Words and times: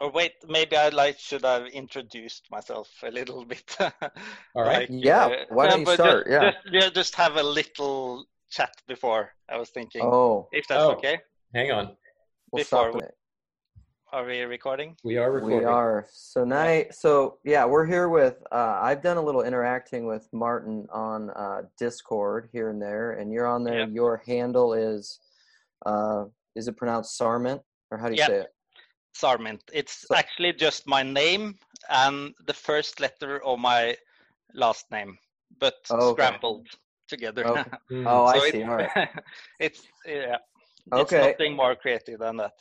or 0.00 0.10
wait, 0.10 0.32
maybe 0.48 0.76
I 0.76 0.88
like 0.88 1.18
should 1.18 1.44
have 1.44 1.66
introduced 1.66 2.46
myself 2.50 2.88
a 3.02 3.10
little 3.10 3.44
bit. 3.52 3.76
All 3.80 3.90
right. 4.64 4.88
Like, 4.90 5.04
Yeah, 5.04 5.26
uh, 5.26 5.44
why 5.50 5.68
don't 5.68 5.80
you 5.86 5.94
start? 5.94 6.26
Just, 6.26 6.30
Yeah. 6.42 6.50
just, 6.52 6.66
yeah, 6.72 6.90
just 6.90 7.14
have 7.16 7.36
a 7.36 7.42
little 7.42 8.24
chat 8.50 8.72
before. 8.88 9.32
I 9.48 9.58
was 9.58 9.68
thinking, 9.70 10.02
Oh, 10.04 10.48
if 10.52 10.66
that's 10.66 10.82
Oh. 10.82 10.92
okay. 10.92 11.18
Hang 11.54 11.70
on. 11.70 11.96
we'll 12.50 12.60
Before 12.62 12.90
stop 12.90 12.94
we- 12.94 13.08
Are 14.12 14.24
we 14.24 14.40
recording? 14.40 14.96
We 15.04 15.18
are 15.18 15.30
recording. 15.30 15.58
We 15.60 15.64
are. 15.64 16.06
So 16.10 16.44
night. 16.44 16.94
So 16.94 17.38
yeah, 17.44 17.64
we're 17.64 17.86
here 17.86 18.08
with. 18.08 18.42
Uh, 18.50 18.78
I've 18.82 19.02
done 19.02 19.18
a 19.18 19.22
little 19.22 19.42
interacting 19.42 20.06
with 20.06 20.26
Martin 20.32 20.88
on 20.92 21.30
uh, 21.30 21.62
Discord 21.78 22.48
here 22.52 22.70
and 22.70 22.80
there, 22.82 23.12
and 23.12 23.30
you're 23.32 23.46
on 23.46 23.62
there. 23.62 23.80
Yeah. 23.80 23.86
Your 23.86 24.22
handle 24.26 24.72
is, 24.74 25.20
uh, 25.86 26.24
is 26.56 26.66
it 26.66 26.76
pronounced 26.76 27.16
Sarment 27.20 27.60
or 27.92 27.98
how 27.98 28.08
do 28.08 28.14
you 28.14 28.18
Yeah. 28.20 28.26
say 28.26 28.36
it? 28.40 28.54
Sarmint. 29.14 29.62
It's 29.72 30.06
So- 30.08 30.14
actually 30.16 30.52
just 30.52 30.86
my 30.86 31.02
name 31.02 31.58
and 31.88 32.34
the 32.46 32.54
first 32.54 33.00
letter 33.00 33.42
of 33.44 33.58
my 33.58 33.96
last 34.54 34.90
name, 34.90 35.18
but 35.58 35.74
Oh, 35.90 36.10
okay. 36.10 36.22
scrambled 36.22 36.66
together. 37.08 37.46
Okay. 37.46 37.64
Mm. 37.90 38.06
Oh, 38.06 38.24
I 38.24 38.38
So 38.38 38.44
see. 38.50 38.58
it's, 38.60 38.68
All 38.68 38.76
right. 38.76 39.08
it's 39.60 39.82
yeah. 40.06 40.36
It's 40.92 41.12
Okay. 41.12 41.30
nothing 41.32 41.54
more 41.56 41.74
creative 41.74 42.20
than 42.20 42.36
that. 42.38 42.52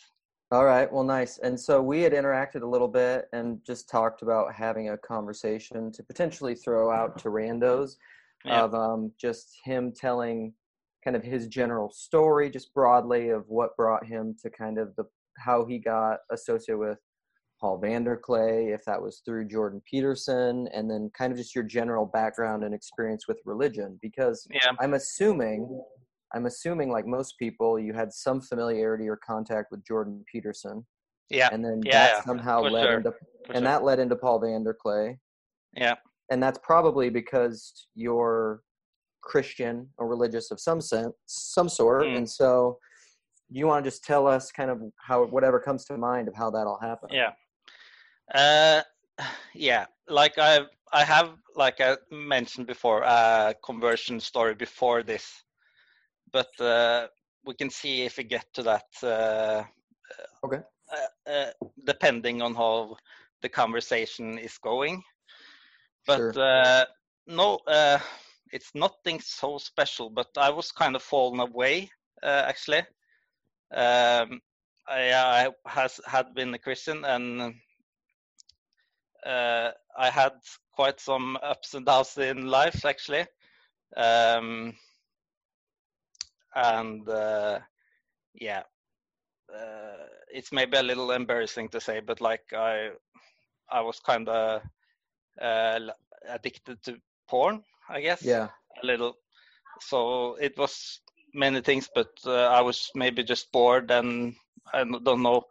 All 0.52 0.66
right. 0.66 0.92
Well, 0.92 1.04
nice. 1.04 1.38
And 1.38 1.60
so 1.60 1.82
we 1.82 2.02
had 2.02 2.14
interacted 2.14 2.64
a 2.64 2.68
little 2.68 2.88
bit 2.88 3.28
and 3.34 3.64
just 3.64 3.88
talked 3.88 4.24
about 4.24 4.52
having 4.54 4.90
a 4.90 4.98
conversation 4.98 5.92
to 5.92 6.04
potentially 6.04 6.56
throw 6.56 6.92
out 6.92 7.18
to 7.20 7.30
randos 7.30 7.98
Yeah. 8.44 8.64
of 8.64 8.74
um, 8.74 9.12
just 9.20 9.56
him 9.64 9.92
telling 9.92 10.54
kind 11.04 11.16
of 11.16 11.24
his 11.24 11.48
general 11.48 11.92
story, 11.92 12.50
just 12.50 12.74
broadly 12.74 13.30
of 13.30 13.48
what 13.48 13.78
brought 13.78 14.04
him 14.06 14.36
to 14.42 14.50
kind 14.50 14.80
of 14.80 14.96
the 14.96 15.06
how 15.40 15.66
he 15.66 15.80
got 15.80 16.20
associated 16.32 16.78
with 16.80 16.98
Paul 17.60 17.82
Vanderklay, 17.82 18.74
if 18.74 18.86
that 18.86 19.02
was 19.02 19.22
through 19.26 19.48
Jordan 19.48 19.82
Peterson, 19.90 20.68
and 20.74 20.90
then 20.90 21.12
kind 21.18 21.32
of 21.32 21.38
just 21.38 21.54
your 21.54 21.64
general 21.64 22.06
background 22.06 22.64
and 22.64 22.74
experience 22.74 23.28
with 23.28 23.40
religion. 23.46 24.00
Because 24.02 24.48
Yeah. 24.50 24.72
I'm 24.80 24.94
assuming, 24.94 25.82
I'm 26.34 26.46
assuming, 26.46 26.90
like 26.90 27.06
most 27.06 27.38
people, 27.38 27.78
you 27.80 27.94
had 27.94 28.14
some 28.14 28.40
familiarity 28.40 29.10
or 29.10 29.18
contact 29.18 29.72
with 29.72 29.84
Jordan 29.86 30.24
Peterson, 30.32 30.86
Yeah. 31.30 31.50
and 31.52 31.64
then 31.64 31.82
Yeah, 31.86 31.92
that 31.92 32.12
yeah, 32.18 32.22
somehow 32.24 32.64
for 32.64 32.70
led 32.72 32.84
sure, 32.84 32.98
into, 32.98 33.12
for 33.12 33.18
and 33.54 33.56
sure. 33.56 33.62
that 33.62 33.84
led 33.84 34.00
into 34.00 34.16
Paul 34.16 34.42
Vanderklay, 34.42 35.18
Yeah. 35.74 35.96
and 36.32 36.42
that's 36.42 36.60
probably 36.64 37.10
because 37.10 37.88
you're 37.94 38.62
Christian 39.22 39.90
or 39.98 40.08
religious 40.08 40.50
of 40.50 40.62
some 40.62 40.80
sense, 40.80 41.14
some 41.26 41.68
sort, 41.68 42.04
Mm. 42.04 42.18
and 42.20 42.30
so 42.30 42.80
you 43.52 43.68
want 43.68 43.84
to 43.84 43.90
just 43.90 44.04
tell 44.04 44.28
us 44.28 44.52
kind 44.52 44.70
of 44.70 44.82
how 44.98 45.26
whatever 45.26 45.60
comes 45.60 45.86
to 45.86 45.98
mind 45.98 46.28
of 46.28 46.36
how 46.36 46.50
that 46.52 46.68
all 46.68 46.80
happened. 46.82 47.12
Yeah. 47.14 47.32
Uh, 48.34 48.82
yeah. 49.54 49.86
Like 50.08 50.38
I, 50.38 50.62
I 50.94 51.04
have, 51.04 51.36
like 51.56 51.82
I 51.82 51.98
mentioned 52.12 52.68
before, 52.68 53.04
a 53.04 53.56
conversion 53.64 54.20
story 54.20 54.56
before 54.56 55.04
this, 55.04 55.44
but 56.32 56.50
uh, 56.60 57.08
we 57.46 57.54
can 57.56 57.70
see 57.70 58.04
if 58.04 58.18
we 58.18 58.24
get 58.24 58.46
to 58.54 58.64
that. 58.64 58.86
Uh, 59.04 59.64
Okay. 60.44 60.62
Uh, 60.92 61.30
uh, 61.30 61.52
depending 61.86 62.42
on 62.42 62.56
how 62.56 62.96
the 63.42 63.50
conversation 63.50 64.40
is 64.40 64.58
going, 64.58 65.04
but 66.08 66.34
Sure. 66.34 66.42
uh, 66.42 66.86
no, 67.28 67.60
uh, 67.68 68.00
it's 68.52 68.72
nothing 68.74 69.20
so 69.20 69.58
special. 69.60 70.10
But 70.10 70.30
I 70.38 70.50
was 70.50 70.72
kind 70.72 70.96
of 70.96 71.04
fallen 71.04 71.40
away, 71.40 71.92
uh, 72.24 72.46
actually. 72.48 72.82
Um, 73.72 74.42
I, 74.88 75.14
I 75.14 75.50
has 75.66 76.00
had 76.06 76.34
been 76.34 76.54
a 76.54 76.60
Christian 76.60 77.06
and 77.06 77.54
uh, 79.26 79.72
I 79.98 80.10
had 80.10 80.34
quite 80.74 81.00
some 81.00 81.38
ups 81.42 81.74
and 81.74 81.86
downs 81.86 82.18
in 82.18 82.48
life 82.48 82.86
actually, 82.86 83.26
um, 83.96 84.74
and 86.56 87.08
uh, 87.10 87.60
yeah, 88.34 88.64
uh, 89.54 90.06
it's 90.34 90.52
maybe 90.52 90.78
a 90.78 90.84
little 90.84 91.12
embarrassing 91.12 91.70
to 91.70 91.80
say, 91.82 92.00
but 92.00 92.22
like 92.22 92.54
I, 92.54 92.90
I 93.70 93.82
was 93.82 94.00
kind 94.00 94.28
of 94.30 94.62
uh, 95.42 95.80
addicted 96.28 96.82
to 96.84 96.98
porn, 97.28 97.64
I 97.90 98.02
guess 98.02 98.38
Yeah. 98.38 98.50
a 98.82 98.86
little. 98.86 99.16
So 99.80 100.36
it 100.36 100.58
was 100.58 101.02
many 101.34 101.62
things, 101.62 101.90
but 101.94 102.10
uh, 102.26 102.46
I 102.48 102.62
was 102.62 102.92
maybe 102.96 103.24
just 103.24 103.52
bored 103.52 103.92
and 103.92 104.36
I 104.74 104.84
don't 104.84 105.24
know. 105.24 105.44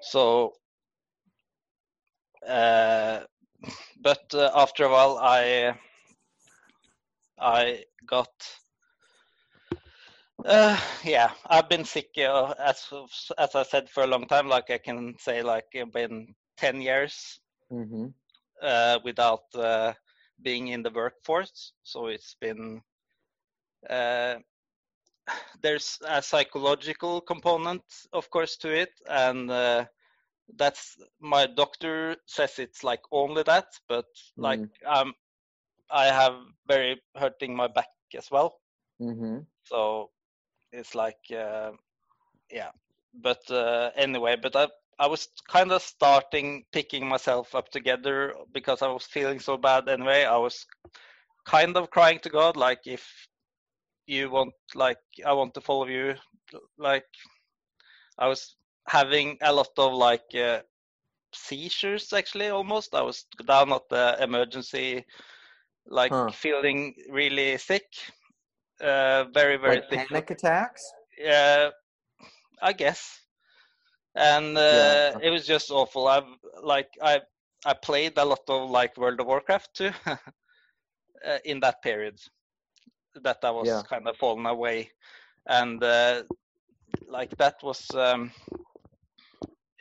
So, 0.00 0.54
uh, 2.46 3.20
but 4.00 4.34
uh, 4.34 4.50
after 4.54 4.84
a 4.84 4.90
while, 4.90 5.18
I 5.20 5.76
I 7.38 7.84
got. 8.06 8.30
Uh, 10.44 10.78
yeah, 11.04 11.32
I've 11.46 11.68
been 11.68 11.84
sick 11.84 12.10
uh, 12.18 12.54
as 12.58 12.92
as 13.38 13.54
I 13.54 13.62
said 13.62 13.88
for 13.90 14.02
a 14.04 14.06
long 14.06 14.26
time. 14.26 14.48
Like 14.48 14.70
I 14.70 14.78
can 14.78 15.16
say, 15.18 15.42
like 15.42 15.66
it's 15.72 15.90
been 15.92 16.34
ten 16.56 16.80
years 16.80 17.40
hmm 17.70 18.06
uh, 18.62 18.98
without 19.04 19.54
uh, 19.54 19.92
being 20.42 20.68
in 20.68 20.82
the 20.82 20.90
workforce. 20.90 21.72
So 21.82 22.06
it's 22.06 22.34
been 22.40 22.82
uh, 23.88 24.36
there's 25.62 25.98
a 26.06 26.22
psychological 26.22 27.20
component, 27.20 27.82
of 28.12 28.30
course, 28.30 28.56
to 28.58 28.72
it, 28.74 28.90
and 29.08 29.50
uh, 29.50 29.86
that's 30.56 30.96
my 31.20 31.46
doctor 31.46 32.16
says 32.26 32.58
it's 32.58 32.82
like 32.84 33.02
only 33.12 33.42
that, 33.44 33.66
but 33.88 34.06
like 34.38 34.62
um, 34.86 35.14
I 35.90 36.06
have 36.06 36.34
very 36.66 37.00
hurting 37.16 37.54
my 37.56 37.68
back 37.68 37.88
as 38.16 38.30
well. 38.30 38.60
hmm 38.98 39.38
So 39.64 40.10
it's 40.72 40.94
like 40.94 41.20
uh, 41.34 41.72
yeah, 42.50 42.70
but 43.14 43.40
uh, 43.50 43.90
anyway, 43.96 44.36
but 44.40 44.56
I 44.56 44.68
I 44.98 45.06
was 45.08 45.28
kind 45.48 45.72
of 45.72 45.82
starting 45.82 46.64
picking 46.72 47.06
myself 47.08 47.54
up 47.54 47.68
together 47.70 48.34
because 48.52 48.82
I 48.82 48.88
was 48.88 49.06
feeling 49.06 49.40
so 49.40 49.56
bad 49.56 49.88
anyway. 49.88 50.24
I 50.24 50.36
was 50.38 50.66
kind 51.44 51.76
of 51.76 51.90
crying 51.90 52.18
to 52.20 52.30
God, 52.30 52.56
like 52.56 52.80
if 52.86 53.28
you 54.06 54.30
want, 54.30 54.54
like 54.74 54.98
I 55.24 55.32
want 55.32 55.54
to 55.54 55.60
follow 55.60 55.86
you, 55.86 56.14
like 56.78 57.06
I 58.18 58.28
was 58.28 58.56
having 58.86 59.38
a 59.42 59.52
lot 59.52 59.70
of 59.78 59.92
like 59.94 60.34
uh, 60.34 60.62
seizures 61.32 62.12
actually 62.12 62.48
almost. 62.48 62.94
I 62.94 63.02
was 63.02 63.24
down 63.46 63.72
at 63.72 63.88
the 63.90 64.16
emergency, 64.22 65.04
like 65.86 66.16
Huh. 66.16 66.32
feeling 66.32 66.94
really 67.10 67.58
sick, 67.58 67.86
uh, 68.80 69.24
very 69.32 69.56
very 69.56 69.82
Like 69.82 69.90
sick. 69.90 70.02
panic 70.08 70.30
attacks. 70.30 70.92
Yeah, 71.18 71.70
I 72.62 72.72
guess. 72.72 73.20
And 74.14 74.56
uh, 74.56 75.12
Yeah. 75.14 75.20
it 75.20 75.30
was 75.30 75.46
just 75.46 75.70
awful. 75.70 76.08
I've 76.08 76.28
like 76.62 76.88
I 77.02 77.20
I 77.64 77.74
played 77.74 78.18
a 78.18 78.24
lot 78.24 78.40
of 78.48 78.70
like 78.70 78.96
World 78.96 79.20
of 79.20 79.26
Warcraft 79.26 79.74
too 79.74 79.90
uh, 81.26 81.38
in 81.44 81.60
that 81.60 81.82
period 81.82 82.18
that 83.22 83.38
I 83.42 83.50
was 83.50 83.68
Yeah. 83.68 83.82
kind 83.82 84.08
of 84.08 84.16
falling 84.16 84.46
away, 84.46 84.90
and 85.46 85.82
uh, 85.82 86.22
like 87.08 87.36
that 87.38 87.62
was 87.62 87.90
um, 87.94 88.32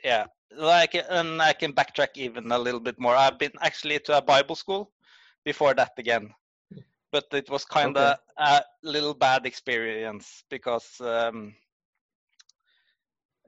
yeah. 0.03 0.25
Like 0.55 0.95
and 0.95 1.41
I 1.41 1.53
can 1.53 1.73
backtrack 1.73 2.15
even 2.15 2.51
a 2.51 2.57
little 2.59 2.79
bit 2.79 2.99
more. 2.99 3.15
I've 3.15 3.37
been 3.39 3.51
actually 3.61 3.99
to 3.99 4.17
a 4.17 4.21
Bible 4.21 4.55
school 4.55 4.91
before 5.43 5.73
that 5.73 5.91
again, 5.97 6.33
but 7.11 7.25
it 7.33 7.49
was 7.49 7.65
kind 7.65 7.97
of 7.97 8.17
a 8.37 8.63
little 8.83 9.13
bad 9.13 9.45
experience 9.45 10.43
because 10.49 11.01
um, 11.01 11.53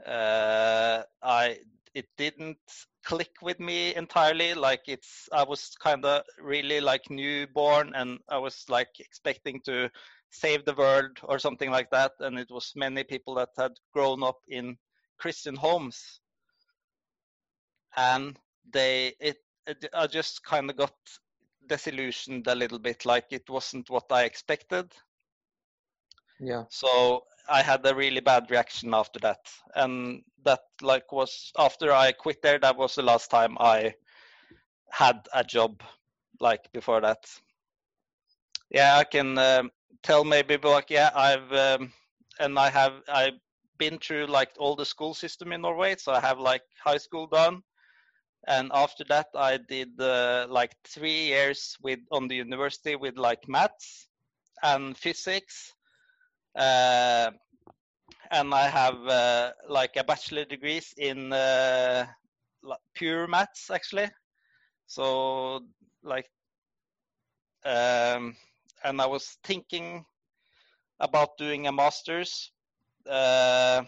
uh, 0.05 1.03
I 1.21 1.59
it 1.97 2.07
didn't 2.17 2.59
click 3.05 3.31
with 3.41 3.59
me 3.59 3.95
entirely. 3.95 4.53
Like 4.53 4.83
it's 4.87 5.27
I 5.33 5.43
was 5.43 5.75
kind 5.81 6.05
of 6.05 6.23
really 6.39 6.79
like 6.79 7.09
newborn, 7.09 7.93
and 7.95 8.19
I 8.29 8.37
was 8.37 8.65
like 8.69 8.99
expecting 8.99 9.61
to 9.65 9.89
save 10.29 10.65
the 10.65 10.75
world 10.75 11.17
or 11.23 11.39
something 11.39 11.71
like 11.71 11.89
that, 11.91 12.13
and 12.19 12.37
it 12.37 12.51
was 12.51 12.73
many 12.75 13.03
people 13.03 13.35
that 13.35 13.49
had 13.57 13.71
grown 13.93 14.23
up 14.23 14.39
in 14.47 14.77
Christian 15.17 15.55
homes, 15.55 16.21
and 17.95 18.37
they 18.73 19.13
it, 19.19 19.37
it 19.65 19.89
I 19.93 20.07
just 20.07 20.43
kind 20.43 20.69
of 20.69 20.77
got 20.77 20.93
disillusioned 21.67 22.47
a 22.47 22.55
little 22.55 22.79
bit 22.79 23.05
like 23.05 23.25
it 23.31 23.49
wasn't 23.49 23.89
what 23.89 24.05
i 24.11 24.23
expected 24.23 24.93
Yeah. 26.39 26.65
so 26.69 27.23
i 27.49 27.61
had 27.61 27.85
a 27.85 27.95
really 27.95 28.21
bad 28.21 28.49
reaction 28.51 28.93
after 28.93 29.19
that. 29.19 29.39
And 29.75 30.23
that 30.43 30.61
like 30.81 31.11
was 31.11 31.51
after 31.57 31.91
i 31.91 32.11
quit 32.11 32.41
there 32.41 32.59
that 32.59 32.77
was 32.77 32.95
the 32.95 33.01
last 33.01 33.29
time 33.31 33.57
i 33.59 33.93
had 34.91 35.27
a 35.33 35.43
job 35.43 35.81
like 36.39 36.71
before 36.73 37.01
that. 37.01 37.25
Yeah 38.69 38.97
i 38.97 39.03
can 39.03 39.37
um, 39.37 39.71
tell 40.03 40.23
maybe 40.23 40.57
but 40.57 40.71
like 40.71 40.89
yeah 40.89 41.11
i've 41.15 41.51
um, 41.53 41.91
and 42.39 42.57
i 42.59 42.69
have 42.69 42.93
i've 43.09 43.39
been 43.77 43.97
through 43.99 44.25
like 44.27 44.51
all 44.57 44.75
the 44.75 44.85
school 44.85 45.13
system 45.13 45.51
in 45.51 45.61
norway. 45.61 45.95
So 45.97 46.11
i 46.13 46.19
have 46.19 46.39
like 46.39 46.63
high 46.83 46.97
school 46.97 47.27
done. 47.27 47.61
And 48.47 48.71
after 48.73 49.03
that 49.09 49.27
I 49.35 49.57
did 49.57 49.99
uh, 49.99 50.47
like 50.49 50.71
three 50.85 51.25
years 51.27 51.75
with 51.81 51.99
on 52.11 52.27
the 52.27 52.35
university 52.35 52.95
with 52.95 53.17
like 53.17 53.47
maths 53.47 54.07
and 54.63 54.97
physics, 54.97 55.73
uh, 55.73 55.76
and 56.57 58.53
I 58.53 58.67
have 58.67 59.07
uh, 59.07 59.51
like 59.69 59.95
a 59.95 60.03
bachelor 60.03 60.45
degrees 60.45 60.93
in 60.97 61.31
uh, 61.31 62.07
pure 62.93 63.27
maths 63.27 63.69
actually. 63.69 64.09
So 64.87 65.61
like, 66.03 66.29
um, 67.65 68.35
and 68.83 69.01
I 69.01 69.05
was 69.05 69.37
thinking 69.43 70.05
about 70.99 71.37
doing 71.37 71.67
a 71.67 71.71
master's, 71.71 72.51
uh, 73.09 73.83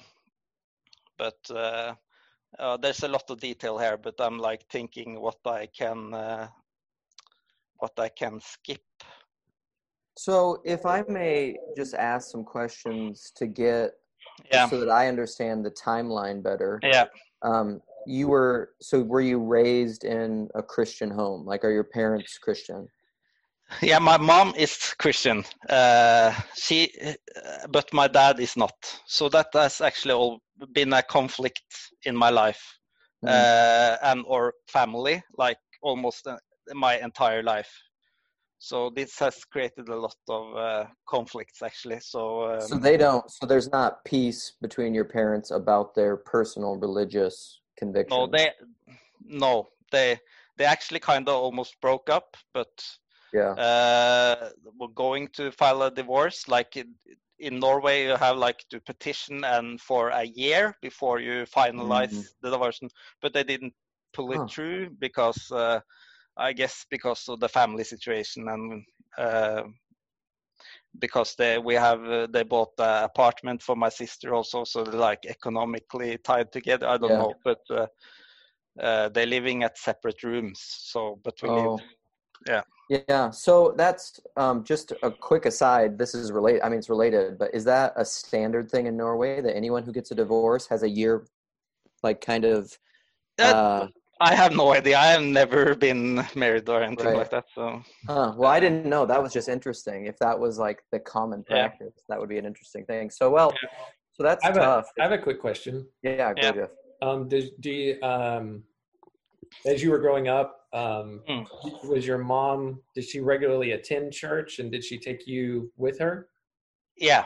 but 1.17 1.37
uh, 1.49 1.95
uh, 2.57 2.77
there's 2.77 3.03
a 3.03 3.07
lot 3.07 3.29
of 3.29 3.39
detail 3.39 3.77
here. 3.77 3.97
But 3.97 4.15
I'm 4.19 4.39
like 4.39 4.65
thinking 4.69 5.19
what 5.19 5.37
I 5.45 5.67
can 5.67 6.13
uh, 6.13 6.47
what 7.77 7.97
I 7.97 8.09
can 8.09 8.39
skip. 8.41 8.81
So, 10.19 10.61
if 10.65 10.85
I 10.85 11.01
may 11.07 11.55
just 11.77 11.93
ask 11.93 12.29
some 12.29 12.43
questions 12.43 13.31
to 13.37 13.47
get 13.47 13.91
Yeah, 14.51 14.67
so 14.67 14.77
that 14.81 14.89
I 14.89 15.07
understand 15.07 15.63
the 15.63 15.71
timeline 15.71 16.43
better. 16.43 16.81
yeah. 16.83 17.05
Um, 17.41 17.81
you 18.05 18.27
were 18.27 18.71
so 18.81 19.01
were 19.01 19.21
you 19.21 19.39
raised 19.39 20.03
in 20.03 20.49
a 20.55 20.61
Christian 20.61 21.09
home? 21.09 21.45
Like, 21.45 21.63
are 21.63 21.71
your 21.71 21.85
parents 21.85 22.37
Christian? 22.37 22.89
Yeah, 23.81 23.99
my 23.99 24.17
mom 24.17 24.53
is 24.57 24.93
Christian. 24.97 25.45
Uh, 25.69 26.33
she, 26.53 26.91
uh, 27.05 27.67
but 27.69 27.93
my 27.93 28.07
dad 28.09 28.39
is 28.41 28.57
not. 28.57 28.75
So 29.05 29.29
that 29.29 29.47
has 29.53 29.79
actually 29.79 30.15
all 30.15 30.39
been 30.73 30.91
a 30.91 31.01
conflict 31.01 31.63
in 32.03 32.15
my 32.15 32.29
life 32.29 32.63
Mm. 33.23 33.29
uh, 33.29 33.97
and 34.01 34.25
or 34.27 34.53
family, 34.67 35.23
like 35.37 35.59
almost 35.81 36.27
uh, 36.27 36.37
my 36.73 36.97
entire 36.99 37.43
life. 37.43 37.71
So 38.59 38.89
this 38.89 39.17
has 39.19 39.43
created 39.45 39.87
a 39.87 39.95
lot 39.95 40.15
of 40.27 40.55
uh, 40.55 40.85
conflicts 41.07 41.61
actually. 41.63 41.99
So, 42.01 42.43
um, 42.43 42.67
So 42.67 42.75
they 42.77 42.97
don't. 42.97 43.29
So 43.31 43.45
there's 43.45 43.71
not 43.71 44.03
peace 44.03 44.53
between 44.61 44.93
your 44.93 45.05
parents 45.05 45.49
about 45.51 45.95
their 45.95 46.17
personal 46.17 46.75
religious 46.75 47.61
convictions. 47.77 48.11
no, 48.11 48.27
they, 48.27 48.51
no, 49.25 49.67
they, 49.91 50.19
they 50.57 50.65
actually 50.65 50.99
kind 50.99 51.27
of 51.29 51.35
almost 51.35 51.79
broke 51.81 52.09
up, 52.09 52.35
but 52.53 52.67
Yeah. 53.33 53.53
uh, 53.55 54.49
were 54.77 54.89
going 54.89 55.29
to 55.33 55.51
file 55.51 55.83
a 55.83 55.91
divorce. 55.91 56.47
Like 56.47 56.75
in, 56.75 56.93
in 57.39 57.59
Norway, 57.59 58.03
you 58.03 58.17
have 58.17 58.37
like 58.37 58.65
to 58.71 58.81
petition 58.81 59.45
and 59.45 59.79
for 59.79 60.09
a 60.09 60.23
year 60.25 60.75
before 60.81 61.19
you 61.19 61.45
finalize 61.45 62.11
Mhm. 62.11 62.27
the 62.41 62.51
divorce. 62.51 62.79
But 63.21 63.33
they 63.33 63.43
didn't 63.43 63.73
pull 64.13 64.31
it 64.33 64.39
Huh. 64.39 64.47
through 64.49 64.89
because 64.99 65.49
uh, 65.51 65.79
I 66.39 66.53
guess 66.53 66.85
because 66.89 67.27
of 67.29 67.39
the 67.39 67.49
family 67.49 67.83
situation 67.83 68.47
and 68.47 68.83
uh, 69.17 69.63
because 70.99 71.35
they 71.35 71.57
we 71.57 71.75
have 71.75 72.03
uh, 72.03 72.27
they 72.33 72.43
bought 72.43 72.73
an 72.79 73.03
apartment 73.03 73.61
for 73.61 73.75
my 73.75 73.89
sister 73.89 74.33
also, 74.33 74.63
so 74.63 74.83
they're 74.83 74.99
like 74.99 75.25
economically 75.25 76.17
tied 76.17 76.51
together. 76.51 76.87
I 76.87 76.97
don't 76.97 77.11
Yeah. 77.11 77.17
know, 77.19 77.33
but. 77.43 77.59
Uh, 77.69 77.87
uh, 78.79 79.09
they're 79.09 79.25
living 79.25 79.63
at 79.63 79.77
separate 79.77 80.23
rooms, 80.23 80.59
so 80.61 81.19
but 81.23 81.33
we 81.41 81.49
Oh. 81.49 81.55
live 81.55 81.79
yeah. 82.47 82.61
Yeah. 83.09 83.29
So 83.31 83.73
that's 83.75 84.19
um, 84.37 84.63
just 84.63 84.93
a 85.03 85.11
quick 85.11 85.45
aside. 85.45 85.97
This 85.97 86.15
is 86.15 86.31
related. 86.31 86.61
I 86.61 86.69
mean, 86.69 86.79
it's 86.79 86.89
related, 86.89 87.37
but 87.37 87.53
is 87.53 87.65
that 87.65 87.93
a 87.97 88.05
standard 88.05 88.71
thing 88.71 88.85
in 88.87 88.95
Norway 88.95 89.41
that 89.41 89.55
anyone 89.55 89.83
who 89.83 89.91
gets 89.91 90.11
a 90.11 90.15
divorce 90.15 90.65
has 90.67 90.83
a 90.83 90.89
year, 90.89 91.25
like, 92.03 92.21
kind 92.21 92.45
of? 92.45 92.77
That- 93.37 93.55
Uh, 93.55 93.87
I 94.21 94.35
have 94.35 94.53
no 94.53 94.73
idea. 94.73 94.97
I 94.97 95.07
have 95.07 95.21
never 95.21 95.75
been 95.75 96.25
married 96.35 96.67
or 96.67 96.83
anything 96.83 97.05
Right. 97.07 97.17
like 97.17 97.29
that. 97.31 97.45
So 97.55 97.81
huh. 98.07 98.33
Well, 98.37 98.49
I 98.51 98.59
didn't 98.59 98.85
know. 98.85 99.05
That 99.05 99.21
was 99.21 99.31
just 99.31 99.47
interesting. 99.49 100.05
If 100.07 100.17
that 100.19 100.37
was 100.37 100.57
like 100.59 100.83
the 100.91 100.99
common 100.99 101.45
Yeah. 101.49 101.67
practice, 101.69 102.03
that 102.09 102.19
would 102.19 102.29
be 102.29 102.37
an 102.37 102.45
interesting 102.45 102.85
thing. 102.85 103.09
So, 103.09 103.29
well, 103.29 103.53
so 104.13 104.23
that's 104.23 104.43
I 104.43 104.47
have, 104.47 104.57
a, 104.57 104.59
tough. 104.59 104.87
I 104.99 105.03
have 105.03 105.11
a 105.13 105.17
quick 105.17 105.39
question. 105.39 105.87
yeah. 106.03 106.33
Go, 106.33 106.41
Yeah. 106.41 106.51
Jeff. 106.51 106.69
Um, 107.01 107.29
did, 107.29 107.51
do 107.61 107.71
you, 107.71 108.01
um, 108.01 108.63
as 109.65 109.81
you 109.81 109.89
were 109.91 109.99
growing 109.99 110.27
up, 110.27 110.67
um, 110.73 111.23
Mm. 111.29 111.45
was 111.87 112.05
your 112.05 112.17
mom, 112.17 112.81
did 112.95 113.05
she 113.05 113.19
regularly 113.21 113.71
attend 113.71 114.11
church 114.13 114.59
and 114.59 114.69
did 114.71 114.83
she 114.83 114.97
take 114.99 115.25
you 115.25 115.71
with 115.77 115.97
her? 115.99 116.29
yeah, 116.97 117.25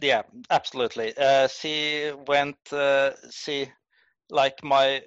yeah, 0.00 0.22
absolutely. 0.50 1.12
Uh, 1.18 1.46
she 1.48 2.12
went. 2.26 2.56
Uh, 2.72 3.10
she 3.30 3.70
like 4.30 4.62
my. 4.64 5.02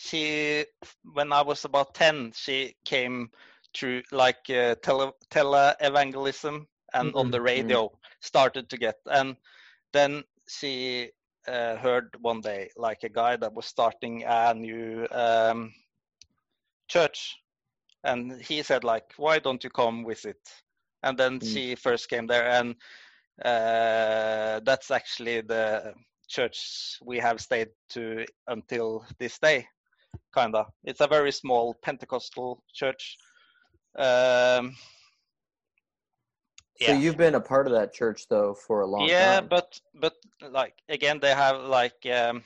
She 0.00 0.66
when 1.14 1.32
I 1.32 1.42
was 1.42 1.64
about 1.64 1.94
ten, 1.94 2.32
she 2.32 2.76
came 2.84 3.30
through 3.74 4.02
like 4.12 4.48
uh, 4.50 4.74
tele 4.76 5.12
tele 5.30 5.74
evangelism 5.80 6.68
and 6.92 7.14
on 7.14 7.30
Mhm, 7.30 7.30
the 7.30 7.40
mhm. 7.56 7.78
radio 7.80 7.90
started 8.20 8.70
to 8.70 8.78
get 8.78 8.96
and 9.06 9.36
then 9.92 10.24
she 10.48 11.10
uh, 11.46 11.76
heard 11.76 12.16
one 12.20 12.40
day 12.40 12.70
like 12.76 13.04
a 13.04 13.08
guy 13.08 13.36
that 13.36 13.54
was 13.54 13.66
starting 13.66 14.24
a 14.24 14.54
new 14.54 15.06
um, 15.10 15.72
church 16.88 17.36
and 18.04 18.40
he 18.42 18.62
said 18.62 18.84
like 18.84 19.12
why 19.16 19.38
don't 19.38 19.64
you 19.64 19.70
come 19.70 20.04
with 20.04 20.24
it 20.26 20.40
and 21.02 21.18
then 21.18 21.40
Mm. 21.42 21.62
she 21.62 21.74
first 21.76 22.08
came 22.08 22.26
there 22.26 22.46
and 22.48 22.76
uh, 23.44 24.60
that's 24.64 24.90
actually 24.90 25.40
the 25.42 25.94
church 26.28 26.98
we 27.04 27.18
have 27.18 27.40
stayed 27.40 27.68
to 27.90 28.24
until 28.48 29.04
this 29.18 29.38
day 29.38 29.66
kinda. 30.34 30.66
It's 30.84 31.00
a 31.00 31.06
very 31.06 31.32
small 31.32 31.74
pentecostal 31.74 32.62
church. 32.72 33.16
Um, 33.96 34.76
So 36.78 36.92
you've 36.92 37.16
been 37.18 37.34
a 37.34 37.40
part 37.40 37.66
of 37.66 37.72
that 37.74 37.92
church 37.92 38.28
though 38.28 38.54
for 38.54 38.80
a 38.80 38.86
long 38.86 39.08
yeah 39.08 39.16
time. 39.16 39.44
Yeah, 39.44 39.48
but 39.48 39.80
but 39.94 40.14
like 40.50 40.74
again 40.88 41.20
they 41.20 41.34
have 41.34 41.60
like 41.62 42.06
um 42.06 42.44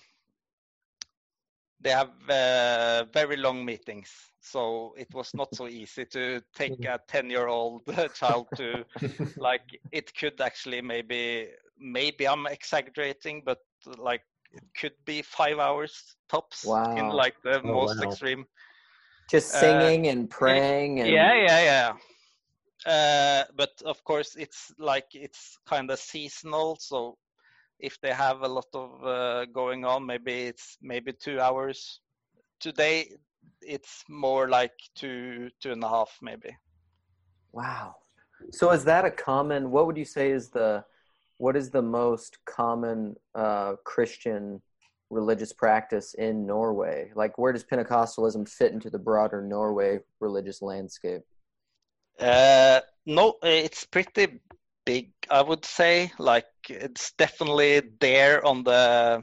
they 1.80 1.90
have 1.90 2.10
uh, 2.30 3.04
very 3.12 3.36
long 3.36 3.64
meetings 3.64 4.10
so 4.40 4.94
it 4.96 5.12
was 5.14 5.34
not 5.34 5.54
so 5.54 5.66
easy 5.68 6.04
to 6.06 6.40
take 6.54 6.84
a 6.84 6.98
10 7.08 7.30
year 7.30 7.46
old 7.48 7.82
child 8.14 8.46
to 8.56 8.84
like 9.38 9.80
it 9.92 10.14
could 10.14 10.40
actually 10.40 10.80
maybe 10.80 11.50
maybe 11.78 12.26
i'm 12.26 12.46
exaggerating 12.46 13.42
but 13.44 13.58
like 13.98 14.22
it 14.54 14.62
could 14.80 14.94
be 15.04 15.22
five 15.22 15.58
hours 15.58 16.16
tops 16.28 16.64
in 16.96 17.08
like 17.10 17.34
the 17.42 17.62
Oh, 17.64 17.72
most 17.72 17.96
wow. 17.96 18.08
extreme 18.08 18.46
Just 19.30 19.50
Uh, 19.54 19.58
singing 19.60 20.06
and 20.08 20.28
praying 20.30 21.00
and 21.00 21.10
yeah 21.10 21.34
yeah 21.34 21.60
yeah 21.70 21.92
uh, 22.92 23.44
but 23.56 23.70
of 23.84 24.02
course 24.04 24.36
it's 24.36 24.72
like 24.78 25.06
it's 25.14 25.58
kind 25.66 25.90
of 25.90 25.98
seasonal 25.98 26.76
so 26.76 27.16
if 27.78 27.98
they 28.00 28.12
have 28.12 28.42
a 28.42 28.48
lot 28.48 28.68
of 28.74 29.04
uh, 29.04 29.44
going 29.46 29.84
on 29.84 30.06
maybe 30.06 30.32
it's 30.50 30.76
maybe 30.82 31.12
two 31.12 31.40
hours 31.40 32.00
today 32.60 33.10
it's 33.60 34.04
more 34.08 34.48
like 34.48 34.76
two 34.94 35.48
two 35.60 35.72
and 35.72 35.82
a 35.84 35.88
half 35.88 36.18
maybe 36.22 36.50
Wow. 37.52 37.94
So 38.50 38.70
is 38.72 38.84
that 38.84 39.04
a 39.04 39.10
common? 39.10 39.70
What 39.70 39.86
would 39.86 39.96
you 39.96 40.04
say 40.04 40.30
is 40.30 40.50
the 40.50 40.84
what 41.44 41.56
is 41.56 41.68
the 41.68 41.82
most 41.82 42.38
common 42.46 43.14
uh, 43.34 43.74
Christian 43.84 44.62
religious 45.10 45.52
practice 45.52 46.14
in 46.14 46.46
Norway? 46.46 47.10
Like, 47.14 47.36
where 47.36 47.52
does 47.52 47.64
Pentecostalism 47.64 48.48
fit 48.48 48.72
into 48.72 48.88
the 48.88 48.98
broader 48.98 49.42
Norway 49.42 50.00
religious 50.20 50.62
landscape? 50.62 51.20
Uh, 52.18 52.80
no, 53.04 53.34
it's 53.42 53.84
pretty 53.84 54.40
big. 54.86 55.12
I 55.28 55.42
would 55.42 55.66
say 55.66 56.10
like 56.18 56.46
it's 56.70 57.12
definitely 57.18 57.82
there 58.00 58.42
on 58.46 58.64
the 58.64 59.22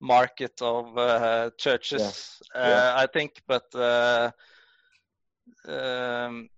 market 0.00 0.60
of 0.60 0.98
uh, 0.98 1.50
churches. 1.56 2.42
Yeah. 2.52 2.62
Uh, 2.62 2.94
I 2.96 3.06
think, 3.06 3.30
but 3.46 3.72
uh, 3.76 4.32
um, 5.68 6.48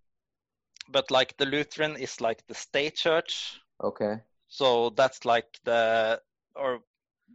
but 0.89 1.11
like 1.11 1.37
the 1.37 1.45
Lutheran 1.45 1.97
is 1.97 2.23
like 2.23 2.47
the 2.47 2.55
state 2.55 2.97
church, 2.97 3.61
Okay. 3.83 4.21
So 4.55 4.91
that's 4.91 5.25
like 5.25 5.59
the 5.65 6.21
or 6.55 6.79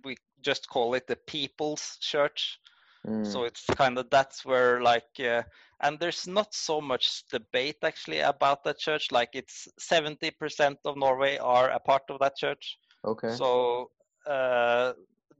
we 0.05 0.15
just 0.41 0.69
call 0.69 0.93
it 0.93 1.05
the 1.05 1.17
people's 1.27 1.97
church. 1.99 2.59
Mm. 3.05 3.27
So 3.27 3.43
it's 3.43 3.65
kind 3.75 3.97
of 3.97 4.09
that's 4.09 4.45
where 4.45 4.81
like 4.81 5.19
uh, 5.19 5.43
and 5.81 5.99
there's 5.99 6.27
not 6.27 6.53
so 6.53 6.79
much 6.79 7.23
debate 7.29 7.75
actually 7.83 8.19
about 8.19 8.63
that 8.63 8.79
church. 8.79 9.11
Like 9.11 9.31
it's 9.33 9.67
70% 9.81 10.77
of 10.85 10.95
Norway 10.95 11.37
are 11.39 11.69
a 11.71 11.79
part 11.79 12.03
of 12.09 12.19
that 12.21 12.37
church. 12.37 12.77
okay. 13.03 13.35
So 13.35 13.91
uh, 14.25 14.93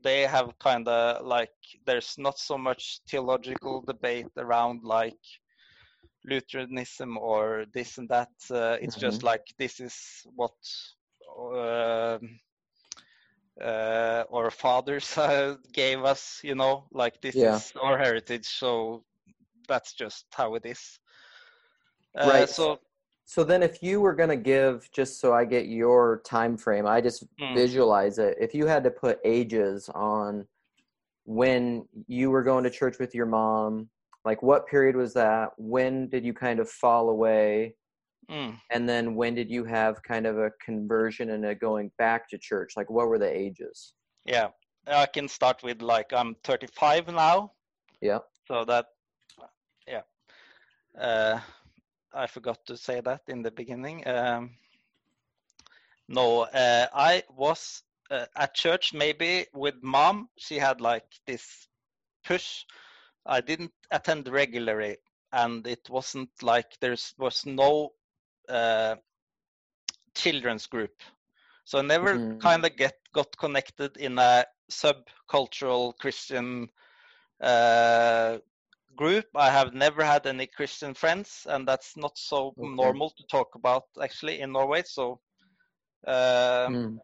they 0.03 0.24
have 0.24 0.59
kind 0.59 0.86
of 0.86 1.25
like 1.25 1.55
there's 1.86 2.15
not 2.17 2.38
so 2.39 2.57
much 2.57 3.00
theological 3.09 3.83
debate 3.88 4.33
around 4.36 4.81
like 4.83 5.24
Lutheranism 6.25 7.17
or 7.17 7.65
this 7.74 7.98
and 7.98 8.09
that. 8.09 8.31
Uh, 8.51 8.75
it's 8.81 8.98
just 8.98 9.24
like 9.24 9.45
this 9.57 9.79
is 9.79 9.95
what 10.36 10.51
uh, 13.62 14.24
our 14.33 14.51
fathers 14.51 15.17
uh, 15.17 15.55
gave 15.74 16.03
us. 16.03 16.41
You 16.43 16.55
know, 16.55 16.86
like 16.91 17.21
this 17.21 17.36
Yeah. 17.36 17.55
is 17.55 17.71
our 17.81 17.98
heritage, 17.98 18.48
so 18.48 19.03
that's 19.67 19.93
just 19.93 20.25
how 20.33 20.55
it 20.55 20.65
is. 20.65 21.00
Uh, 22.17 22.25
Right. 22.27 22.50
So 22.50 22.79
So 23.25 23.43
then, 23.43 23.62
if 23.62 23.83
you 23.83 24.01
were 24.01 24.13
gonna 24.15 24.36
give, 24.36 24.89
just 24.91 25.19
so 25.19 25.33
I 25.33 25.45
get 25.45 25.67
your 25.67 26.21
time 26.25 26.57
frame, 26.57 26.88
I 26.88 27.01
just 27.01 27.25
mm, 27.39 27.53
visualize 27.53 28.17
it. 28.17 28.38
If 28.39 28.55
you 28.55 28.65
had 28.65 28.83
to 28.86 28.91
put 28.91 29.19
ages 29.24 29.89
on 29.93 30.48
when 31.25 31.88
you 32.07 32.31
were 32.31 32.43
going 32.43 32.63
to 32.63 32.69
church 32.71 32.98
with 33.00 33.13
your 33.13 33.27
mom, 33.27 33.89
like 34.25 34.41
what 34.41 34.67
period 34.67 34.95
was 34.95 35.13
that? 35.13 35.51
When 35.57 36.09
did 36.09 36.25
you 36.25 36.33
kind 36.33 36.59
of 36.59 36.69
fall 36.69 37.09
away? 37.09 37.75
Mm. 38.29 38.59
And 38.69 38.88
then 38.88 39.15
when 39.15 39.36
did 39.36 39.50
you 39.50 39.63
have 39.65 40.01
kind 40.03 40.25
of 40.25 40.38
a 40.38 40.51
conversion 40.63 41.31
and 41.31 41.45
a 41.45 41.55
going 41.55 41.91
back 41.98 42.29
to 42.29 42.38
church? 42.38 42.74
Like 42.77 42.89
what 42.89 43.07
were 43.07 43.19
the 43.19 43.29
ages? 43.29 43.93
Yeah, 44.25 44.50
I 44.88 45.05
can 45.05 45.27
start 45.27 45.63
with 45.63 45.81
like 45.81 46.13
I'm 46.13 46.36
35 46.43 47.07
now. 47.07 47.51
Yeah. 48.01 48.19
So 48.48 48.65
that, 48.65 48.86
yeah. 49.88 50.01
Uh, 51.00 51.39
I 52.13 52.27
forgot 52.27 52.65
to 52.65 52.77
say 52.77 53.01
that 53.01 53.21
in 53.27 53.43
the 53.43 53.51
beginning. 53.51 54.07
Um, 54.07 54.51
no, 56.07 56.41
uh, 56.41 56.88
I 56.93 57.24
was 57.29 57.83
uh, 58.09 58.25
at 58.36 58.55
church 58.55 58.93
maybe 58.93 59.45
with 59.53 59.75
mom. 59.83 60.29
She 60.38 60.57
had 60.57 60.81
like 60.81 61.05
this 61.27 61.67
push. 62.25 62.65
I 63.25 63.41
didn't 63.41 63.71
attend 63.91 64.27
regularly, 64.27 64.98
and 65.31 65.65
it 65.67 65.88
wasn't 65.89 66.29
like 66.41 66.65
there 66.81 66.95
was 67.19 67.45
no 67.45 67.91
uh, 68.50 68.96
children's 70.15 70.68
group. 70.68 70.94
So 71.65 71.79
I 71.79 71.82
never 71.82 72.20
Mhm. 72.20 72.41
kind 72.41 72.65
of 72.65 72.75
get 72.75 72.96
got 73.13 73.38
connected 73.38 73.98
in 73.98 74.18
a 74.20 74.46
subcultural 74.72 75.98
Christian 75.98 76.70
uh, 77.41 78.38
group. 78.96 79.25
I 79.36 79.50
have 79.51 79.74
never 79.74 80.03
had 80.03 80.25
any 80.27 80.48
Christian 80.48 80.94
friends, 80.94 81.46
and 81.50 81.68
that's 81.68 81.96
not 81.98 82.18
so 82.18 82.56
Okay. 82.58 82.94
normal 82.98 83.12
to 83.12 83.24
talk 83.32 83.56
about 83.56 83.84
actually 84.01 84.39
in 84.41 84.51
Norway. 84.53 84.84
So, 84.86 85.20
um, 86.08 86.79
Mm. 86.79 87.00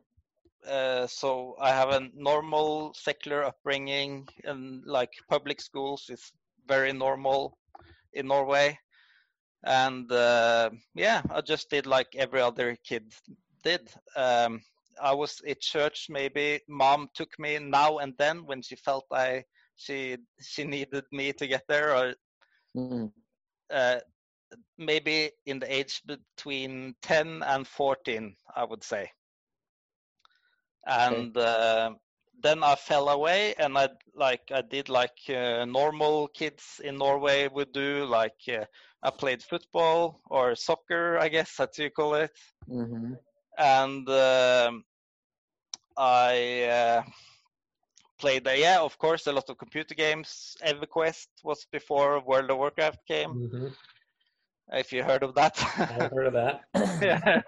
uh, 0.68 1.08
so 1.08 1.56
I 1.60 1.70
have 1.72 1.90
a 1.90 2.10
normal 2.14 2.94
secular 2.94 3.44
upbringing, 3.44 4.28
and 4.44 4.84
like 4.86 5.12
public 5.30 5.62
schools 5.62 6.10
is 6.10 6.32
very 6.68 6.94
normal 6.94 7.58
in 8.14 8.28
Norway. 8.28 8.80
And 9.66 10.12
uh, 10.12 10.72
yeah, 10.96 11.22
I 11.30 11.42
just 11.42 11.70
did 11.70 11.88
like 11.88 12.16
every 12.16 12.42
other 12.42 12.78
kid 12.88 13.14
did. 13.64 13.90
Um, 14.16 14.62
I 15.02 15.14
was 15.14 15.42
at 15.48 15.62
church. 15.62 16.08
Maybe 16.10 16.62
mom 16.70 17.10
took 17.16 17.38
me 17.40 17.60
now 17.60 17.98
and 18.00 18.14
then 18.18 18.46
when 18.46 18.62
she 18.62 18.76
felt 18.76 19.06
I 19.12 19.46
she 19.76 20.18
she 20.42 20.64
needed 20.66 21.06
me 21.12 21.34
to 21.34 21.48
get 21.48 21.64
there, 21.68 21.96
or 21.96 22.14
Mm. 22.76 23.12
uh, 23.72 24.00
maybe 24.78 25.32
in 25.46 25.60
the 25.60 25.74
age 25.74 26.02
between 26.06 26.96
10 27.02 27.44
and 27.44 27.68
14 27.68 28.36
i 28.56 28.64
would 28.64 28.84
say 28.84 29.12
and 30.88 31.36
uh, 31.38 31.92
then 32.46 32.64
i 32.64 32.76
fell 32.76 33.10
away 33.10 33.56
and 33.58 33.78
i 33.78 33.88
like 34.16 34.52
i 34.54 34.62
did 34.62 34.90
like 34.90 35.20
uh, 35.30 35.66
normal 35.66 36.28
kids 36.28 36.80
in 36.84 36.98
norway 36.98 37.48
would 37.48 37.72
do 37.74 38.06
like 38.06 38.42
uh, 38.50 38.66
i 39.04 39.10
played 39.10 39.42
football 39.42 40.22
or 40.30 40.56
soccer 40.56 41.18
i 41.20 41.28
guess 41.28 41.60
as 41.60 41.78
you 41.78 41.90
call 41.90 42.16
it 42.16 42.38
hmm 42.68 43.14
and 43.58 44.08
um, 44.10 44.84
i 45.98 46.64
uh, 46.64 47.02
played 48.20 48.48
uh, 48.48 48.52
yeah 48.52 48.80
of 48.80 48.98
course 48.98 49.28
a 49.28 49.32
lot 49.32 49.50
of 49.50 49.58
computer 49.58 49.96
games 49.96 50.56
everquest 50.66 51.28
was 51.44 51.66
before 51.72 52.22
world 52.22 52.52
of 52.52 52.58
warcraft 52.58 53.00
came 53.08 53.32
hmm 53.32 53.68
if 54.74 54.92
you 54.92 55.04
heard 55.04 55.24
of 55.24 55.36
that. 55.36 55.58
I've 55.90 56.12
heard 56.12 56.28
of 56.28 56.34
that. 56.34 56.62
yeah. 57.02 57.42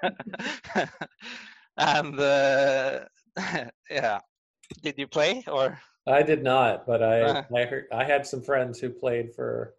and 1.78 2.20
uh, 2.20 3.00
yeah, 3.90 4.20
did 4.82 4.96
you 4.98 5.08
play 5.08 5.44
or? 5.48 5.80
I 6.08 6.24
did 6.24 6.44
not, 6.44 6.86
but 6.86 7.04
I 7.04 7.22
Uh. 7.22 7.44
I 7.56 7.66
heard 7.66 7.86
I 7.92 8.04
had 8.04 8.26
some 8.26 8.42
friends 8.42 8.80
who 8.80 8.90
played 8.90 9.34
for 9.36 9.74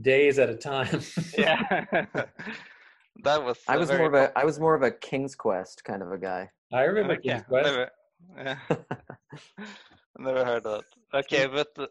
days 0.00 0.38
at 0.38 0.48
a 0.50 0.56
time. 0.56 1.00
Yeah, 1.38 1.84
that 3.24 3.44
was. 3.44 3.58
I 3.68 3.76
was 3.76 3.88
very 3.88 3.98
more 4.00 4.08
of 4.08 4.14
a 4.14 4.38
I 4.38 4.44
was 4.44 4.58
more 4.58 4.74
of 4.74 4.82
a 4.82 4.90
King's 4.90 5.34
Quest 5.34 5.84
kind 5.84 6.02
of 6.02 6.10
a 6.12 6.18
guy. 6.18 6.50
I 6.72 6.82
remember 6.82 7.14
Okay, 7.14 7.28
King's 7.30 7.42
Quest. 7.44 7.66
never, 7.66 7.90
yeah. 8.36 8.56
never 10.18 10.44
heard 10.44 10.64
of 10.66 10.82
that. 11.12 11.18
Okay, 11.20 11.46
but 11.46 11.68
uh, 11.78 11.86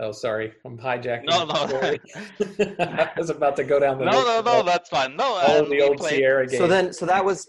Oh, 0.00 0.12
sorry, 0.12 0.52
I'm 0.66 0.76
hijacking. 0.78 1.24
No, 1.30 1.44
no. 1.46 2.84
I 2.84 3.10
was 3.16 3.30
about 3.30 3.56
to 3.56 3.64
go 3.64 3.80
down 3.80 3.98
the 3.98 4.04
no, 4.04 4.22
no, 4.22 4.40
no, 4.42 4.62
that's 4.62 4.90
fine. 4.90 5.16
No, 5.16 5.24
all 5.24 5.62
and 5.64 5.72
the 5.72 5.80
old 5.80 5.96
played- 5.96 6.16
Sierra 6.16 6.46
games. 6.46 6.58
So 6.58 6.66
then 6.68 6.92
so 6.92 7.06
that 7.06 7.24
was 7.24 7.48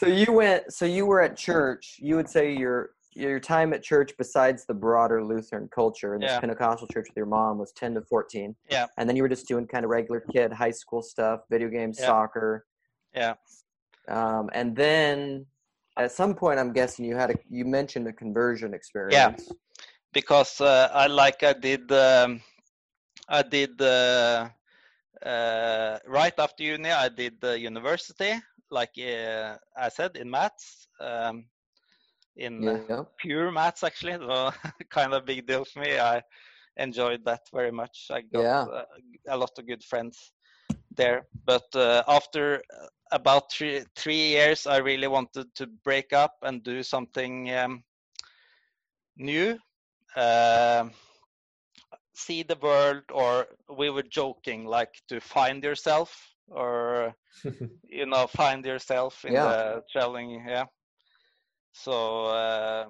So 0.00 0.06
you 0.06 0.32
went 0.32 0.72
so 0.72 0.86
you 0.86 1.04
were 1.04 1.20
at 1.20 1.36
church. 1.36 1.96
You 1.98 2.16
would 2.16 2.28
say 2.28 2.56
your 2.56 2.90
your 3.12 3.38
time 3.38 3.74
at 3.74 3.82
church 3.82 4.12
besides 4.16 4.64
the 4.64 4.72
broader 4.72 5.22
Lutheran 5.22 5.68
culture 5.68 6.14
and 6.14 6.22
this 6.22 6.30
Yeah. 6.30 6.40
Pentecostal 6.40 6.86
church 6.88 7.06
with 7.08 7.16
your 7.16 7.26
mom 7.26 7.58
was 7.58 7.70
10 7.72 7.94
to 7.94 8.02
14. 8.02 8.54
Yeah. 8.70 8.86
And 8.96 9.06
then 9.06 9.16
you 9.16 9.22
were 9.24 9.28
just 9.28 9.46
doing 9.46 9.66
kind 9.66 9.84
of 9.84 9.90
regular 9.90 10.20
kid 10.20 10.52
high 10.52 10.70
school 10.70 11.02
stuff, 11.02 11.40
video 11.50 11.68
games, 11.68 11.98
Yeah. 11.98 12.06
soccer. 12.06 12.66
Yeah. 13.12 13.34
Um, 14.08 14.48
and 14.54 14.74
then 14.74 15.44
at 15.98 16.12
some 16.12 16.34
point 16.34 16.58
I'm 16.60 16.72
guessing 16.72 17.04
you 17.04 17.16
had 17.16 17.30
a 17.32 17.36
you 17.50 17.64
mentioned 17.66 18.06
a 18.08 18.12
conversion 18.12 18.72
experience. 18.72 19.14
Yeah. 19.48 19.54
because 20.12 20.60
uh, 20.62 20.88
I 20.94 21.06
like 21.08 21.42
I 21.42 21.52
did 21.52 21.92
um, 21.92 22.40
I 23.28 23.42
did 23.42 23.72
uh, 23.82 24.48
uh, 25.22 25.98
right 26.06 26.36
after 26.38 26.62
uni 26.62 26.90
I 26.90 27.08
did 27.10 27.34
the 27.40 27.58
university 27.58 28.32
like 28.70 28.94
uh, 28.98 29.56
I 29.76 29.88
said 29.88 30.16
in 30.16 30.30
maths 30.30 30.88
um, 31.00 31.46
in 32.36 32.68
uh, 32.68 32.78
Yeah. 32.88 33.04
pure 33.18 33.50
maths 33.50 33.82
actually 33.84 34.12
so 34.14 34.50
kind 34.90 35.14
of 35.14 35.26
big 35.26 35.46
deal 35.46 35.64
for 35.64 35.80
me. 35.80 35.98
I 35.98 36.22
enjoyed 36.76 37.24
that 37.24 37.40
very 37.52 37.72
much. 37.72 38.06
I 38.10 38.22
got 38.22 38.48
Yeah. 38.48 38.68
uh, 38.70 38.84
a 39.28 39.36
lot 39.36 39.50
of 39.58 39.66
good 39.66 39.82
friends 39.84 40.32
there. 40.96 41.26
But 41.44 41.74
uh, 41.74 42.02
after 42.08 42.56
uh, 42.56 42.86
about 43.12 43.50
three 43.52 43.82
three 43.96 44.28
years 44.30 44.66
I 44.66 44.78
really 44.78 45.08
wanted 45.08 45.54
to 45.56 45.66
break 45.84 46.12
up 46.12 46.34
and 46.42 46.62
do 46.62 46.82
something 46.82 47.50
um, 47.54 47.84
new. 49.16 49.58
Um, 50.16 50.92
see 52.14 52.42
the 52.42 52.56
world 52.56 53.02
or 53.12 53.46
we 53.68 53.90
were 53.90 54.02
joking 54.02 54.64
like 54.64 54.94
to 55.08 55.20
find 55.20 55.62
yourself 55.62 56.34
or 56.50 57.14
you 57.88 58.06
know 58.06 58.26
find 58.26 58.64
yourself 58.64 59.24
in 59.24 59.40
Yeah. 59.40 59.42
the 59.42 59.82
traveling 59.92 60.44
yeah 60.48 60.64
so 61.72 62.26
uh, 62.26 62.88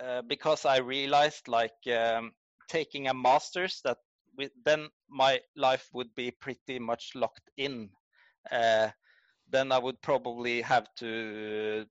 uh, 0.00 0.22
because 0.22 0.64
i 0.64 0.78
realized 0.78 1.48
like 1.48 1.76
um, 1.94 2.32
taking 2.68 3.08
a 3.08 3.14
master's 3.14 3.80
that 3.84 3.98
with, 4.36 4.52
then 4.64 4.88
my 5.08 5.40
life 5.56 5.88
would 5.92 6.14
be 6.14 6.30
pretty 6.30 6.78
much 6.78 7.12
locked 7.14 7.50
in 7.56 7.90
uh, 8.50 8.88
then 9.48 9.72
i 9.72 9.78
would 9.78 10.00
probably 10.02 10.60
have 10.62 10.86
to 10.96 11.84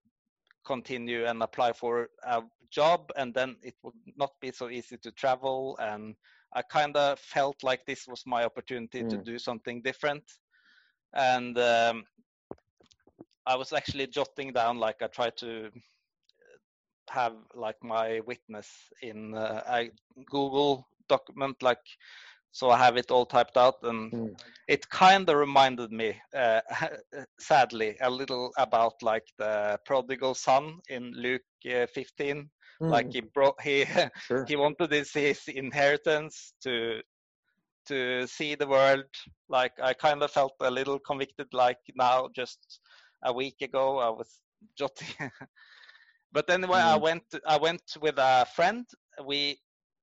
continue 0.65 1.25
and 1.25 1.41
apply 1.43 1.73
for 1.73 2.09
a 2.23 2.41
job 2.69 3.11
and 3.17 3.33
then 3.33 3.55
it 3.61 3.75
would 3.83 3.95
not 4.17 4.31
be 4.41 4.51
so 4.51 4.69
easy 4.69 4.97
to 4.97 5.11
travel 5.11 5.77
and 5.81 6.15
i 6.53 6.61
kind 6.61 6.95
of 6.97 7.19
felt 7.19 7.63
like 7.63 7.85
this 7.85 8.07
was 8.07 8.23
my 8.25 8.43
opportunity 8.45 9.03
to 9.03 9.17
Mm. 9.17 9.25
do 9.25 9.37
something 9.39 9.81
different 9.81 10.23
and 11.13 11.57
um, 11.57 12.03
i 13.45 13.55
was 13.55 13.73
actually 13.73 14.07
jotting 14.07 14.51
down 14.53 14.77
like 14.77 15.01
i 15.01 15.07
tried 15.07 15.35
to 15.37 15.69
have 17.09 17.33
like 17.55 17.77
my 17.83 18.19
witness 18.25 18.69
in 19.01 19.33
uh, 19.35 19.61
a 19.67 19.89
google 20.29 20.85
document 21.07 21.55
like 21.61 21.85
so 22.51 22.69
i 22.69 22.77
have 22.77 22.97
it 22.97 23.11
all 23.11 23.25
typed 23.25 23.57
out 23.57 23.75
and 23.83 24.13
Mm. 24.13 24.35
it 24.67 24.87
kind 24.89 25.29
of 25.29 25.35
reminded 25.37 25.91
me 25.91 26.15
uh, 26.35 26.61
sadly 27.39 27.95
a 28.01 28.09
little 28.09 28.51
about 28.57 28.93
like 29.01 29.25
the 29.37 29.77
prodigal 29.85 30.33
son 30.33 30.79
in 30.89 31.11
luke 31.13 31.41
uh, 31.73 31.85
15 31.87 32.49
like 32.87 33.07
Mm, 33.07 33.13
he 33.13 33.21
brought 33.33 33.59
he 33.61 33.85
sure. 34.17 34.47
he 34.47 34.55
wanted 34.55 34.91
his, 34.91 35.11
his 35.13 35.47
inheritance 35.47 36.53
to 36.61 37.01
to 37.89 38.27
see 38.27 38.55
the 38.55 38.67
world 38.67 39.05
like 39.49 39.73
i 39.83 39.93
kind 39.93 40.23
of 40.23 40.31
felt 40.31 40.53
a 40.61 40.71
little 40.71 40.99
convicted 40.99 41.47
like 41.53 41.79
now 41.95 42.29
just 42.35 42.79
a 43.25 43.33
week 43.33 43.61
ago 43.61 43.99
i 43.99 44.09
was 44.09 44.41
jotting 44.77 45.31
but 46.31 46.49
anyway 46.49 46.79
i 46.79 46.95
Mm. 46.95 47.03
went 47.07 47.23
i 47.47 47.57
went 47.57 47.83
with 48.01 48.15
a 48.19 48.45
friend 48.55 48.85
we 49.25 49.57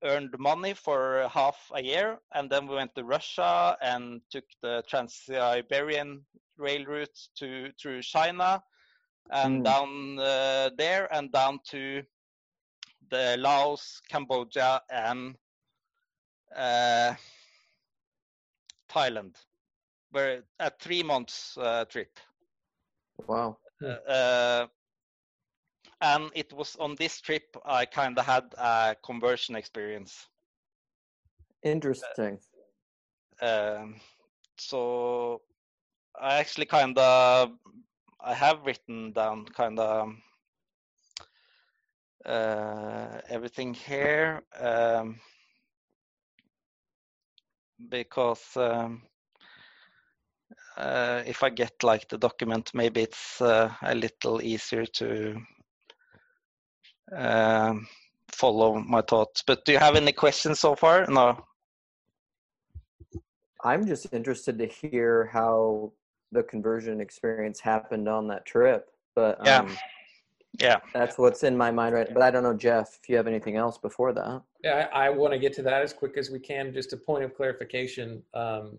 earned 0.05 0.35
money 0.38 0.75
for 0.75 1.28
half 1.33 1.59
a 1.75 1.83
year 1.83 2.19
and 2.35 2.50
then 2.50 2.66
we 2.69 2.75
went 2.76 2.95
to 2.95 3.05
russia 3.05 3.76
and 3.83 4.21
took 4.31 4.45
the 4.62 4.83
trans-siberian 4.88 6.25
rail 6.59 6.85
route 6.87 7.19
to 7.37 7.71
through 7.81 8.02
china 8.02 8.62
and 9.31 9.62
Mm. 9.62 9.64
down 9.64 10.19
uh, 10.21 10.71
there 10.78 11.12
and 11.14 11.33
down 11.33 11.59
to 11.71 12.02
the 13.11 13.37
Laos, 13.38 14.00
Cambodia, 14.09 14.81
and 14.90 15.37
uh, 16.57 17.14
Thailand. 18.97 19.35
Where 20.11 20.43
a 20.59 20.71
three 20.71 21.03
months 21.03 21.59
uh, 21.59 21.85
trip. 21.85 22.19
Wow. 23.26 23.59
Uh, 24.09 24.67
and 26.00 26.31
it 26.35 26.53
was 26.53 26.76
on 26.76 26.95
this 26.97 27.21
trip 27.21 27.57
I 27.65 27.85
kind 27.87 28.19
of 28.19 28.25
had 28.25 28.45
a 28.57 28.97
conversion 29.05 29.57
experience. 29.57 30.29
Interesting. 31.62 32.38
Um, 33.43 33.97
so 34.59 35.43
I 36.19 36.37
actually 36.38 36.67
kind 36.67 36.97
of 36.99 37.50
I 38.21 38.35
have 38.35 38.65
written 38.65 39.12
down 39.12 39.47
kind 39.47 39.79
of 39.79 40.12
uh, 42.25 43.21
everything 43.29 43.75
here 43.75 44.43
um, 44.59 45.21
because 47.88 48.45
um, 48.56 49.02
uh, 50.76 51.23
if 51.26 51.42
I 51.42 51.50
get 51.50 51.73
like 51.83 52.09
the 52.09 52.18
document, 52.18 52.71
maybe 52.75 53.02
it's 53.02 53.40
uh, 53.40 53.73
a 53.83 53.95
little 53.95 54.42
easier 54.42 54.87
to 54.87 55.37
um, 57.14 57.87
follow 58.33 58.78
my 58.78 59.02
thoughts. 59.02 59.42
But 59.47 59.64
do 59.64 59.73
you 59.73 59.78
have 59.78 59.97
any 59.97 60.12
questions 60.12 60.61
so 60.61 60.75
far? 60.75 61.06
No. 61.06 61.45
I'm 63.64 63.87
just 63.87 64.12
interested 64.12 64.59
to 64.59 64.66
hear 64.66 65.30
how 65.33 65.92
the 66.33 66.42
conversion 66.42 67.00
experience 67.00 67.61
happened 67.61 68.09
on 68.09 68.28
that 68.28 68.45
trip. 68.45 68.90
But 69.14 69.38
um, 69.40 69.47
Yeah. 69.47 69.76
That's 70.94 71.18
what's 71.18 71.42
in 71.42 71.56
my 71.56 71.70
mind 71.70 71.94
right. 71.94 72.08
But 72.12 72.22
I 72.22 72.30
don't 72.30 72.42
know, 72.42 72.54
Jeff, 72.54 72.98
if 73.02 73.08
you 73.08 73.16
have 73.16 73.26
anything 73.26 73.56
else 73.56 73.78
before 73.78 74.12
that. 74.12 74.42
Yeah, 74.64 74.88
I, 74.92 75.06
I 75.06 75.10
want 75.10 75.32
to 75.32 75.38
get 75.38 75.52
to 75.54 75.62
that 75.62 75.82
as 75.82 75.92
quick 75.92 76.16
as 76.16 76.30
we 76.30 76.38
can. 76.38 76.72
Just 76.72 76.92
a 76.92 76.96
point 76.96 77.25
of 77.25 77.34
clarification. 77.36 78.22
Um, 78.34 78.78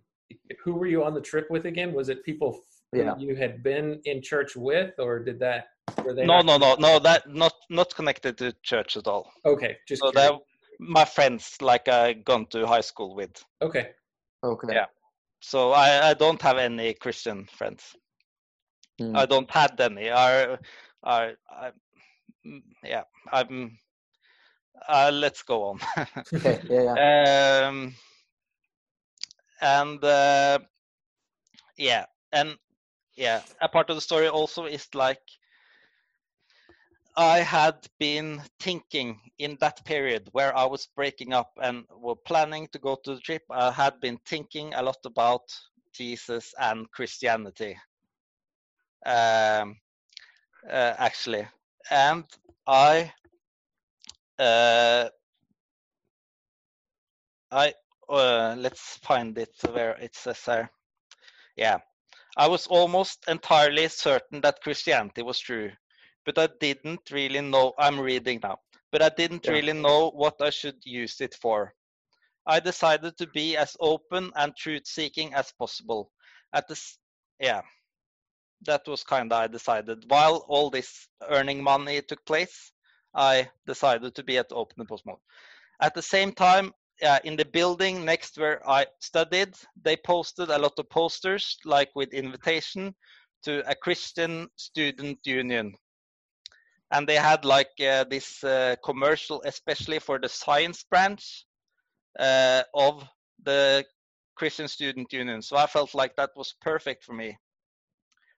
who 0.64 0.74
were 0.76 0.88
you 0.88 1.04
on 1.04 1.14
the 1.14 1.22
trip 1.22 1.48
with 1.50 1.66
again? 1.66 1.94
Was 1.94 2.10
it 2.10 2.24
people 2.24 2.62
Yeah. 2.94 3.16
you 3.18 3.36
had 3.36 3.64
been 3.64 4.02
in 4.06 4.22
church 4.22 4.56
with, 4.56 4.94
or 5.00 5.20
did 5.20 5.40
that? 5.40 5.66
Were 6.04 6.14
they 6.14 6.26
No, 6.26 6.42
not- 6.42 6.46
no, 6.46 6.58
no, 6.58 6.76
no. 6.80 7.00
That 7.00 7.22
not 7.30 7.54
not 7.70 7.94
connected 7.96 8.38
to 8.40 8.54
church 8.64 8.98
at 8.98 9.08
all. 9.08 9.32
Okay, 9.46 9.78
just 9.88 10.02
So 10.02 10.12
curious. 10.12 10.32
that 10.32 10.40
my 10.80 11.06
friends, 11.06 11.58
like 11.62 11.88
I 11.88 12.14
gone 12.14 12.46
to 12.48 12.68
high 12.68 12.82
school 12.92 13.16
with. 13.16 13.34
okay. 13.62 13.92
Okay. 14.44 14.68
Yeah. 14.74 14.86
So 15.42 15.72
I, 15.72 16.10
I 16.10 16.14
don't 16.14 16.42
have 16.42 16.58
any 16.58 16.94
Christian 16.94 17.46
friends. 17.58 17.96
Hmm. 19.00 19.16
I 19.16 19.26
don't 19.26 19.50
had 19.50 19.80
any. 19.80 20.12
I, 20.12 20.58
I, 21.04 21.34
I 21.50 21.72
mm, 22.46 22.62
yeah. 22.84 23.04
I'm. 23.32 23.78
Uh, 24.88 25.12
let's 25.14 25.44
go 25.44 25.64
on. 25.64 25.80
Okay. 26.36 26.62
Yeah. 26.70 26.96
Yeah. 26.96 27.68
um, 27.68 27.94
and 29.62 30.04
uh, 30.04 30.60
yeah, 31.78 32.06
and 32.32 32.58
yeah, 33.16 33.42
a 33.62 33.68
part 33.68 33.90
of 33.90 33.96
the 33.96 34.02
story 34.02 34.28
also 34.28 34.66
is 34.66 34.88
like 34.94 35.22
I 37.18 37.40
had 37.40 37.88
been 38.00 38.44
thinking 38.60 39.20
in 39.40 39.58
that 39.60 39.84
period 39.86 40.30
where 40.34 40.56
I 40.56 40.66
was 40.66 40.88
breaking 40.96 41.34
up 41.34 41.52
and 41.62 41.86
were 41.90 42.16
planning 42.16 42.68
to 42.74 42.80
go 42.80 42.96
to 43.04 43.16
the 43.16 43.22
trip. 43.22 43.44
I 43.50 43.72
had 43.72 44.00
been 44.00 44.20
thinking 44.26 44.76
a 44.76 44.84
lot 44.84 45.00
about 45.04 45.42
Jesus 45.94 46.54
and 46.60 46.90
Christianity, 46.92 47.76
um, 49.06 49.78
uh, 50.70 50.96
actually, 50.98 51.48
and 51.90 52.26
I. 52.68 53.14
Uh, 54.40 55.10
I 57.52 57.74
uh, 58.10 58.56
let's 58.58 58.98
find 58.98 59.38
it 59.38 59.54
where 59.72 59.92
it 59.98 60.16
says 60.16 60.42
there. 60.46 60.72
Yeah, 61.56 61.80
I 62.38 62.48
was 62.48 62.68
almost 62.68 63.26
entirely 63.28 63.88
certain 63.88 64.42
that 64.42 64.62
Christianity 64.62 65.22
was 65.24 65.40
true, 65.40 65.72
but 66.26 66.38
I 66.38 66.48
didn't 66.60 67.10
really 67.12 67.42
know. 67.42 67.74
I'm 67.78 68.00
reading 68.00 68.40
now, 68.44 68.60
but 68.92 69.02
I 69.02 69.10
didn't 69.10 69.48
Yeah. 69.48 69.50
really 69.50 69.74
know 69.74 70.10
what 70.12 70.42
I 70.42 70.50
should 70.50 70.80
use 70.86 71.22
it 71.22 71.36
for. 71.36 71.74
I 72.46 72.60
decided 72.60 73.18
to 73.18 73.28
be 73.28 73.58
as 73.58 73.76
open 73.80 74.32
and 74.36 74.56
truth-seeking 74.56 75.34
as 75.34 75.52
possible. 75.54 76.12
At 76.54 76.68
this, 76.68 76.98
yeah, 77.40 77.62
that 78.66 78.88
was 78.88 79.04
kind 79.04 79.32
of 79.32 79.40
I 79.40 79.48
decided. 79.48 80.04
While 80.08 80.46
all 80.48 80.70
this 80.70 81.08
earning 81.30 81.64
money 81.64 82.02
took 82.02 82.26
place, 82.26 82.72
I 83.14 83.50
decided 83.66 84.16
to 84.16 84.24
be 84.24 84.38
at 84.38 84.52
open 84.52 84.82
as 84.82 84.88
possible. 84.88 85.22
At 85.82 85.94
the 85.94 86.02
same 86.02 86.32
time, 86.32 86.74
in 87.24 87.36
the 87.36 87.46
building 87.46 88.06
next 88.06 88.38
where 88.38 88.68
I 88.68 88.88
studied, 89.00 89.54
they 89.82 89.98
posted 89.98 90.50
a 90.50 90.58
lot 90.58 90.80
of 90.80 90.90
posters, 90.90 91.58
like 91.66 91.90
with 91.96 92.14
invitation 92.14 92.96
to 93.44 93.70
a 93.70 93.76
Christian 93.76 94.48
student 94.56 95.20
union. 95.26 95.76
And 96.92 97.08
they 97.08 97.16
had 97.16 97.46
like 97.46 97.72
uh, 97.80 98.06
this 98.06 98.44
uh, 98.44 98.76
commercial, 98.84 99.42
especially 99.46 100.00
for 100.00 100.20
the 100.20 100.30
science 100.30 100.84
branch 100.84 101.46
uh, 102.20 102.64
of 102.74 103.04
the 103.44 103.86
Christian 104.36 104.68
student 104.68 105.12
union. 105.12 105.42
So 105.42 105.58
I 105.58 105.68
felt 105.68 105.94
like 105.94 106.16
that 106.16 106.32
was 106.36 106.56
perfect 106.62 107.04
for 107.04 107.14
me. 107.14 107.38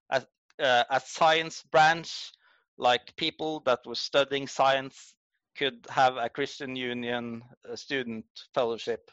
A, 0.09 0.23
uh, 0.59 0.83
a 0.89 0.99
science 0.99 1.63
branch, 1.71 2.31
like 2.77 3.15
people 3.15 3.61
that 3.61 3.79
were 3.85 3.95
studying 3.95 4.47
science 4.47 5.15
could 5.57 5.85
have 5.89 6.17
a 6.17 6.29
Christian 6.29 6.75
Union 6.75 7.43
uh, 7.69 7.75
student 7.75 8.25
fellowship. 8.53 9.11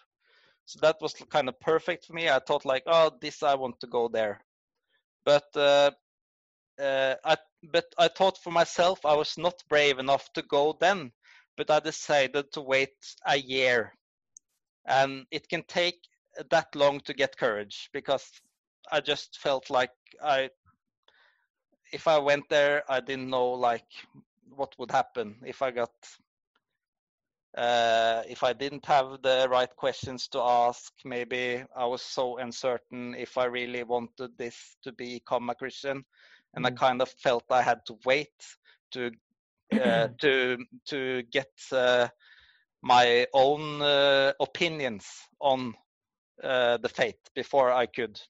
So 0.66 0.78
that 0.82 0.96
was 1.00 1.14
kind 1.30 1.48
of 1.48 1.58
perfect 1.60 2.06
for 2.06 2.12
me. 2.12 2.28
I 2.28 2.40
thought 2.40 2.64
like, 2.64 2.84
oh, 2.86 3.12
this 3.20 3.42
I 3.42 3.54
want 3.54 3.80
to 3.80 3.86
go 3.86 4.08
there. 4.08 4.40
But 5.24 5.46
uh, 5.56 5.90
uh, 6.80 7.14
I 7.24 7.36
but 7.72 7.86
I 7.98 8.08
thought 8.08 8.38
for 8.38 8.52
myself 8.52 9.04
I 9.04 9.14
was 9.14 9.38
not 9.38 9.62
brave 9.68 9.98
enough 9.98 10.32
to 10.34 10.42
go 10.42 10.76
then. 10.78 11.12
But 11.56 11.70
I 11.70 11.80
decided 11.80 12.52
to 12.52 12.60
wait 12.60 12.94
a 13.26 13.36
year, 13.36 13.94
and 14.86 15.26
it 15.30 15.48
can 15.48 15.62
take 15.62 15.98
that 16.50 16.74
long 16.74 17.00
to 17.00 17.14
get 17.14 17.38
courage 17.38 17.88
because 17.92 18.30
I 18.92 19.00
just 19.00 19.38
felt 19.38 19.70
like 19.70 19.92
I 20.22 20.50
if 21.92 22.06
I 22.08 22.18
went 22.18 22.48
there, 22.48 22.82
I 22.88 23.00
didn't 23.00 23.30
know 23.30 23.48
like 23.50 23.88
what 24.54 24.74
would 24.78 24.90
happen 24.90 25.36
if 25.46 25.62
I 25.62 25.70
got 25.70 25.92
uh, 27.56 28.22
if 28.28 28.42
I 28.42 28.52
didn't 28.52 28.84
have 28.86 29.22
the 29.22 29.46
right 29.50 29.74
questions 29.76 30.28
to 30.28 30.40
ask. 30.40 30.92
Maybe 31.04 31.64
I 31.74 31.86
was 31.86 32.02
so 32.02 32.38
uncertain 32.38 33.14
if 33.14 33.38
I 33.38 33.44
really 33.46 33.82
wanted 33.84 34.36
this 34.38 34.76
to 34.82 34.92
become 34.92 35.50
a 35.50 35.54
Christian, 35.54 36.04
and 36.54 36.66
I 36.66 36.70
Mm. 36.70 36.76
kind 36.76 37.02
of 37.02 37.08
felt 37.10 37.44
I 37.50 37.62
had 37.62 37.84
to 37.86 37.96
wait 38.04 38.34
to 38.92 39.10
uh, 39.80 40.08
to 40.20 40.58
to 40.86 41.22
get 41.32 41.50
uh, 41.72 42.08
my 42.82 43.26
own 43.32 43.82
uh, 43.82 44.32
opinions 44.40 45.06
on 45.40 45.74
uh, 46.42 46.76
the 46.78 46.88
faith 46.88 47.18
before 47.34 47.70
I 47.72 47.86
could. 47.86 48.20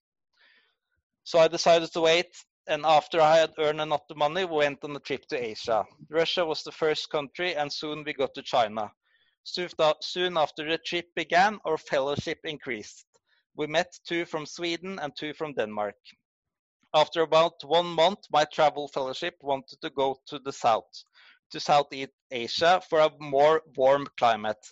So 1.25 1.39
I 1.39 1.49
decided 1.49 1.93
to 1.93 2.01
wait, 2.01 2.33
and 2.69 2.85
after 2.85 3.21
I 3.21 3.37
had 3.37 3.55
earned 3.59 3.81
enough 3.81 4.03
money, 4.15 4.45
we 4.45 4.57
went 4.57 4.85
on 4.85 4.97
a 4.97 5.01
trip 5.01 5.27
to 5.29 5.43
Asia. 5.43 5.85
Russia 6.09 6.45
was 6.45 6.63
the 6.63 6.73
first 6.73 7.11
country, 7.11 7.55
and 7.55 7.73
soon 7.73 8.03
we 8.05 8.13
got 8.13 8.35
to 8.35 8.43
China. 8.43 8.91
Soon 9.45 10.37
after 10.37 10.69
the 10.69 10.79
trip 10.79 11.07
began, 11.15 11.61
our 11.65 11.79
fellowship 11.79 12.39
increased. 12.45 13.07
We 13.57 13.69
met 13.69 13.93
two 14.07 14.25
from 14.25 14.45
Sweden 14.45 14.99
and 14.99 15.13
two 15.17 15.33
from 15.35 15.55
Denmark. 15.55 15.95
After 16.95 17.23
about 17.23 17.63
one 17.63 17.87
month, 17.87 18.19
my 18.31 18.45
travel 18.45 18.89
fellowship 18.89 19.35
wanted 19.43 19.81
to 19.83 19.91
go 19.91 20.21
to 20.27 20.39
the 20.39 20.53
south, 20.53 21.05
to 21.53 21.61
Southeast 21.61 22.13
Asia 22.31 22.83
for 22.89 23.01
a 23.01 23.11
more 23.21 23.63
warm 23.77 24.07
climate. 24.19 24.65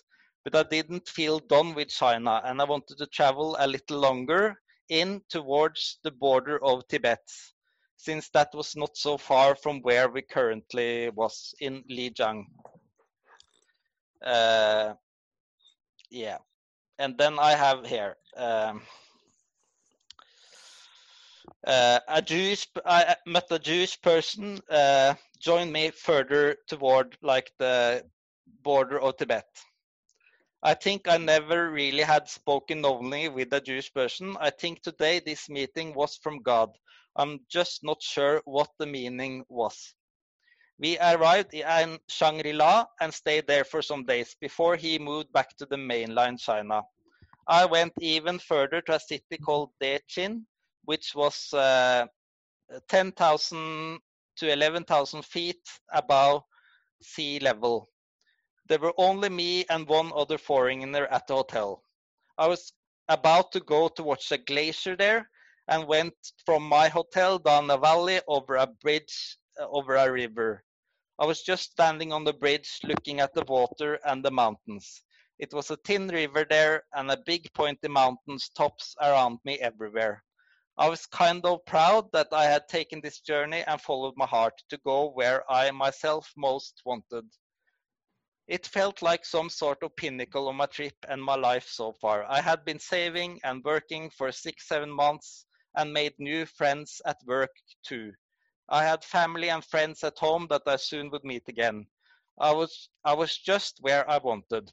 But 0.43 0.55
I 0.55 0.63
didn't 0.63 1.07
feel 1.07 1.39
done 1.39 1.73
with 1.73 1.89
China 1.89 2.41
and 2.43 2.61
I 2.61 2.65
wanted 2.65 2.97
to 2.97 3.07
travel 3.07 3.55
a 3.59 3.67
little 3.67 3.99
longer 3.99 4.61
in 4.89 5.21
towards 5.29 5.99
the 6.03 6.11
border 6.11 6.63
of 6.63 6.87
Tibet, 6.87 7.23
since 7.97 8.29
that 8.29 8.53
was 8.53 8.75
not 8.75 8.95
so 8.97 9.17
far 9.17 9.55
from 9.55 9.81
where 9.81 10.09
we 10.09 10.21
currently 10.21 11.09
was 11.09 11.53
in 11.59 11.83
Lijiang. 11.89 12.45
Uh, 14.23 14.93
yeah, 16.09 16.37
and 16.97 17.17
then 17.17 17.37
I 17.39 17.51
have 17.55 17.85
here 17.85 18.15
um, 18.37 18.81
uh, 21.65 21.99
a 22.07 22.21
Jewish. 22.21 22.67
I 22.85 23.15
met 23.25 23.51
a 23.51 23.59
Jewish 23.59 24.01
person. 24.01 24.59
Uh, 24.69 25.15
joined 25.39 25.71
me 25.71 25.91
further 25.91 26.57
toward 26.67 27.17
like 27.21 27.51
the 27.59 28.03
border 28.63 28.99
of 28.99 29.17
Tibet. 29.17 29.45
I 30.63 30.73
think 30.73 31.07
I 31.07 31.17
never 31.17 31.69
really 31.69 32.01
had 32.01 32.27
spoken 32.27 32.83
only 32.85 33.29
with 33.29 33.53
a 33.53 33.61
Jewish 33.61 33.93
person. 33.93 34.35
I 34.39 34.49
think 34.49 34.81
today 34.81 35.19
this 35.19 35.47
meeting 35.47 35.93
was 35.93 36.17
from 36.17 36.41
God. 36.41 36.71
I'm 37.15 37.39
just 37.49 37.83
not 37.83 38.01
sure 38.01 38.41
what 38.45 38.69
the 38.77 38.85
meaning 38.85 39.45
was. 39.47 39.93
We 40.77 40.99
arrived 40.99 41.53
in 41.53 41.99
Shangri-La 42.09 42.85
and 42.99 43.13
stayed 43.13 43.47
there 43.47 43.63
for 43.63 43.81
some 43.81 44.03
days 44.03 44.35
before 44.41 44.75
he 44.75 44.99
moved 44.99 45.31
back 45.31 45.55
to 45.57 45.65
the 45.65 45.77
mainland 45.77 46.39
China. 46.39 46.83
I 47.47 47.65
went 47.65 47.93
even 48.01 48.39
further 48.39 48.81
to 48.81 48.95
a 48.95 48.99
city 48.99 49.37
called 49.37 49.71
Deqin, 49.81 50.43
which 50.83 51.15
was 51.15 51.53
uh, 51.53 52.07
10,000 52.89 53.99
to 54.37 54.51
11,000 54.51 55.23
feet 55.23 55.61
above 55.93 56.43
sea 57.01 57.39
level. 57.39 57.87
There 58.67 58.79
were 58.79 58.93
only 58.97 59.29
me 59.29 59.65
and 59.69 59.87
one 59.87 60.11
other 60.13 60.37
foreigner 60.37 61.05
at 61.05 61.27
the 61.27 61.35
hotel. 61.35 61.83
I 62.37 62.47
was 62.47 62.73
about 63.07 63.53
to 63.53 63.61
go 63.61 63.87
to 63.87 64.03
watch 64.03 64.31
a 64.31 64.37
glacier 64.37 64.97
there 64.97 65.29
and 65.67 65.87
went 65.87 66.13
from 66.45 66.63
my 66.63 66.87
hotel 66.87 67.39
down 67.39 67.69
a 67.69 67.77
valley 67.77 68.21
over 68.27 68.55
a 68.55 68.67
bridge 68.67 69.37
uh, 69.59 69.67
over 69.69 69.95
a 69.95 70.11
river. 70.11 70.63
I 71.17 71.25
was 71.25 71.41
just 71.41 71.71
standing 71.71 72.11
on 72.11 72.23
the 72.23 72.33
bridge 72.33 72.79
looking 72.83 73.19
at 73.19 73.33
the 73.33 73.45
water 73.45 73.99
and 74.05 74.23
the 74.23 74.31
mountains. 74.31 75.01
It 75.39 75.53
was 75.53 75.71
a 75.71 75.77
thin 75.77 76.07
river 76.07 76.45
there 76.49 76.83
and 76.93 77.09
a 77.09 77.23
big 77.25 77.51
pointy 77.53 77.87
mountains 77.87 78.49
tops 78.49 78.95
around 79.01 79.39
me 79.43 79.59
everywhere. 79.59 80.23
I 80.77 80.89
was 80.89 81.05
kind 81.05 81.45
of 81.45 81.65
proud 81.65 82.11
that 82.11 82.27
I 82.31 82.45
had 82.45 82.67
taken 82.67 83.01
this 83.01 83.21
journey 83.21 83.63
and 83.65 83.81
followed 83.81 84.15
my 84.17 84.25
heart 84.25 84.61
to 84.69 84.77
go 84.85 85.09
where 85.11 85.49
I 85.51 85.71
myself 85.71 86.31
most 86.35 86.81
wanted. 86.85 87.25
It 88.47 88.67
felt 88.67 89.01
like 89.01 89.25
some 89.25 89.49
sort 89.49 89.81
of 89.83 89.95
pinnacle 89.95 90.47
of 90.49 90.55
my 90.55 90.67
trip 90.67 90.95
and 91.07 91.23
my 91.23 91.35
life 91.35 91.67
so 91.67 91.93
far. 91.93 92.25
I 92.25 92.41
had 92.41 92.63
been 92.65 92.79
saving 92.79 93.39
and 93.43 93.63
working 93.63 94.09
for 94.09 94.31
six, 94.31 94.67
seven 94.67 94.91
months 94.91 95.45
and 95.75 95.93
made 95.93 96.13
new 96.19 96.45
friends 96.45 97.01
at 97.05 97.17
work 97.25 97.51
too. 97.83 98.13
I 98.69 98.83
had 98.83 99.03
family 99.03 99.49
and 99.49 99.63
friends 99.63 100.03
at 100.03 100.17
home 100.17 100.47
that 100.49 100.63
I 100.65 100.75
soon 100.77 101.09
would 101.11 101.23
meet 101.23 101.47
again. 101.47 101.85
I 102.39 102.51
was 102.51 102.89
I 103.03 103.13
was 103.13 103.37
just 103.37 103.77
where 103.81 104.09
I 104.09 104.17
wanted. 104.17 104.71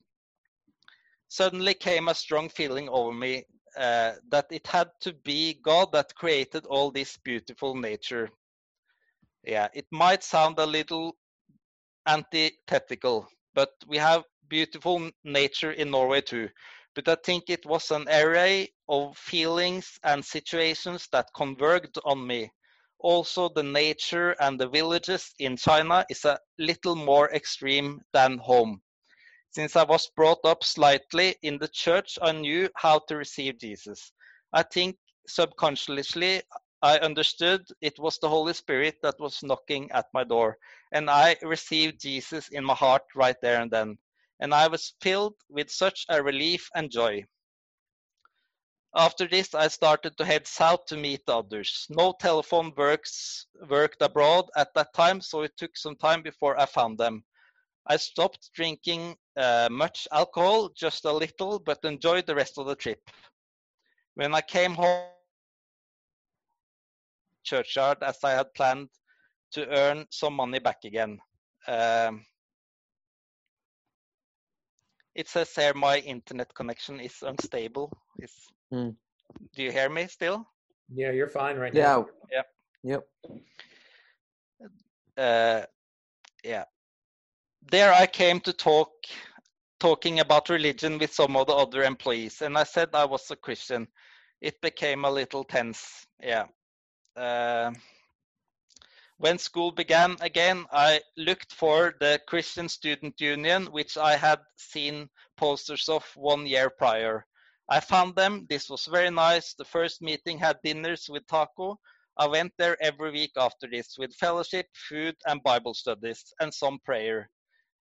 Suddenly 1.28 1.74
came 1.74 2.08
a 2.08 2.14
strong 2.14 2.48
feeling 2.48 2.88
over 2.88 3.12
me 3.12 3.44
uh, 3.76 4.12
that 4.30 4.46
it 4.50 4.66
had 4.66 4.90
to 5.00 5.12
be 5.24 5.54
God 5.62 5.92
that 5.92 6.14
created 6.14 6.66
all 6.66 6.90
this 6.90 7.16
beautiful 7.16 7.74
nature. 7.74 8.30
Yeah, 9.44 9.68
it 9.74 9.86
might 9.90 10.22
sound 10.22 10.58
a 10.58 10.66
little 10.66 11.16
antithetical, 12.06 13.28
but 13.54 13.70
we 13.86 13.96
have 13.96 14.24
beautiful 14.48 15.10
nature 15.24 15.72
in 15.72 15.90
Norway 15.90 16.20
too. 16.20 16.48
But 16.94 17.08
I 17.08 17.16
think 17.24 17.44
it 17.48 17.64
was 17.64 17.90
an 17.90 18.06
array 18.08 18.68
of 18.88 19.16
feelings 19.16 19.98
and 20.04 20.24
situations 20.24 21.08
that 21.12 21.32
converged 21.34 21.98
on 22.04 22.26
me. 22.26 22.50
Also, 22.98 23.48
the 23.48 23.62
nature 23.62 24.36
and 24.40 24.60
the 24.60 24.68
villages 24.68 25.34
in 25.38 25.56
China 25.56 26.04
is 26.08 26.24
a 26.24 26.38
little 26.58 26.94
more 26.94 27.30
extreme 27.32 28.00
than 28.12 28.38
home. 28.38 28.82
Since 29.50 29.76
I 29.76 29.84
was 29.84 30.10
brought 30.16 30.44
up 30.44 30.64
slightly 30.64 31.36
in 31.42 31.58
the 31.58 31.68
church, 31.68 32.18
I 32.22 32.32
knew 32.32 32.68
how 32.74 33.00
to 33.08 33.16
receive 33.16 33.58
Jesus. 33.58 34.12
I 34.52 34.62
think 34.62 34.96
subconsciously 35.26 36.42
I 36.82 36.98
understood 36.98 37.64
it 37.80 37.98
was 37.98 38.18
the 38.18 38.28
Holy 38.28 38.54
Spirit 38.54 38.96
that 39.02 39.20
was 39.20 39.42
knocking 39.42 39.90
at 39.92 40.06
my 40.12 40.24
door, 40.24 40.58
and 40.90 41.08
I 41.08 41.36
received 41.42 42.00
Jesus 42.00 42.48
in 42.48 42.64
my 42.64 42.74
heart 42.74 43.02
right 43.14 43.36
there 43.40 43.60
and 43.60 43.70
then. 43.70 43.98
And 44.42 44.52
I 44.52 44.66
was 44.66 44.94
filled 45.00 45.36
with 45.48 45.70
such 45.70 46.04
a 46.08 46.20
relief 46.20 46.68
and 46.74 46.90
joy. 46.90 47.24
After 48.96 49.28
this, 49.28 49.54
I 49.54 49.68
started 49.68 50.16
to 50.18 50.24
head 50.24 50.48
south 50.48 50.86
to 50.86 50.96
meet 50.96 51.22
others. 51.28 51.86
No 51.88 52.12
telephone 52.20 52.72
works 52.76 53.46
worked 53.70 54.02
abroad 54.02 54.50
at 54.56 54.74
that 54.74 54.92
time, 54.94 55.20
so 55.20 55.42
it 55.42 55.56
took 55.56 55.76
some 55.76 55.94
time 55.94 56.22
before 56.22 56.58
I 56.60 56.66
found 56.66 56.98
them. 56.98 57.22
I 57.86 57.96
stopped 57.96 58.50
drinking 58.52 59.14
uh, 59.36 59.68
much 59.70 60.08
alcohol, 60.10 60.70
just 60.70 61.04
a 61.04 61.12
little, 61.12 61.60
but 61.60 61.78
enjoyed 61.84 62.26
the 62.26 62.34
rest 62.34 62.58
of 62.58 62.66
the 62.66 62.74
trip. 62.74 63.00
When 64.16 64.34
I 64.34 64.40
came 64.40 64.74
home, 64.74 65.06
churchyard 67.44 67.98
as 68.02 68.18
I 68.24 68.32
had 68.32 68.52
planned 68.54 68.88
to 69.52 69.68
earn 69.68 70.06
some 70.10 70.34
money 70.34 70.58
back 70.58 70.84
again. 70.84 71.18
Um, 71.68 72.26
it 75.14 75.28
says 75.28 75.54
here 75.54 75.74
my 75.74 75.98
internet 75.98 76.54
connection 76.54 77.00
is 77.00 77.22
unstable. 77.22 77.90
Is 78.18 78.32
Hmm. 78.70 78.90
do 79.54 79.62
you 79.62 79.72
hear 79.72 79.88
me 79.90 80.06
still? 80.08 80.46
Yeah, 80.94 81.10
you're 81.12 81.28
fine 81.28 81.56
right 81.58 81.74
Yeah. 81.74 81.82
now. 81.82 82.06
Yeah. 82.30 82.42
Yep. 82.82 83.02
Uh, 85.16 85.62
yeah. 86.44 86.64
There 87.70 87.92
I 87.92 88.06
came 88.06 88.40
to 88.40 88.52
talk 88.52 88.90
talking 89.78 90.20
about 90.20 90.48
religion 90.48 90.98
with 90.98 91.12
some 91.12 91.36
of 91.36 91.46
the 91.46 91.54
other 91.54 91.82
employees, 91.82 92.42
and 92.42 92.56
I 92.56 92.64
said 92.64 92.90
I 92.94 93.04
was 93.04 93.30
a 93.30 93.36
Christian. 93.36 93.88
It 94.40 94.60
became 94.60 95.04
a 95.04 95.10
little 95.10 95.44
tense. 95.44 96.06
Yeah. 96.20 96.46
Uh, 97.16 97.72
when 99.22 99.38
school 99.38 99.70
began 99.70 100.16
again, 100.20 100.66
I 100.72 101.00
looked 101.16 101.52
for 101.52 101.94
the 102.00 102.20
Christian 102.26 102.68
Student 102.68 103.20
Union, 103.20 103.66
which 103.66 103.96
I 103.96 104.16
had 104.16 104.40
seen 104.56 105.08
posters 105.36 105.88
of 105.88 106.04
one 106.16 106.44
year 106.44 106.68
prior. 106.68 107.24
I 107.68 107.78
found 107.78 108.16
them. 108.16 108.46
This 108.50 108.68
was 108.68 108.86
very 108.86 109.10
nice. 109.10 109.54
The 109.54 109.64
first 109.64 110.02
meeting 110.02 110.38
had 110.38 110.58
dinners 110.64 111.06
with 111.08 111.24
taco. 111.28 111.78
I 112.18 112.26
went 112.26 112.52
there 112.58 112.76
every 112.82 113.12
week 113.12 113.30
after 113.36 113.68
this 113.70 113.94
with 113.96 114.12
fellowship, 114.16 114.66
food, 114.88 115.14
and 115.24 115.40
Bible 115.44 115.74
studies, 115.74 116.24
and 116.40 116.52
some 116.52 116.80
prayer. 116.84 117.30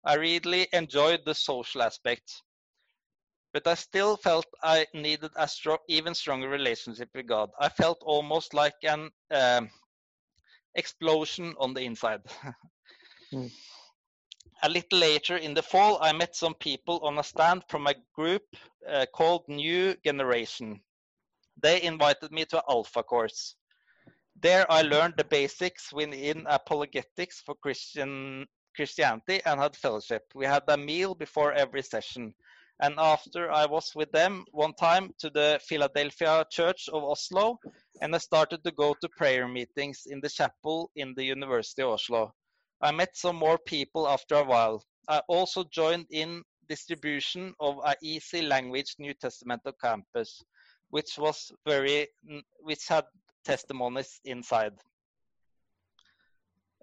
I 0.06 0.18
really 0.18 0.68
enjoyed 0.74 1.22
the 1.26 1.34
social 1.34 1.82
aspect. 1.82 2.32
But 3.52 3.66
I 3.66 3.74
still 3.74 4.16
felt 4.16 4.46
I 4.62 4.86
needed 4.94 5.32
a 5.36 5.46
stro- 5.46 5.86
even 5.90 6.14
stronger 6.14 6.50
relationship 6.50 7.10
with 7.16 7.26
God. 7.26 7.50
I 7.60 7.70
felt 7.70 7.98
almost 8.04 8.54
like 8.54 8.76
an 8.84 9.10
um, 9.32 9.72
explosion 10.76 11.56
on 11.60 11.74
the 11.74 11.82
inside. 11.82 12.22
Hmm. 13.32 13.48
A 14.64 14.68
little 14.68 15.00
later 15.00 15.38
in 15.38 15.54
the 15.54 15.62
fall, 15.62 15.98
I 16.02 16.12
met 16.12 16.36
some 16.36 16.54
people 16.54 17.00
on 17.00 17.18
a 17.18 17.24
stand 17.24 17.64
from 17.70 17.88
a 17.88 17.96
group 18.14 18.44
uh, 18.86 19.06
called 19.16 19.46
New 19.48 19.96
Generation. 20.04 20.82
They 21.62 21.82
invited 21.82 22.32
me 22.34 22.44
to 22.46 22.58
an 22.58 22.64
Alpha 22.70 23.04
course. 23.04 23.56
There, 24.42 24.70
I 24.70 24.82
learned 24.82 25.14
the 25.16 25.24
basics 25.24 25.94
within 25.94 26.46
apologetics 26.48 27.40
for 27.40 27.56
Christian 27.56 28.46
Christianity 28.76 29.42
and 29.46 29.60
had 29.60 29.76
fellowship. 29.76 30.24
We 30.34 30.46
had 30.46 30.64
a 30.68 30.78
meal 30.78 31.16
before 31.16 31.54
every 31.54 31.84
session. 31.84 32.34
And 32.82 32.96
after 32.98 33.52
I 33.52 33.68
was 33.68 33.92
with 33.96 34.12
them 34.12 34.44
one 34.52 34.74
time 34.74 35.14
to 35.20 35.30
the 35.30 35.60
Philadelphia 35.64 36.44
Church 36.50 36.90
of 36.90 37.04
Oslo, 37.04 37.60
and 38.02 38.16
I 38.16 38.18
started 38.18 38.64
to 38.64 38.72
go 38.72 38.96
to 39.00 39.10
prayer 39.10 39.48
meetings 39.48 40.08
in 40.08 40.20
the 40.20 40.30
chapel 40.30 40.90
in 40.96 41.14
the 41.16 41.24
University 41.24 41.84
of 41.84 41.90
Oslo. 41.90 42.34
I 42.82 42.92
met 42.92 43.16
some 43.16 43.36
more 43.36 43.60
people 43.60 44.08
after 44.08 44.36
a 44.36 44.44
while. 44.44 44.84
I 45.08 45.22
also 45.28 45.64
joined 45.66 46.08
in 46.10 46.42
distribution 46.68 47.54
of 47.60 47.78
a 47.86 47.96
easy 48.02 48.42
language 48.42 48.96
New 48.98 49.14
Testament 49.14 49.62
on 49.66 49.74
campus, 49.80 50.44
which 50.90 51.20
was 51.20 51.52
very, 51.68 52.08
which 52.62 52.88
had 52.88 53.06
testimonies 53.46 54.20
inside. 54.26 54.74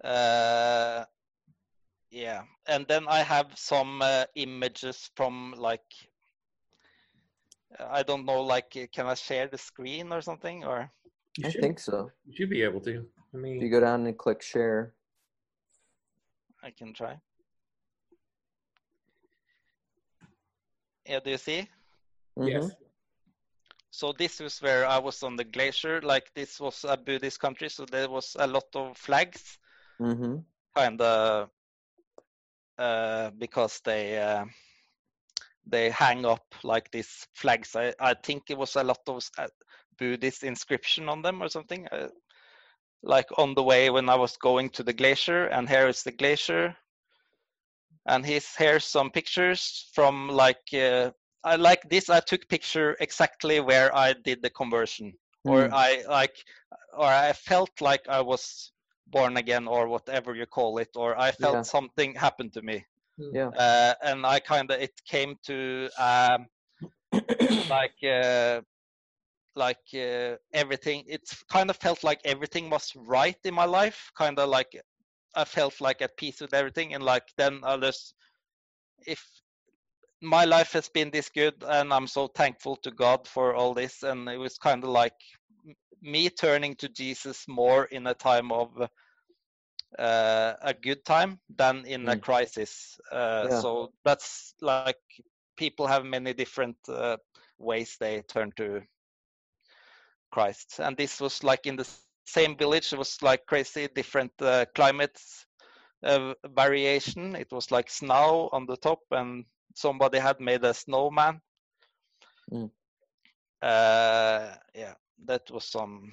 Uh, 0.01 1.03
yeah, 2.11 2.43
and 2.67 2.87
then 2.87 3.07
I 3.07 3.19
have 3.23 3.57
some 3.57 4.01
uh, 4.01 4.25
images 4.35 5.09
from 5.15 5.53
like, 5.57 5.85
I 7.79 8.03
don't 8.03 8.25
know, 8.25 8.41
like, 8.41 8.75
uh, 8.75 8.87
can 8.91 9.05
I 9.07 9.13
share 9.13 9.47
the 9.47 9.57
screen 9.57 10.11
or 10.11 10.21
something? 10.21 10.63
Or 10.65 10.91
You 11.37 11.45
I 11.45 11.49
should, 11.49 11.61
think 11.61 11.79
so. 11.79 12.11
you 12.25 12.35
should 12.35 12.49
be 12.49 12.63
able 12.63 12.81
to. 12.81 13.05
I 13.33 13.37
If 13.37 13.41
mean, 13.43 13.61
you 13.61 13.69
go 13.69 13.79
down 13.79 14.05
and 14.05 14.17
click 14.17 14.41
share. 14.41 14.93
I 16.63 16.71
can 16.71 16.93
try. 16.93 17.17
Yeah, 21.05 21.19
do 21.19 21.31
you 21.31 21.37
see? 21.37 21.69
yes. 22.37 22.65
Mhm. 22.65 22.71
So 23.91 24.13
this 24.13 24.39
was 24.39 24.61
where 24.61 24.85
I 24.85 24.97
was 24.99 25.23
on 25.23 25.35
the 25.35 25.43
glacier. 25.43 26.01
Like 26.01 26.33
this 26.33 26.59
was 26.59 26.83
a 26.83 26.95
Buddhist 26.97 27.39
country, 27.39 27.69
so 27.69 27.85
there 27.85 28.09
was 28.09 28.35
a 28.39 28.47
lot 28.47 28.67
of 28.75 28.97
flags, 28.97 29.57
Mhm. 29.99 30.43
kind 30.75 31.01
of, 31.01 31.49
uh, 32.79 33.31
because 33.37 33.81
they 33.85 34.17
uh, 34.17 34.45
they 35.65 35.89
hang 35.89 36.25
up 36.25 36.55
like 36.63 36.91
these 36.91 37.27
flags. 37.35 37.75
I 37.75 37.93
I 37.99 38.13
think 38.15 38.49
it 38.49 38.57
was 38.57 38.75
a 38.75 38.83
lot 38.83 39.01
of 39.07 39.23
uh, 39.37 39.47
Buddhist 39.97 40.43
inscription 40.43 41.09
on 41.09 41.21
them 41.21 41.41
or 41.43 41.49
something. 41.49 41.87
Uh, 41.87 42.09
like 43.03 43.27
on 43.37 43.53
the 43.55 43.63
way 43.63 43.89
when 43.89 44.09
I 44.09 44.15
was 44.15 44.37
going 44.37 44.69
to 44.71 44.83
the 44.83 44.93
glacier, 44.93 45.45
and 45.45 45.69
here 45.69 45.87
is 45.87 46.03
the 46.03 46.11
glacier, 46.11 46.75
and 48.05 48.25
he's 48.25 48.55
here's 48.55 48.85
some 48.85 49.11
pictures 49.11 49.89
from 49.93 50.29
like 50.29 50.73
uh, 50.73 51.11
I 51.43 51.55
like 51.55 51.89
this. 51.89 52.09
I 52.09 52.19
took 52.21 52.47
picture 52.49 52.97
exactly 52.99 53.59
where 53.59 53.95
I 53.95 54.13
did 54.13 54.41
the 54.41 54.49
conversion 54.49 55.13
or 55.45 55.69
Mm. 55.69 55.73
I 55.73 56.03
like, 56.07 56.35
or 56.93 57.05
I 57.05 57.33
felt 57.33 57.81
like 57.81 58.07
I 58.09 58.21
was 58.21 58.71
born 59.11 59.37
again, 59.37 59.67
or 59.67 59.87
whatever 59.87 60.35
you 60.35 60.45
call 60.45 60.77
it, 60.79 60.89
or 60.95 61.19
I 61.19 61.31
felt 61.31 61.53
Yeah. 61.55 61.63
something 61.63 62.15
happened 62.15 62.53
to 62.53 62.61
me, 62.61 62.85
Yeah. 63.17 63.51
uh, 63.57 63.93
and 64.03 64.25
I 64.25 64.39
kind 64.39 64.71
of 64.71 64.81
it 64.81 64.93
came 65.05 65.35
to 65.43 65.89
um, 65.97 66.47
like 67.69 67.95
uh, 68.03 68.61
like 69.55 69.85
uh, 69.93 70.35
everything. 70.53 71.03
It's 71.07 71.43
kind 71.43 71.69
of 71.69 71.77
felt 71.77 72.03
like 72.03 72.21
everything 72.25 72.69
was 72.69 72.93
right 72.95 73.37
in 73.43 73.53
my 73.53 73.65
life, 73.65 74.11
kind 74.17 74.39
of 74.39 74.49
like 74.49 74.71
I 75.35 75.45
felt 75.45 75.81
like 75.81 76.01
at 76.01 76.17
peace 76.17 76.41
with 76.41 76.53
everything, 76.53 76.93
and 76.93 77.03
like 77.03 77.23
then 77.37 77.61
I 77.63 77.77
just 77.77 78.13
if 79.05 79.23
my 80.21 80.45
life 80.45 80.73
has 80.73 80.89
been 80.89 81.09
this 81.11 81.29
good 81.29 81.63
and 81.65 81.93
i'm 81.93 82.07
so 82.07 82.27
thankful 82.27 82.75
to 82.75 82.91
god 82.91 83.27
for 83.27 83.53
all 83.55 83.73
this 83.73 84.03
and 84.03 84.27
it 84.29 84.37
was 84.37 84.57
kind 84.57 84.83
of 84.83 84.89
like 84.89 85.13
m- 85.33 85.38
me 86.01 86.29
turning 86.29 86.75
to 86.75 86.87
jesus 86.89 87.47
more 87.47 87.85
in 87.85 88.07
a 88.07 88.13
time 88.13 88.51
of 88.51 88.89
uh, 89.99 90.53
a 90.61 90.73
good 90.73 91.03
time 91.05 91.39
than 91.49 91.85
in 91.85 92.07
a 92.09 92.15
Mm. 92.15 92.17
crisis 92.17 92.99
uh, 93.11 93.49
Yeah. 93.49 93.63
so 93.63 93.91
that's 94.05 94.53
like 94.61 94.91
people 95.57 95.75
have 95.87 96.05
many 96.05 96.33
different 96.33 96.67
uh, 96.89 97.17
ways 97.57 97.97
they 97.99 98.21
turn 98.21 98.51
to 98.55 98.81
christ 100.31 100.79
and 100.79 100.97
this 100.97 101.21
was 101.21 101.43
like 101.43 101.65
in 101.67 101.75
the 101.77 101.85
same 101.85 102.15
village 102.17 102.55
it 102.55 102.63
was 102.63 102.81
like 102.83 103.07
crazy 103.13 103.53
different 103.59 103.95
uh, 104.11 104.37
climates 104.47 105.29
variation. 106.43 107.35
It 107.35 107.51
was 107.51 107.71
like 107.71 107.89
snow 107.89 108.49
on 108.51 108.65
the 108.65 108.77
top, 108.77 108.99
and 109.11 109.45
somebody 109.75 110.19
had 110.19 110.39
made 110.39 110.63
a 110.63 110.73
snowman. 110.73 111.41
Mm. 112.51 112.69
Uh, 113.61 114.55
yeah, 114.75 114.93
that 115.25 115.49
was 115.51 115.65
some 115.65 116.11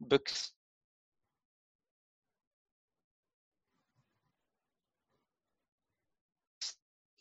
books. 0.00 0.52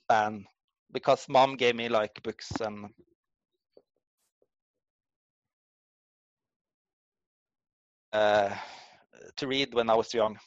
And 0.10 0.46
because 0.92 1.28
mom 1.28 1.58
gave 1.58 1.76
me 1.76 1.90
like 1.90 2.22
books 2.24 2.50
and 2.62 2.88
uh, 8.14 8.56
to 9.36 9.48
read 9.48 9.74
when 9.74 9.90
I 9.90 9.96
was 9.96 10.14
young. 10.14 10.38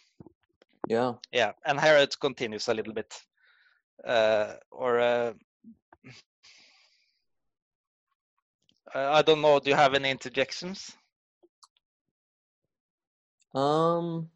Yeah. 0.89 1.15
yeah 1.31 1.53
and 1.65 1.81
here 1.81 1.97
it 1.99 2.19
continues 2.21 2.67
a 2.69 2.75
little 2.75 2.93
bit 2.95 3.15
uh, 4.05 4.55
or 4.73 4.99
uh, 4.99 5.33
uh, 8.95 9.11
i 9.13 9.23
don't 9.23 9.41
know 9.41 9.59
do 9.59 9.71
you 9.71 9.77
have 9.77 9.95
any 9.95 10.11
interjections 10.11 10.93
Um. 13.55 14.31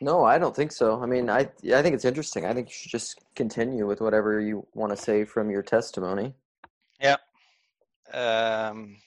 No, 0.00 0.24
I 0.24 0.38
don't 0.38 0.54
think 0.54 0.72
so. 0.72 1.00
I 1.00 1.06
mean, 1.06 1.30
I 1.30 1.48
I 1.72 1.80
think 1.82 1.94
it's 1.94 2.04
interesting. 2.04 2.44
I 2.44 2.52
think 2.52 2.68
you 2.68 2.74
should 2.74 2.90
just 2.90 3.20
continue 3.34 3.86
with 3.86 4.00
whatever 4.00 4.40
you 4.40 4.66
want 4.74 4.90
to 4.90 4.96
say 4.96 5.24
from 5.24 5.48
your 5.48 5.62
testimony. 5.62 6.34
Yeah. 7.00 7.16
Um, 8.12 8.98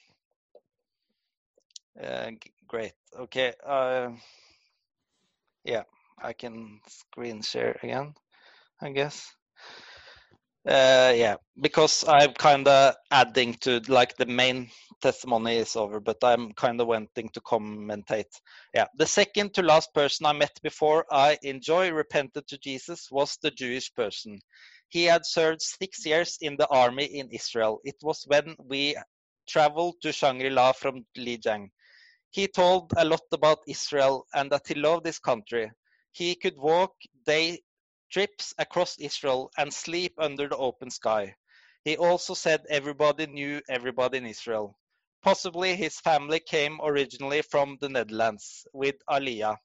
uh, 2.02 2.30
great 2.68 2.92
okay 3.18 3.52
uh, 3.66 4.10
yeah 5.64 5.82
i 6.22 6.32
can 6.32 6.80
screen 6.86 7.42
share 7.42 7.76
again 7.82 8.14
i 8.80 8.90
guess 8.90 9.34
uh, 10.68 11.12
yeah 11.16 11.36
because 11.60 12.04
i'm 12.08 12.32
kind 12.34 12.68
of 12.68 12.94
adding 13.10 13.54
to 13.54 13.80
like 13.88 14.16
the 14.16 14.26
main 14.26 14.68
testimony 15.02 15.56
is 15.56 15.76
over 15.76 16.00
but 16.00 16.18
i'm 16.22 16.52
kind 16.52 16.80
of 16.80 16.86
wanting 16.86 17.28
to 17.30 17.40
commentate. 17.40 18.32
Yeah 18.74 18.86
the 18.96 19.06
second 19.06 19.54
to 19.54 19.62
last 19.62 19.92
person 19.94 20.26
i 20.26 20.32
met 20.32 20.58
before 20.62 21.04
i 21.10 21.38
enjoy 21.42 21.90
repented 21.90 22.46
to 22.48 22.58
jesus 22.58 23.08
was 23.10 23.38
the 23.42 23.50
jewish 23.50 23.92
person. 23.94 24.38
He 24.90 25.04
had 25.04 25.24
served 25.26 25.62
six 25.62 26.04
years 26.06 26.38
in 26.40 26.56
the 26.56 26.68
army 26.68 27.04
in 27.06 27.30
israel. 27.30 27.80
It 27.84 27.96
was 28.02 28.24
when 28.26 28.56
we 28.64 28.96
traveled 29.48 29.96
to 30.02 30.12
shangri-la 30.12 30.72
from 30.72 31.04
lijiang. 31.18 31.68
He 32.30 32.46
told 32.48 32.92
a 32.96 33.04
lot 33.04 33.22
about 33.32 33.58
israel 33.68 34.26
and 34.34 34.50
that 34.52 34.66
he 34.68 34.74
loved 34.74 35.06
his 35.06 35.18
country. 35.18 35.70
He 36.12 36.34
could 36.34 36.56
walk 36.56 36.92
day 37.24 37.60
trips 38.10 38.54
across 38.58 38.98
israel 38.98 39.50
and 39.58 39.72
sleep 39.72 40.12
under 40.18 40.48
the 40.48 40.56
open 40.56 40.90
sky 40.90 41.34
he 41.84 41.96
also 41.96 42.34
said 42.34 42.60
everybody 42.68 43.26
knew 43.26 43.60
everybody 43.68 44.18
in 44.18 44.26
israel 44.26 44.76
Possibly 45.22 45.76
his 45.76 46.00
family 46.00 46.40
came 46.40 46.80
originally 46.82 47.42
from 47.42 47.76
the 47.80 47.90
Netherlands 47.90 48.66
with 48.72 48.96
Aliyah. 49.10 49.56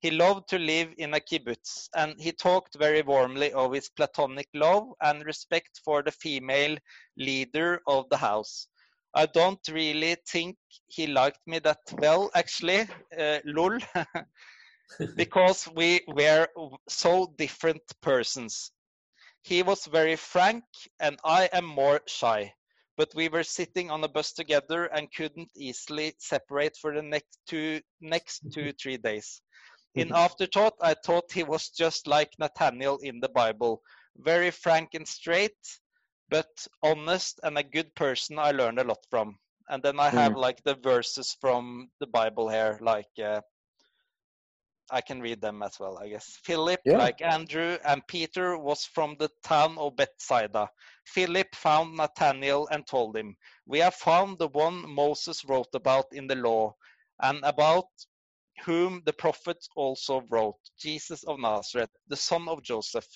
He 0.00 0.10
loved 0.10 0.48
to 0.48 0.58
live 0.58 0.94
in 0.96 1.12
a 1.12 1.20
kibbutz 1.20 1.88
and 1.94 2.18
he 2.18 2.32
talked 2.32 2.78
very 2.78 3.02
warmly 3.02 3.52
of 3.52 3.74
his 3.74 3.90
platonic 3.90 4.48
love 4.54 4.88
and 5.02 5.24
respect 5.26 5.80
for 5.84 6.02
the 6.02 6.12
female 6.12 6.78
leader 7.18 7.82
of 7.86 8.08
the 8.08 8.16
house. 8.16 8.68
I 9.14 9.26
don't 9.26 9.60
really 9.68 10.16
think 10.26 10.56
he 10.86 11.06
liked 11.06 11.46
me 11.46 11.58
that 11.60 11.80
well, 11.98 12.30
actually, 12.34 12.88
uh, 13.18 13.40
lol, 13.44 13.78
because 15.16 15.68
we 15.74 16.00
were 16.08 16.48
so 16.88 17.32
different 17.38 17.82
persons. 18.02 18.70
He 19.42 19.62
was 19.62 19.86
very 19.86 20.16
frank 20.16 20.64
and 21.00 21.18
I 21.24 21.48
am 21.52 21.64
more 21.64 22.00
shy 22.06 22.52
but 22.96 23.14
we 23.14 23.28
were 23.28 23.42
sitting 23.42 23.90
on 23.90 24.02
a 24.04 24.08
bus 24.08 24.32
together 24.32 24.86
and 24.86 25.12
couldn't 25.12 25.50
easily 25.56 26.14
separate 26.18 26.76
for 26.80 26.94
the 26.94 27.02
next 27.02 27.38
two 27.46 27.80
next 28.00 28.40
two 28.52 28.60
mm-hmm. 28.60 28.80
three 28.80 28.96
days. 28.96 29.40
In 29.94 30.08
mm-hmm. 30.08 30.16
afterthought 30.16 30.74
i 30.80 30.94
thought 30.94 31.32
he 31.32 31.44
was 31.44 31.68
just 31.68 32.06
like 32.06 32.32
nathaniel 32.38 32.98
in 33.02 33.20
the 33.20 33.28
bible. 33.28 33.82
Very 34.16 34.50
frank 34.50 34.94
and 34.94 35.06
straight 35.06 35.60
but 36.28 36.48
honest 36.82 37.38
and 37.42 37.58
a 37.58 37.62
good 37.62 37.94
person 37.94 38.38
i 38.38 38.50
learned 38.50 38.80
a 38.80 38.84
lot 38.84 39.04
from. 39.10 39.38
And 39.68 39.82
then 39.82 40.00
i 40.00 40.08
have 40.08 40.32
mm. 40.32 40.40
like 40.46 40.62
the 40.64 40.76
verses 40.76 41.36
from 41.40 41.90
the 42.00 42.06
bible 42.06 42.48
here 42.48 42.78
like 42.80 43.12
uh, 43.22 43.40
I 44.90 45.00
can 45.00 45.20
read 45.20 45.40
them 45.40 45.62
as 45.62 45.78
well, 45.80 45.98
I 45.98 46.08
guess. 46.08 46.38
Philip, 46.44 46.80
Yeah. 46.84 46.98
like 46.98 47.20
Andrew 47.22 47.78
and 47.84 48.06
Peter, 48.06 48.56
was 48.58 48.84
from 48.84 49.16
the 49.18 49.30
town 49.42 49.78
of 49.78 49.96
Bethsaida. 49.96 50.70
Philip 51.06 51.54
found 51.54 51.96
Nathanael 51.96 52.68
and 52.70 52.86
told 52.86 53.16
him, 53.16 53.36
We 53.66 53.80
have 53.80 53.94
found 53.94 54.38
the 54.38 54.48
one 54.48 54.88
Moses 54.88 55.44
wrote 55.44 55.74
about 55.74 56.12
in 56.12 56.26
the 56.26 56.36
law, 56.36 56.74
and 57.20 57.42
about 57.44 57.88
whom 58.64 59.02
the 59.04 59.12
prophets 59.12 59.68
also 59.76 60.22
wrote, 60.30 60.58
Jesus 60.78 61.24
of 61.24 61.38
Nazareth, 61.38 61.90
the 62.08 62.16
son 62.16 62.48
of 62.48 62.62
Joseph. 62.62 63.08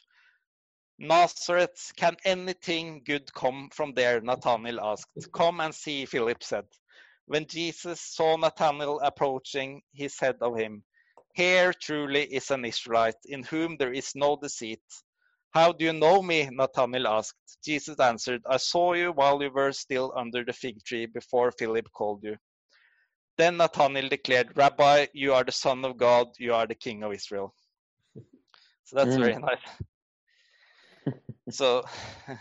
Nazareth, 0.99 1.93
can 1.97 2.17
anything 2.25 3.03
good 3.05 3.33
come 3.33 3.71
from 3.73 3.95
there? 3.95 4.21
Nathanael 4.21 4.81
asked. 4.81 5.33
Come 5.33 5.61
and 5.61 5.75
see, 5.75 6.05
Philip 6.05 6.43
said. 6.43 6.67
When 7.27 7.47
Jesus 7.47 8.01
saw 8.01 8.37
Nathanael 8.37 9.01
approaching, 9.01 9.83
he 9.93 10.09
said 10.09 10.37
of 10.43 10.59
him, 10.59 10.83
here 11.35 11.73
truly 11.73 12.25
is 12.25 12.51
an 12.51 12.65
Israelite, 12.65 13.17
in 13.25 13.43
whom 13.43 13.77
there 13.77 13.93
is 13.93 14.13
no 14.15 14.37
deceit. 14.37 14.83
How 15.53 15.73
do 15.73 15.85
you 15.85 15.93
know 15.93 16.23
me? 16.23 16.49
Nathanael 16.51 17.09
asked. 17.09 17.59
Jesus 17.65 17.99
answered, 17.99 18.43
I 18.49 18.59
saw 18.59 18.95
you 18.95 19.13
while 19.13 19.43
you 19.43 19.51
were 19.51 19.73
still 19.73 20.13
under 20.17 20.45
the 20.45 20.53
fig 20.53 20.85
tree 20.85 21.07
before 21.07 21.51
Philip 21.53 21.91
called 21.93 22.23
you. 22.23 22.37
Then 23.37 23.57
Nathanael 23.57 24.09
declared, 24.09 24.57
Rabbi, 24.57 25.07
you 25.13 25.35
are 25.35 25.45
the 25.45 25.53
Son 25.53 25.85
of 25.85 25.97
God, 25.97 26.29
you 26.39 26.55
are 26.55 26.67
the 26.67 26.75
King 26.75 27.03
of 27.03 27.13
Israel. 27.13 27.55
So 28.85 28.97
that's 28.97 29.15
Mm. 29.15 29.17
very 29.17 29.37
nice. 29.37 29.65
so 31.51 31.85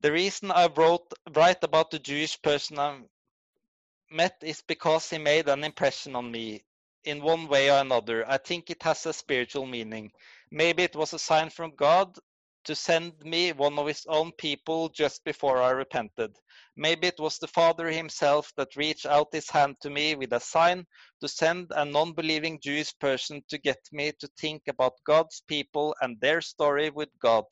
the 0.00 0.12
reason 0.12 0.50
I 0.50 0.68
wrote 0.68 1.12
write 1.34 1.62
about 1.62 1.90
the 1.90 1.98
Jewish 1.98 2.40
person 2.40 2.78
met 4.10 4.36
is 4.42 4.62
because 4.62 5.10
he 5.10 5.18
made 5.18 5.48
an 5.48 5.64
impression 5.64 6.16
on 6.16 6.30
me 6.30 6.64
in 7.04 7.22
one 7.22 7.48
way 7.48 7.70
or 7.70 7.78
another. 7.78 8.28
I 8.28 8.38
think 8.38 8.70
it 8.70 8.82
has 8.82 9.06
a 9.06 9.12
spiritual 9.12 9.66
meaning. 9.66 10.12
Maybe 10.50 10.82
it 10.82 10.96
was 10.96 11.12
a 11.12 11.18
sign 11.18 11.50
from 11.50 11.74
God 11.76 12.18
to 12.64 12.74
send 12.74 13.12
me 13.20 13.52
one 13.52 13.78
of 13.78 13.86
his 13.86 14.04
own 14.08 14.32
people 14.32 14.88
just 14.88 15.22
before 15.24 15.62
I 15.62 15.70
repented. 15.70 16.36
Maybe 16.76 17.06
it 17.06 17.18
was 17.18 17.38
the 17.38 17.46
Father 17.46 17.88
himself 17.88 18.52
that 18.56 18.76
reached 18.76 19.06
out 19.06 19.28
his 19.32 19.48
hand 19.48 19.76
to 19.82 19.90
me 19.90 20.16
with 20.16 20.32
a 20.32 20.40
sign 20.40 20.84
to 21.20 21.28
send 21.28 21.70
a 21.70 21.84
non 21.84 22.12
believing 22.12 22.60
Jewish 22.60 22.96
person 22.98 23.42
to 23.48 23.58
get 23.58 23.78
me 23.92 24.12
to 24.18 24.28
think 24.38 24.62
about 24.68 24.94
God's 25.06 25.42
people 25.46 25.94
and 26.00 26.20
their 26.20 26.40
story 26.40 26.90
with 26.90 27.08
God. 27.20 27.44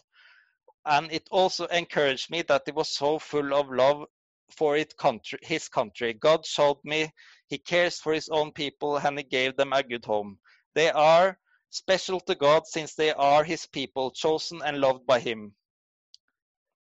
And 0.84 1.10
it 1.12 1.28
also 1.30 1.66
encouraged 1.66 2.30
me 2.30 2.42
that 2.42 2.62
it 2.66 2.74
was 2.74 2.90
so 2.90 3.20
full 3.20 3.54
of 3.54 3.70
love 3.70 4.06
for 4.50 4.76
it 4.76 4.96
country, 4.96 5.38
his 5.42 5.68
country. 5.68 6.12
God 6.14 6.46
showed 6.46 6.78
me 6.84 7.10
he 7.48 7.58
cares 7.58 7.98
for 7.98 8.12
his 8.12 8.28
own 8.28 8.52
people 8.52 8.96
and 8.96 9.18
he 9.18 9.24
gave 9.24 9.56
them 9.56 9.72
a 9.72 9.82
good 9.82 10.04
home. 10.04 10.38
They 10.74 10.90
are 10.90 11.38
special 11.70 12.20
to 12.20 12.34
God 12.34 12.66
since 12.66 12.94
they 12.94 13.12
are 13.12 13.44
his 13.44 13.66
people, 13.66 14.10
chosen 14.10 14.60
and 14.64 14.80
loved 14.80 15.06
by 15.06 15.20
him. 15.20 15.54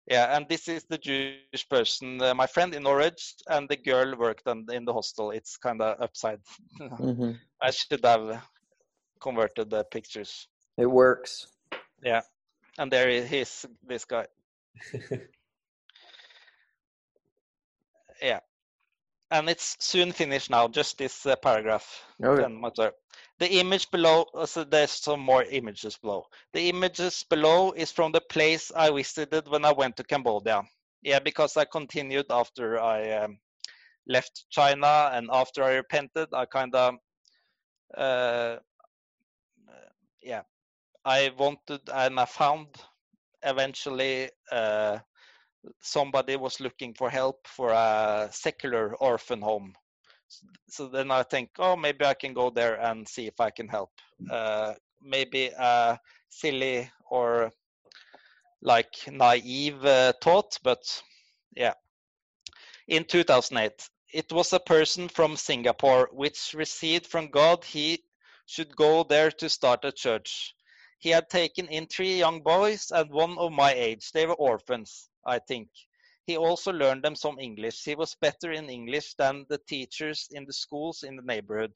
Yeah, 0.06 0.34
and 0.34 0.48
this 0.48 0.68
is 0.68 0.84
the 0.88 0.96
Jewish 0.96 1.68
person, 1.68 2.22
uh, 2.22 2.34
my 2.34 2.46
friend 2.46 2.74
in 2.74 2.84
Norwich, 2.84 3.34
and 3.46 3.68
the 3.68 3.76
girl 3.76 4.16
worked 4.16 4.46
on, 4.46 4.64
in 4.72 4.86
the 4.86 4.92
hostel. 4.92 5.32
It's 5.32 5.58
kind 5.58 5.82
of 5.82 6.00
upside. 6.00 6.40
hmm 6.78 7.32
I 7.60 7.72
should 7.72 8.04
have 8.04 8.42
converted 9.20 9.68
the 9.68 9.84
pictures. 9.84 10.48
It 10.78 10.86
works. 10.86 11.48
Yeah, 12.02 12.22
and 12.78 12.90
there 12.90 13.10
he 13.10 13.38
is, 13.38 13.66
this 13.86 14.04
guy. 14.04 14.26
Yeah, 18.22 18.40
and 19.30 19.48
it's 19.48 19.76
soon 19.80 20.12
finished 20.12 20.50
now. 20.50 20.68
Just 20.68 20.98
this 20.98 21.26
uh, 21.26 21.36
paragraph. 21.36 22.04
Okay. 22.22 22.52
Much. 22.52 22.78
The 23.38 23.52
image 23.60 23.90
below, 23.90 24.26
uh, 24.34 24.46
so 24.46 24.64
there's 24.64 24.90
some 24.90 25.20
more 25.20 25.44
images 25.44 25.96
below. 25.96 26.26
The 26.52 26.68
images 26.68 27.24
below 27.30 27.72
is 27.72 27.92
from 27.92 28.12
the 28.12 28.20
place 28.20 28.72
I 28.74 28.90
visited 28.90 29.48
when 29.48 29.64
I 29.64 29.72
went 29.72 29.96
to 29.98 30.04
Cambodia. 30.04 30.62
Yeah, 31.02 31.20
because 31.20 31.56
I 31.56 31.64
continued 31.64 32.26
after 32.30 32.80
I 32.80 33.10
um, 33.12 33.38
left 34.08 34.46
China 34.50 35.10
and 35.12 35.28
after 35.32 35.62
I 35.62 35.74
repented, 35.74 36.28
I 36.32 36.46
kind 36.46 36.74
of, 36.74 36.94
uh, 37.96 38.56
yeah, 40.20 40.42
I 41.04 41.30
wanted 41.38 41.80
and 41.92 42.18
I 42.18 42.24
found 42.24 42.66
eventually 43.44 44.30
uh, 44.50 44.98
somebody 45.80 46.36
was 46.36 46.60
looking 46.60 46.94
for 46.94 47.10
help 47.10 47.46
for 47.46 47.70
a 47.70 48.28
secular 48.32 48.94
orphan 48.96 49.40
home 49.40 49.74
so 50.68 50.88
then 50.88 51.10
I 51.10 51.22
think, 51.22 51.50
oh, 51.58 51.76
maybe 51.76 52.04
I 52.04 52.14
can 52.14 52.34
go 52.34 52.50
there 52.50 52.80
and 52.80 53.08
see 53.08 53.26
if 53.26 53.40
I 53.40 53.50
can 53.50 53.68
help. 53.68 53.90
Uh, 54.30 54.74
maybe 55.02 55.46
a 55.58 55.98
silly 56.28 56.90
or 57.10 57.52
like 58.60 58.94
naive 59.10 59.84
uh, 59.84 60.12
thought, 60.22 60.58
but 60.62 61.02
yeah. 61.56 61.74
In 62.88 63.04
2008, 63.04 63.88
it 64.12 64.32
was 64.32 64.52
a 64.52 64.60
person 64.60 65.08
from 65.08 65.36
Singapore 65.36 66.08
which 66.12 66.54
received 66.54 67.06
from 67.06 67.28
God 67.28 67.64
he 67.64 68.02
should 68.46 68.74
go 68.76 69.04
there 69.04 69.30
to 69.30 69.48
start 69.48 69.84
a 69.84 69.92
church. 69.92 70.54
He 70.98 71.10
had 71.10 71.30
taken 71.30 71.68
in 71.68 71.86
three 71.86 72.18
young 72.18 72.42
boys 72.42 72.90
and 72.90 73.10
one 73.10 73.38
of 73.38 73.52
my 73.52 73.72
age. 73.72 74.10
They 74.10 74.26
were 74.26 74.34
orphans, 74.34 75.07
I 75.28 75.40
think. 75.40 75.70
He 76.26 76.36
also 76.38 76.72
learned 76.72 77.04
them 77.04 77.16
some 77.16 77.38
English. 77.38 77.84
He 77.84 77.94
was 77.96 78.14
better 78.16 78.52
in 78.52 78.70
English 78.70 79.14
than 79.14 79.46
the 79.48 79.58
teachers 79.58 80.28
in 80.32 80.46
the 80.46 80.52
schools 80.54 81.02
in 81.04 81.16
the 81.16 81.22
neighborhood. 81.22 81.74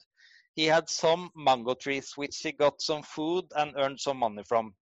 He 0.54 0.66
had 0.66 0.88
some 0.90 1.30
mango 1.36 1.74
trees 1.74 2.12
which 2.16 2.38
he 2.38 2.52
got 2.52 2.80
some 2.82 3.02
food 3.02 3.52
and 3.56 3.74
earned 3.76 4.00
some 4.00 4.18
money 4.18 4.44
from. 4.44 4.74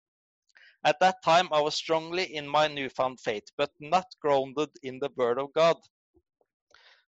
At 0.84 1.00
that 1.00 1.24
time, 1.24 1.50
I 1.52 1.62
was 1.62 1.76
strongly 1.76 2.36
in 2.36 2.48
my 2.48 2.68
newfound 2.68 3.20
faith, 3.20 3.50
but 3.58 3.72
not 3.80 4.06
grounded 4.22 4.70
in 4.84 5.00
the 5.00 5.10
Word 5.16 5.40
of 5.40 5.54
God. 5.54 5.78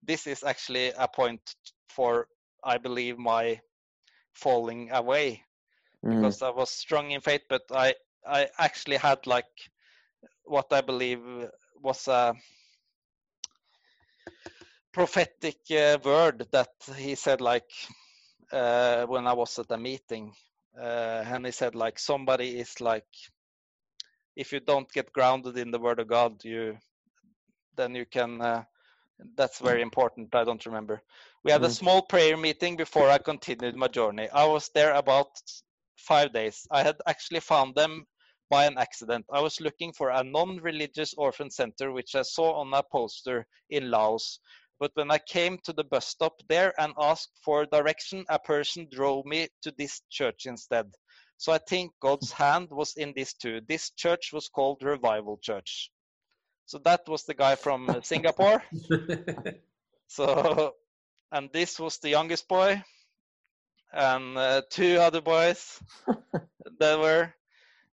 This 0.03 0.27
is 0.27 0.45
actually 0.45 0.89
a 0.91 1.09
point 1.09 1.55
for, 1.89 2.29
I 2.65 2.79
believe, 2.79 3.19
my 3.19 3.61
falling 4.33 4.91
away 4.93 5.45
Mm. 6.05 6.09
because 6.09 6.43
I 6.43 6.51
was 6.51 6.71
strong 6.71 7.11
in 7.13 7.21
faith, 7.21 7.43
but 7.49 7.63
I 7.71 7.95
I 8.27 8.49
actually 8.59 8.97
had 8.99 9.27
like 9.27 9.71
what 10.49 10.73
I 10.73 10.83
believe 10.83 11.21
was 11.83 12.09
a 12.09 12.35
prophetic 14.93 15.59
uh, 15.71 15.99
word 16.05 16.47
that 16.53 16.71
he 16.97 17.15
said 17.15 17.41
like 17.41 17.71
uh, 18.53 19.07
when 19.07 19.27
I 19.27 19.35
was 19.35 19.59
at 19.59 19.71
a 19.71 19.79
meeting, 19.79 20.33
uh, 20.79 21.25
and 21.27 21.47
he 21.47 21.53
said 21.53 21.75
like 21.75 21.99
somebody 21.99 22.59
is 22.59 22.81
like 22.81 23.07
if 24.37 24.53
you 24.53 24.61
don't 24.61 24.91
get 24.93 25.13
grounded 25.13 25.59
in 25.59 25.71
the 25.71 25.79
word 25.81 26.01
of 26.01 26.09
God, 26.09 26.45
you 26.45 26.79
then 27.77 27.95
you 27.95 28.07
can. 28.07 28.41
Uh, 28.41 28.65
that's 29.37 29.61
very 29.61 29.83
important. 29.83 30.35
I 30.35 30.45
don't 30.45 30.65
remember. 30.67 31.03
We 31.45 31.53
had 31.53 31.65
a 31.65 31.69
Mm. 31.69 31.79
small 31.81 32.03
prayer 32.03 32.37
meeting 32.37 32.77
before 32.77 33.11
I 33.11 33.19
continued 33.19 33.77
my 33.77 33.89
journey. 33.89 34.29
I 34.31 34.47
was 34.47 34.71
there 34.75 34.95
about 34.95 35.29
five 35.97 36.33
days. 36.33 36.67
I 36.71 36.83
had 36.83 36.97
actually 37.07 37.41
found 37.41 37.75
them 37.75 38.07
by 38.51 38.65
an 38.67 38.79
accident. 38.79 39.27
I 39.33 39.41
was 39.41 39.61
looking 39.61 39.93
for 39.93 40.11
a 40.11 40.25
non 40.25 40.59
religious 40.59 41.15
orphan 41.15 41.51
center, 41.51 41.93
which 41.93 42.15
I 42.15 42.23
saw 42.23 42.61
on 42.61 42.73
a 42.75 42.83
poster 42.83 43.47
in 43.71 43.91
Laos. 43.91 44.41
But 44.81 44.93
when 44.95 45.11
I 45.11 45.19
came 45.19 45.59
to 45.65 45.73
the 45.73 45.85
bus 45.85 46.07
stop 46.07 46.41
there 46.49 46.73
and 46.81 46.95
asked 46.99 47.33
for 47.45 47.67
direction, 47.67 48.25
a 48.29 48.39
person 48.39 48.89
drove 48.91 49.27
me 49.27 49.49
to 49.63 49.73
this 49.77 50.03
church 50.11 50.47
instead. 50.47 50.87
So 51.37 51.53
I 51.53 51.59
think 51.59 51.93
God's 52.01 52.33
hand 52.33 52.69
was 52.71 52.95
in 52.97 53.13
this 53.17 53.35
too. 53.35 53.61
This 53.69 53.91
church 53.91 54.31
was 54.33 54.49
called 54.49 54.83
Revival 54.83 55.39
Church. 55.43 55.91
So 56.67 56.79
that 56.85 57.09
was 57.09 57.25
the 57.25 57.35
guy 57.35 57.57
from 57.57 58.01
Singapore. 58.03 58.63
So, 60.09 60.75
and 61.31 61.51
this 61.53 61.79
was 61.79 61.99
the 61.99 62.09
youngest 62.09 62.49
boy, 62.49 62.83
and 63.93 64.39
uh, 64.39 64.63
two 64.71 64.97
other 64.99 65.21
boys 65.21 65.79
that 66.81 66.99
were, 66.99 67.35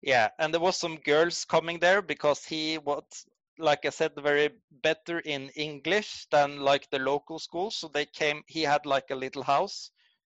yeah, 0.06 0.30
and 0.40 0.54
there 0.54 0.62
was 0.62 0.78
some 0.78 0.98
girls 0.98 1.46
coming 1.46 1.80
there 1.80 2.02
because 2.02 2.46
he 2.46 2.80
was, 2.80 3.28
like 3.60 3.86
I 3.86 3.90
said, 3.90 4.14
very 4.18 4.52
better 4.72 5.20
in 5.20 5.50
English 5.56 6.28
than 6.32 6.60
like 6.62 6.90
the 6.92 7.00
local 7.00 7.40
schools. 7.40 7.78
So 7.78 7.90
they 7.90 8.06
came. 8.06 8.44
He 8.48 8.64
had 8.64 8.86
like 8.86 9.12
a 9.12 9.16
little 9.16 9.44
house, 9.44 9.92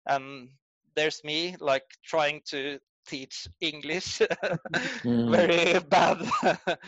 and 0.07 0.51
there's 0.97 1.25
me 1.25 1.57
like 1.61 1.85
trying 2.05 2.43
to 2.51 2.81
teach 3.07 3.49
English, 3.61 4.23
Mm. 5.05 5.29
very 5.29 5.81
bad. 5.81 6.19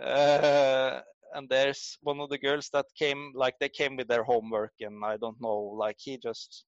uh, 0.00 1.02
and 1.34 1.48
there's 1.50 1.98
one 2.02 2.20
of 2.20 2.30
the 2.30 2.38
girls 2.38 2.70
that 2.72 2.86
came 2.98 3.32
like 3.34 3.58
they 3.60 3.68
came 3.70 3.96
with 3.96 4.08
their 4.08 4.24
homework 4.24 4.72
and 4.80 5.04
i 5.04 5.16
don't 5.16 5.40
know 5.40 5.74
like 5.78 5.96
he 5.98 6.16
just 6.18 6.64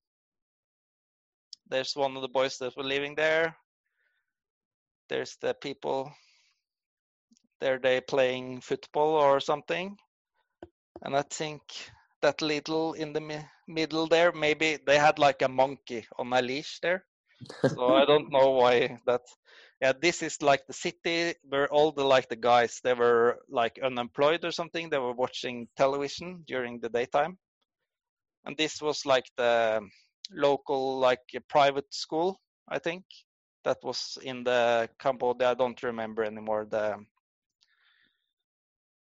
there's 1.69 1.97
one 1.97 2.17
of 2.17 2.23
the 2.23 2.29
boys 2.29 2.59
that 2.59 2.77
were 2.77 2.85
living 2.85 3.15
there 3.17 3.57
there's 5.09 5.37
the 5.37 5.55
people 5.55 6.13
there 7.61 7.79
they 7.79 8.01
playing 8.01 8.61
football 8.61 9.15
or 9.15 9.41
something. 9.41 9.97
And 11.03 11.17
i 11.17 11.23
think 11.23 11.63
that 12.23 12.43
little 12.43 12.95
in 12.95 13.13
the 13.13 13.21
mi- 13.21 13.49
middle 13.69 14.07
there 14.07 14.33
maybe 14.33 14.79
they 14.87 14.99
had 14.99 15.19
like 15.19 15.43
a 15.43 15.49
monkey 15.49 16.07
on 16.19 16.33
a 16.33 16.43
leash 16.43 16.81
there. 16.81 17.05
So 17.67 17.95
i 17.95 18.05
don't 18.07 18.31
know 18.31 18.51
why 18.53 18.99
that 19.07 19.23
yeah 19.81 19.93
this 19.93 20.23
is 20.23 20.43
like 20.43 20.67
the 20.67 20.73
city 20.73 21.35
where 21.49 21.69
all 21.69 21.93
the 21.93 22.05
like 22.05 22.29
the 22.29 22.37
guys 22.37 22.81
they 22.83 22.95
were 22.95 23.39
like 23.49 23.79
unemployed 23.83 24.45
or 24.45 24.53
something. 24.53 24.91
They 24.91 24.99
were 24.99 25.15
watching 25.15 25.69
television 25.77 26.45
during 26.47 26.81
the 26.81 26.89
daytime. 26.91 27.39
And 28.45 28.57
this 28.57 28.81
was 28.83 29.05
like 29.07 29.27
the 29.37 29.81
local 30.31 30.99
like 30.99 31.21
private 31.49 31.93
school 31.95 32.41
i 32.69 32.79
think 32.79 33.05
that 33.67 33.85
was 33.85 34.19
in 34.25 34.45
the 34.45 34.89
cambodia 34.99 35.51
i 35.51 35.55
don't 35.55 35.83
remember 35.83 36.25
anymore 36.25 36.67
the 36.71 36.97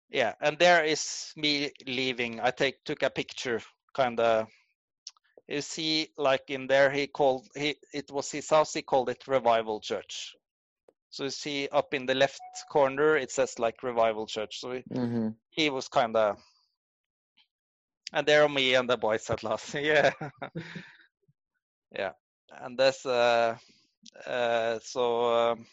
yeah 0.10 0.34
and 0.42 0.58
there 0.60 0.84
is 0.86 1.34
me 1.38 1.72
leaving. 1.88 2.40
I 2.42 2.52
take 2.52 2.84
took 2.86 3.04
a 3.04 3.10
picture 3.10 3.62
kind 3.94 4.20
of 4.20 4.48
you 5.48 5.62
see 5.62 6.10
like 6.18 6.50
in 6.50 6.68
there 6.68 6.92
he 6.92 7.08
called 7.08 7.48
he 7.56 7.76
it 7.94 8.12
was 8.12 8.32
his 8.32 8.50
house 8.50 8.74
he 8.74 8.82
called 8.84 9.10
it 9.10 9.28
revival 9.28 9.80
church. 9.82 10.36
So 11.10 11.26
you 11.26 11.30
see 11.32 11.70
up 11.72 11.94
in 11.94 12.06
the 12.06 12.16
left 12.16 12.42
corner 12.70 13.18
it 13.18 13.32
says 13.32 13.60
like 13.60 13.84
revival 13.84 14.28
church. 14.28 14.60
So 14.60 14.74
he, 14.74 14.86
hmm 14.90 15.30
he 15.50 15.70
was 15.70 15.88
kind 15.90 16.16
of 16.16 16.38
and 18.14 18.28
there 18.28 18.44
are 18.44 18.50
me 18.50 18.76
and 18.76 18.90
the 18.90 18.98
boys 18.98 19.30
at 19.30 19.44
last. 19.44 19.74
Yeah. 19.76 20.12
Yeah. 21.92 22.14
And 22.52 22.78
that's 22.78 23.06
uh 23.06 23.58
so 24.82 25.52
um, 25.52 25.66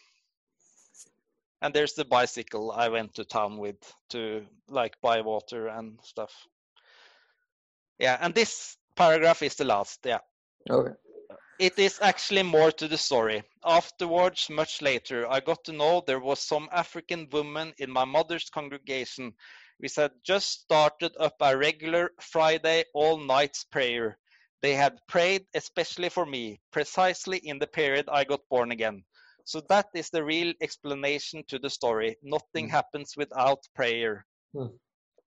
and 1.61 1.73
there's 1.73 1.93
the 1.93 2.05
bicycle 2.05 2.71
i 2.71 2.87
went 2.87 3.13
to 3.13 3.25
town 3.25 3.57
with 3.57 3.77
to 4.09 4.45
like 4.69 4.95
buy 5.01 5.21
water 5.21 5.67
and 5.67 5.99
stuff 6.03 6.47
yeah 7.99 8.17
and 8.21 8.33
this 8.33 8.77
paragraph 8.95 9.41
is 9.41 9.55
the 9.55 9.65
last 9.65 9.99
yeah 10.05 10.19
Okay. 10.69 10.93
it 11.59 11.79
is 11.79 11.99
actually 12.01 12.43
more 12.43 12.71
to 12.71 12.87
the 12.87 12.97
story. 12.97 13.43
Afterwards, 13.63 14.49
much 14.49 14.81
later, 14.81 15.29
I 15.31 15.39
got 15.39 15.63
to 15.65 15.73
know 15.73 16.01
there 16.01 16.19
was 16.19 16.39
some 16.39 16.67
African 16.71 17.27
woman 17.31 17.73
in 17.77 17.89
my 17.89 18.03
mother's 18.03 18.49
congregation. 18.49 19.33
We 19.79 19.87
had 19.95 20.11
just 20.23 20.61
started 20.61 21.13
up 21.19 21.35
a 21.39 21.55
regular 21.55 22.11
Friday 22.19 22.83
all 22.93 23.17
nights 23.17 23.63
prayer. 23.63 24.17
They 24.65 24.73
had 24.73 24.97
prayed 25.05 25.45
especially 25.53 26.09
for 26.09 26.25
me, 26.25 26.59
precisely 26.71 27.37
in 27.37 27.59
the 27.59 27.67
period 27.67 28.09
I 28.09 28.23
got 28.23 28.39
born 28.49 28.71
again. 28.71 29.05
So 29.43 29.61
that 29.69 29.89
is 29.93 30.09
the 30.09 30.23
real 30.23 30.55
explanation 30.59 31.43
to 31.49 31.59
the 31.59 31.69
story. 31.69 32.17
Nothing 32.23 32.67
Mm. 32.67 32.71
happens 32.71 33.13
without 33.15 33.59
prayer. 33.75 34.25
Hmm. 34.53 34.73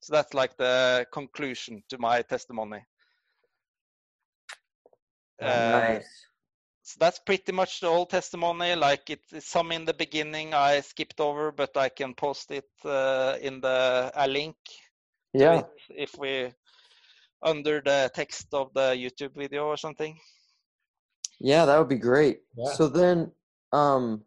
So 0.00 0.12
that's 0.12 0.34
like 0.34 0.56
the 0.56 1.06
conclusion 1.12 1.84
to 1.88 1.98
my 1.98 2.22
testimony. 2.22 2.82
Uh, 5.40 5.46
nice. 5.46 6.26
So 6.82 6.96
that's 6.98 7.20
pretty 7.20 7.52
much 7.52 7.78
the 7.78 7.86
old 7.86 8.10
testimony. 8.10 8.74
Like 8.74 9.08
it's 9.08 9.46
some 9.46 9.70
in 9.70 9.84
the 9.84 9.94
beginning 9.94 10.52
I 10.52 10.80
skipped 10.80 11.20
over, 11.20 11.52
but 11.52 11.76
I 11.76 11.90
can 11.90 12.12
post 12.14 12.50
it 12.50 12.70
uh, 12.84 13.38
in 13.40 13.60
the 13.60 14.10
a 14.16 14.26
link. 14.26 14.56
Yeah. 15.32 15.62
If 15.90 16.18
we 16.18 16.52
under 17.42 17.80
the 17.80 18.10
text 18.14 18.48
of 18.52 18.72
the 18.74 18.94
YouTube 18.96 19.34
video 19.34 19.66
or 19.66 19.76
something. 19.76 20.18
Yeah, 21.40 21.64
that 21.66 21.78
would 21.78 21.88
be 21.88 21.96
great. 21.96 22.40
Yeah. 22.56 22.72
So 22.72 22.88
then, 22.88 23.30
um, 23.72 24.22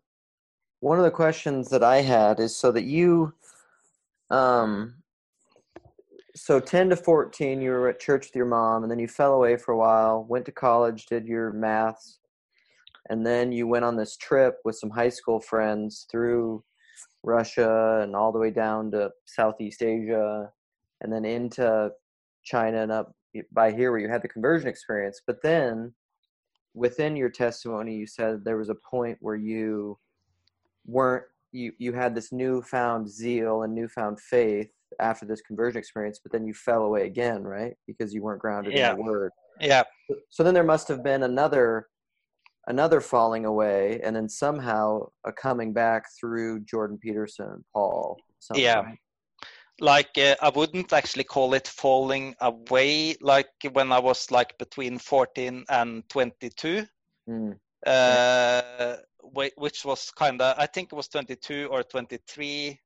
one 0.79 0.97
of 0.97 1.03
the 1.03 1.11
questions 1.11 1.69
that 1.69 1.83
I 1.83 2.01
had 2.01 2.39
is 2.39 2.55
so 2.55 2.71
that 2.71 2.83
you, 2.83 3.33
um, 4.29 4.95
so 6.35 6.59
10 6.59 6.89
to 6.89 6.95
14, 6.95 7.61
you 7.61 7.71
were 7.71 7.89
at 7.89 7.99
church 7.99 8.27
with 8.27 8.35
your 8.35 8.45
mom, 8.45 8.83
and 8.83 8.91
then 8.91 8.99
you 8.99 9.07
fell 9.07 9.33
away 9.33 9.57
for 9.57 9.73
a 9.73 9.77
while, 9.77 10.23
went 10.23 10.45
to 10.45 10.51
college, 10.51 11.05
did 11.05 11.27
your 11.27 11.51
maths, 11.51 12.19
and 13.09 13.25
then 13.25 13.51
you 13.51 13.67
went 13.67 13.85
on 13.85 13.95
this 13.95 14.15
trip 14.17 14.59
with 14.63 14.77
some 14.77 14.89
high 14.89 15.09
school 15.09 15.39
friends 15.39 16.07
through 16.09 16.63
Russia 17.23 17.99
and 18.01 18.15
all 18.15 18.31
the 18.31 18.39
way 18.39 18.49
down 18.49 18.89
to 18.91 19.11
Southeast 19.25 19.83
Asia, 19.83 20.49
and 21.01 21.11
then 21.11 21.25
into 21.25 21.91
China 22.43 22.81
and 22.83 22.91
up 22.91 23.13
by 23.53 23.71
here 23.71 23.91
where 23.91 23.99
you 23.99 24.09
had 24.09 24.21
the 24.21 24.27
conversion 24.27 24.67
experience. 24.67 25.21
But 25.25 25.41
then 25.41 25.93
within 26.73 27.15
your 27.15 27.29
testimony, 27.29 27.95
you 27.95 28.07
said 28.07 28.43
there 28.43 28.57
was 28.57 28.69
a 28.69 28.75
point 28.89 29.17
where 29.21 29.35
you 29.35 29.97
weren't 30.85 31.25
you 31.51 31.73
you 31.79 31.93
had 31.93 32.15
this 32.15 32.31
newfound 32.31 33.09
zeal 33.09 33.63
and 33.63 33.75
newfound 33.75 34.19
faith 34.19 34.69
after 34.99 35.25
this 35.25 35.41
conversion 35.41 35.77
experience, 35.79 36.19
but 36.21 36.31
then 36.31 36.45
you 36.45 36.53
fell 36.53 36.83
away 36.83 37.05
again, 37.05 37.43
right? 37.43 37.73
Because 37.87 38.13
you 38.13 38.21
weren't 38.21 38.41
grounded 38.41 38.73
Yeah. 38.73 38.91
in 38.91 38.97
the 38.97 39.03
word. 39.03 39.31
Yeah, 39.59 39.83
So 40.29 40.43
then 40.43 40.53
there 40.53 40.63
must 40.63 40.87
have 40.87 41.03
been 41.03 41.23
another 41.23 41.87
another 42.67 43.01
falling 43.01 43.45
away 43.45 43.99
and 44.03 44.15
then 44.15 44.29
somehow 44.29 45.07
a 45.25 45.31
coming 45.33 45.73
back 45.73 46.03
through 46.19 46.59
Jordan 46.61 46.97
Peterson, 47.01 47.63
Paul. 47.73 48.17
something, 48.39 48.63
Yeah. 48.63 48.93
Right? 49.81 50.07
like 50.17 50.17
uh, 50.17 50.35
I 50.41 50.49
wouldn't 50.49 50.93
actually 50.93 51.23
call 51.23 51.53
it 51.53 51.67
falling 51.67 52.35
away. 52.41 53.15
Like 53.21 53.49
when 53.73 53.91
I 53.91 53.99
was 53.99 54.31
like 54.31 54.57
between 54.57 54.97
14 54.97 55.65
and 55.69 56.07
22. 56.09 56.85
Mm, 57.29 57.57
uh, 57.85 58.97
whi- 59.21 59.51
which 59.57 59.85
was 59.85 60.11
kind 60.11 60.41
of 60.41 60.57
I 60.57 60.65
think 60.67 60.89
it 60.91 60.95
was 60.95 61.07
22 61.07 61.67
or 61.71 61.83
23. 61.83 62.79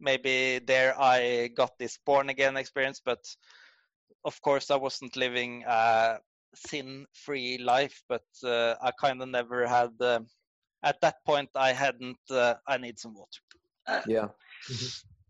Maybe 0.00 0.60
there 0.66 0.94
I 1.00 1.48
got 1.48 1.78
this 1.78 1.98
born 2.04 2.28
again 2.28 2.56
experience, 2.56 3.00
but 3.04 3.24
of 4.24 4.40
course 4.42 4.70
I 4.70 4.76
wasn't 4.76 5.16
living 5.16 5.64
a 5.66 6.18
sin-free 6.54 7.58
life. 7.58 8.02
But 8.08 8.26
uh, 8.44 8.74
I 8.82 8.90
kind 9.00 9.22
of 9.22 9.28
never 9.28 9.66
had. 9.66 9.90
Uh, 10.00 10.20
at 10.82 11.00
that 11.00 11.16
point, 11.24 11.48
I 11.54 11.72
hadn't. 11.72 12.18
Uh, 12.30 12.54
I 12.68 12.76
need 12.76 12.98
some 12.98 13.14
water. 13.14 14.04
yeah. 14.06 14.28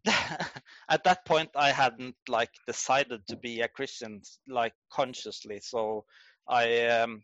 at 0.89 1.05
that 1.05 1.25
point 1.25 1.51
i 1.57 1.71
hadn't 1.71 2.17
like 2.29 2.51
decided 2.67 3.27
to 3.27 3.37
be 3.37 3.61
a 3.61 3.69
christian 3.69 4.21
like 4.49 4.75
consciously 4.91 5.61
so 5.61 6.05
i 6.49 6.87
um 6.87 7.23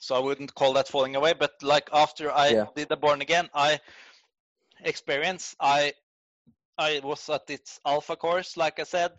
so 0.00 0.14
i 0.14 0.18
wouldn't 0.18 0.54
call 0.54 0.72
that 0.72 0.88
falling 0.88 1.16
away 1.16 1.32
but 1.38 1.52
like 1.62 1.88
after 1.92 2.30
i 2.30 2.54
Yeah. 2.54 2.66
did 2.74 2.88
the 2.88 2.96
born 2.96 3.20
again 3.20 3.48
i 3.54 3.78
experience 4.84 5.54
i 5.60 5.92
i 6.78 7.00
was 7.04 7.28
at 7.28 7.48
its 7.48 7.80
alpha 7.86 8.16
course 8.16 8.56
like 8.56 8.80
i 8.80 8.84
said 8.84 9.12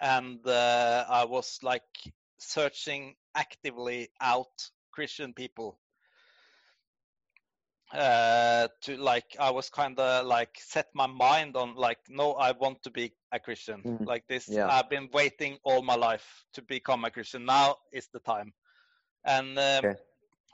and 0.00 0.46
uh, 0.46 1.04
i 1.08 1.24
was 1.24 1.58
like 1.62 1.82
searching 2.38 3.14
actively 3.34 4.08
out 4.20 4.70
christian 4.92 5.32
people 5.32 5.78
uh 7.92 8.68
to 8.82 8.96
like 8.96 9.36
i 9.38 9.50
was 9.50 9.68
kind 9.70 9.98
of 9.98 10.26
like 10.26 10.50
set 10.58 10.86
my 10.94 11.06
mind 11.06 11.56
on 11.56 11.74
like 11.74 11.98
no 12.08 12.32
i 12.34 12.50
want 12.52 12.82
to 12.82 12.90
be 12.90 13.12
a 13.32 13.38
christian 13.38 13.84
Mhm. 13.84 14.06
like 14.06 14.26
this 14.28 14.58
Yeah. 14.58 14.68
i've 14.68 14.88
been 14.90 15.08
waiting 15.12 15.56
all 15.64 15.82
my 15.82 15.94
life 15.94 16.44
to 16.52 16.62
become 16.62 17.04
a 17.04 17.10
christian 17.10 17.44
now 17.44 17.76
is 17.92 18.08
the 18.12 18.20
time 18.20 18.52
and 19.24 19.58
um, 19.58 19.84
Okay. 19.84 19.96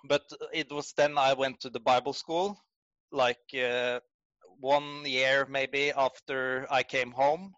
but 0.05 0.22
it 0.53 0.70
was 0.72 0.93
then 0.95 1.16
i 1.18 1.33
went 1.35 1.61
to 1.61 1.70
the 1.70 1.80
bible 1.80 2.12
school 2.12 2.59
like 3.12 3.55
uh, 3.55 4.01
one 4.61 5.05
year 5.05 5.47
maybe 5.49 5.93
after 5.93 6.66
i 6.70 6.83
came 6.83 7.11
home 7.12 7.55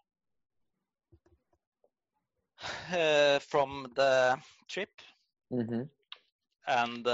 uh, 2.92 3.38
from 3.40 3.92
the 3.94 4.38
trip 4.68 4.90
hmm 5.50 5.82
and 6.66 7.06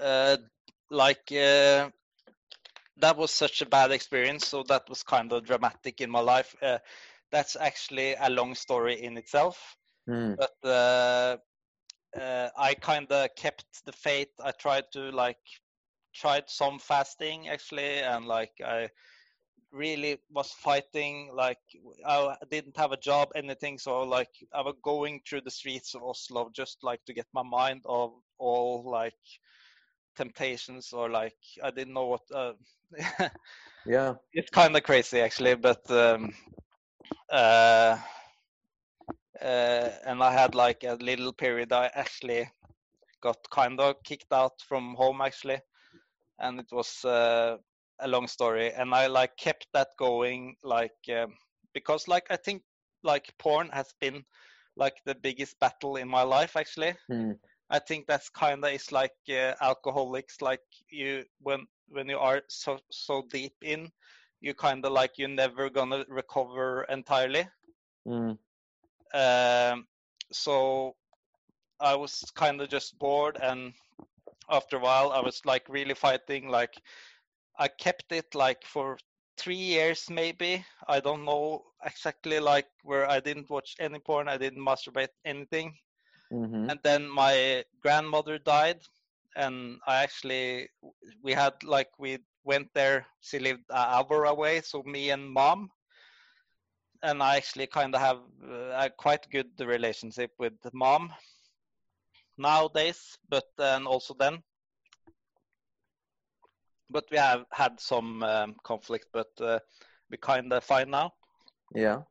uh, 0.00 0.36
like 0.90 1.30
uh, 1.32 1.90
that 2.98 3.16
was 3.16 3.30
such 3.30 3.60
a 3.62 3.66
bad 3.66 3.90
experience 3.90 4.46
so 4.46 4.62
that 4.64 4.88
was 4.88 5.02
kind 5.02 5.32
of 5.32 5.44
dramatic 5.44 6.00
in 6.00 6.10
my 6.10 6.20
life. 6.20 6.54
Uh, 6.62 6.78
that's 7.30 7.56
actually 7.56 8.14
a 8.14 8.30
long 8.30 8.54
story 8.54 9.02
in 9.02 9.16
itself 9.16 9.76
Mm, 10.08 10.36
but 10.36 10.54
uh, 10.64 11.36
uh, 12.18 12.50
i 12.58 12.74
kind 12.74 13.10
of 13.12 13.28
kept 13.36 13.64
the 13.86 13.92
faith. 13.92 14.28
I 14.42 14.52
tried 14.52 14.84
to 14.92 15.10
like 15.10 15.38
tried 16.14 16.48
some 16.48 16.78
fasting 16.78 17.48
actually 17.48 18.00
and 18.00 18.26
like 18.26 18.52
i 18.64 18.88
really 19.72 20.18
was 20.30 20.52
fighting 20.52 21.30
like 21.34 21.58
i 22.06 22.34
didn't 22.50 22.76
have 22.76 22.92
a 22.92 22.96
job 22.96 23.28
anything 23.34 23.78
so 23.78 24.02
like 24.02 24.30
i 24.54 24.60
was 24.60 24.74
going 24.82 25.20
through 25.26 25.40
the 25.42 25.50
streets 25.50 25.94
of 25.94 26.02
oslo 26.02 26.50
just 26.54 26.78
like 26.84 27.04
to 27.04 27.12
get 27.14 27.26
my 27.34 27.42
mind 27.42 27.82
of 27.86 28.12
all 28.38 28.84
like 28.90 29.18
temptations 30.16 30.92
or 30.92 31.08
like 31.10 31.36
i 31.62 31.70
didn't 31.70 31.94
know 31.94 32.06
what 32.06 32.22
uh, 32.34 32.52
yeah. 33.86 34.14
it's 34.32 34.50
kind 34.50 34.76
of 34.76 34.82
crazy 34.82 35.20
actually 35.20 35.54
but 35.54 35.88
um 35.90 36.32
uh 37.30 37.96
uh 39.40 39.90
and 40.06 40.22
i 40.22 40.32
had 40.32 40.54
like 40.54 40.84
a 40.84 40.94
little 41.00 41.32
period 41.32 41.72
i 41.72 41.90
actually 41.94 42.48
got 43.22 43.36
kind 43.50 43.80
of 43.80 43.94
kicked 44.04 44.32
out 44.32 44.52
from 44.68 44.94
home 44.94 45.20
actually 45.20 45.58
and 46.40 46.60
it 46.60 46.66
was 46.72 47.04
uh, 47.04 47.56
a 48.00 48.08
long 48.08 48.26
story 48.26 48.72
and 48.72 48.94
i 48.94 49.06
like 49.06 49.36
kept 49.36 49.66
that 49.72 49.88
going 49.98 50.54
like 50.62 50.96
um, 51.10 51.32
because 51.74 52.08
like 52.08 52.26
i 52.30 52.36
think 52.36 52.62
like 53.02 53.32
porn 53.38 53.68
has 53.72 53.94
been 54.00 54.24
like 54.76 54.94
the 55.06 55.14
biggest 55.14 55.58
battle 55.60 55.96
in 55.96 56.08
my 56.08 56.22
life 56.22 56.56
actually 56.56 56.94
Mm, 57.10 57.38
I 57.74 57.80
think 57.80 58.06
that's 58.06 58.30
kind 58.30 58.64
of 58.64 58.72
it's 58.72 58.92
like 58.92 59.16
uh, 59.30 59.54
alcoholics. 59.60 60.40
Like 60.42 60.62
you, 60.90 61.24
when 61.40 61.66
when 61.88 62.08
you 62.08 62.18
are 62.18 62.42
so 62.48 62.78
so 62.90 63.22
deep 63.30 63.54
in, 63.62 63.90
you 64.40 64.54
kind 64.54 64.84
of 64.86 64.92
like 64.92 65.18
you're 65.18 65.28
never 65.28 65.70
gonna 65.70 66.04
recover 66.08 66.84
entirely. 66.88 67.48
mm, 68.06 68.38
Um, 69.14 69.86
so 70.32 70.96
I 71.80 71.94
was 71.96 72.24
kind 72.34 72.60
of 72.60 72.68
just 72.68 72.98
bored, 72.98 73.38
and 73.40 73.74
after 74.50 74.76
a 74.76 74.80
while, 74.80 75.12
I 75.12 75.20
was 75.20 75.44
like 75.44 75.68
really 75.68 75.94
fighting. 75.94 76.48
Like 76.48 76.74
I 77.58 77.68
kept 77.68 78.12
it 78.12 78.34
like 78.34 78.64
for 78.64 78.98
three 79.38 79.56
years, 79.56 80.10
maybe. 80.10 80.64
I 80.88 81.00
don't 81.00 81.24
know 81.24 81.64
exactly 81.84 82.40
like 82.40 82.68
where 82.82 83.08
I 83.08 83.20
didn't 83.20 83.50
watch 83.50 83.76
any 83.80 83.98
porn, 84.00 84.28
I 84.28 84.38
didn't 84.38 84.64
masturbate 84.64 85.14
anything 85.24 85.78
hmm 86.34 86.68
and 86.68 86.80
then 86.82 87.08
my 87.08 87.64
grandmother 87.82 88.38
died 88.38 88.80
and 89.36 89.78
i 89.86 90.02
actually 90.02 90.68
we 91.22 91.32
had 91.32 91.52
like 91.64 91.88
we 91.98 92.18
went 92.44 92.68
there 92.74 93.06
she 93.20 93.38
lived 93.38 93.64
an 93.70 93.76
hour 93.96 94.24
away 94.24 94.60
so 94.60 94.82
me 94.82 95.10
and 95.10 95.30
mom. 95.30 95.70
And 97.02 97.22
i 97.22 97.36
actually 97.36 97.66
kind 97.66 97.94
of 97.94 98.00
have 98.00 98.18
uh, 98.42 98.86
a 98.86 98.90
quite 98.90 99.28
good 99.30 99.50
relationship 99.60 100.30
with 100.38 100.54
mom 100.72 101.12
nowadays 102.38 103.18
but 103.28 103.44
then 103.58 103.86
also 103.86 104.14
then. 104.14 104.42
But 106.90 107.04
we 107.10 107.18
have 107.18 107.44
had 107.52 107.80
some 107.80 108.22
um, 108.22 108.56
conflict 108.64 109.06
but 109.12 109.30
uh, 109.40 109.58
we 110.10 110.16
kind 110.18 110.52
of 110.52 110.64
fine 110.64 110.90
now. 110.90 111.12
Yeah. 111.74 112.02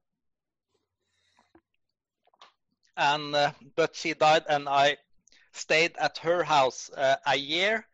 And 2.98 3.36
uh, 3.36 3.52
but 3.76 3.96
she 3.96 4.14
died 4.14 4.44
and 4.50 4.68
i 4.70 4.98
stayed 5.54 5.96
at 5.98 6.18
her 6.20 6.44
house 6.44 6.90
uh, 6.98 7.16
a 7.28 7.36
year 7.36 7.86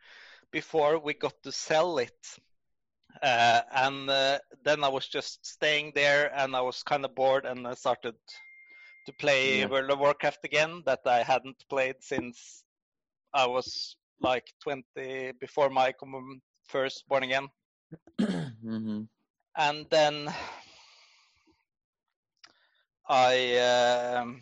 before 0.51 0.97
we 0.99 1.13
got 1.13 1.33
to 1.43 1.51
sell 1.51 1.97
it. 1.99 2.39
Uh, 3.21 3.61
and 3.73 4.09
uh, 4.09 4.39
then 4.63 4.83
i 4.83 4.87
was 4.87 5.07
just 5.07 5.45
staying 5.45 5.91
there 5.95 6.31
and 6.35 6.55
i 6.55 6.61
was 6.61 6.83
kind 6.83 7.03
of 7.05 7.15
bored 7.15 7.45
and 7.45 7.67
i 7.67 7.73
started 7.73 8.15
to 9.05 9.13
play 9.13 9.61
Yeah. 9.61 9.67
world 9.67 9.89
of 9.91 9.99
warcraft 9.99 10.43
again 10.45 10.81
that 10.85 10.99
i 11.05 11.23
hadn't 11.23 11.57
played 11.69 11.95
since 12.01 12.63
i 13.33 13.45
was 13.45 13.95
like 14.21 14.45
20 14.63 15.31
before 15.39 15.69
my 15.69 15.93
first 16.67 17.07
born 17.07 17.23
again. 17.23 17.47
Hmm 18.61 19.03
and 19.57 19.85
then 19.89 20.29
I 23.09 23.57
um, 23.57 24.41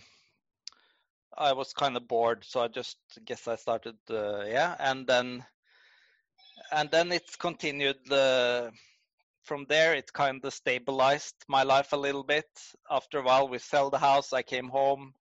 I 1.38 1.54
was 1.54 1.74
kind 1.74 1.96
of 1.96 2.08
bored, 2.08 2.44
so 2.44 2.62
I 2.62 2.68
just 2.68 2.98
guess 3.26 3.48
I 3.48 3.56
started, 3.56 3.98
uh, 4.10 4.44
yeah, 4.46 4.76
and 4.80 5.06
then 5.06 5.46
and 6.72 6.90
then 6.92 7.12
it's 7.12 7.36
continued. 7.36 8.12
Uh, 8.12 8.72
from 9.44 9.66
there, 9.70 9.94
it 9.94 10.12
kind 10.12 10.44
of 10.44 10.54
stabilized 10.54 11.36
my 11.48 11.64
life 11.64 11.94
a 11.94 11.98
little 11.98 12.24
bit. 12.24 12.50
After 12.92 13.20
a 13.20 13.24
while, 13.24 13.48
we 13.48 13.60
sell 13.60 13.90
the 13.90 13.98
house. 13.98 14.34
I 14.34 14.42
came 14.42 14.68
home. 14.68 15.14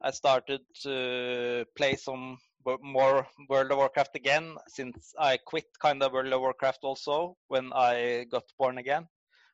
I 0.00 0.12
started 0.12 0.60
to 0.82 1.64
play 1.76 1.96
some 1.96 2.38
more 2.82 3.26
World 3.48 3.72
of 3.72 3.78
Warcraft 3.78 4.14
again, 4.16 4.56
since 4.68 5.14
I 5.18 5.38
quit 5.38 5.66
kind 5.80 6.02
of 6.02 6.12
World 6.12 6.32
of 6.32 6.40
Warcraft 6.40 6.80
also 6.82 7.36
when 7.48 7.72
I 7.74 8.26
got 8.30 8.44
born 8.58 8.78
again. 8.78 9.08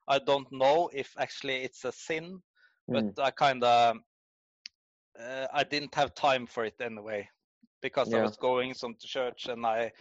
I 0.08 0.18
don't 0.18 0.50
know 0.52 0.90
if 0.92 1.14
actually 1.18 1.62
it's 1.62 1.84
a 1.84 1.92
sin, 1.92 2.40
but 2.88 3.04
mm. 3.04 3.22
I 3.22 3.30
kind 3.30 3.64
of 3.64 3.96
uh, 5.20 5.46
I 5.52 5.64
didn't 5.64 5.94
have 5.94 6.14
time 6.14 6.46
for 6.46 6.64
it 6.64 6.80
anyway 6.80 7.28
because 7.82 8.10
yeah. 8.10 8.18
I 8.18 8.22
was 8.22 8.36
going 8.36 8.74
some 8.74 8.94
to 8.94 9.06
church 9.06 9.46
and 9.46 9.64
I 9.66 9.92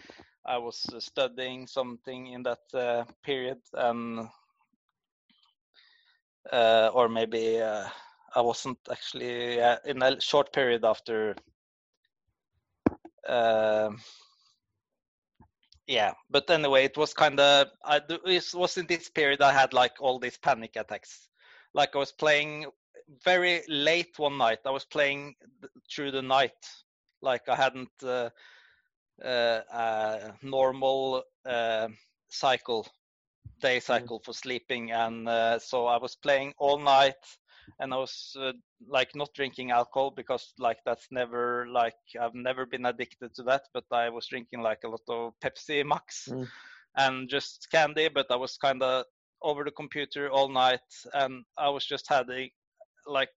I 0.46 0.58
was 0.58 0.86
studying 1.00 1.68
something 1.68 2.28
in 2.28 2.44
that 2.44 2.64
uh, 2.74 3.04
period 3.24 3.60
and 3.74 4.28
uh, 6.52 6.90
or 6.94 7.10
maybe 7.10 7.62
uh, 7.62 7.88
I 8.36 8.42
wasn't 8.42 8.80
actually 8.90 9.60
in 9.86 10.02
a 10.02 10.20
short 10.22 10.54
period 10.54 10.86
after 10.86 11.36
um, 13.28 14.00
yeah 15.88 16.14
but 16.30 16.50
anyway 16.50 16.86
it 16.86 16.96
was 16.98 17.14
kind 17.14 17.40
of 17.40 17.68
i 17.84 18.00
it 18.08 18.54
was 18.54 18.78
in 18.78 18.86
this 18.88 19.10
period 19.10 19.42
i 19.42 19.52
had 19.52 19.74
like 19.74 19.94
all 20.00 20.20
these 20.20 20.38
panic 20.38 20.76
attacks 20.76 21.30
like 21.74 21.96
i 21.96 21.98
was 21.98 22.12
playing 22.12 22.66
very 23.24 23.62
late 23.68 24.18
one 24.18 24.38
night. 24.38 24.60
I 24.66 24.72
was 24.72 24.86
playing 24.86 25.36
through 25.94 26.12
the 26.12 26.22
night, 26.22 26.52
like 27.22 27.48
I 27.50 27.56
hadn't 27.56 27.90
uh, 28.04 28.30
uh, 29.24 29.62
a 29.72 30.34
normal 30.42 31.24
uh, 31.46 31.88
cycle, 32.30 32.88
day 33.62 33.78
mm. 33.78 33.84
cycle 33.84 34.22
for 34.24 34.34
sleeping, 34.34 34.92
and 34.92 35.28
uh, 35.28 35.60
so 35.60 35.88
I 35.88 35.98
was 35.98 36.16
playing 36.16 36.54
all 36.58 36.80
night, 36.80 37.24
and 37.80 37.94
I 37.94 37.98
was 37.98 38.36
uh, 38.40 38.54
like 38.88 39.16
not 39.16 39.30
drinking 39.36 39.72
alcohol 39.72 40.12
because 40.12 40.54
like 40.60 40.78
that's 40.86 41.08
never 41.12 41.68
like 41.68 42.00
I've 42.20 42.36
never 42.36 42.66
been 42.66 42.86
addicted 42.86 43.34
to 43.36 43.44
that, 43.44 43.64
but 43.74 43.86
I 43.92 44.10
was 44.10 44.28
drinking 44.28 44.62
like 44.62 44.80
a 44.86 44.90
lot 44.90 45.02
of 45.08 45.34
Pepsi 45.44 45.86
Max. 45.86 46.28
Mm. 46.30 46.48
And 46.96 47.30
just 47.30 47.68
candy, 47.72 48.10
but 48.10 48.26
I 48.32 48.36
was 48.36 48.58
kind 48.58 48.82
of 48.82 49.06
over 49.42 49.64
the 49.64 49.72
computer 49.72 50.30
all 50.30 50.50
night 50.50 50.80
and 51.14 51.44
i 51.58 51.70
was 51.70 51.86
just 51.86 52.06
having 52.10 52.50
like 53.08 53.30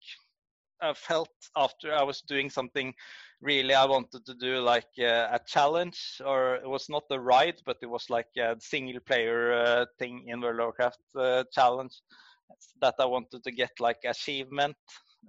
I 0.82 0.92
felt 0.94 1.30
after 1.56 1.94
I 1.94 2.02
was 2.02 2.22
doing 2.22 2.50
something 2.50 2.92
really 3.40 3.74
I 3.74 3.84
wanted 3.84 4.26
to 4.26 4.34
do 4.34 4.60
like 4.60 4.88
uh, 4.98 5.28
a 5.32 5.40
challenge 5.46 6.20
or 6.24 6.56
it 6.56 6.68
was 6.68 6.88
not 6.88 7.04
a 7.10 7.20
ride 7.20 7.60
but 7.64 7.76
it 7.82 7.90
was 7.90 8.10
like 8.10 8.28
a 8.36 8.56
single 8.60 9.00
player 9.00 9.52
uh, 9.52 9.86
thing 9.98 10.24
in 10.26 10.40
World 10.40 10.60
of 10.60 10.64
Warcraft 10.66 10.98
uh, 11.16 11.44
challenge 11.52 11.94
that 12.80 12.94
I 12.98 13.06
wanted 13.06 13.42
to 13.44 13.50
get 13.50 13.72
like 13.80 13.98
achievement 14.04 14.76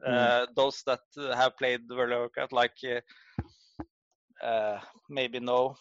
mm. 0.08 0.48
those 0.56 0.84
that 0.86 1.02
have 1.36 1.58
played 1.58 1.82
World 1.90 2.12
of 2.12 2.20
Warcraft 2.20 2.54
like 2.54 2.78
uh, 2.84 4.46
uh, 4.46 4.80
maybe 5.10 5.40
know 5.40 5.76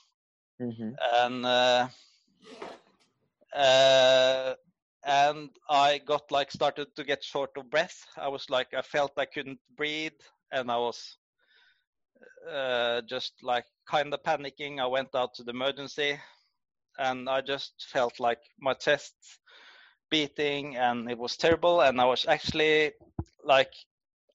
mm-hmm. 0.60 0.90
and 1.16 1.46
and 5.04 5.50
I 5.68 5.98
got 5.98 6.30
like 6.30 6.50
started 6.50 6.94
to 6.96 7.04
get 7.04 7.24
short 7.24 7.50
of 7.56 7.70
breath. 7.70 8.06
I 8.16 8.28
was 8.28 8.48
like 8.50 8.74
I 8.74 8.82
felt 8.82 9.12
I 9.16 9.26
couldn't 9.26 9.60
breathe, 9.76 10.20
and 10.52 10.70
I 10.70 10.78
was 10.78 11.16
uh, 12.50 13.02
just 13.08 13.32
like 13.42 13.64
kind 13.88 14.12
of 14.14 14.22
panicking. 14.22 14.80
I 14.80 14.86
went 14.86 15.14
out 15.14 15.34
to 15.34 15.42
the 15.44 15.50
emergency, 15.50 16.18
and 16.98 17.28
I 17.28 17.40
just 17.40 17.86
felt 17.90 18.20
like 18.20 18.40
my 18.60 18.74
chest 18.74 19.14
beating, 20.10 20.76
and 20.76 21.10
it 21.10 21.18
was 21.18 21.36
terrible. 21.36 21.80
And 21.80 22.00
I 22.00 22.04
was 22.04 22.26
actually 22.26 22.92
like 23.44 23.72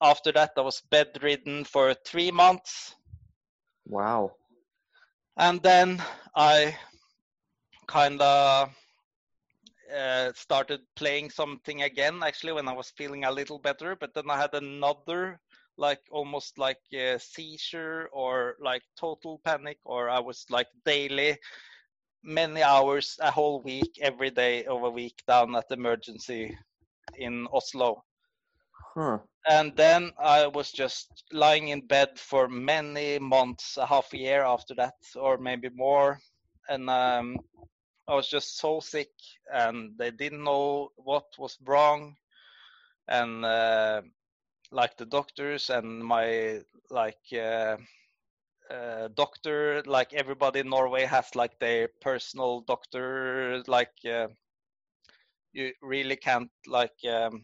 after 0.02 0.32
that 0.32 0.52
I 0.56 0.60
was 0.60 0.82
bedridden 0.90 1.64
for 1.64 1.94
three 1.94 2.30
months. 2.30 2.94
Wow. 3.86 4.32
And 5.36 5.62
then 5.62 6.02
I 6.34 6.76
kind 7.86 8.20
of 8.20 8.70
uh, 9.96 10.32
started 10.34 10.80
playing 10.96 11.30
something 11.30 11.82
again 11.82 12.22
actually 12.22 12.52
when 12.52 12.68
I 12.68 12.72
was 12.72 12.90
feeling 12.90 13.24
a 13.24 13.30
little 13.32 13.58
better, 13.58 13.96
but 13.96 14.14
then 14.14 14.30
I 14.30 14.36
had 14.36 14.54
another 14.54 15.40
like 15.76 16.00
almost 16.10 16.58
like 16.58 16.80
a 16.92 17.18
seizure 17.18 18.08
or 18.12 18.56
like 18.60 18.82
total 18.98 19.40
panic, 19.44 19.78
or 19.84 20.10
I 20.10 20.18
was 20.18 20.44
like 20.50 20.66
daily 20.84 21.38
many 22.24 22.62
hours 22.62 23.16
a 23.20 23.30
whole 23.30 23.62
week 23.62 23.98
every 24.00 24.30
day 24.30 24.64
of 24.64 24.82
a 24.82 24.90
week 24.90 25.22
down 25.26 25.54
at 25.54 25.70
emergency 25.70 26.56
in 27.16 27.46
Oslo. 27.52 28.02
Huh. 28.94 29.18
And 29.48 29.74
then 29.76 30.10
I 30.18 30.46
was 30.48 30.72
just 30.72 31.24
lying 31.32 31.68
in 31.68 31.86
bed 31.86 32.18
for 32.18 32.48
many 32.48 33.18
months, 33.18 33.76
a 33.76 33.86
half 33.86 34.12
a 34.12 34.18
year 34.18 34.42
after 34.42 34.74
that, 34.74 34.94
or 35.14 35.38
maybe 35.38 35.70
more. 35.74 36.18
And 36.68 36.90
um, 36.90 37.38
I 38.08 38.14
was 38.14 38.26
just 38.28 38.56
so 38.56 38.80
sick, 38.80 39.10
and 39.52 39.92
they 39.98 40.10
didn't 40.10 40.42
know 40.42 40.92
what 40.96 41.26
was 41.38 41.58
wrong, 41.66 42.16
and 43.06 43.44
uh, 43.44 44.00
like 44.70 44.96
the 44.96 45.04
doctors 45.04 45.68
and 45.68 46.02
my 46.02 46.62
like 46.90 47.20
uh, 47.34 47.76
uh, 48.70 49.08
doctor, 49.14 49.82
like 49.84 50.14
everybody 50.14 50.60
in 50.60 50.70
Norway 50.70 51.04
has 51.04 51.34
like 51.34 51.58
their 51.58 51.88
personal 52.00 52.62
doctor, 52.62 53.62
like 53.66 53.92
uh, 54.06 54.28
you 55.52 55.72
really 55.82 56.16
can't 56.16 56.50
like 56.66 56.96
um, 57.10 57.42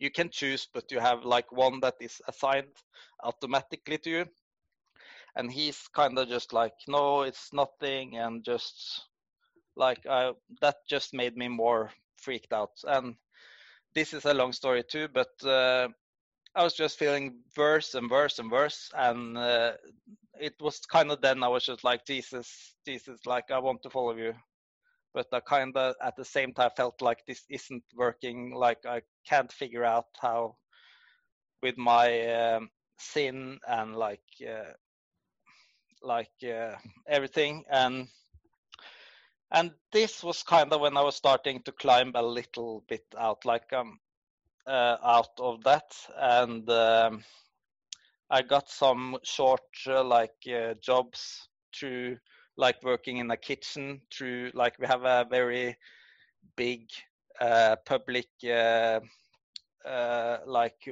you 0.00 0.10
can 0.10 0.28
choose, 0.30 0.66
but 0.74 0.90
you 0.90 0.98
have 0.98 1.24
like 1.24 1.52
one 1.52 1.78
that 1.80 1.94
is 2.00 2.20
assigned 2.26 2.76
automatically 3.22 3.98
to 3.98 4.10
you. 4.10 4.24
And 5.36 5.52
he's 5.52 5.86
kind 5.94 6.18
of 6.18 6.28
just 6.28 6.52
like 6.52 6.74
no 6.88 7.22
it's 7.22 7.52
nothing 7.52 8.18
and 8.18 8.44
just 8.44 9.06
like 9.78 10.06
I, 10.06 10.32
that 10.60 10.76
just 10.88 11.14
made 11.14 11.36
me 11.36 11.48
more 11.48 11.90
freaked 12.18 12.52
out. 12.52 12.72
And 12.84 13.16
this 13.94 14.12
is 14.14 14.26
a 14.26 14.34
long 14.34 14.52
story 14.52 14.84
too 14.84 15.08
but 15.12 15.32
uh, 15.44 15.88
i 16.54 16.62
was 16.62 16.74
just 16.74 16.98
feeling 16.98 17.40
worse 17.56 17.94
and 17.94 18.10
worse 18.10 18.38
and 18.38 18.50
worse. 18.50 18.90
And 18.94 19.38
uh, 19.38 19.72
it 20.40 20.54
was 20.60 20.80
kind 20.80 21.10
of 21.10 21.20
then 21.22 21.42
i 21.42 21.48
was 21.48 21.64
just 21.64 21.84
like 21.84 22.06
jesus 22.06 22.74
jesus 22.86 23.20
like 23.26 23.50
i 23.50 23.58
want 23.58 23.82
to 23.84 23.90
follow 23.90 24.16
you. 24.16 24.34
But 25.14 25.28
i 25.32 25.40
kind 25.40 25.76
of 25.76 25.94
at 26.02 26.16
the 26.16 26.24
same 26.24 26.52
time 26.52 26.70
felt 26.76 27.02
like 27.02 27.24
this 27.26 27.44
isn't 27.50 27.84
working. 27.96 28.54
Like 28.54 28.86
i 28.86 29.02
can't 29.28 29.52
figure 29.52 29.84
out 29.84 30.06
how 30.20 30.56
with 31.62 31.76
my 31.78 32.08
um, 32.34 32.70
sin 32.98 33.58
and 33.68 33.96
like 33.96 34.22
uh, 34.42 34.72
like 36.02 36.30
uh, 36.44 36.74
everything. 37.08 37.64
And 37.70 38.08
and 39.50 39.72
this 39.92 40.22
was 40.22 40.42
kind 40.42 40.72
of 40.72 40.80
when 40.80 40.96
I 40.96 41.02
was 41.02 41.16
starting 41.16 41.62
to 41.62 41.72
climb 41.72 42.12
a 42.14 42.22
little 42.22 42.84
bit 42.88 43.04
out, 43.18 43.44
like 43.44 43.72
um, 43.72 43.98
uh, 44.66 44.96
out 45.02 45.30
of 45.38 45.62
that, 45.64 45.94
and 46.16 46.68
um, 46.70 47.24
I 48.30 48.42
got 48.42 48.68
some 48.68 49.18
short 49.22 49.62
uh, 49.86 50.04
like 50.04 50.36
uh, 50.48 50.74
jobs 50.74 51.48
through 51.74 52.18
like 52.56 52.82
working 52.82 53.18
in 53.18 53.30
a 53.30 53.36
kitchen. 53.36 54.02
Through 54.12 54.50
like 54.54 54.78
we 54.78 54.86
have 54.86 55.04
a 55.04 55.26
very 55.30 55.76
big 56.56 56.88
uh, 57.40 57.76
public 57.86 58.28
uh, 58.44 59.00
uh, 59.86 60.38
like 60.46 60.88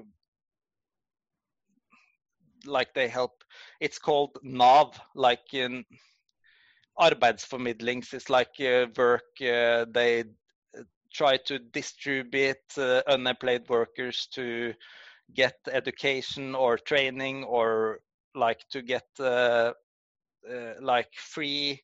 like 2.65 2.95
they 2.95 3.09
help. 3.09 3.45
It's 3.81 3.99
called 3.99 4.39
NAV, 4.43 4.99
like 5.15 5.53
in 5.53 5.85
arbeidsformidlings 6.99 8.15
is 8.15 8.31
like 8.31 8.61
uh, 8.61 8.87
work 8.97 9.25
uh, 9.43 9.85
they 9.93 10.25
uh, 10.77 10.83
try 11.13 11.37
to 11.37 11.59
distribute 11.59 12.57
unemployed 13.07 13.69
workers 13.69 14.29
to 14.33 14.73
get 15.35 15.55
education 15.73 16.55
or 16.55 16.79
training 16.79 17.45
or 17.45 17.99
like 18.35 18.61
to 18.71 18.83
get 18.83 19.07
uh, 19.19 19.73
uh, 20.51 20.75
like 20.81 21.13
free 21.15 21.83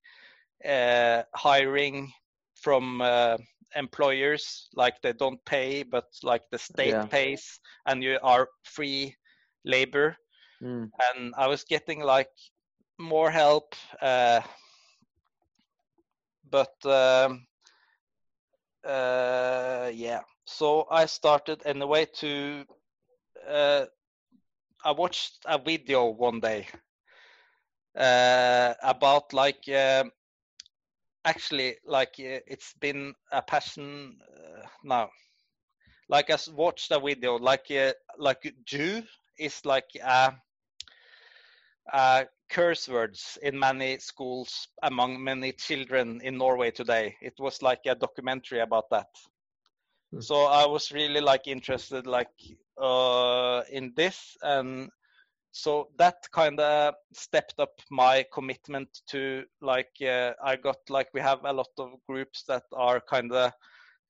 uh, 0.64 1.22
hiring 1.34 2.12
from 2.54 3.02
employers 3.74 4.68
like 4.76 5.00
they 5.02 5.14
don't 5.14 5.42
pay 5.46 5.82
but 5.82 6.04
like 6.22 6.42
the 6.50 6.58
state 6.58 6.90
yeah. 6.90 7.06
pays 7.06 7.58
and 7.86 8.02
you 8.02 8.18
are 8.22 8.46
free 8.64 9.16
labor 9.64 10.14
mm. 10.62 10.86
and 11.14 11.34
i 11.38 11.46
was 11.46 11.64
getting 11.64 12.00
like 12.02 12.28
more 12.98 13.30
help 13.30 13.74
but 16.52 16.74
um, 16.86 17.46
uh, 18.84 19.90
yeah 19.92 20.20
so 20.44 20.86
i 20.90 21.06
started 21.06 21.62
anyway 21.66 22.06
to 22.14 22.64
uh, 23.48 23.86
I 24.84 24.90
watched 24.90 25.44
a 25.46 25.58
video 25.58 26.06
one 26.06 26.40
day 26.40 26.66
uh, 27.96 28.74
about 28.82 29.32
like 29.32 29.68
uh, 29.68 30.04
actually 31.24 31.76
like 31.86 32.14
it's 32.18 32.74
been 32.80 33.14
a 33.30 33.42
passion 33.42 34.18
uh, 34.36 34.66
now. 34.82 35.08
Like 36.08 36.30
i 36.30 36.38
watched 36.52 36.90
a 36.90 36.98
video 36.98 37.38
like 37.38 37.70
uh, 37.70 37.92
like 38.18 38.54
Jew 38.64 39.02
is 39.38 39.64
like 39.64 39.90
a, 40.02 40.32
a 41.92 42.26
curse 42.50 42.88
words 42.88 43.38
in 43.42 43.58
many 43.58 43.98
schools 43.98 44.68
among 44.82 45.22
many 45.22 45.52
children 45.52 46.20
in 46.22 46.36
Norway 46.36 46.70
today. 46.70 47.16
It 47.22 47.34
was 47.38 47.62
like 47.62 47.80
a 47.86 47.94
documentary 47.94 48.60
about 48.60 48.90
that. 48.90 49.08
Hmm. 50.12 50.20
So 50.20 50.44
I 50.44 50.66
was 50.66 50.92
really 50.92 51.20
like 51.20 51.46
interested 51.46 52.06
like 52.06 52.28
uh, 52.80 53.62
in 53.70 53.92
this 53.96 54.36
and 54.42 54.90
so 55.52 55.88
that 55.98 56.16
kind 56.32 56.58
of 56.60 56.94
stepped 57.12 57.58
up 57.58 57.74
my 57.90 58.24
commitment 58.32 58.88
to 59.08 59.44
like 59.60 59.92
uh, 60.00 60.32
I 60.42 60.56
got 60.56 60.78
like 60.88 61.08
we 61.12 61.20
have 61.20 61.44
a 61.44 61.52
lot 61.52 61.68
of 61.78 61.92
groups 62.08 62.44
that 62.48 62.64
are 62.72 63.00
kind 63.00 63.32
of 63.32 63.52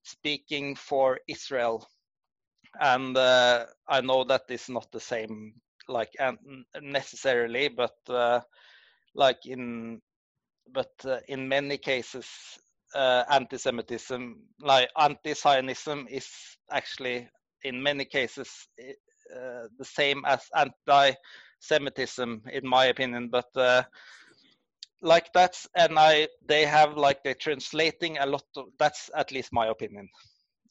speaking 0.05 0.77
for 0.77 1.19
Israel 1.29 1.89
and 2.81 3.17
uh, 3.17 3.67
I 3.89 4.01
know 4.01 4.25
that 4.25 4.45
is 4.49 4.69
not 4.69 4.91
the 4.93 5.01
same 5.01 5.55
like 5.89 6.11
necessarily 6.81 7.69
but 7.69 7.97
uh, 8.09 8.41
like 9.15 9.47
in 9.47 10.01
but 10.73 10.93
uh, 11.05 11.19
in 11.29 11.49
many 11.49 11.77
cases 11.79 12.27
uh, 12.95 13.25
anti-semitism 13.31 14.37
like 14.61 14.89
anti-zionism 14.99 16.07
is 16.11 16.29
actually 16.71 17.29
in 17.65 17.83
many 17.83 18.05
cases 18.05 18.69
uh, 19.35 19.67
the 19.79 19.85
same 19.85 20.23
as 20.27 20.43
anti-semitism 20.57 22.43
in 22.53 22.69
my 22.69 22.87
opinion 22.87 23.29
but 23.29 23.49
uh, 23.57 23.83
like 25.03 25.27
that's 25.35 25.69
and 25.77 25.99
i 25.99 26.29
they 26.47 26.65
have 26.65 26.97
like 26.97 27.23
they're 27.23 27.35
translating 27.35 28.19
a 28.19 28.27
lot 28.27 28.45
of 28.57 28.67
that's 28.79 29.11
at 29.17 29.33
least 29.33 29.53
my 29.53 29.67
opinion 29.67 30.09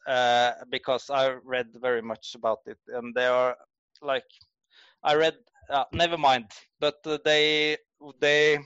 uh, 0.07 0.51
because 0.69 1.09
i 1.09 1.33
read 1.43 1.67
very 1.81 2.01
much 2.01 2.35
about 2.35 2.59
it 2.65 2.77
and 2.87 3.13
they 3.15 3.25
are 3.25 3.55
like 4.01 4.25
i 5.03 5.13
read 5.15 5.35
uh, 5.69 5.85
never 5.93 6.17
mind 6.17 6.45
but 6.79 6.95
uh, 7.05 7.17
they 7.25 7.77
they 8.19 8.59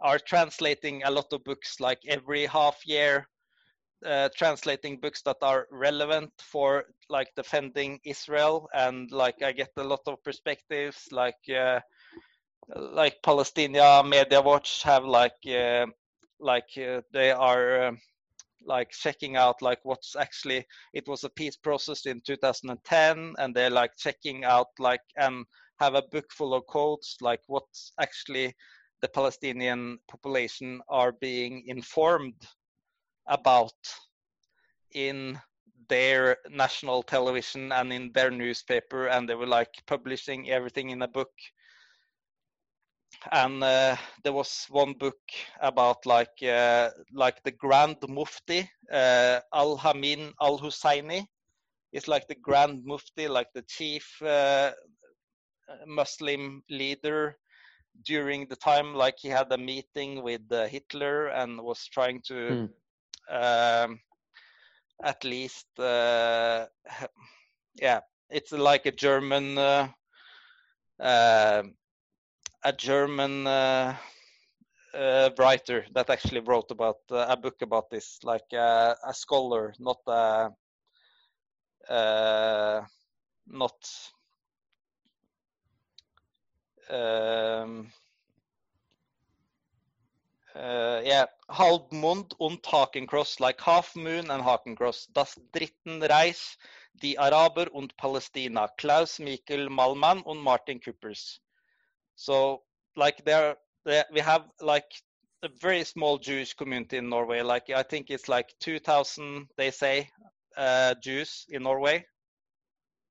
are 0.00 0.18
translating 0.18 1.02
a 1.04 1.10
lot 1.10 1.26
of 1.32 1.42
books 1.44 1.80
like 1.80 1.98
every 2.06 2.46
half 2.46 2.78
year 2.86 3.26
uh, 4.06 4.28
translating 4.36 5.00
books 5.00 5.22
that 5.22 5.36
are 5.42 5.66
relevant 5.70 6.30
for 6.38 6.84
like 7.08 7.28
defending 7.36 7.98
Israel. 8.04 8.68
And 8.74 9.10
like 9.10 9.42
I 9.42 9.52
get 9.52 9.70
a 9.76 9.84
lot 9.84 10.00
of 10.06 10.22
perspectives 10.22 11.08
like 11.10 11.38
uh, 11.54 11.80
like 12.76 13.16
Palestinian 13.22 14.08
Media 14.08 14.40
Watch 14.40 14.82
have 14.82 15.04
like 15.04 15.36
uh, 15.48 15.86
like 16.40 16.68
uh, 16.78 17.00
they 17.12 17.30
are 17.32 17.86
um 17.88 17.98
like 18.68 18.90
checking 18.90 19.36
out 19.36 19.60
like 19.62 19.80
what's 19.82 20.14
actually 20.14 20.64
it 20.92 21.08
was 21.08 21.24
a 21.24 21.30
peace 21.30 21.56
process 21.56 22.06
in 22.06 22.20
2010 22.20 23.34
and 23.38 23.54
they're 23.54 23.70
like 23.70 23.90
checking 23.96 24.44
out 24.44 24.68
like 24.78 25.00
and 25.16 25.44
have 25.80 25.94
a 25.94 26.02
book 26.12 26.26
full 26.30 26.54
of 26.54 26.66
quotes 26.66 27.16
like 27.20 27.40
what's 27.46 27.92
actually 28.00 28.54
the 29.00 29.08
Palestinian 29.08 29.98
population 30.08 30.80
are 30.88 31.12
being 31.12 31.64
informed 31.66 32.42
about 33.26 33.72
in 34.92 35.38
their 35.88 36.36
national 36.50 37.02
television 37.02 37.72
and 37.72 37.92
in 37.92 38.10
their 38.12 38.30
newspaper 38.30 39.08
and 39.08 39.28
they 39.28 39.34
were 39.34 39.46
like 39.46 39.72
publishing 39.86 40.50
everything 40.50 40.90
in 40.90 41.02
a 41.02 41.08
book 41.08 41.30
and 43.32 43.62
uh, 43.62 43.96
there 44.22 44.32
was 44.32 44.66
one 44.70 44.94
book 44.94 45.18
about 45.60 46.06
like 46.06 46.42
uh, 46.42 46.90
like 47.12 47.42
the 47.44 47.52
grand 47.52 47.96
mufti 48.08 48.68
uh, 48.92 49.40
al 49.52 49.76
hamin 49.76 50.32
al 50.40 50.58
husseini 50.58 51.26
It's 51.92 52.08
like 52.08 52.26
the 52.28 52.34
grand 52.36 52.84
mufti 52.84 53.28
like 53.28 53.50
the 53.54 53.62
chief 53.62 54.20
uh, 54.22 54.72
muslim 55.86 56.62
leader 56.70 57.36
during 58.04 58.46
the 58.48 58.56
time. 58.56 58.94
Like 58.94 59.16
he 59.18 59.28
had 59.28 59.52
a 59.52 59.58
meeting 59.58 60.22
with 60.22 60.42
uh, 60.52 60.66
hitler 60.66 61.28
and 61.28 61.60
was 61.62 61.86
trying 61.86 62.20
to 62.28 62.56
um, 63.30 64.00
at 65.02 65.24
least 65.24 65.66
uh, 65.78 66.66
yeah 67.80 68.00
it's 68.30 68.52
like 68.52 68.86
a 68.86 68.92
german 68.92 69.58
uh, 69.58 69.88
uh, 71.00 71.62
a 72.64 72.72
german 72.72 73.46
uh, 73.46 73.94
uh, 74.94 75.30
writer 75.38 75.86
that 75.94 76.10
actually 76.10 76.40
wrote 76.40 76.70
about 76.70 76.98
uh, 77.10 77.26
a 77.28 77.36
book 77.36 77.62
about 77.62 77.90
this 77.90 78.18
like 78.22 78.52
a 78.52 78.94
scholar 79.12 79.74
not 79.78 79.98
a 80.06 80.50
not 83.46 83.74
um, 86.90 87.92
uh, 90.54 91.00
yeah, 91.04 91.26
Halbmond 91.50 92.34
und 92.38 92.62
Hakenkreuz, 92.62 93.40
like 93.40 93.60
Half 93.60 93.94
Moon 93.94 94.30
and 94.30 94.44
Hakenkreuz. 94.44 95.08
Das 95.12 95.40
Dritten 95.52 96.02
Reich, 96.02 96.58
Die 96.94 97.18
Araber 97.18 97.72
und 97.72 97.96
Palästina. 97.96 98.68
Klaus 98.76 99.18
Michael 99.18 99.68
Mallmann 99.68 100.22
und 100.22 100.38
Martin 100.38 100.80
Cüppers. 100.80 101.40
So, 102.18 102.62
like, 102.96 103.24
there, 103.24 103.56
there 103.84 104.04
we 104.12 104.18
have 104.18 104.44
like 104.60 104.90
a 105.44 105.48
very 105.60 105.84
small 105.84 106.18
Jewish 106.18 106.52
community 106.54 106.96
in 106.96 107.08
Norway. 107.08 107.42
Like, 107.42 107.70
I 107.70 107.84
think 107.84 108.10
it's 108.10 108.28
like 108.28 108.52
2,000, 108.58 109.46
they 109.56 109.70
say, 109.70 110.10
uh, 110.56 110.96
Jews 111.00 111.46
in 111.48 111.62
Norway. 111.62 112.04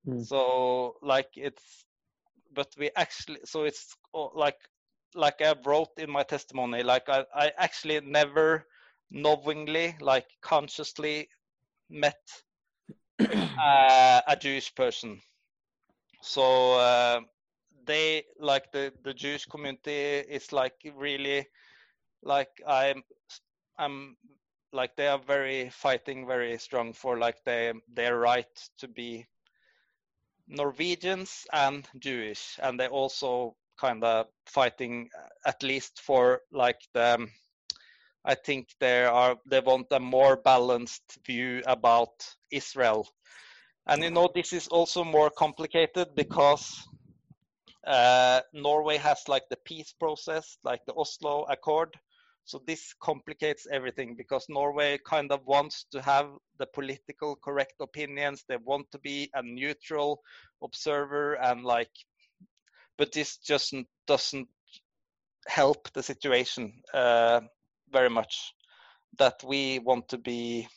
Hmm. 0.04 0.20
So, 0.20 0.96
like, 1.02 1.30
it's, 1.36 1.86
but 2.54 2.68
we 2.78 2.92
actually, 2.98 3.40
so 3.46 3.64
it's 3.64 3.96
oh, 4.14 4.32
like 4.36 4.58
like 5.16 5.42
I 5.42 5.56
wrote 5.66 5.98
in 5.98 6.12
my 6.12 6.24
testimony, 6.24 6.84
like 6.84 7.08
I, 7.08 7.24
I 7.34 7.52
actually 7.58 8.02
never 8.02 8.66
knowingly, 9.10 9.96
like 10.02 10.28
consciously 10.42 11.30
met 11.90 12.20
uh, 13.20 14.22
a 14.28 14.36
Jewish 14.36 14.74
person. 14.76 15.22
So 16.22 16.74
uh, 16.74 17.22
they 17.88 18.24
like 18.40 18.72
the 18.72 18.94
the 19.04 19.14
Jewish 19.14 19.46
community 19.46 20.20
is 20.30 20.52
like 20.54 20.76
really 20.96 21.48
like 22.24 22.50
I'm 22.68 23.04
I'm 23.80 24.18
like 24.74 24.96
they 24.96 25.08
are 25.08 25.20
very 25.20 25.70
fighting 25.70 26.28
very 26.28 26.58
strong 26.60 26.94
for 26.94 27.18
like 27.18 27.44
their 27.46 27.74
their 27.94 28.18
right 28.20 28.70
to 28.80 28.88
be 28.88 29.26
Norwegians 30.48 31.46
and 31.52 31.88
Jewish, 32.00 32.58
and 32.62 32.80
they 32.80 32.88
also 32.88 33.56
kind 33.78 34.04
of 34.04 34.28
fighting 34.46 35.10
uh, 35.18 35.28
at 35.46 35.64
least 35.64 36.02
for 36.02 36.42
like 36.52 36.80
the. 36.94 37.28
I 38.26 38.36
think 38.36 38.68
they 38.80 39.06
are 39.06 39.38
they 39.46 39.62
want 39.62 39.88
a 39.92 40.00
more 40.00 40.36
balanced 40.36 41.18
view 41.26 41.64
about 41.66 42.36
Israel, 42.52 43.08
and 43.86 44.04
you 44.04 44.10
know 44.10 44.30
this 44.34 44.52
is 44.54 44.68
also 44.68 45.04
more 45.04 45.30
complicated 45.30 46.16
because 46.16 46.88
uh, 47.88 48.42
Norway 48.54 48.98
has 48.98 49.24
like 49.28 49.48
the 49.50 49.58
peace 49.66 49.94
process, 49.98 50.58
like 50.64 50.82
the 50.86 50.94
Oslo 50.94 51.46
Accord. 51.50 51.96
So 52.44 52.62
this 52.68 52.94
complicates 53.02 53.68
everything 53.72 54.16
because 54.16 54.46
Norway 54.50 55.00
kind 55.06 55.32
of 55.32 55.46
wants 55.46 55.86
to 55.92 56.02
have 56.02 56.30
the 56.60 56.66
political 56.68 57.36
correct 57.36 57.76
opinions. 57.80 58.44
They 58.48 58.58
want 58.58 58.92
to 58.92 59.00
be 59.00 59.30
a 59.34 59.42
neutral 59.42 60.22
observer 60.62 61.34
and 61.36 61.64
like, 61.64 61.92
but 62.98 63.12
this 63.12 63.38
just 63.38 63.74
doesn't 64.06 64.48
help 65.48 65.92
the 65.94 66.04
situation 66.04 66.74
uh, 66.94 67.42
very 67.92 68.10
much. 68.10 68.54
That 69.18 69.44
we 69.44 69.80
want 69.80 70.10
to 70.10 70.18
be 70.18 70.68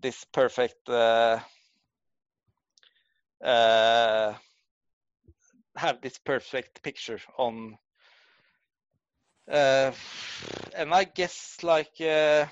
this 0.00 0.24
perfect. 0.32 0.88
Uh, 0.88 1.40
uh, 3.44 4.34
have 5.76 6.00
this 6.00 6.18
perfect 6.18 6.82
picture 6.82 7.20
on 7.38 7.78
uh, 9.50 9.92
and 10.74 10.94
I 10.94 11.04
guess 11.04 11.62
like 11.62 12.00
uh, 12.00 12.46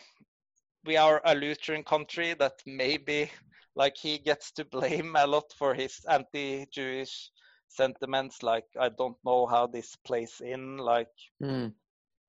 we 0.85 0.97
are 0.97 1.21
a 1.25 1.35
Lutheran 1.35 1.83
country 1.85 2.35
that 2.35 2.63
maybe 2.67 3.31
like 3.75 3.97
he 3.97 4.19
gets 4.19 4.53
to 4.53 4.65
blame 4.65 5.17
a 5.17 5.27
lot 5.27 5.53
for 5.53 5.75
his 5.75 6.05
anti-Jewish 6.09 7.31
sentiments. 7.69 8.43
Like 8.43 8.67
I 8.79 8.89
don't 8.91 9.19
know 9.25 9.47
how 9.47 9.67
this 9.67 9.97
plays 9.97 10.41
in. 10.41 10.79
Like 10.79 11.13
Hmm. 11.41 11.69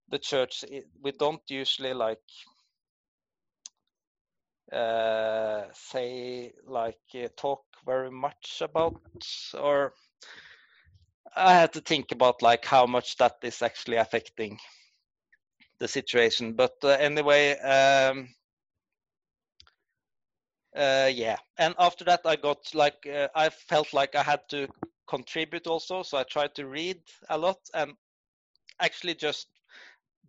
the 0.09 0.19
church, 0.19 0.63
we 1.01 1.11
don't 1.11 1.41
usually 1.49 1.93
like 1.93 2.21
uh, 4.71 5.63
say 5.73 6.53
like 6.65 6.99
uh, 7.15 7.27
talk 7.37 7.63
very 7.85 8.11
much 8.11 8.61
about 8.61 9.01
or 9.59 9.93
I 11.35 11.53
had 11.53 11.73
to 11.73 11.81
think 11.81 12.11
about 12.11 12.41
like 12.41 12.65
how 12.65 12.85
much 12.85 13.17
that 13.17 13.35
is 13.43 13.61
actually 13.61 13.97
affecting 13.97 14.57
the 15.79 15.87
situation. 15.87 16.53
But 16.53 16.75
uh, 16.83 16.89
anyway, 16.89 17.57
um, 17.59 18.29
uh, 20.75 21.09
yeah. 21.13 21.37
And 21.57 21.75
after 21.77 22.05
that, 22.05 22.21
I 22.25 22.35
got 22.35 22.73
like 22.73 23.05
uh, 23.07 23.27
I 23.35 23.49
felt 23.49 23.93
like 23.93 24.15
I 24.15 24.23
had 24.23 24.41
to 24.49 24.67
contribute 25.07 25.67
also, 25.67 26.03
so 26.03 26.17
I 26.17 26.23
tried 26.23 26.55
to 26.55 26.67
read 26.67 27.01
a 27.29 27.37
lot 27.37 27.59
and 27.73 27.93
actually 28.79 29.15
just 29.15 29.47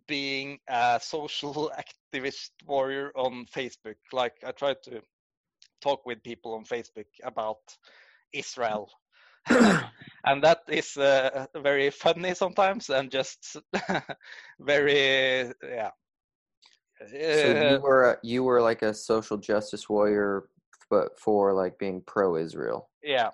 being 0.07 0.59
a 0.67 0.99
social 1.01 1.71
activist 2.13 2.51
warrior 2.65 3.11
on 3.15 3.45
Facebook. 3.45 3.95
Like 4.11 4.35
I 4.45 4.51
tried 4.51 4.83
to 4.83 5.01
talk 5.81 6.05
with 6.05 6.23
people 6.23 6.53
on 6.53 6.65
Facebook 6.65 7.07
about 7.23 7.59
Israel 8.33 8.89
and 10.25 10.43
that 10.43 10.59
is 10.67 10.97
uh, 10.97 11.45
very 11.63 11.89
funny 11.89 12.33
sometimes 12.33 12.89
and 12.89 13.11
just 13.11 13.57
very 14.59 15.51
yeah 15.63 15.91
so 17.29 17.49
you 17.51 17.77
Uh, 17.77 17.79
were 17.79 18.19
you 18.23 18.43
were 18.43 18.61
like 18.61 18.81
a 18.81 18.93
social 18.93 19.37
justice 19.37 19.87
warrior, 19.89 20.49
but 20.89 21.19
for 21.19 21.53
like 21.53 21.77
being 21.77 22.01
pro-Israel. 22.01 22.89
yeah 23.03 23.29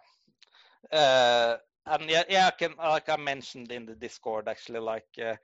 uh, 0.92 1.58
and 1.86 2.10
yeah 2.10 2.24
yeah 2.30 2.48
i 2.48 2.52
can 2.52 2.74
like 2.78 3.10
i 3.10 3.18
mentioned 3.18 3.72
in 3.72 3.86
the 3.86 3.96
discord 3.96 4.48
actually 4.48 4.80
like 4.80 5.08
uh, 5.22 5.36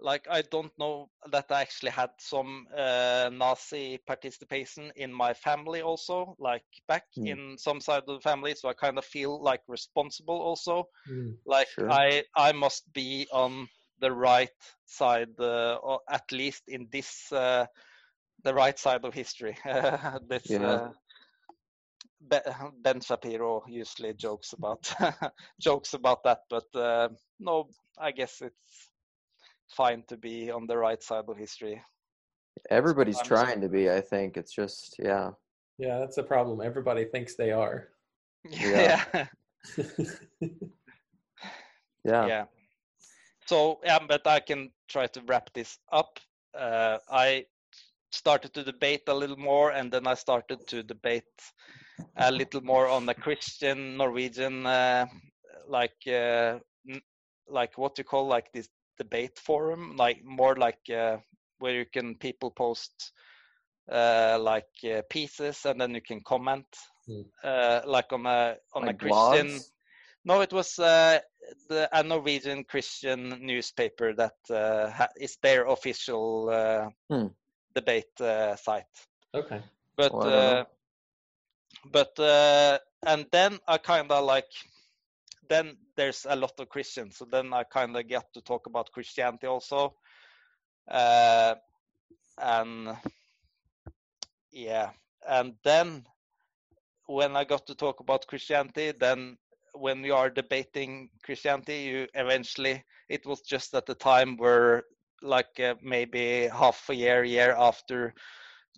like 0.00 0.26
i 0.30 0.42
don't 0.42 0.72
know 0.78 1.08
that 1.30 1.46
i 1.50 1.60
actually 1.62 1.90
had 1.90 2.10
some 2.18 2.66
uh, 2.76 3.30
nazi 3.32 3.98
participation 4.06 4.92
in 4.96 5.12
my 5.12 5.32
family 5.34 5.80
also 5.82 6.34
like 6.38 6.64
back 6.88 7.04
Hmm. 7.16 7.34
in 7.34 7.56
some 7.58 7.80
side 7.80 8.02
of 8.08 8.14
the 8.16 8.20
family 8.20 8.54
so 8.54 8.68
i 8.68 8.74
kind 8.74 8.98
of 8.98 9.04
feel 9.04 9.42
like 9.42 9.62
responsible 9.68 10.40
also 10.40 10.84
Mm. 11.08 11.38
like 11.46 11.68
Sure. 11.74 11.88
i 11.88 12.22
i 12.36 12.52
must 12.52 12.92
be 12.92 13.26
on 13.32 13.68
the 14.00 14.10
right 14.12 14.50
side 14.86 15.38
uh, 15.40 15.74
or 15.82 16.00
at 16.08 16.30
least 16.32 16.64
in 16.68 16.88
this 16.90 17.32
uh, 17.32 17.66
the 18.44 18.54
right 18.54 18.78
side 18.78 19.04
of 19.04 19.14
history 19.14 19.56
this 20.28 20.58
Yeah. 20.58 20.60
uh, 20.60 20.90
ben 22.82 23.00
shapiro 23.00 23.64
usually 23.68 24.14
jokes 24.14 24.52
about 24.52 24.92
jokes 25.60 25.94
about 25.94 26.22
that 26.24 26.40
but 26.48 26.66
uh, 26.74 27.08
no 27.38 27.68
i 27.98 28.10
guess 28.12 28.40
it's 28.42 28.89
fine 29.76 30.02
to 30.08 30.16
be 30.16 30.50
on 30.50 30.66
the 30.66 30.76
right 30.76 31.02
side 31.02 31.24
of 31.28 31.36
history 31.36 31.80
Everybody's 32.68 33.16
Sometimes- 33.16 33.42
trying 33.42 33.60
to 33.62 33.68
be. 33.68 33.88
I 33.90 34.00
think 34.00 34.36
it's 34.36 34.52
just 34.52 34.96
yeah. 34.98 35.30
Yeah, 35.78 35.98
that's 36.00 36.16
the 36.16 36.22
problem. 36.24 36.60
Everybody 36.60 37.04
thinks 37.04 37.34
they 37.36 37.52
are. 37.52 37.88
Yeah. 38.50 39.04
yeah. 39.14 39.26
Yeah. 42.04 42.26
yeah 42.26 42.44
so 43.46 43.78
yeah 43.84 43.98
but 44.08 44.26
i 44.26 44.40
can 44.40 44.70
try 44.88 45.06
to 45.06 45.20
wrap 45.28 45.52
this 45.52 45.78
up 45.92 46.18
uh, 46.58 46.96
i 47.10 47.44
started 48.10 48.54
to 48.54 48.62
debate 48.64 49.02
a 49.08 49.14
little 49.14 49.36
more 49.36 49.72
and 49.72 49.92
then 49.92 50.06
i 50.06 50.14
started 50.14 50.66
to 50.66 50.82
debate 50.82 51.34
a 52.16 52.30
little 52.32 52.62
more 52.62 52.88
on 52.88 53.04
the 53.06 53.14
christian 53.14 53.96
norwegian 53.98 54.64
uh, 54.66 55.06
like 55.68 55.98
uh, 56.06 56.58
n- 56.88 57.02
like 57.48 57.76
what 57.76 57.98
you 57.98 58.04
call 58.04 58.26
like 58.26 58.50
this 58.52 58.68
debate 59.00 59.38
forum 59.38 59.96
like 59.96 60.24
more 60.24 60.56
like 60.56 60.90
uh, 60.90 61.16
where 61.58 61.74
you 61.74 61.86
can 61.86 62.14
people 62.16 62.50
post 62.50 63.12
uh, 63.90 64.38
like 64.40 64.70
uh, 64.84 65.02
pieces 65.10 65.64
and 65.66 65.80
then 65.80 65.94
you 65.94 66.02
can 66.02 66.20
comment 66.22 66.66
Hmm. 67.06 67.22
uh, 67.44 67.80
like 67.86 68.12
on 68.12 68.26
a 68.26 68.56
on 68.74 68.86
Like 68.86 68.94
a 68.94 68.94
christian 68.94 69.48
blogs? 69.48 69.72
no, 70.24 70.40
it 70.42 70.52
was 70.52 70.78
uh, 70.78 71.18
the 71.68 71.88
a 71.92 72.02
Norwegian 72.02 72.64
Christian 72.64 73.28
newspaper 73.40 74.12
that 74.14 74.36
uh, 74.50 74.90
ha- 74.90 75.08
is 75.16 75.36
their 75.42 75.66
official 75.66 76.50
uh, 76.50 76.88
Hmm. 77.10 77.28
debate 77.74 78.20
uh, 78.20 78.56
site. 78.56 79.08
Okay. 79.34 79.62
But 79.96 80.14
Well, 80.14 80.22
I 80.24 80.30
don't 80.30 80.44
know. 80.44 80.60
uh, 80.60 80.64
but 81.92 82.18
uh, 82.18 82.78
and 83.06 83.26
then 83.32 83.58
I 83.66 83.78
kind 83.78 84.10
of 84.10 84.24
like 84.24 84.50
then 85.48 85.76
there's 86.00 86.26
a 86.26 86.34
lot 86.34 86.58
of 86.58 86.70
Christians, 86.70 87.18
so 87.18 87.26
then 87.30 87.52
I 87.52 87.62
kind 87.62 87.94
of 87.94 88.08
get 88.08 88.32
to 88.32 88.40
talk 88.40 88.66
about 88.66 88.90
Christianity 88.90 89.46
also, 89.46 89.94
uh, 90.88 91.56
and 92.38 92.96
yeah, 94.50 94.92
and 95.28 95.52
then 95.62 96.06
when 97.06 97.36
I 97.36 97.44
got 97.44 97.66
to 97.66 97.74
talk 97.74 98.00
about 98.00 98.26
Christianity, 98.26 98.94
then 98.98 99.36
when 99.74 100.00
we 100.00 100.10
are 100.10 100.30
debating 100.30 101.10
Christianity, 101.22 101.82
you 101.82 102.06
eventually 102.14 102.82
it 103.10 103.26
was 103.26 103.42
just 103.42 103.74
at 103.74 103.84
the 103.84 103.94
time 103.94 104.38
where 104.38 104.84
like 105.20 105.60
uh, 105.60 105.74
maybe 105.82 106.48
half 106.48 106.88
a 106.88 106.94
year, 106.94 107.24
year 107.24 107.54
after 107.58 108.14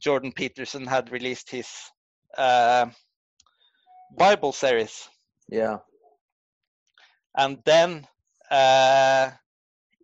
Jordan 0.01 0.33
Peterson 0.33 0.89
had 0.89 1.12
released 1.12 1.51
his 1.51 1.68
uh, 2.37 2.87
Bible 4.18 4.51
series, 4.51 5.09
Yeah. 5.49 5.79
And 7.37 7.62
then 7.64 8.07
uh, 8.51 9.30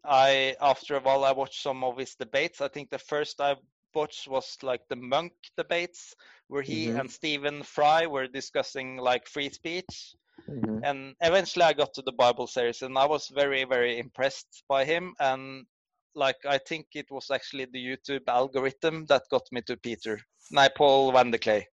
I 0.05 0.57
after 0.61 0.97
a 0.97 1.01
while 1.01 1.24
I 1.24 1.33
watched 1.33 1.62
some 1.62 1.85
of 1.85 1.99
his 1.99 2.14
debates. 2.16 2.61
I 2.61 2.68
think 2.68 2.91
the 2.91 2.99
first 2.99 3.41
I 3.41 3.57
watched 3.95 4.29
was 4.29 4.57
like 4.62 4.83
the 4.89 4.97
Munk 4.97 5.33
debates 5.57 6.14
where 6.49 6.62
he 6.62 6.91
Mhm. 6.91 6.93
and 6.93 7.11
Stephen 7.11 7.62
Fry 7.62 8.07
were 8.07 8.26
discussing 8.29 8.97
like 8.99 9.26
free 9.29 9.51
speech 9.51 10.14
hmm 10.47 10.81
and 10.83 11.14
eventually 11.20 11.64
I 11.64 11.72
got 11.72 11.95
to 11.95 12.03
the 12.03 12.12
Bible 12.12 12.47
series, 12.47 12.83
and 12.83 12.99
I 12.99 13.07
was 13.07 13.29
very, 13.29 13.64
very 13.64 13.99
impressed 13.99 14.64
by 14.68 14.85
him. 14.85 15.14
And 15.18 15.66
like 16.14 16.45
I 16.47 16.59
think 16.59 16.87
it 16.95 17.11
was 17.11 17.31
actually 17.31 17.66
the 17.66 17.85
YouTube 17.85 18.29
algorithm 18.29 19.07
that 19.07 19.22
got 19.31 19.43
me 19.53 19.62
to 19.62 19.76
Peter, 19.76 20.20
no, 20.51 20.68
Paul 20.76 21.12
VanderKlay. 21.12 21.64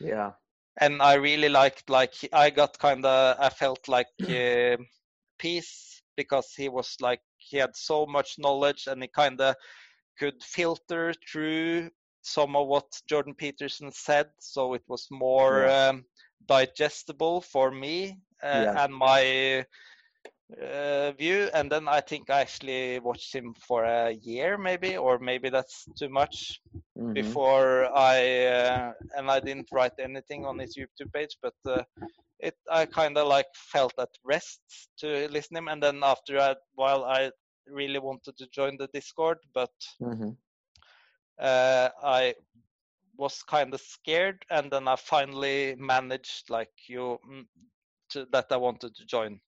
Yeah. 0.00 0.32
And 0.80 1.02
I 1.02 1.14
really 1.14 1.48
liked, 1.48 1.88
like 1.90 2.14
I 2.32 2.50
got 2.50 2.78
kind 2.78 3.04
of, 3.04 3.36
I 3.38 3.50
felt 3.50 3.88
like 3.88 4.08
uh, 4.28 4.76
peace 5.40 6.02
because 6.16 6.54
he 6.54 6.68
was 6.68 6.96
like 7.00 7.22
he 7.38 7.58
had 7.58 7.76
so 7.76 8.06
much 8.06 8.36
knowledge, 8.38 8.86
and 8.88 9.02
he 9.02 9.08
kind 9.08 9.40
of 9.40 9.56
could 10.18 10.42
filter 10.42 11.12
through 11.30 11.90
some 12.22 12.56
of 12.56 12.66
what 12.68 12.84
Jordan 13.08 13.34
Peterson 13.34 13.90
said, 13.92 14.26
so 14.40 14.74
it 14.74 14.82
was 14.88 15.08
more 15.10 15.66
um, 15.68 16.04
digestible 16.46 17.40
for 17.40 17.70
me 17.70 18.18
uh, 18.42 18.66
Yeah. 18.66 18.76
and 18.76 18.94
my 18.94 19.64
uh, 20.62 21.12
view. 21.12 21.48
And 21.54 21.70
then 21.70 21.88
I 21.88 22.00
think 22.00 22.30
I 22.30 22.40
actually 22.40 22.98
watched 23.00 23.34
him 23.34 23.54
for 23.66 23.84
a 23.84 24.10
year, 24.12 24.58
maybe, 24.58 24.96
or 24.96 25.18
maybe 25.18 25.50
that's 25.50 25.86
too 25.98 26.08
much 26.08 26.60
hmm 26.96 27.34
before 27.40 27.86
I 27.94 28.46
uh, 28.46 28.92
and 29.16 29.30
I 29.30 29.40
didn't 29.40 29.68
write 29.72 29.98
anything 29.98 30.46
on 30.46 30.58
his 30.58 30.76
YouTube 30.76 31.12
page, 31.12 31.36
but 31.42 31.54
uh, 31.66 31.82
it 32.42 32.56
I 32.70 32.86
kind 32.86 33.16
of 33.18 33.26
like 33.28 33.46
felt 33.54 33.94
at 33.98 34.10
rest 34.24 34.60
to 34.98 35.28
listen 35.28 35.56
him, 35.56 35.68
and 35.68 35.82
then 35.82 36.00
after 36.02 36.36
a 36.36 36.56
while 36.74 37.04
I 37.04 37.30
really 37.66 37.98
wanted 37.98 38.36
to 38.38 38.46
join 38.48 38.76
the 38.78 38.88
Discord, 38.92 39.38
but 39.54 39.72
hmm 40.00 40.30
uh, 41.40 41.90
I 42.02 42.34
was 43.16 43.42
kind 43.42 43.72
of 43.74 43.80
scared, 43.80 44.44
and 44.50 44.70
then 44.70 44.88
I 44.88 44.96
finally 44.96 45.74
managed, 45.76 46.50
like 46.50 46.72
you, 46.88 47.18
mm, 47.30 47.46
to, 48.10 48.26
that 48.32 48.46
I 48.50 48.56
wanted 48.56 48.94
to 48.96 49.04
join, 49.06 49.40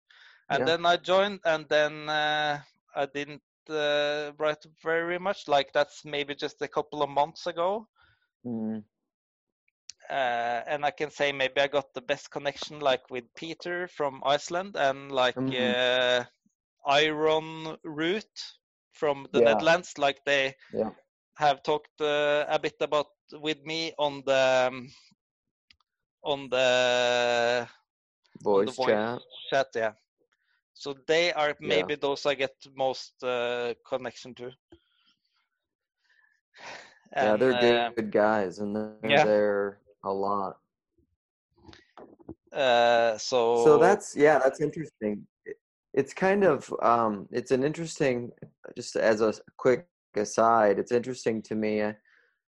and 0.51 0.64
Yeah. 0.64 0.66
then 0.66 0.86
I 0.86 0.97
joined, 0.97 1.40
and 1.45 1.66
then 1.68 2.09
uh, 2.09 2.61
I 2.95 3.07
didn't 3.07 3.43
uh, 3.68 4.32
write 4.38 4.64
very 4.82 5.18
much. 5.18 5.49
Like 5.49 5.72
that's 5.72 6.05
maybe 6.05 6.34
just 6.34 6.62
a 6.62 6.68
couple 6.68 7.03
of 7.03 7.11
months 7.11 7.47
ago, 7.47 7.86
hmm 8.45 8.78
uh, 10.12 10.64
and 10.68 10.84
I 10.86 10.92
can 10.92 11.10
say 11.10 11.32
maybe 11.32 11.60
I 11.62 11.68
got 11.68 11.94
the 11.94 12.02
best 12.02 12.30
connection, 12.30 12.80
like 12.80 13.10
with 13.10 13.24
Peter 13.36 13.88
from 13.88 14.22
Iceland, 14.24 14.76
and 14.76 15.12
like 15.12 15.50
Mhm. 15.50 15.78
uh, 15.80 16.24
Iron 16.86 17.76
Root 17.84 18.30
from 18.92 19.26
the 19.32 19.40
Yeah. 19.40 19.42
Netherlands. 19.42 19.98
Like 19.98 20.24
they 20.26 20.56
Yeah. 20.72 20.90
have 21.38 21.62
talked 21.62 22.00
uh, 22.00 22.46
a 22.48 22.58
bit 22.60 22.76
about 22.80 23.06
with 23.32 23.62
me 23.64 23.92
on 23.98 24.22
the 24.26 24.68
um, 24.72 24.88
on 26.24 26.48
the 26.50 27.68
on 28.52 28.64
the 28.64 28.72
Voice 28.72 28.78
chat. 28.78 29.22
chat, 29.50 29.68
yeah. 29.74 29.92
So 30.74 30.94
they 31.06 31.32
are 31.32 31.56
Yeah. 31.60 31.60
maybe 31.60 31.96
those 31.96 32.26
I 32.26 32.34
get 32.34 32.54
most 32.76 33.22
uh, 33.22 33.74
connection 33.88 34.34
to. 34.36 34.50
yeah, 37.20 37.36
they're 37.36 37.54
good, 37.54 37.84
uh, 37.84 37.90
good 37.94 38.10
guys, 38.12 38.58
and 38.58 38.76
they're 38.76 38.96
yeah. 39.02 39.26
there 39.26 39.78
a 40.05 40.12
lot. 40.12 40.57
uh, 42.53 43.16
so 43.18 43.64
so 43.64 43.78
that's 43.78 44.14
yeah 44.16 44.38
that's 44.38 44.61
interesting 44.61 45.26
it's 45.94 46.14
kind 46.14 46.44
of 46.44 46.72
um 46.82 47.28
it's 47.30 47.50
an 47.50 47.62
interesting 47.62 48.30
just 48.76 48.96
as 48.96 49.20
a 49.20 49.32
quick 49.57 49.86
aside 50.16 50.78
it's 50.78 50.92
interesting 50.92 51.40
to 51.42 51.55
me 51.55 51.82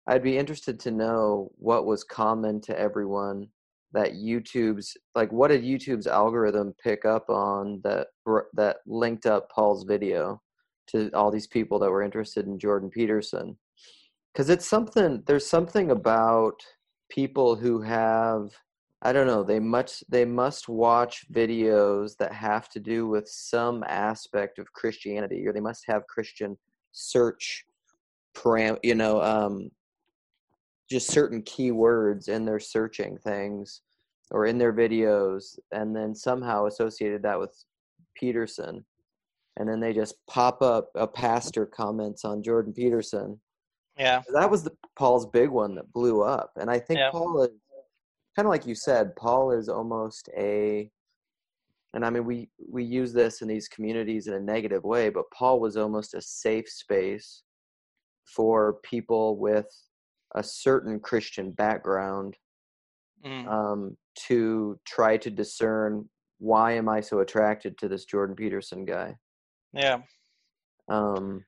I'd 0.07 0.23
be 0.23 0.37
interested 0.37 0.79
to 0.81 0.91
know 0.91 1.51
what 1.57 1.87
was 1.87 2.05
common 2.05 2.61
to 2.63 2.79
everyone 2.79 3.49
that 3.93 4.13
YouTube's 4.13 4.97
like 5.15 5.33
what 5.33 5.49
did 5.49 5.63
YouTube's 5.63 6.07
algorithm 6.07 6.75
pick 6.83 7.05
up 7.05 7.31
on 7.31 7.81
that 7.85 8.09
that 8.55 8.79
linked 8.87 9.27
up 9.27 9.51
Paul's 9.51 9.85
video 9.85 10.41
to 10.89 11.11
all 11.15 11.31
these 11.31 11.47
people 11.47 11.79
that 11.79 11.91
were 11.91 12.03
interested 12.03 12.47
in 12.47 12.59
Jordan 12.59 12.91
Peterson 12.91 13.57
cuz 14.35 14.51
it's 14.51 14.67
something 14.67 15.23
there's 15.27 15.47
something 15.47 15.91
about 15.91 16.61
people 17.11 17.57
who 17.57 17.81
have 17.81 18.51
I 19.03 19.13
don't 19.13 19.27
know 19.27 19.43
they 19.43 19.61
much 19.61 20.03
they 20.09 20.25
must 20.25 20.69
watch 20.69 21.27
videos 21.33 22.17
that 22.19 22.33
have 22.33 22.69
to 22.71 22.81
do 22.81 23.07
with 23.07 23.29
some 23.29 23.85
aspect 23.87 24.59
of 24.59 24.73
Christianity 24.73 25.47
or 25.47 25.53
they 25.53 25.61
must 25.61 25.85
have 25.87 26.07
Christian 26.07 26.57
search 26.93 27.65
param 28.37 28.79
you 28.83 28.95
know 28.95 29.23
um 29.23 29.71
just 30.91 31.11
certain 31.11 31.43
keywords 31.43 32.29
in 32.29 32.45
their 32.45 32.61
searching 32.61 33.19
things 33.19 33.83
or 34.31 34.47
in 34.47 34.59
their 34.59 34.73
videos 34.73 35.59
and 35.73 35.95
then 35.95 36.15
somehow 36.15 36.67
associated 36.67 37.23
that 37.23 37.39
with 37.39 37.55
Peterson 38.15 38.85
and 39.57 39.69
then 39.69 39.81
they 39.81 39.93
just 39.93 40.15
pop 40.27 40.63
up 40.63 40.91
a 40.95 41.07
pastor 41.07 41.67
comments 41.67 42.25
on 42.25 42.43
Jordan 42.43 42.73
Peterson. 42.73 43.41
Yeah. 43.97 44.23
That 44.33 44.51
was 44.51 44.63
the 44.65 44.73
Paul's 44.97 45.27
big 45.27 45.49
one 45.51 45.75
that 45.77 45.93
blew 45.93 46.23
up. 46.23 46.53
And 46.57 46.71
I 46.71 46.79
think 46.79 46.99
Yeah. 46.99 47.11
Paul 47.11 47.43
is 47.43 47.51
kind 48.37 48.47
of 48.47 48.51
like 48.51 48.67
you 48.67 48.75
said, 48.75 49.15
Paul 49.17 49.53
is 49.53 49.69
almost 49.69 50.29
a 50.37 50.91
and 51.93 52.05
I 52.05 52.11
mean 52.11 52.25
we 52.25 52.51
we 52.69 52.83
use 52.83 53.13
this 53.13 53.41
in 53.41 53.47
these 53.49 53.69
communities 53.69 54.27
in 54.27 54.35
a 54.35 54.41
negative 54.41 54.83
way, 54.85 55.11
but 55.11 55.31
Paul 55.33 55.61
was 55.61 55.77
almost 55.77 56.15
a 56.15 56.21
safe 56.21 56.69
space 56.69 57.45
for 58.25 58.81
people 58.83 59.37
with 59.39 59.67
a 60.35 60.43
certain 60.43 60.99
Christian 61.01 61.53
background 61.53 62.37
Mm. 63.25 63.49
um, 63.49 63.97
to 64.27 64.79
try 64.85 65.17
to 65.17 65.31
discern 65.31 66.11
why 66.41 66.73
am 66.73 66.91
I 66.91 67.01
so 67.01 67.21
attracted 67.21 67.79
to 67.79 67.89
this 67.89 68.05
Jordan 68.05 68.37
Peterson 68.37 68.85
guy. 68.85 69.17
Yeah. 69.73 70.03
Um, 70.91 71.43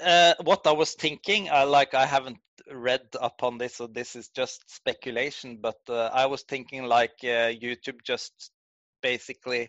Uh, 0.00 0.34
what 0.42 0.66
I 0.66 0.72
was 0.72 0.94
thinking, 0.94 1.50
I 1.50 1.64
like 1.64 1.94
I 1.94 2.06
haven't 2.06 2.38
read 2.70 3.02
up 3.20 3.42
on 3.42 3.58
this, 3.58 3.76
so 3.76 3.86
this 3.86 4.16
is 4.16 4.28
just 4.28 4.62
speculation. 4.74 5.58
But 5.60 5.80
uh, 5.88 6.10
I 6.12 6.26
was 6.26 6.42
thinking 6.42 6.84
like 6.84 7.16
uh, 7.22 7.52
YouTube 7.52 8.02
just 8.04 8.50
basically 9.02 9.68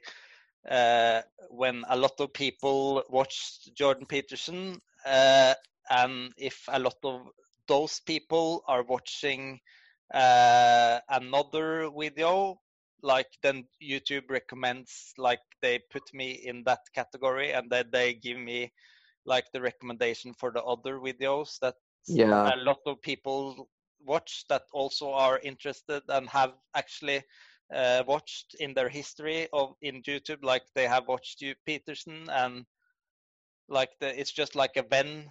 uh, 0.69 1.21
when 1.49 1.83
a 1.89 1.97
lot 1.97 2.19
of 2.19 2.33
people 2.33 3.03
watch 3.09 3.59
Jordan 3.75 4.05
Peterson, 4.05 4.79
uh, 5.05 5.53
and 5.89 6.31
if 6.37 6.63
a 6.69 6.79
lot 6.79 6.97
of 7.03 7.27
those 7.67 7.99
people 7.99 8.63
are 8.67 8.83
watching 8.83 9.59
uh, 10.13 10.99
another 11.09 11.89
video, 11.97 12.59
like 13.01 13.27
then 13.43 13.65
YouTube 13.83 14.29
recommends 14.29 15.13
like 15.17 15.41
they 15.61 15.79
put 15.91 16.03
me 16.13 16.31
in 16.31 16.63
that 16.65 16.81
category, 16.93 17.51
and 17.51 17.69
then 17.69 17.85
they 17.91 18.13
give 18.13 18.37
me 18.37 18.71
like 19.25 19.45
the 19.53 19.61
recommendation 19.61 20.33
for 20.33 20.51
the 20.51 20.63
other 20.63 20.97
videos 20.99 21.59
that 21.59 21.75
yeah, 22.07 22.51
a 22.53 22.57
lot 22.57 22.79
of 22.85 23.01
people 23.01 23.69
watch 23.99 24.45
that 24.49 24.63
also 24.73 25.11
are 25.13 25.39
interested 25.39 26.03
and 26.09 26.29
have 26.29 26.53
actually 26.75 27.23
uh, 27.73 28.03
watched 28.07 28.55
in 28.59 28.73
their 28.73 28.89
history 28.89 29.47
of 29.53 29.75
in 29.81 30.01
YouTube, 30.03 30.43
like 30.43 30.63
they 30.75 30.87
have 30.87 31.07
watched 31.07 31.41
you 31.41 31.55
Peterson 31.65 32.29
and 32.29 32.65
like 33.67 33.91
the 33.99 34.19
it's 34.19 34.31
just 34.31 34.55
like 34.55 34.75
a 34.77 34.83
Venn 34.83 35.29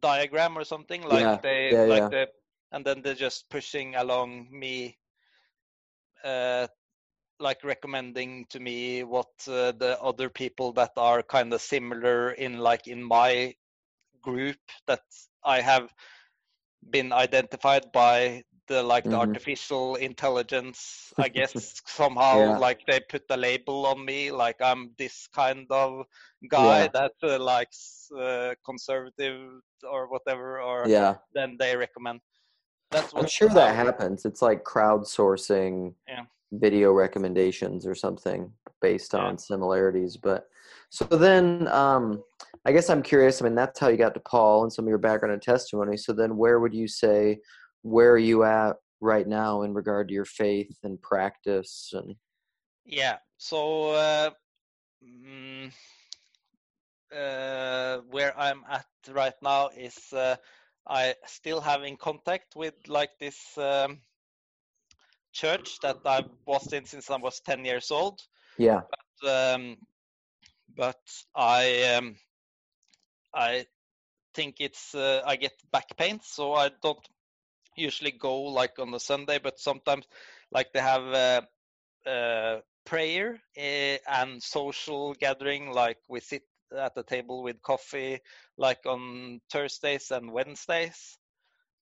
diagram 0.00 0.56
or 0.58 0.64
something 0.64 1.02
like 1.02 1.28
Yeah, 1.28 1.40
they 1.42 1.76
yeah, 1.76 1.84
like 1.84 2.04
yeah. 2.04 2.10
the 2.10 2.28
and 2.72 2.84
then 2.84 3.02
they're 3.02 3.14
just 3.14 3.48
pushing 3.50 3.94
along 3.94 4.48
me 4.50 4.98
uh 6.24 6.66
like 7.40 7.62
recommending 7.64 8.44
to 8.50 8.60
me 8.60 9.04
what 9.04 9.28
uh, 9.48 9.72
the 9.72 9.98
other 10.02 10.28
people 10.28 10.72
that 10.72 10.92
are 10.96 11.22
kind 11.22 11.52
of 11.52 11.60
similar 11.60 12.32
in 12.32 12.58
like 12.58 12.86
in 12.88 13.02
my 13.02 13.54
group 14.22 14.58
that 14.86 15.02
I 15.44 15.60
have 15.60 15.88
been 16.90 17.12
identified 17.12 17.90
by 17.92 18.42
the 18.66 18.82
like 18.82 19.04
the 19.04 19.10
Mhm. 19.16 19.20
artificial 19.20 19.96
intelligence 19.96 21.12
I 21.18 21.28
guess 21.28 21.52
somehow 21.86 22.38
Yeah. 22.38 22.58
like 22.58 22.80
they 22.86 23.00
put 23.00 23.22
a 23.30 23.36
label 23.36 23.86
on 23.86 24.04
me 24.04 24.30
like 24.30 24.60
I'm 24.60 24.94
this 24.98 25.26
kind 25.28 25.66
of 25.70 26.04
guy 26.50 26.82
Yeah. 26.82 26.88
that 26.88 27.12
uh, 27.22 27.38
likes 27.38 28.10
uh, 28.12 28.54
conservative 28.64 29.60
or 29.90 30.08
whatever 30.08 30.60
or 30.60 30.86
yeah. 30.88 31.16
then 31.34 31.56
they 31.58 31.76
recommend 31.76 32.20
that's 32.90 33.12
what 33.12 33.22
I'm 33.22 33.28
sure 33.28 33.48
that 33.50 33.74
happens. 33.76 34.24
It's 34.24 34.40
like 34.42 34.64
crowdsourcing 34.64 35.94
Yeah. 36.06 36.24
Video 36.52 36.92
recommendations 36.92 37.86
or 37.86 37.94
something 37.94 38.52
based 38.80 39.14
Yeah. 39.14 39.20
on 39.20 39.38
similarities. 39.38 40.16
But 40.16 40.48
so 40.90 41.04
then, 41.04 41.68
um, 41.68 42.22
I 42.64 42.72
guess 42.72 42.90
I'm 42.90 43.02
curious. 43.02 43.40
I 43.40 43.44
mean, 43.44 43.54
that's 43.54 43.78
how 43.78 43.88
you 43.88 43.96
got 43.96 44.14
to 44.14 44.20
Paul 44.20 44.62
and 44.62 44.72
some 44.72 44.84
of 44.84 44.88
your 44.88 44.98
background 44.98 45.32
and 45.32 45.42
testimony. 45.42 45.96
So 45.96 46.12
then, 46.12 46.36
where 46.36 46.60
would 46.60 46.74
you 46.74 46.88
say 46.88 47.40
where 47.82 48.12
are 48.12 48.18
you 48.18 48.44
at 48.44 48.76
right 49.00 49.26
now 49.28 49.62
in 49.62 49.72
regard 49.74 50.08
to 50.08 50.14
your 50.14 50.24
faith 50.24 50.76
and 50.82 51.00
practice 51.02 51.90
and 51.92 52.16
Yeah. 52.84 53.18
So 53.36 53.92
uh, 53.92 54.30
mm, 55.04 55.72
uh, 57.14 57.98
where 58.10 58.36
I'm 58.38 58.64
at 58.68 58.86
right 59.10 59.34
now 59.42 59.68
is 59.68 60.12
uh, 60.12 60.36
I 60.86 61.14
still 61.26 61.60
have 61.60 61.84
in 61.84 61.96
contact 61.96 62.56
with 62.56 62.74
like 62.88 63.10
this 63.20 63.56
um, 63.56 64.00
church 65.32 65.80
that 65.80 65.98
I 66.04 66.24
was 66.46 66.72
in 66.72 66.84
since 66.86 67.10
I 67.10 67.16
was 67.16 67.40
10 67.40 67.64
years 67.64 67.90
old. 67.90 68.20
yeah, 68.58 68.82
Um, 69.26 69.76
but 70.74 71.00
I 71.34 71.94
um, 71.96 72.16
I 73.34 73.66
think 74.34 74.60
it's 74.60 74.94
uh, 74.94 75.22
I 75.26 75.36
get 75.36 75.52
back 75.70 75.96
pain, 75.96 76.20
so 76.22 76.54
I 76.54 76.70
don't 76.82 77.06
usually 77.76 78.12
go 78.12 78.42
like 78.42 78.78
on 78.78 78.90
the 78.90 79.00
Sunday, 79.00 79.38
but 79.38 79.58
sometimes 79.58 80.06
like 80.50 80.72
they 80.72 80.80
have 80.80 81.02
uh, 82.06 82.08
uh, 82.08 82.60
prayer 82.84 83.40
uh, 83.56 83.98
and 84.08 84.42
social 84.42 85.14
gathering, 85.14 85.72
like 85.72 85.98
we 86.08 86.20
sit 86.20 86.42
at 86.76 86.94
the 86.94 87.02
table 87.04 87.42
with 87.42 87.62
coffee, 87.62 88.20
like 88.56 88.86
on 88.86 89.40
Thursdays 89.50 90.10
and 90.10 90.32
Wednesdays. 90.32 91.18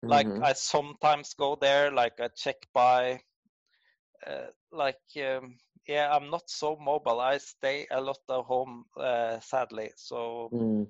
Like 0.07 0.29
mhm, 0.29 0.43
I 0.43 0.53
sometimes 0.55 1.35
go 1.35 1.57
there, 1.57 1.91
like 1.93 2.21
I 2.21 2.29
check 2.29 2.57
by, 2.73 3.23
uh, 4.27 4.47
like 4.73 5.01
um, 5.17 5.57
yeah, 5.87 6.11
I'm 6.13 6.31
not 6.31 6.49
so 6.51 6.77
mobile. 6.77 7.21
I 7.21 7.39
stay 7.39 7.87
a 7.91 8.01
lot 8.01 8.19
at 8.29 8.45
home, 8.45 8.85
uh, 8.97 9.39
sadly. 9.41 9.91
So 9.97 10.51
mm, 10.53 10.87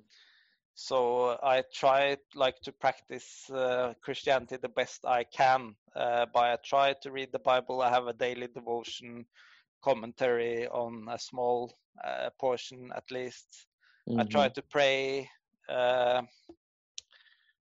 so 0.75 1.37
I 1.43 1.63
try 1.73 2.17
like 2.35 2.59
to 2.61 2.71
practice 2.71 3.49
uh, 3.49 3.93
Christianity 4.01 4.57
the 4.57 4.69
best 4.69 5.05
I 5.05 5.23
can. 5.23 5.75
Uh, 5.95 6.25
by 6.33 6.53
I 6.53 6.57
try 6.63 6.93
to 7.01 7.11
read 7.11 7.31
the 7.31 7.39
Bible. 7.39 7.81
I 7.81 7.89
have 7.89 8.07
a 8.07 8.13
daily 8.13 8.47
devotion 8.47 9.25
commentary 9.83 10.67
on 10.67 11.07
a 11.09 11.19
small 11.19 11.73
uh, 12.03 12.29
portion 12.39 12.91
at 12.95 13.09
least. 13.11 13.67
I 14.17 14.23
try 14.23 14.49
mhm. 14.49 14.53
to 14.53 14.61
pray. 14.61 15.29
Uh, 15.69 16.21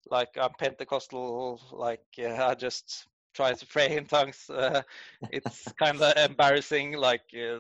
like 0.09 0.30
I'm 0.39 0.53
Pentecostal. 0.59 1.61
Like 1.72 2.05
uh, 2.20 2.47
I 2.49 2.55
just 2.55 3.07
try 3.34 3.53
to 3.53 3.65
pray 3.67 3.97
in 3.97 4.05
tongues. 4.05 4.49
Uh, 4.49 4.81
it's 5.31 5.71
kind 5.73 6.01
of 6.01 6.17
embarrassing. 6.17 6.93
Like 6.93 7.23
uh, 7.34 7.59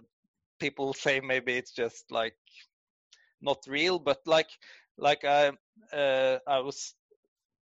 people 0.59 0.93
say 0.93 1.19
maybe 1.19 1.53
it's 1.53 1.71
just 1.71 2.11
like 2.11 2.35
not 3.41 3.59
real, 3.67 3.99
but 3.99 4.19
like 4.25 4.49
like 4.97 5.23
I 5.25 5.51
uh, 5.91 6.39
I 6.47 6.59
was 6.59 6.93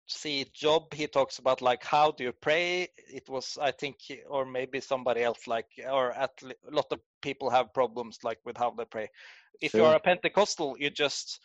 see 0.06 0.46
Job. 0.52 0.92
He 0.92 1.06
talks 1.06 1.38
about 1.38 1.62
like 1.62 1.84
how 1.84 2.10
do 2.12 2.24
you 2.24 2.32
pray? 2.32 2.88
It 2.96 3.28
was 3.28 3.58
I 3.60 3.70
think 3.70 3.96
or 4.28 4.44
maybe 4.44 4.80
somebody 4.80 5.22
else 5.22 5.46
like 5.46 5.68
or 5.90 6.12
at 6.12 6.32
a 6.42 6.74
lot 6.74 6.86
of 6.90 7.00
people 7.22 7.50
have 7.50 7.72
problems 7.74 8.18
like 8.24 8.38
with 8.44 8.56
how 8.56 8.70
they 8.70 8.84
pray. 8.84 9.08
If 9.60 9.74
you're 9.74 9.94
a 9.94 10.00
Pentecostal, 10.00 10.76
you 10.78 10.90
just 10.90 11.40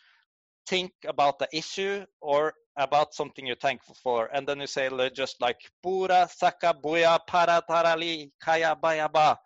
think 0.66 0.92
about 1.06 1.38
the 1.38 1.48
issue 1.52 2.04
or 2.20 2.54
about 2.76 3.14
something 3.14 3.46
you're 3.46 3.56
thankful 3.56 3.96
for, 4.02 4.28
and 4.32 4.46
then 4.46 4.60
you 4.60 4.66
say 4.66 4.90
just 5.14 5.40
like 5.40 5.60
pura 5.82 6.28
saka 6.30 6.74
buya 6.74 7.18
para 7.26 7.62
tarali 7.68 8.30
kaya 8.40 8.76
baya 8.76 9.08
ba, 9.08 9.38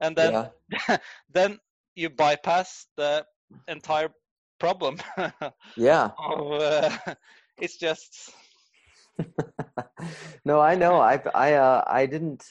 and 0.00 0.16
then 0.16 0.48
yeah, 0.88 0.96
then 1.32 1.58
you 1.94 2.10
bypass 2.10 2.86
the 2.96 3.24
entire 3.68 4.08
problem. 4.58 4.96
yeah. 5.76 6.10
of, 6.18 6.52
uh, 6.52 7.14
it's 7.58 7.76
just 7.76 8.32
no, 10.44 10.60
I 10.60 10.74
know. 10.74 11.00
I 11.00 11.20
I 11.34 11.54
uh, 11.54 11.84
I 11.86 12.06
didn't. 12.06 12.44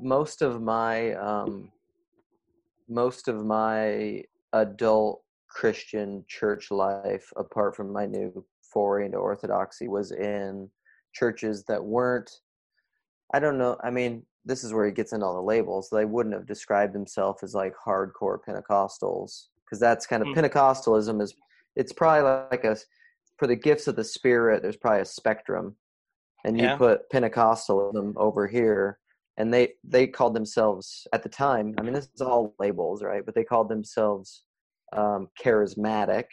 Most 0.00 0.42
of 0.42 0.60
my 0.60 1.14
um, 1.14 1.70
most 2.88 3.28
of 3.28 3.44
my 3.44 4.22
adult 4.52 5.22
Christian 5.48 6.24
church 6.28 6.70
life, 6.70 7.32
apart 7.36 7.76
from 7.76 7.92
my 7.92 8.06
new 8.06 8.44
foray 8.74 9.06
into 9.06 9.16
orthodoxy 9.16 9.88
was 9.88 10.10
in 10.12 10.68
churches 11.14 11.64
that 11.64 11.82
weren't 11.82 12.30
i 13.32 13.38
don't 13.40 13.56
know 13.56 13.78
i 13.84 13.90
mean 13.90 14.22
this 14.44 14.62
is 14.64 14.74
where 14.74 14.84
he 14.84 14.92
gets 14.92 15.12
into 15.14 15.24
all 15.24 15.34
the 15.34 15.40
labels 15.40 15.88
they 15.90 16.04
wouldn't 16.04 16.34
have 16.34 16.46
described 16.46 16.92
themselves 16.94 17.42
as 17.42 17.54
like 17.54 17.72
hardcore 17.86 18.38
pentecostals 18.46 19.46
because 19.64 19.80
that's 19.80 20.06
kind 20.06 20.22
of 20.22 20.28
Mm. 20.28 20.34
pentecostalism 20.36 21.22
is 21.22 21.34
it's 21.76 21.92
probably 21.92 22.24
like 22.50 22.64
a 22.64 22.76
for 23.38 23.46
the 23.46 23.56
gifts 23.56 23.86
of 23.88 23.96
the 23.96 24.04
spirit 24.04 24.60
there's 24.62 24.76
probably 24.76 25.00
a 25.00 25.04
spectrum 25.06 25.76
and 26.44 26.58
you 26.58 26.64
Yeah. 26.66 26.76
put 26.76 27.08
pentecostalism 27.10 28.12
over 28.16 28.46
here 28.46 28.98
and 29.38 29.52
they 29.52 29.74
they 29.82 30.06
called 30.06 30.34
themselves 30.34 31.06
at 31.12 31.22
the 31.22 31.28
time 31.28 31.74
i 31.78 31.82
mean 31.82 31.94
this 31.94 32.08
is 32.14 32.20
all 32.20 32.54
labels 32.58 33.02
right 33.02 33.24
but 33.24 33.34
they 33.34 33.44
called 33.44 33.68
themselves 33.68 34.44
um, 34.92 35.28
charismatic 35.42 36.26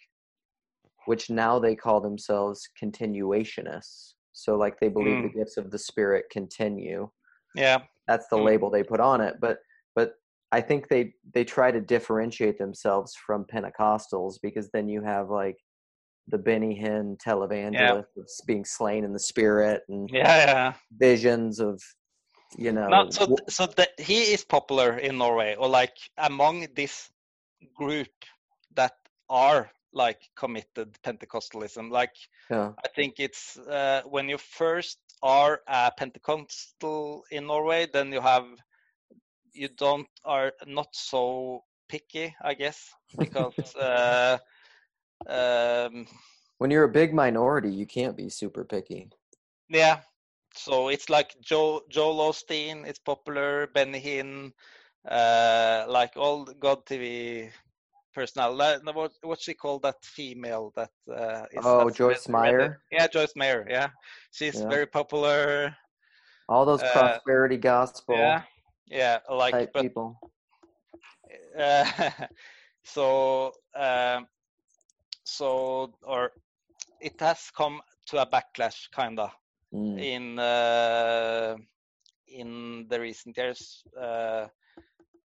which 1.06 1.30
now 1.30 1.60
they 1.60 1.76
call 1.76 1.99
themselves 2.02 2.68
continuationists 2.82 4.14
so 4.34 4.56
like 4.56 4.80
they 4.80 4.88
believe 4.89 5.22
the 5.24 5.38
gifts 5.39 5.58
of 5.58 5.72
the 5.72 5.80
spirit 5.80 6.26
continue 6.32 7.10
Yeah. 7.56 7.80
that's 8.08 8.28
the 8.30 8.38
Mm. 8.38 8.45
label 8.45 8.70
they 8.70 8.84
put 8.84 8.99
on 8.99 9.22
it 9.22 9.36
but 9.41 9.60
but 9.95 10.14
i 10.52 10.62
think 10.62 10.88
they 10.88 11.14
they 11.34 11.43
try 11.43 11.72
to 11.72 11.82
differentiate 11.82 12.58
themselves 12.58 13.14
from 13.26 13.45
pentecostals 13.45 14.36
because 14.41 14.70
then 14.72 14.88
you 14.88 15.02
have 15.04 15.30
like 15.30 15.58
the 16.28 16.38
benny 16.38 16.80
hinn 16.82 17.18
televangelist 17.18 18.12
of 18.18 18.28
being 18.45 18.64
slain 18.64 19.04
in 19.04 19.14
the 19.14 19.20
spirit 19.20 19.82
and 19.89 20.10
Yeah. 20.12 20.38
Yeah. 20.45 20.74
visions 20.99 21.60
of 21.60 21.82
you 22.58 22.72
know 22.72 22.89
No, 22.89 23.10
so 23.10 23.36
so 23.49 23.66
that 23.80 23.91
he 23.99 24.34
is 24.34 24.43
popular 24.43 24.97
in 24.97 25.18
Norway, 25.18 25.56
or 25.56 25.68
like 25.68 25.95
among 26.18 26.68
this 26.76 27.10
group 27.76 28.12
that 28.76 28.93
are 29.30 29.72
like 29.93 30.29
committed 30.35 30.97
Pentecostalism. 31.03 31.91
Like 31.91 32.15
yeah, 32.49 32.71
I 32.83 32.87
think 32.95 33.15
it's 33.19 33.57
uh, 33.57 34.01
when 34.05 34.29
you 34.29 34.37
first 34.37 34.99
are 35.21 35.61
a 35.67 35.91
Pentecostal 35.95 37.23
in 37.31 37.47
Norway, 37.47 37.87
then 37.91 38.11
you 38.11 38.21
have 38.21 38.45
you 39.53 39.67
don't 39.77 40.07
are 40.25 40.53
not 40.65 40.87
so 40.93 41.63
picky, 41.89 42.35
I 42.41 42.53
guess, 42.53 42.89
because 43.17 43.75
uh, 43.75 44.37
um, 45.27 46.07
when 46.57 46.71
you're 46.71 46.85
a 46.85 46.89
big 46.89 47.13
minority 47.13 47.69
you 47.69 47.85
can't 47.85 48.15
be 48.15 48.29
super 48.29 48.63
picky 48.63 49.09
yeah. 49.71 50.01
So 50.53 50.89
it's 50.89 51.09
like 51.09 51.35
Joe 51.41 51.81
Joel 51.89 52.31
Osteen, 52.31 52.85
it's 52.85 52.99
popular, 52.99 53.67
Benny 53.67 54.01
Hinn, 54.01 54.51
uh, 55.09 55.85
like 55.87 56.17
all 56.17 56.43
God 56.45 56.85
TV 56.85 57.51
no, 58.36 58.91
What 58.93 59.12
what's 59.24 59.43
she 59.43 59.53
called? 59.53 59.84
That 59.84 60.03
female 60.03 60.72
that 60.76 60.91
uh, 61.09 61.45
is 61.51 61.66
Oh, 61.66 61.89
Joyce 61.89 62.28
read- 62.28 62.43
read 62.43 62.55
it. 62.62 62.72
Meyer? 62.72 62.82
Yeah, 62.91 63.07
Joyce 63.07 63.36
Meyer. 63.36 63.66
Yeah, 63.70 63.89
she's 64.32 64.59
Yeah. 64.59 64.70
very 64.70 64.86
popular. 64.88 65.76
all 66.49 66.66
those 66.66 66.82
Uh, 66.84 66.91
prosperity 66.91 67.57
gospel 67.57 68.16
Yeah, 68.16 68.41
yeah, 68.88 69.20
like 69.30 69.72
but 69.74 69.84
people 69.84 70.20
uh, 71.57 71.86
so 72.84 73.51
um, 73.76 74.28
so 75.24 75.93
or 76.03 76.32
it 76.99 77.20
has 77.20 77.51
come 77.55 77.82
to 78.07 78.18
a 78.22 78.26
backlash 78.26 78.89
kinda 78.91 79.32
Mm. 79.74 79.99
in 79.99 80.39
uh, 80.39 81.55
in 82.28 82.86
the 82.89 82.99
recent 82.99 83.38
years 83.38 83.84
uh, 83.95 84.47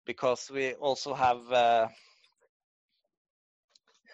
because 0.06 0.50
we 0.50 0.74
also 0.80 1.12
have 1.14 1.40
uh, 1.52 1.88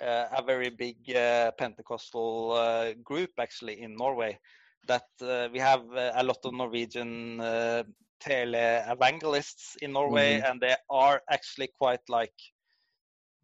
a 0.01 0.43
very 0.45 0.71
big 0.71 0.97
uh, 1.15 1.51
Pentecostal 1.53 2.53
uh, 2.53 2.93
group 3.03 3.31
actually 3.39 3.81
in 3.81 3.97
Norway. 3.97 4.39
That 4.87 5.09
uh, 5.21 5.49
we 5.53 5.59
have 5.59 5.83
uh, 5.93 6.13
a 6.15 6.23
lot 6.23 6.39
of 6.45 6.55
Norwegian 6.55 7.41
uh, 7.41 7.83
tele 8.21 8.85
evangelists 8.89 9.77
in 9.83 9.93
Norway, 9.93 10.41
and 10.41 10.61
they 10.61 10.77
are 10.91 11.23
actually 11.31 11.69
quite 11.79 12.09
like 12.09 12.35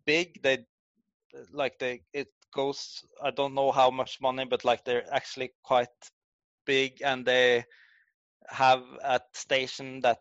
big. 0.07 0.41
They 0.43 0.65
like 1.53 1.79
they 1.79 2.03
it 2.13 2.29
goes. 2.55 3.03
I 3.23 3.31
don't 3.31 3.55
know 3.55 3.73
how 3.73 3.91
much 3.91 4.21
money, 4.21 4.45
but 4.45 4.65
like 4.65 4.85
they're 4.85 5.13
actually 5.13 5.53
quite 5.63 5.89
big, 6.67 7.03
and 7.03 7.25
they 7.25 7.65
have 8.49 8.83
a 9.03 9.21
station 9.35 10.01
that 10.03 10.21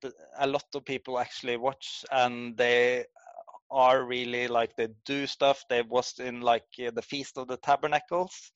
the, 0.00 0.12
a 0.38 0.46
lot 0.46 0.64
of 0.74 0.84
people 0.84 1.18
actually 1.18 1.56
watch, 1.56 2.04
and 2.10 2.56
they 2.56 3.04
are 3.70 4.04
really 4.04 4.48
like 4.48 4.74
they 4.76 4.88
do 5.04 5.26
stuff. 5.26 5.64
They 5.68 5.82
was 5.82 6.14
in 6.18 6.40
like 6.40 6.66
uh, 6.84 6.90
the 6.94 7.02
Feast 7.02 7.38
of 7.38 7.48
the 7.48 7.56
Tabernacles. 7.58 8.52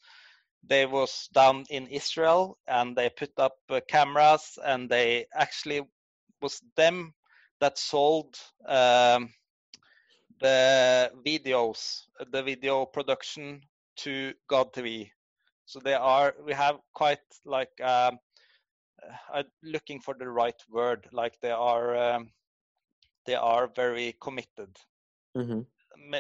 They 0.65 0.87
was 0.87 1.29
down 1.35 1.65
in 1.71 1.89
Israel 1.89 2.59
and 2.69 2.97
they 2.97 3.11
put 3.11 3.33
up 3.39 3.57
uh, 3.69 3.81
cameras 3.89 4.59
and 4.65 4.89
they 4.89 5.27
actually 5.35 5.83
was 6.41 6.61
them 6.77 7.13
that 7.61 7.79
sold 7.79 8.37
um, 8.67 9.31
the 10.41 11.11
videos, 11.27 12.03
the 12.31 12.43
video 12.43 12.87
production 12.87 13.61
to 13.97 14.33
God 14.49 14.73
TV. 14.73 15.11
So 15.67 15.81
they 15.81 15.95
are 15.95 16.35
we 16.45 16.53
have 16.53 16.79
quite 16.95 17.21
like 17.45 17.81
um, 17.83 18.19
I'm 19.33 19.47
looking 19.63 20.01
for 20.01 20.15
the 20.19 20.29
right 20.29 20.61
word. 20.71 21.07
Like 21.13 21.35
they 21.41 21.51
are 21.51 21.97
um, 21.97 22.31
they 23.27 23.35
are 23.35 23.71
very 23.75 24.17
committed 24.21 24.77
hmm 25.35 25.63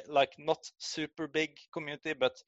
like 0.08 0.34
not 0.38 0.58
super 0.78 1.26
big 1.26 1.58
community, 1.72 2.12
but 2.14 2.42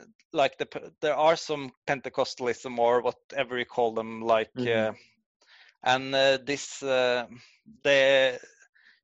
uh, 0.00 0.04
like 0.32 0.56
the 0.58 0.92
there 1.00 1.14
are 1.16 1.36
some 1.36 1.70
Pentecostalism 1.86 2.78
or 2.78 3.02
whatever 3.02 3.58
you 3.58 3.64
call 3.66 3.92
them, 3.94 4.22
like 4.22 4.54
Mhm. 4.54 4.66
uh, 4.66 4.92
and 5.84 6.14
uh, 6.14 6.38
this 6.44 6.82
uh, 6.82 7.26
the 7.82 8.38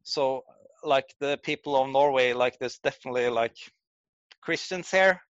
so 0.03 0.45
like 0.83 1.14
the 1.20 1.39
people 1.43 1.76
of 1.76 1.91
Norway, 1.91 2.33
like 2.33 2.59
there's 2.59 2.78
definitely 2.78 3.28
like 3.28 3.57
Christians 4.41 4.91
here. 4.91 5.20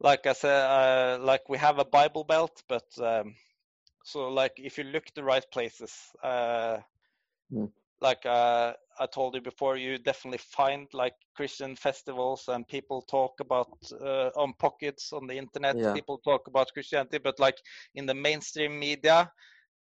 Like 0.00 0.26
I 0.26 0.32
said, 0.32 0.62
uh, 0.64 1.18
like 1.22 1.48
we 1.48 1.58
have 1.58 1.78
a 1.78 1.84
Bible 1.84 2.24
Belt, 2.24 2.62
but 2.68 2.86
um, 3.00 3.34
so 4.04 4.28
like 4.28 4.52
if 4.58 4.78
you 4.78 4.84
look 4.84 5.04
the 5.14 5.24
right 5.24 5.44
places, 5.52 5.92
uh, 6.22 6.78
Mm. 7.50 7.68
like 8.00 8.24
uh, 8.26 8.74
I 8.98 9.06
told 9.06 9.34
you 9.34 9.40
before, 9.40 9.76
you 9.76 9.98
definitely 9.98 10.38
find 10.38 10.88
like 10.92 11.14
Christian 11.36 11.76
festivals 11.76 12.48
and 12.48 12.66
people 12.68 13.02
talk 13.02 13.40
about 13.40 13.68
uh, 14.00 14.30
on 14.36 14.54
pockets 14.58 15.12
on 15.12 15.26
the 15.26 15.36
internet. 15.36 15.76
Yeah. 15.76 15.94
People 15.94 16.18
talk 16.18 16.48
about 16.48 16.72
Christianity, 16.72 17.18
but 17.18 17.38
like 17.40 17.58
in 17.94 18.06
the 18.06 18.14
mainstream 18.14 18.78
media, 18.78 19.30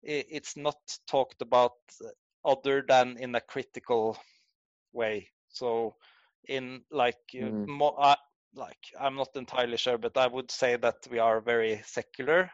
i 0.06 0.24
it's 0.30 0.56
not 0.56 0.78
talked 1.06 1.42
about 1.42 1.72
other 2.44 2.82
than 2.88 3.16
in 3.18 3.34
a 3.34 3.40
critical 3.40 4.16
way. 4.92 5.28
So 5.48 5.94
in 6.48 6.82
like 6.90 7.20
uh, 7.34 7.50
Mm. 7.50 7.66
mo- 7.66 7.96
uh, 7.98 8.16
like 8.54 8.84
I'm 8.98 9.16
not 9.16 9.36
entirely 9.36 9.76
sure, 9.76 9.98
but 9.98 10.16
I 10.16 10.26
would 10.26 10.50
say 10.50 10.76
that 10.76 11.06
we 11.10 11.18
are 11.18 11.40
very 11.40 11.82
secular 11.84 12.50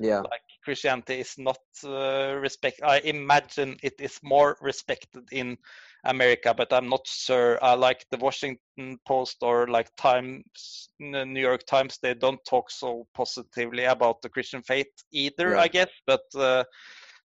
yeah 0.00 0.20
like 0.20 0.42
Christianity 0.64 1.20
is 1.20 1.34
not 1.38 1.58
uh, 1.84 2.34
respect. 2.34 2.80
I 2.82 2.98
imagine 2.98 3.76
it 3.82 3.94
is 3.98 4.18
more 4.22 4.56
respected 4.60 5.24
in 5.32 5.56
America, 6.04 6.54
but 6.54 6.72
I'm 6.72 6.88
not 6.88 7.06
sure. 7.06 7.58
I 7.62 7.74
like 7.74 8.04
the 8.10 8.18
Washington 8.18 8.98
Post 9.06 9.38
or 9.42 9.66
like 9.68 9.88
Times, 9.96 10.88
New 10.98 11.40
York 11.40 11.64
Times. 11.66 11.98
They 12.02 12.14
don't 12.14 12.44
talk 12.44 12.70
so 12.70 13.06
positively 13.14 13.84
about 13.84 14.22
the 14.22 14.28
Christian 14.28 14.62
faith 14.62 14.88
either. 15.12 15.50
Yeah. 15.50 15.60
I 15.60 15.68
guess, 15.68 15.90
but 16.06 16.22
uh, 16.34 16.64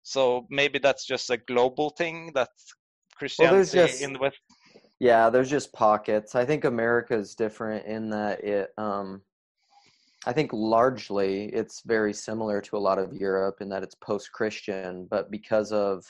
so 0.02 0.46
maybe 0.50 0.78
that's 0.78 1.04
just 1.04 1.30
a 1.30 1.36
global 1.36 1.90
thing 1.90 2.30
that 2.34 2.50
Christianity 3.16 3.78
just- 3.78 4.02
in 4.02 4.12
the 4.12 4.18
West. 4.20 4.38
Yeah, 5.00 5.28
there's 5.28 5.50
just 5.50 5.72
pockets. 5.72 6.34
I 6.36 6.44
think 6.44 6.64
America 6.64 7.14
is 7.14 7.34
different 7.34 7.84
in 7.86 8.10
that 8.10 8.44
it 8.44 8.70
um 8.78 9.22
I 10.26 10.32
think 10.32 10.50
largely 10.52 11.46
it's 11.46 11.82
very 11.84 12.12
similar 12.12 12.60
to 12.62 12.76
a 12.76 12.78
lot 12.78 12.98
of 12.98 13.12
Europe 13.14 13.56
in 13.60 13.68
that 13.68 13.82
it's 13.82 13.94
post-Christian, 13.96 15.06
but 15.10 15.30
because 15.30 15.72
of 15.72 16.04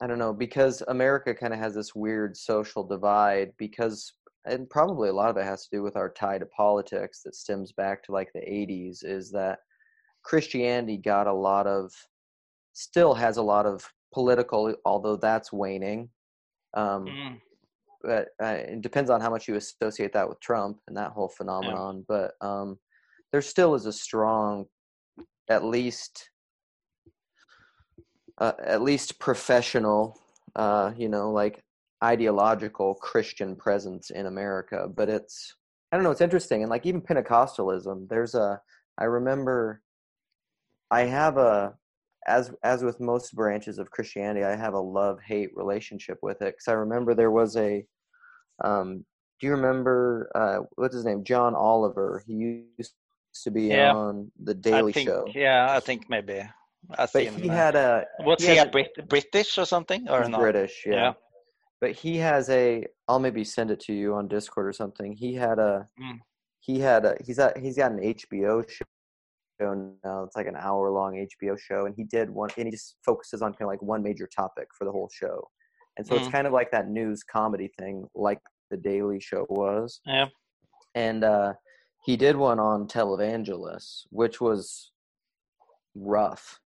I 0.00 0.08
don't 0.08 0.18
know, 0.18 0.32
because 0.32 0.82
America 0.88 1.32
kind 1.32 1.52
of 1.52 1.60
has 1.60 1.76
this 1.76 1.94
weird 1.94 2.36
social 2.36 2.82
divide 2.82 3.52
because 3.56 4.14
and 4.44 4.68
probably 4.68 5.08
a 5.08 5.12
lot 5.12 5.30
of 5.30 5.36
it 5.36 5.44
has 5.44 5.62
to 5.64 5.76
do 5.76 5.82
with 5.82 5.94
our 5.96 6.10
tie 6.10 6.38
to 6.38 6.46
politics 6.46 7.22
that 7.22 7.36
stems 7.36 7.70
back 7.70 8.02
to 8.02 8.12
like 8.12 8.32
the 8.32 8.40
80s 8.40 9.04
is 9.04 9.30
that 9.30 9.60
Christianity 10.24 10.96
got 10.96 11.28
a 11.28 11.32
lot 11.32 11.68
of 11.68 11.92
still 12.72 13.14
has 13.14 13.36
a 13.36 13.42
lot 13.42 13.66
of 13.66 13.88
political 14.12 14.74
although 14.84 15.16
that's 15.16 15.52
waning 15.52 16.08
um, 16.74 17.06
Mm, 17.06 17.40
uh, 18.08 18.24
it 18.40 18.80
depends 18.80 19.10
on 19.10 19.20
how 19.20 19.30
much 19.30 19.48
you 19.48 19.56
associate 19.56 20.12
that 20.12 20.28
with 20.28 20.40
Trump 20.40 20.78
and 20.86 20.96
that 20.96 21.12
whole 21.12 21.28
phenomenon. 21.28 22.04
But 22.06 22.32
um, 22.40 22.78
there 23.30 23.42
still 23.42 23.74
is 23.74 23.86
a 23.86 23.92
strong, 23.92 24.66
at 25.48 25.64
least, 25.64 26.30
uh, 28.38 28.52
at 28.62 28.82
least 28.82 29.18
professional, 29.18 30.20
uh, 30.56 30.92
you 30.96 31.08
know, 31.08 31.30
like 31.30 31.62
ideological 32.02 32.94
Christian 32.94 33.56
presence 33.56 34.10
in 34.10 34.26
America. 34.26 34.88
But 34.94 35.08
it's 35.08 35.54
I 35.92 35.96
don't 35.96 36.04
know. 36.04 36.10
It's 36.10 36.22
interesting, 36.22 36.62
and 36.62 36.70
like 36.70 36.86
even 36.86 37.02
Pentecostalism, 37.02 38.08
there's 38.08 38.34
a. 38.34 38.60
I 38.98 39.04
remember. 39.04 39.82
I 40.90 41.02
have 41.02 41.36
a, 41.38 41.74
as 42.26 42.52
as 42.62 42.82
with 42.84 43.00
most 43.00 43.34
branches 43.34 43.78
of 43.78 43.90
Christianity, 43.90 44.44
I 44.44 44.54
have 44.56 44.74
a 44.74 44.80
love 44.80 45.18
hate 45.20 45.50
relationship 45.56 46.18
with 46.22 46.40
it 46.42 46.54
because 46.54 46.68
I 46.68 46.72
remember 46.72 47.14
there 47.14 47.30
was 47.30 47.56
a. 47.56 47.84
Um, 48.62 49.04
do 49.40 49.46
you 49.48 49.52
remember 49.52 50.30
uh, 50.34 50.60
what's 50.76 50.94
his 50.94 51.04
name? 51.04 51.24
John 51.24 51.54
Oliver. 51.54 52.22
He 52.26 52.34
used 52.78 52.94
to 53.44 53.50
be 53.50 53.62
Yeah. 53.68 53.92
on 53.92 54.30
the 54.42 54.54
Daily 54.54 54.90
I 54.90 54.94
think, 54.94 55.08
Show. 55.08 55.26
Yeah, 55.34 55.66
I 55.70 55.80
think 55.80 56.08
maybe. 56.08 56.40
I 56.98 57.06
But 57.12 57.22
he 57.24 57.48
uh, 57.48 57.52
had 57.52 57.74
a 57.74 58.06
What's 58.20 58.44
he 58.44 58.52
he, 58.52 58.58
a 58.58 58.64
a- 58.64 58.70
Brit- 58.70 59.08
British 59.08 59.58
or 59.58 59.64
something 59.64 60.08
or 60.08 60.28
not? 60.28 60.40
British, 60.40 60.84
yeah. 60.86 60.92
Yeah. 60.94 61.12
But 61.80 61.92
he 61.92 62.16
has 62.18 62.48
a. 62.50 62.86
I'll 63.08 63.18
maybe 63.18 63.42
send 63.42 63.70
it 63.72 63.80
to 63.80 63.92
you 63.92 64.14
on 64.14 64.28
Discord 64.28 64.66
or 64.68 64.72
something. 64.72 65.12
He 65.12 65.34
had 65.34 65.58
a. 65.58 65.88
Mm. 66.00 66.18
He 66.60 66.78
had 66.78 67.04
a. 67.04 67.16
He's 67.24 67.40
at. 67.40 67.58
He's 67.58 67.76
got 67.76 67.90
an 67.90 67.98
HBO 67.98 68.64
show 69.62 69.92
now. 70.04 70.22
It's 70.24 70.36
like 70.36 70.46
an 70.46 70.56
hour 70.56 70.90
long 70.90 71.14
HBO 71.40 71.58
show, 71.58 71.86
and 71.86 71.94
he 71.96 72.04
did 72.04 72.28
one. 72.30 72.50
And 72.56 72.66
he 72.66 72.70
just 72.70 72.96
focuses 73.04 73.42
on 73.42 73.52
kind 73.52 73.62
of 73.62 73.68
like 73.68 73.82
one 73.82 74.02
major 74.02 74.26
topic 74.26 74.68
for 74.76 74.84
the 74.84 74.92
whole 74.92 75.10
show, 75.12 75.48
and 75.96 76.06
so 76.06 76.14
it's 76.16 76.28
Mm. 76.28 76.32
kind 76.32 76.46
of 76.46 76.52
like 76.52 76.70
that 76.72 76.88
news 76.88 77.22
comedy 77.22 77.68
thing, 77.78 78.06
like 78.14 78.40
the 78.70 78.76
Daily 78.76 79.20
Show 79.20 79.46
was. 79.48 80.00
Yeah. 80.06 80.26
And 80.94 81.24
uh, 81.24 81.54
he 82.04 82.16
did 82.16 82.36
one 82.36 82.58
on 82.58 82.86
televangelists, 82.88 84.06
which 84.10 84.40
was 84.40 84.92
rough 85.94 86.58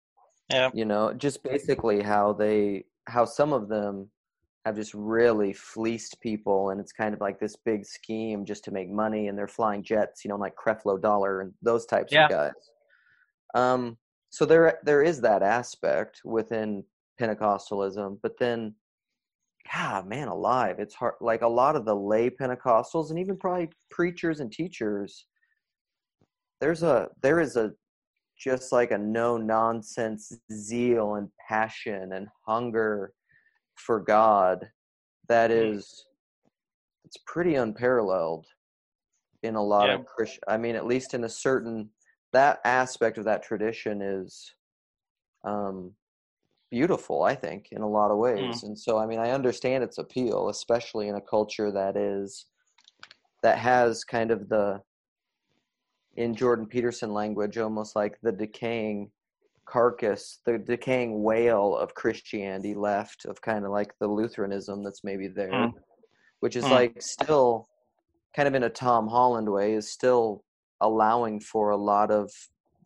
Yeah. 0.52 0.70
you 0.72 0.84
know 0.84 1.12
just 1.12 1.42
basically 1.42 2.00
how 2.02 2.32
they 2.32 2.84
how 3.08 3.24
some 3.24 3.52
of 3.52 3.68
them 3.68 4.08
have 4.64 4.76
just 4.76 4.94
really 4.94 5.52
fleeced 5.52 6.20
people 6.20 6.70
and 6.70 6.80
it's 6.80 6.92
kind 6.92 7.12
of 7.14 7.20
like 7.20 7.40
this 7.40 7.56
big 7.56 7.84
scheme 7.84 8.44
just 8.44 8.62
to 8.64 8.70
make 8.70 8.88
money 8.88 9.26
and 9.26 9.36
they're 9.36 9.48
flying 9.48 9.82
jets 9.82 10.24
you 10.24 10.28
know 10.28 10.36
like 10.36 10.54
creflo 10.54 11.00
dollar 11.00 11.40
and 11.40 11.52
those 11.62 11.86
types 11.86 12.12
Yeah. 12.12 12.26
of 12.26 12.30
guys 12.30 12.52
um 13.56 13.96
so 14.30 14.44
there 14.44 14.78
there 14.84 15.02
is 15.02 15.20
that 15.20 15.42
aspect 15.42 16.20
within 16.24 16.84
pentecostalism 17.20 18.18
but 18.22 18.38
then 18.38 18.74
god 19.74 20.06
man 20.06 20.28
alive 20.28 20.76
it's 20.78 20.94
hard 20.94 21.14
like 21.20 21.42
a 21.42 21.48
lot 21.48 21.74
of 21.74 21.84
the 21.84 21.94
lay 21.94 22.28
pentecostals 22.30 23.10
and 23.10 23.18
even 23.18 23.36
probably 23.36 23.68
preachers 23.90 24.40
and 24.40 24.52
teachers 24.52 25.26
there's 26.60 26.82
a 26.82 27.08
there 27.22 27.40
is 27.40 27.56
a 27.56 27.72
just 28.38 28.70
like 28.70 28.90
a 28.90 28.98
no 28.98 29.36
nonsense 29.38 30.32
zeal 30.52 31.14
and 31.14 31.28
passion 31.48 32.12
and 32.12 32.28
hunger 32.46 33.12
for 33.76 34.00
God 34.00 34.70
that 35.28 35.50
Mm. 35.50 35.76
it's 37.04 37.18
pretty 37.26 37.54
unparalleled 37.54 38.46
in 39.42 39.54
a 39.54 39.62
lot 39.62 39.88
Yeah. 39.88 39.94
of 39.94 40.06
Christian 40.06 40.40
I 40.48 40.56
mean 40.58 40.76
at 40.76 40.86
least 40.86 41.14
in 41.14 41.24
a 41.24 41.28
certain 41.28 41.90
that 42.36 42.60
aspect 42.64 43.16
of 43.18 43.24
that 43.24 43.42
tradition 43.42 44.02
is 44.02 44.54
um 45.44 45.92
beautiful 46.70 47.22
I 47.22 47.34
think 47.34 47.68
in 47.72 47.80
a 47.82 47.88
lot 47.88 48.10
of 48.10 48.18
ways 48.18 48.62
and 48.62 48.78
so 48.78 48.98
I 48.98 49.06
mean 49.06 49.18
I 49.18 49.30
understand 49.30 49.82
its 49.82 49.98
appeal 49.98 50.48
especially 50.48 51.08
in 51.08 51.14
a 51.14 51.20
culture 51.20 51.70
that 51.72 51.96
is 51.96 52.46
that 53.42 53.58
has 53.58 54.04
kind 54.04 54.30
of 54.30 54.48
the 54.48 54.82
in 56.16 56.34
Jordan 56.34 56.66
Peterson 56.66 57.12
language, 57.12 57.58
almost 57.58 57.94
like 57.94 58.18
the 58.22 58.32
decaying 58.32 59.10
carcass, 59.66 60.40
the 60.46 60.56
decaying 60.56 61.22
whale 61.22 61.76
of 61.76 61.94
Christianity 61.94 62.74
left 62.74 63.26
of 63.26 63.42
kind 63.42 63.64
of 63.66 63.70
like 63.70 63.92
the 64.00 64.08
Lutheranism 64.08 64.82
that's 64.82 65.04
maybe 65.04 65.28
there, 65.28 65.52
Mm. 65.52 65.72
which 66.40 66.56
is 66.56 66.64
Mm. 66.64 66.70
like 66.70 67.02
still 67.02 67.68
kind 68.34 68.48
of 68.48 68.54
in 68.54 68.62
a 68.64 68.70
Tom 68.70 69.08
Holland 69.08 69.48
way, 69.52 69.74
is 69.74 69.90
still 69.92 70.42
allowing 70.80 71.40
for 71.40 71.70
a 71.70 71.76
lot 71.76 72.10
of 72.10 72.30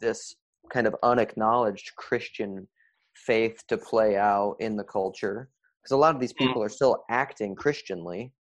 this 0.01 0.37
kind 0.73 0.87
of 0.87 0.95
unacknowledged 1.03 1.95
Christian 1.97 2.69
faith 3.15 3.63
to 3.69 3.77
play 3.77 4.17
out 4.17 4.57
in 4.61 4.77
the 4.77 4.85
culture. 4.85 5.51
Because 5.83 5.93
a 5.93 5.97
lot 5.97 6.15
of 6.15 6.21
these 6.21 6.33
Mm. 6.33 6.39
people 6.39 6.63
are 6.63 6.69
still 6.69 7.05
acting 7.11 7.55
Christianly, 7.55 8.33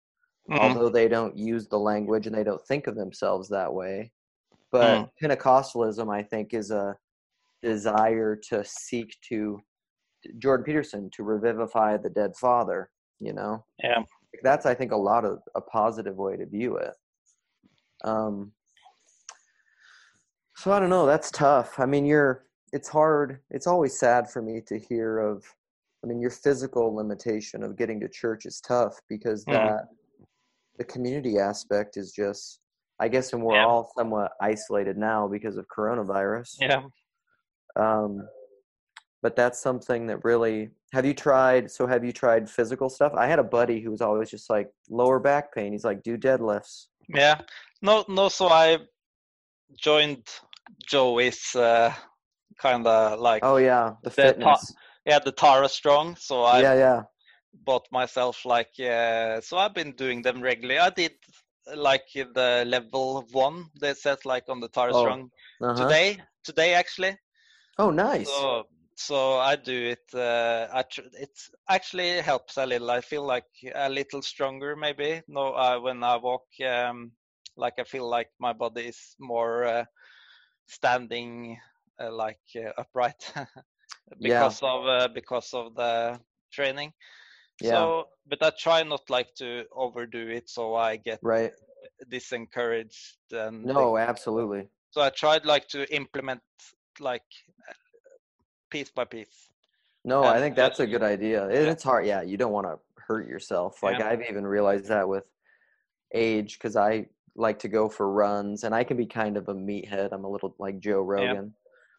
Mhm. 0.50 0.60
although 0.60 0.89
they 0.89 1.08
don't 1.08 1.38
use 1.38 1.68
the 1.68 1.80
language 1.80 2.28
and 2.28 2.36
they 2.36 2.43
don't 2.43 2.66
think 2.68 2.88
of 2.88 2.95
themselves 2.95 3.50
that 3.50 3.74
way. 3.74 4.12
But 4.72 4.97
Mm. 5.00 5.12
Pentecostalism, 5.22 6.14
I 6.14 6.22
think, 6.24 6.54
is 6.54 6.70
a 6.72 6.97
desire 7.62 8.36
to 8.36 8.64
seek 8.64 9.20
to 9.30 9.62
Jordan 10.38 10.64
Peterson 10.66 11.10
to 11.12 11.24
revivify 11.24 11.97
the 11.97 12.10
dead 12.10 12.36
father. 12.38 12.91
You 13.20 13.34
know, 13.34 13.66
Yeah. 13.80 14.04
that's 14.43 14.66
I 14.66 14.74
think 14.76 14.91
a 14.91 14.97
lot 14.97 15.26
of 15.26 15.41
a 15.56 15.62
positive 15.62 16.18
way 16.18 16.38
to 16.38 16.45
view 16.45 16.78
it. 16.78 16.93
Um, 18.04 18.54
so 20.62 20.72
I 20.72 20.80
don't 20.80 20.89
know. 20.89 21.05
That's 21.05 21.32
tough. 21.32 21.80
I 21.80 21.86
mean, 21.86 22.05
you're. 22.05 22.45
It's 22.72 22.88
hard. 22.88 23.39
It's 23.49 23.66
always 23.66 23.97
sad 23.97 24.30
for 24.30 24.41
me 24.41 24.62
to 24.68 24.78
hear 24.78 25.20
of. 25.20 25.43
I 26.03 26.07
mean, 26.07 26.22
your 26.22 26.32
physical 26.32 26.95
limitation 26.95 27.64
of 27.64 27.78
getting 27.78 27.99
to 28.01 28.07
church 28.07 28.45
is 28.45 28.62
tough 28.62 28.99
because 29.10 29.43
Mhm. 29.45 29.53
that 29.53 29.88
the 30.78 30.84
community 30.86 31.39
aspect 31.39 31.97
is 31.97 32.12
just. 32.12 32.60
I 33.01 33.07
guess, 33.07 33.32
and 33.32 33.41
we're 33.41 33.55
Yeah. 33.55 33.66
all 33.66 33.93
somewhat 33.97 34.34
isolated 34.41 34.97
now 34.97 35.26
because 35.26 35.55
of 35.55 35.66
coronavirus. 35.70 36.57
Yeah. 36.60 36.84
Um, 37.78 38.28
but 39.22 39.38
that's 39.38 39.57
something 39.60 40.07
that 40.07 40.24
really. 40.26 40.72
Have 40.91 41.05
you 41.05 41.14
tried? 41.14 41.72
So 41.72 41.88
have 41.88 42.03
you 42.03 42.12
tried 42.12 42.49
physical 42.49 42.89
stuff? 42.89 43.14
I 43.14 43.28
had 43.28 43.39
a 43.39 43.43
buddy 43.43 43.80
who 43.80 43.91
was 43.91 44.01
always 44.01 44.30
just 44.30 44.49
like 44.49 44.70
lower 44.89 45.18
back 45.20 45.53
pain. 45.55 45.72
He's 45.72 45.86
like, 45.86 46.03
do 46.03 46.18
deadlifts. 46.18 46.88
Yeah. 47.07 47.39
No, 47.82 48.03
no. 48.10 48.28
So 48.28 48.49
I 48.49 48.80
joined 49.78 50.28
Joey's 50.88 51.55
uh, 51.55 51.93
kind 52.59 52.86
of 52.88 53.20
like 53.20 53.43
Oh 53.43 53.57
yeah, 53.57 53.95
the 54.03 54.09
The 54.11 54.34
ta- 54.34 54.61
fitness. 54.61 54.74
yeah 55.05 55.20
the 55.20 55.32
Tara 55.32 55.70
Strong. 55.70 56.15
So 56.17 56.43
I 56.43 56.61
yeah, 56.61 56.74
yeah. 56.74 57.03
bought 57.65 57.88
myself 57.91 58.45
like 58.45 58.80
uh, 58.80 59.41
so 59.41 59.57
I've 59.57 59.74
been 59.74 59.93
doing 59.93 60.22
them 60.22 60.41
regularly. 60.41 60.80
I 60.80 60.89
did 60.89 61.13
like 61.76 62.05
the 62.13 62.63
level 62.67 63.26
one 63.32 63.65
they 63.80 63.93
set 63.93 64.26
like 64.26 64.45
on 64.49 64.59
the 64.59 64.70
Tara 64.70 64.93
Oh, 64.93 64.99
Strong 64.99 65.32
Uh-huh. 65.61 65.76
today. 65.76 66.20
Today 66.43 66.74
actually. 66.74 67.17
Oh, 67.78 67.91
nice. 67.91 68.30
So 68.30 68.63
so 68.95 69.38
I 69.39 69.55
do 69.55 69.95
it. 69.95 70.13
Uh, 70.13 70.67
I 70.74 70.84
tr- 70.84 71.07
it 71.13 71.32
actually 71.70 72.22
helps 72.22 72.57
a 72.57 72.65
little. 72.65 72.91
I 72.91 73.01
feel 73.01 73.26
like 73.26 73.45
a 73.74 73.89
little 73.89 74.22
stronger 74.22 74.76
maybe. 74.76 75.22
No, 75.28 75.53
uh, 75.53 75.80
when 75.80 76.03
I 76.03 76.17
walk, 76.17 76.45
um, 76.67 77.11
like 77.55 77.76
I 77.80 77.84
feel 77.84 78.09
like 78.09 78.30
my 78.39 78.53
body 78.53 78.88
is 78.88 79.15
more 79.20 79.63
uh, 79.65 79.86
standing, 80.70 81.57
uh, 81.99 82.11
like 82.11 82.39
uh, 82.55 82.72
upright, 82.78 83.34
because 84.22 84.61
of 84.63 84.86
uh, 84.86 85.07
because 85.13 85.53
of 85.53 85.76
the 85.76 86.20
training. 86.51 86.93
Yeah. 87.61 87.72
So, 87.72 88.07
but 88.28 88.41
I 88.41 88.51
try 88.57 88.84
not 88.84 89.09
like 89.09 89.34
to 89.36 89.65
overdo 89.75 90.29
it, 90.29 90.50
so 90.50 90.75
I 90.75 90.96
get 90.96 91.20
right. 91.21 91.51
disencouraged. 92.09 93.17
And 93.32 93.66
No, 93.66 93.97
absolutely. 93.97 94.70
so 94.91 95.01
I 95.01 95.09
tried 95.09 95.46
like 95.46 95.67
to 95.70 95.83
implement 95.93 96.41
like 97.00 97.24
piece 98.70 98.91
by 98.91 99.05
piece. 99.05 99.50
No, 100.05 100.24
I 100.24 100.39
think 100.39 100.55
that's 100.55 100.79
a 100.79 100.87
good 100.87 101.04
idea. 101.04 101.47
It- 101.50 101.66
yeah. 101.66 101.71
It's 101.71 101.83
hard. 101.83 102.05
Yeah, 102.05 102.21
you 102.21 102.37
don't 102.37 102.54
want 102.54 102.67
to 102.67 102.79
hurt 102.96 103.28
yourself. 103.28 103.83
Like 103.83 104.00
Yeah. 104.00 104.08
I've 104.09 104.21
even 104.29 104.47
realized 104.47 104.87
that 104.87 105.08
with 105.08 105.25
age 106.13 106.58
because 106.58 106.75
I 106.75 107.08
like 107.39 107.59
to 107.59 107.67
go 107.67 107.89
for 107.89 108.11
runs 108.11 108.63
and 108.63 108.75
I 108.75 108.83
can 108.83 108.97
be 108.97 109.05
kind 109.05 109.37
of 109.37 109.47
a 109.47 109.53
meathead. 109.53 110.09
I'm 110.11 110.25
a 110.25 110.29
little 110.29 110.55
like 110.59 110.79
Joe 110.79 111.01
Rogan 111.01 111.53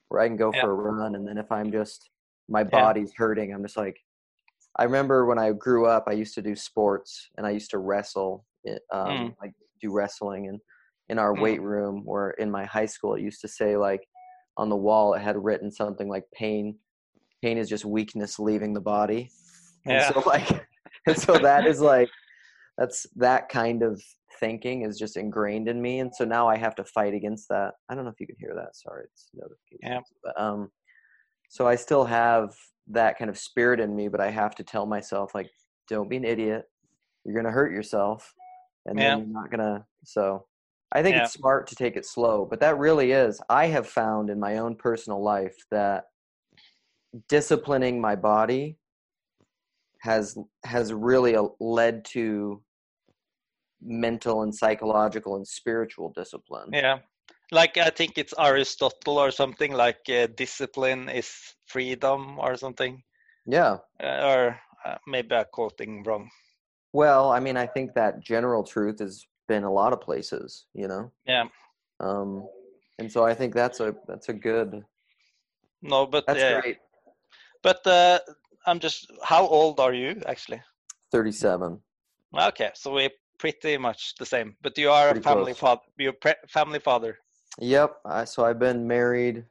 where 0.09 0.21
I 0.21 0.29
can 0.29 0.37
go 0.37 0.53
Yeah. 0.53 0.61
for 0.61 0.71
a 0.71 0.75
run 0.75 1.15
and 1.15 1.27
then 1.27 1.39
if 1.39 1.51
I'm 1.51 1.73
just 1.73 2.11
my 2.49 2.63
Yeah. 2.63 2.69
body's 2.71 3.13
hurting, 3.17 3.53
I'm 3.53 3.63
just 3.63 3.77
like 3.77 3.99
I 4.77 4.85
remember 4.85 5.27
when 5.27 5.39
I 5.39 5.51
grew 5.53 5.87
up, 5.87 6.05
I 6.07 6.13
used 6.13 6.35
to 6.35 6.43
do 6.43 6.55
sports 6.55 7.29
and 7.37 7.47
I 7.47 7.51
used 7.51 7.71
to 7.71 7.79
wrestle, 7.79 8.45
um, 8.93 9.01
Mm. 9.17 9.35
like 9.41 9.53
do 9.81 9.93
wrestling 9.93 10.49
and 10.49 10.61
in 11.09 11.19
our 11.19 11.35
Mm. 11.35 11.41
weight 11.41 11.61
room 11.63 12.05
or 12.07 12.31
in 12.33 12.51
my 12.51 12.65
high 12.67 12.87
school, 12.87 13.15
it 13.15 13.23
used 13.23 13.41
to 13.41 13.49
say 13.49 13.77
like 13.77 14.07
on 14.57 14.69
the 14.69 14.77
wall, 14.77 15.15
it 15.15 15.21
had 15.23 15.43
written 15.43 15.71
something 15.73 16.09
like 16.09 16.25
pain, 16.33 16.79
pain 17.43 17.57
is 17.59 17.69
just 17.69 17.85
weakness 17.85 18.39
leaving 18.39 18.75
the 18.75 18.81
body. 18.81 19.31
And 19.87 19.97
Yeah. 19.97 20.11
so 20.13 20.21
like, 20.21 20.49
and 21.07 21.19
so 21.19 21.39
that 21.39 21.67
is 21.67 21.81
like, 21.81 22.11
that's 22.81 23.07
that 23.15 23.49
kind 23.51 23.83
of 23.83 24.03
thinking 24.41 24.83
is 24.83 24.99
just 24.99 25.19
ingrained 25.19 25.69
in 25.69 25.81
me. 25.81 26.01
And 26.01 26.13
so 26.13 26.25
now 26.25 26.49
I 26.49 26.57
have 26.57 26.75
to 26.77 26.85
fight 26.85 27.13
against 27.13 27.47
that. 27.51 27.75
I 27.89 27.95
don't 27.95 28.05
know 28.05 28.11
if 28.11 28.19
you 28.19 28.27
can 28.27 28.37
hear 28.39 28.55
that. 28.57 28.75
Sorry. 28.75 29.05
It's 29.05 29.29
notifications. 29.35 29.81
Yeah. 29.83 30.01
But, 30.25 30.41
um, 30.41 30.71
so 31.51 31.69
I 31.69 31.77
still 31.77 32.07
have 32.07 32.55
that 32.89 33.19
kind 33.19 33.29
of 33.29 33.39
spirit 33.39 33.81
in 33.81 33.95
me, 33.95 34.09
but 34.09 34.21
I 34.21 34.31
have 34.31 34.55
to 34.57 34.65
tell 34.65 34.87
myself 34.87 35.35
like, 35.35 35.51
don't 35.89 36.09
be 36.09 36.17
an 36.17 36.25
idiot. 36.25 36.65
You're 37.25 37.35
going 37.35 37.45
to 37.45 37.53
hurt 37.53 37.71
yourself 37.71 38.35
and 38.87 38.99
Yeah. 38.99 39.17
then 39.17 39.19
you're 39.19 39.43
not 39.43 39.51
going 39.51 39.61
to, 39.61 39.85
so 40.05 40.47
I 40.93 41.03
think 41.03 41.17
Yeah. 41.17 41.25
it's 41.25 41.35
smart 41.35 41.67
to 41.69 41.77
take 41.77 41.97
it 41.97 42.07
slow, 42.07 42.47
but 42.47 42.61
that 42.61 42.79
really 42.79 43.13
is, 43.13 43.41
I 43.51 43.67
have 43.67 43.87
found 43.87 44.31
in 44.31 44.41
my 44.41 44.57
own 44.57 44.75
personal 44.75 45.23
life 45.23 45.57
that 45.71 46.05
disciplining 47.29 48.01
my 48.01 48.17
body 48.17 48.79
has 50.01 50.39
has 50.65 50.95
really 50.95 51.37
led 51.61 52.07
to 52.07 52.63
mental 53.83 54.43
and 54.43 54.55
psychological 54.55 55.37
and 55.37 55.47
spiritual 55.47 56.13
discipline. 56.15 56.71
Yeah, 56.73 56.99
like 57.53 57.77
I 57.77 57.91
think 57.91 58.19
it's 58.19 58.35
Aristotle 58.39 59.19
or 59.19 59.31
something 59.31 59.73
like 59.73 60.01
uh, 60.09 60.29
discipline 60.37 61.09
is 61.09 61.31
freedom 61.67 62.39
or 62.39 62.57
something. 62.57 63.03
Yeah. 63.47 63.79
Uh, 64.03 64.21
or 64.25 64.61
uh, 64.85 64.97
maybe 65.07 65.35
I'm 65.35 65.45
quoting 65.53 66.03
wrong. 66.05 66.31
Well, 66.93 67.31
I 67.31 67.41
mean, 67.41 67.57
I 67.57 67.67
think 67.67 67.95
that 67.95 68.21
general 68.21 68.65
truth 68.65 68.99
has 69.01 69.25
been 69.49 69.65
a 69.65 69.73
lot 69.73 69.93
of 69.93 70.01
places, 70.01 70.67
you 70.75 70.89
know. 70.89 71.11
Yeah. 71.27 71.45
Um, 72.01 72.47
and 72.99 73.11
so 73.11 73.25
I 73.25 73.35
think 73.35 73.55
that's 73.55 73.81
a 73.81 73.95
that's 74.07 74.29
a 74.29 74.33
good. 74.33 74.85
No, 75.83 76.07
but 76.07 76.27
That's 76.27 76.41
yeah. 76.41 76.61
great. 76.61 76.79
But 77.63 77.87
uh, 77.87 78.19
I'm 78.67 78.79
just. 78.79 79.11
How 79.23 79.47
old 79.47 79.81
are 79.81 79.95
you 79.95 80.21
actually? 80.27 80.61
Thirty-seven. 81.11 81.81
Okay, 82.39 82.71
so 82.75 82.93
we're 82.93 83.11
pretty 83.41 83.79
much 83.79 84.15
the 84.19 84.27
same. 84.27 84.55
But 84.63 84.79
you 84.79 84.91
are 84.91 85.11
Pretty 85.11 85.21
a 85.21 85.29
family 85.31 85.55
father. 85.55 85.83
You're 85.99 86.13
pre- 86.13 86.45
family 86.49 86.79
father. 86.79 87.19
Yep. 87.59 87.97
I, 88.05 88.25
so 88.25 88.45
I've 88.45 88.59
been 88.59 88.87
married 88.87 89.45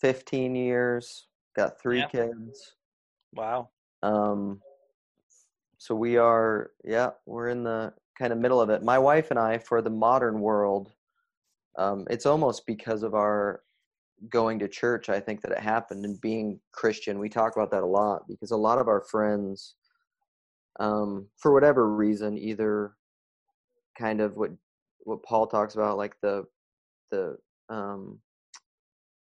fifteen 0.00 0.54
years. 0.54 1.26
Got 1.54 1.80
three 1.80 1.98
Yeah. 1.98 2.08
kids. 2.08 2.76
Wow. 3.34 3.70
Um, 4.02 4.60
so 5.78 5.94
we 5.94 6.16
are, 6.16 6.70
yeah, 6.84 7.10
we're 7.26 7.48
in 7.48 7.62
the 7.64 7.92
kind 8.18 8.32
of 8.32 8.38
middle 8.38 8.60
of 8.60 8.70
it. 8.70 8.82
My 8.82 8.98
wife 8.98 9.30
and 9.30 9.38
I, 9.38 9.58
for 9.58 9.82
the 9.82 9.90
modern 9.90 10.40
world, 10.40 10.92
um, 11.76 12.06
it's 12.08 12.26
almost 12.26 12.66
because 12.66 13.02
of 13.02 13.14
our 13.14 13.62
going 14.30 14.58
to 14.60 14.68
church. 14.68 15.08
I 15.08 15.20
think 15.20 15.42
that 15.42 15.52
it 15.52 15.58
happened 15.58 16.04
and 16.04 16.20
being 16.20 16.60
Christian. 16.72 17.18
We 17.18 17.28
talk 17.28 17.56
about 17.56 17.70
that 17.72 17.82
a 17.82 17.86
lot 17.86 18.26
because 18.28 18.50
a 18.50 18.56
lot 18.56 18.78
of 18.78 18.88
our 18.88 19.02
friends, 19.02 19.74
um, 20.80 21.26
for 21.36 21.52
whatever 21.52 21.94
reason, 21.94 22.38
either 22.38 22.92
kind 23.98 24.20
of 24.20 24.36
what 24.36 24.50
what 25.04 25.22
Paul 25.22 25.46
talks 25.46 25.74
about, 25.74 25.96
like 25.96 26.14
the 26.22 26.44
the 27.10 27.36
um, 27.68 28.18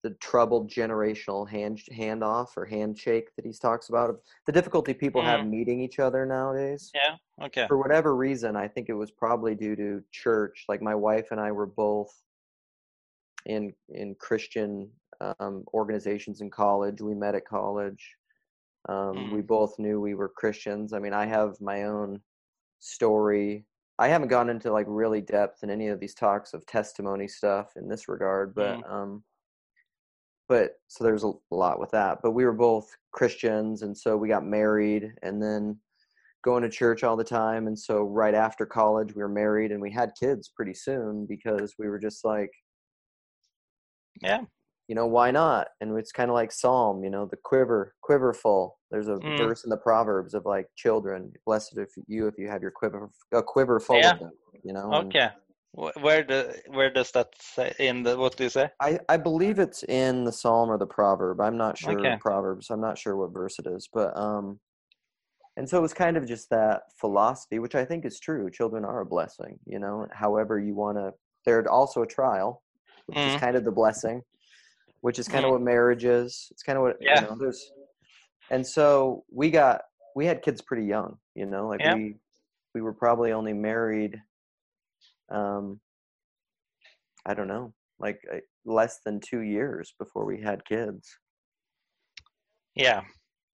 the 0.03 0.11
troubled 0.21 0.71
generational 0.71 1.49
hand 1.49 1.81
handoff 1.93 2.49
or 2.57 2.65
handshake 2.67 3.29
that 3.37 3.47
he 3.47 3.53
talks 3.53 3.89
about 3.89 4.21
the 4.47 4.53
difficulty 4.53 4.93
people 4.93 5.23
have 5.23 5.47
meeting 5.47 5.81
each 5.81 5.99
other 5.99 6.27
nowadays. 6.27 6.91
Yeah. 6.95 7.17
Okay. 7.43 7.67
for 7.67 7.77
whatever 7.79 8.15
reason 8.15 8.55
i 8.55 8.69
think 8.69 8.89
it 8.89 8.93
was 8.93 9.11
probably 9.11 9.57
due 9.57 9.75
to 9.75 10.01
church 10.13 10.67
like 10.69 10.81
my 10.81 10.95
wife 10.95 11.33
and 11.33 11.41
i 11.41 11.51
were 11.51 11.67
both 11.67 12.15
in 13.47 13.73
in 13.89 14.15
christian 14.21 14.89
um, 15.21 15.65
organizations 15.73 16.41
in 16.41 16.51
college. 16.51 17.01
We 17.01 17.15
met 17.15 17.35
at 17.35 17.47
college. 17.47 18.17
Um, 18.89 19.33
we 19.33 19.41
both 19.41 19.79
knew 19.79 20.01
we 20.01 20.15
were 20.15 20.29
christians. 20.29 20.93
I 20.93 20.99
mean 20.99 21.15
i 21.15 21.27
have 21.27 21.61
my 21.61 21.85
own 21.85 22.21
story 22.81 23.65
i 23.99 24.09
haven't 24.09 24.29
gone 24.29 24.51
into 24.51 24.73
like 24.73 24.87
really 24.89 25.21
depth 25.21 25.63
in 25.63 25.71
any 25.71 25.89
of 25.89 26.01
these 26.01 26.15
talks 26.15 26.53
of 26.55 26.65
testimony 26.67 27.29
stuff 27.29 27.73
in 27.77 27.89
this 27.89 28.09
regard 28.09 28.55
but 28.55 28.79
um 28.91 29.23
but 30.49 30.73
so 30.89 31.05
there's 31.05 31.23
a 31.25 31.33
lot 31.51 31.79
with 31.81 31.91
that 31.91 32.19
but 32.23 32.33
we 32.33 32.45
were 32.45 32.53
both 32.53 32.89
christians 33.13 33.83
and 33.83 33.97
so 33.97 34.17
we 34.17 34.29
got 34.29 34.45
married 34.45 35.13
and 35.23 35.43
then 35.43 35.79
going 36.43 36.63
to 36.63 36.69
church 36.69 37.03
all 37.03 37.17
the 37.17 37.25
time 37.25 37.67
and 37.69 37.79
so 37.79 38.03
right 38.03 38.35
after 38.35 38.67
college 38.67 39.15
we 39.15 39.23
were 39.23 39.29
married 39.29 39.73
and 39.73 39.81
we 39.81 39.91
had 39.91 40.13
kids 40.21 40.51
pretty 40.55 40.75
soon 40.75 41.25
because 41.27 41.75
we 41.79 41.89
were 41.89 41.99
just 41.99 42.25
like 42.25 42.51
Yeah. 44.21 44.43
you 44.87 44.95
know 44.95 45.07
why 45.07 45.31
not? 45.31 45.69
And 45.81 45.97
it's 45.99 46.13
kind 46.13 46.31
of 46.31 46.35
like 46.35 46.53
psalm 46.53 47.03
you 47.03 47.09
know 47.11 47.25
the 47.27 47.39
quiver 47.43 47.95
quiver 48.03 48.35
full 48.35 48.79
there's 48.95 49.09
a 49.09 49.17
Mm. 49.17 49.37
verse 49.37 49.65
in 49.65 49.71
the 49.71 49.77
proverbs 49.77 50.35
of 50.35 50.47
like 50.47 50.67
children 50.77 51.33
blessed 51.45 51.77
if 51.79 51.91
you 52.07 52.29
if 52.29 52.39
you 52.39 52.49
have 52.49 52.63
your 52.63 52.71
quiver 52.71 53.11
a 53.33 53.43
quiver 53.43 53.81
full 53.81 53.99
Yeah. 53.99 54.13
of 54.13 54.21
them 54.21 54.33
you 54.63 54.73
know 54.73 54.89
Okay. 55.03 55.29
Wh- 55.73 55.97
Where 56.05 56.23
the 56.23 56.63
where 56.69 56.93
does 56.93 57.11
that 57.17 57.31
say 57.57 57.75
in 57.81 58.05
the 58.05 58.17
what 58.17 58.37
do 58.37 58.45
you 58.45 58.51
say? 58.51 58.71
I, 58.81 59.01
I 59.09 59.17
believe 59.17 59.59
it's 59.59 59.83
in 59.83 60.23
the 60.23 60.31
psalm 60.41 60.71
or 60.71 60.79
the 60.79 60.87
proverb 60.87 61.41
i'm 61.41 61.57
not 61.57 61.77
sure 61.77 61.99
Okay. 61.99 62.17
proverbs 62.21 62.71
i'm 62.71 62.81
not 62.89 62.97
sure 62.97 63.17
what 63.17 63.33
verse 63.33 63.59
it 63.59 63.67
is 63.67 63.89
but 63.93 64.17
um 64.17 64.61
and 65.57 65.69
so 65.69 65.79
it 65.79 65.83
was 65.83 65.95
kind 65.95 66.17
of 66.17 66.25
just 66.35 66.49
that 66.51 66.83
philosophy 67.01 67.59
which 67.59 67.75
i 67.75 67.85
think 67.85 68.05
is 68.05 68.21
true 68.21 68.49
children 68.59 68.85
are 68.85 69.01
a 69.01 69.07
blessing 69.07 69.59
you 69.67 69.81
know 69.81 70.07
however 70.13 70.61
you 70.61 70.75
want 70.77 70.97
to 70.99 71.13
they're 71.45 71.69
also 71.69 72.03
a 72.03 72.07
trial 72.07 72.63
which 73.07 73.19
is 73.19 73.35
Mhm. 73.35 73.41
kind 73.41 73.57
of 73.57 73.65
the 73.65 73.73
blessing 73.83 74.23
which 75.01 75.19
is 75.19 75.27
kind 75.27 75.43
Mhm. 75.43 75.49
of 75.49 75.53
what 75.55 75.63
marriage 75.63 76.05
is 76.05 76.47
it's 76.53 76.63
kind 76.63 76.79
of 76.79 76.83
what 76.85 76.97
Yeah. 77.01 77.21
you 77.21 77.27
know 77.27 77.37
there's 77.41 77.73
and 78.51 78.67
so 78.67 79.25
we 79.33 79.51
got 79.51 79.83
we 80.17 80.27
had 80.27 80.43
kids 80.43 80.61
pretty 80.63 80.85
young 80.87 81.17
you 81.35 81.47
know 81.47 81.67
like 81.69 81.81
Yeah. 81.81 81.95
we 81.95 82.17
we 82.75 82.81
were 82.83 82.93
probably 82.93 83.33
only 83.33 83.53
married 83.53 84.21
um 85.31 85.81
i 87.27 87.35
don't 87.35 87.49
know 87.49 87.73
like 87.99 88.21
uh, 88.33 88.39
less 88.65 89.01
than 89.05 89.21
two 89.21 89.41
years 89.41 89.95
before 89.99 90.25
we 90.25 90.41
had 90.41 90.65
kids 90.65 91.09
Yeah. 92.75 93.03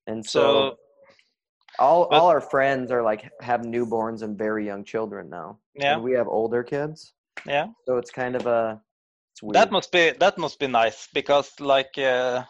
and 0.06 0.24
so, 0.24 0.40
So 0.40 0.76
all 1.78 2.08
but- 2.08 2.16
all 2.20 2.28
our 2.28 2.40
friends 2.40 2.90
are 2.90 3.02
like 3.02 3.22
have 3.40 3.60
newborns 3.62 4.22
and 4.22 4.36
very 4.36 4.66
young 4.66 4.84
children 4.84 5.28
now 5.30 5.58
yeah, 5.74 5.94
and 5.94 6.02
we 6.02 6.12
have 6.12 6.28
older 6.28 6.62
kids 6.62 7.14
yeah. 7.46 7.66
so 7.86 7.96
it's 7.96 8.10
kind 8.10 8.34
of 8.34 8.46
a 8.46 8.80
it's 9.32 9.42
weird 9.42 9.54
That 9.54 9.70
must 9.70 9.92
be 9.92 10.10
that 10.18 10.36
must 10.38 10.58
be 10.58 10.66
nice 10.66 11.08
because 11.14 11.48
like 11.60 11.92
uh, 11.98 12.42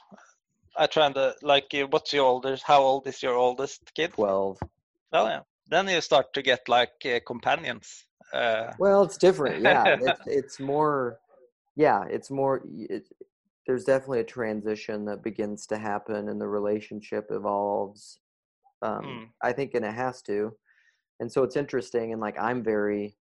I 0.76 0.86
try 0.86 1.12
to 1.12 1.34
like 1.42 1.74
uh, 1.74 1.86
what's 1.90 2.12
your 2.12 2.26
oldest? 2.26 2.62
How 2.64 2.80
old 2.82 3.06
is 3.06 3.22
your 3.22 3.34
oldest 3.34 3.92
kid? 3.94 4.12
12 4.12 4.58
Oh 5.12 5.26
yeah. 5.26 5.40
Then 5.68 5.88
you 5.88 6.00
start 6.00 6.32
to 6.34 6.42
get 6.42 6.68
like 6.68 6.92
uh, 7.04 7.20
companions. 7.26 8.06
Uh, 8.32 8.72
Well, 8.78 9.02
it's 9.02 9.16
different. 9.16 9.60
Yeah, 9.64 9.96
it's, 10.00 10.20
it's 10.26 10.60
more. 10.60 11.18
Yeah, 11.76 12.04
it's 12.08 12.30
more. 12.30 12.62
It, 12.66 13.08
there's 13.66 13.84
definitely 13.84 14.20
a 14.20 14.24
transition 14.24 15.04
that 15.04 15.22
begins 15.22 15.66
to 15.66 15.78
happen, 15.78 16.28
and 16.28 16.40
the 16.40 16.48
relationship 16.48 17.26
evolves. 17.30 18.18
Um, 18.82 19.04
Mm. 19.04 19.28
I 19.42 19.52
think, 19.52 19.74
and 19.74 19.84
it 19.84 19.94
has 19.94 20.22
to. 20.22 20.56
And 21.20 21.30
so 21.30 21.42
it's 21.42 21.56
interesting, 21.56 22.12
and 22.12 22.20
like 22.20 22.38
I'm 22.40 22.62
very. 22.62 23.16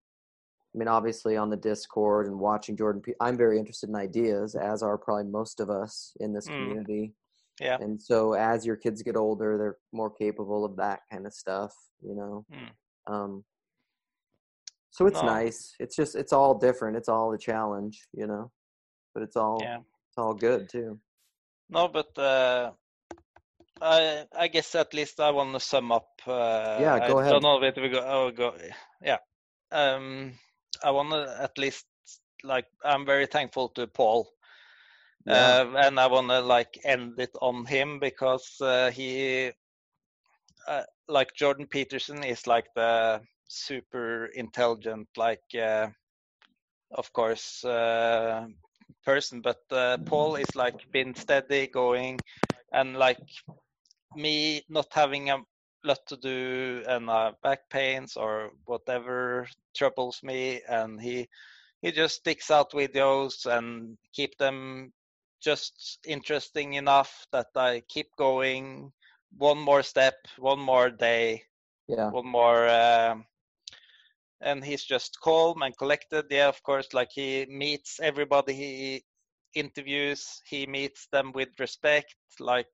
I 0.75 0.77
mean, 0.77 0.87
obviously, 0.87 1.37
on 1.37 1.49
the 1.49 1.57
Discord 1.57 2.27
and 2.27 2.39
watching 2.39 2.77
Jordan, 2.77 3.01
I'm 3.19 3.37
very 3.37 3.57
interested 3.57 3.89
in 3.89 3.95
ideas, 3.95 4.53
as 4.53 4.83
are 4.83 4.97
probably 4.97 5.31
most 5.31 5.59
of 5.59 5.69
us 5.69 6.13
in 6.19 6.33
this 6.33 6.47
Mm. 6.47 6.57
community. 6.57 7.13
Yeah. 7.59 7.77
And 7.79 8.01
so, 8.01 8.34
as 8.34 8.65
your 8.65 8.75
kids 8.75 9.01
get 9.03 9.15
older, 9.15 9.57
they're 9.57 9.77
more 9.91 10.11
capable 10.11 10.63
of 10.63 10.75
that 10.77 11.01
kind 11.11 11.25
of 11.25 11.34
stuff. 11.34 11.73
You 12.01 12.15
know. 12.15 12.45
Mm. 12.53 13.13
Um, 13.13 13.43
so 14.91 15.05
it's 15.07 15.21
No. 15.21 15.27
nice. 15.27 15.73
It's 15.79 15.95
just 15.95 16.15
it's 16.15 16.34
all 16.34 16.55
different. 16.57 16.97
It's 16.97 17.09
all 17.09 17.34
a 17.34 17.38
challenge, 17.38 18.07
you 18.13 18.27
know. 18.27 18.51
But 19.13 19.23
it's 19.23 19.35
all 19.35 19.59
yeah. 19.61 19.77
it's 19.77 20.17
all 20.17 20.34
good 20.34 20.69
too. 20.69 20.99
No, 21.69 21.88
but 21.88 22.17
uh, 22.17 22.71
I 23.81 24.25
I 24.35 24.47
guess 24.47 24.73
at 24.75 24.93
least 24.93 25.19
I 25.19 25.31
want 25.31 25.53
to 25.53 25.59
sum 25.59 25.91
up. 25.91 26.09
Uh, 26.25 26.77
Yeah, 26.79 27.07
go 27.07 27.17
I 27.17 27.21
ahead. 27.21 27.31
don't 27.34 27.43
know 27.43 27.59
where 27.59 27.73
we 27.75 27.89
go. 27.89 28.03
Oh, 28.05 28.31
go. 28.31 28.55
Yeah. 29.01 29.17
Um, 29.71 30.34
I 30.84 30.91
want 30.91 31.09
to 31.11 31.38
at 31.41 31.57
least 31.57 31.85
like 32.43 32.65
I'm 32.84 33.05
very 33.05 33.25
thankful 33.25 33.69
to 33.69 33.88
Paul. 33.88 34.29
Yeah. 35.27 35.57
Uh, 35.61 35.73
and 35.77 35.99
I 35.99 36.07
want 36.07 36.29
to 36.29 36.41
like 36.41 36.79
end 36.83 37.19
it 37.19 37.31
on 37.41 37.65
him 37.65 37.99
because 37.99 38.59
uh, 38.61 38.91
he, 38.91 39.51
uh, 40.67 40.83
like 41.07 41.33
Jordan 41.35 41.67
Peterson, 41.67 42.23
is 42.23 42.47
like 42.47 42.67
the 42.75 43.21
super 43.47 44.25
intelligent, 44.35 45.07
like 45.17 45.43
uh, 45.59 45.87
of 46.91 47.11
course, 47.13 47.63
uh, 47.65 48.47
person. 49.05 49.41
But 49.41 49.61
uh, 49.71 49.97
Paul 50.05 50.35
is 50.35 50.55
like 50.55 50.91
been 50.91 51.15
steady 51.15 51.67
going, 51.67 52.19
and 52.71 52.97
like 52.97 53.19
me 54.15 54.63
not 54.69 54.87
having 54.93 55.29
a 55.29 55.39
lot 55.83 55.99
to 56.07 56.17
do 56.17 56.83
and 56.87 57.07
back 57.43 57.69
pains 57.69 58.17
or 58.17 58.51
whatever 58.65 59.47
troubles 59.75 60.21
me, 60.23 60.61
and 60.67 61.01
he 61.01 61.27
he 61.81 61.91
just 61.91 62.15
sticks 62.17 62.51
out 62.51 62.71
videos 62.71 63.45
and 63.45 63.97
keep 64.13 64.37
them 64.37 64.91
just 65.41 65.99
interesting 66.05 66.73
enough 66.73 67.27
that 67.31 67.47
I 67.55 67.81
keep 67.88 68.07
going 68.18 68.91
one 69.38 69.59
more 69.59 69.84
step, 69.84 70.15
one 70.38 70.59
more 70.59 70.89
day, 70.89 71.43
yeah. 71.88 72.11
one 72.11 72.27
more. 72.27 72.68
Um, 72.69 73.26
and 74.41 74.64
he's 74.64 74.84
just 74.84 75.19
calm 75.22 75.61
and 75.61 75.77
collected. 75.77 76.26
Yeah, 76.30 76.47
of 76.49 76.61
course, 76.64 76.93
like 76.93 77.09
he 77.14 77.45
meets 77.49 77.99
everybody 77.99 78.53
he 78.53 79.05
interviews, 79.53 80.41
he 80.45 80.65
meets 80.68 81.07
them 81.11 81.31
with 81.34 81.49
respect. 81.59 82.15
Like 82.39 82.69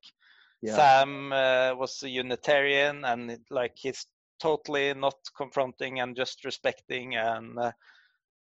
Yeah. 0.61 0.75
Sam 0.75 1.31
uh, 1.33 1.75
was 1.75 2.01
a 2.03 2.09
Unitarian, 2.09 3.05
and 3.05 3.31
it- 3.31 3.49
like 3.51 3.73
he's 3.75 4.05
totally 4.39 4.93
not 4.93 5.15
confronting 5.37 5.99
and 5.99 6.15
just 6.15 6.43
respecting, 6.45 7.15
and 7.15 7.57
uh, 7.59 7.71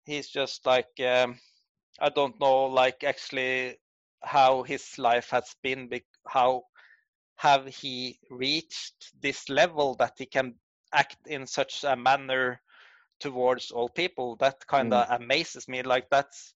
he's 0.05 0.29
just 0.29 0.65
like 0.65 0.99
um, 0.99 1.39
I 1.99 2.09
don't 2.09 2.39
know, 2.39 2.65
like 2.65 3.03
actually 3.03 3.77
how 4.23 4.63
his 4.63 4.97
life 4.97 5.29
has 5.31 5.55
been, 5.63 5.89
how 6.27 6.63
have 7.37 7.67
he 7.67 8.19
reached 8.29 9.11
this 9.21 9.49
level 9.49 9.95
that 9.95 10.13
he 10.17 10.25
can 10.25 10.55
act 10.93 11.17
in 11.27 11.45
such 11.47 11.83
a 11.83 11.95
manner 11.95 12.61
towards 13.19 13.71
all 13.71 13.89
people. 13.89 14.35
That 14.37 14.65
kind 14.67 14.93
of 14.93 15.07
amazes 15.21 15.67
me. 15.67 15.81
Like 15.83 16.09
that's 16.09 16.53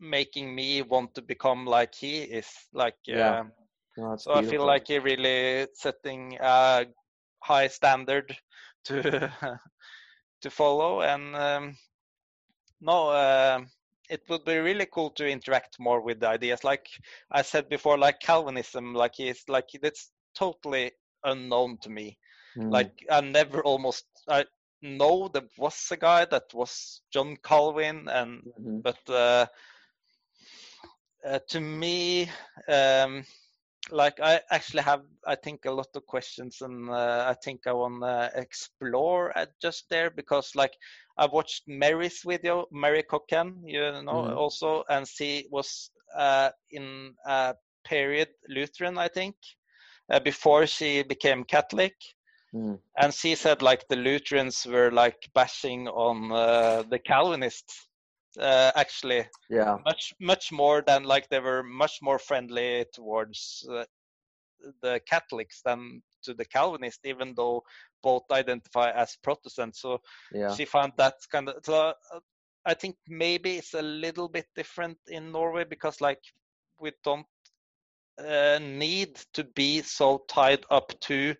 making 0.00 0.54
me 0.54 0.82
want 0.82 1.14
to 1.14 1.22
become 1.22 1.66
like 1.66 1.94
he 1.94 2.18
is. 2.22 2.48
Like 2.72 2.98
Yeah. 3.06 3.36
um, 3.40 3.52
that's 3.96 4.26
so 4.26 4.34
I 4.34 4.42
feel 4.42 4.64
like 4.64 4.88
he 4.88 4.98
really 4.98 5.68
setting 5.74 6.36
a 6.40 6.86
high 7.42 7.68
standard 7.68 8.36
to 8.84 9.00
to 10.42 10.50
follow, 10.50 11.02
and 11.02 11.34
um, 11.36 11.76
no, 12.80 13.10
um 13.12 13.68
it 14.12 14.22
would 14.28 14.44
be 14.44 14.58
really 14.58 14.86
cool 14.86 15.10
to 15.12 15.28
interact 15.28 15.78
more 15.80 16.00
with 16.02 16.20
the 16.20 16.28
ideas. 16.28 16.64
Like 16.64 16.86
I 17.30 17.42
said 17.42 17.68
before, 17.68 17.98
like 17.98 18.20
Calvinism, 18.20 18.94
like 18.94 19.18
it's 19.18 19.48
like 19.48 19.68
that's 19.82 20.10
totally 20.34 20.92
unknown 21.24 21.78
to 21.82 21.90
me. 21.90 22.18
Mm, 22.56 22.72
Like 22.72 22.92
I 23.10 23.20
never 23.22 23.62
almost 23.64 24.06
I 24.28 24.44
know 24.82 25.28
there 25.28 25.48
was 25.58 25.88
a 25.90 25.96
guy 25.96 26.26
that 26.26 26.54
was 26.54 27.02
John 27.12 27.36
Calvin, 27.42 28.08
and 28.08 28.42
mhm. 28.58 28.82
but 28.82 28.98
uh, 29.08 29.46
uh, 31.26 31.38
to 31.48 31.60
me 31.60 32.28
um, 32.68 33.24
like 33.90 34.20
i 34.20 34.40
actually 34.50 34.82
have 34.82 35.02
i 35.26 35.34
think 35.34 35.64
a 35.66 35.70
lot 35.72 35.88
of 35.96 36.06
questions 36.06 36.58
and 36.62 36.88
uh, 36.90 37.26
i 37.28 37.34
think 37.44 37.66
i 37.66 37.72
want 37.72 38.02
to 38.02 38.30
explore 38.40 39.36
at 39.36 39.50
just 39.60 39.88
there 39.90 40.10
because 40.10 40.52
like 40.54 40.72
i 41.18 41.26
watched 41.26 41.62
mary's 41.66 42.20
video 42.26 42.66
mary 42.70 43.02
Cocken, 43.02 43.62
you 43.66 43.80
know 44.02 44.24
Mhm. 44.24 44.36
also 44.36 44.84
and 44.88 45.06
she 45.06 45.46
was 45.50 45.90
uh, 46.16 46.50
in 46.70 47.14
a 47.26 47.54
period 47.84 48.28
lutheran 48.48 48.98
i 48.98 49.08
think 49.08 49.36
uh, 50.12 50.20
before 50.20 50.66
she 50.66 51.02
became 51.02 51.44
catholic 51.44 51.94
Mm. 52.54 52.78
and 52.98 53.12
she 53.14 53.34
said 53.34 53.62
like 53.62 53.86
the 53.88 53.96
lutherans 53.96 54.66
were 54.66 54.90
like 54.90 55.16
bashing 55.34 55.88
on 55.88 56.30
uh, 56.32 56.82
the 56.90 56.98
calvinists 56.98 57.88
uh, 58.40 58.70
actually 58.76 59.24
Yeah. 59.48 59.78
much 59.84 60.12
much 60.20 60.52
more 60.52 60.82
than 60.86 61.04
like 61.04 61.28
they 61.28 61.40
were 61.40 61.62
much 61.62 61.98
more 62.02 62.18
friendly 62.18 62.84
towards 62.94 63.66
uh, 63.72 63.84
the 64.82 65.00
Catholics 65.08 65.60
than 65.64 66.02
to 66.24 66.34
the 66.34 66.44
Calvinist, 66.44 67.00
even 67.04 67.34
though 67.36 67.62
both 68.02 68.24
identify 68.30 68.90
as 68.90 69.16
Protestants. 69.22 69.80
So 69.80 70.00
Yeah. 70.32 70.54
she 70.54 70.64
found 70.64 70.92
that 70.96 71.14
kind 71.30 71.48
of. 71.48 71.56
So 71.64 71.74
uh, 71.74 72.20
I 72.64 72.74
think 72.74 72.96
maybe 73.08 73.56
it's 73.56 73.74
a 73.74 73.82
little 73.82 74.28
bit 74.28 74.46
different 74.54 74.98
in 75.08 75.32
Norway 75.32 75.64
because 75.64 76.00
like 76.00 76.20
we 76.80 76.92
don't 77.04 77.26
uh, 78.18 78.58
need 78.60 79.16
to 79.34 79.44
be 79.54 79.82
so 79.82 80.24
tied 80.28 80.64
up 80.70 80.92
to 81.00 81.34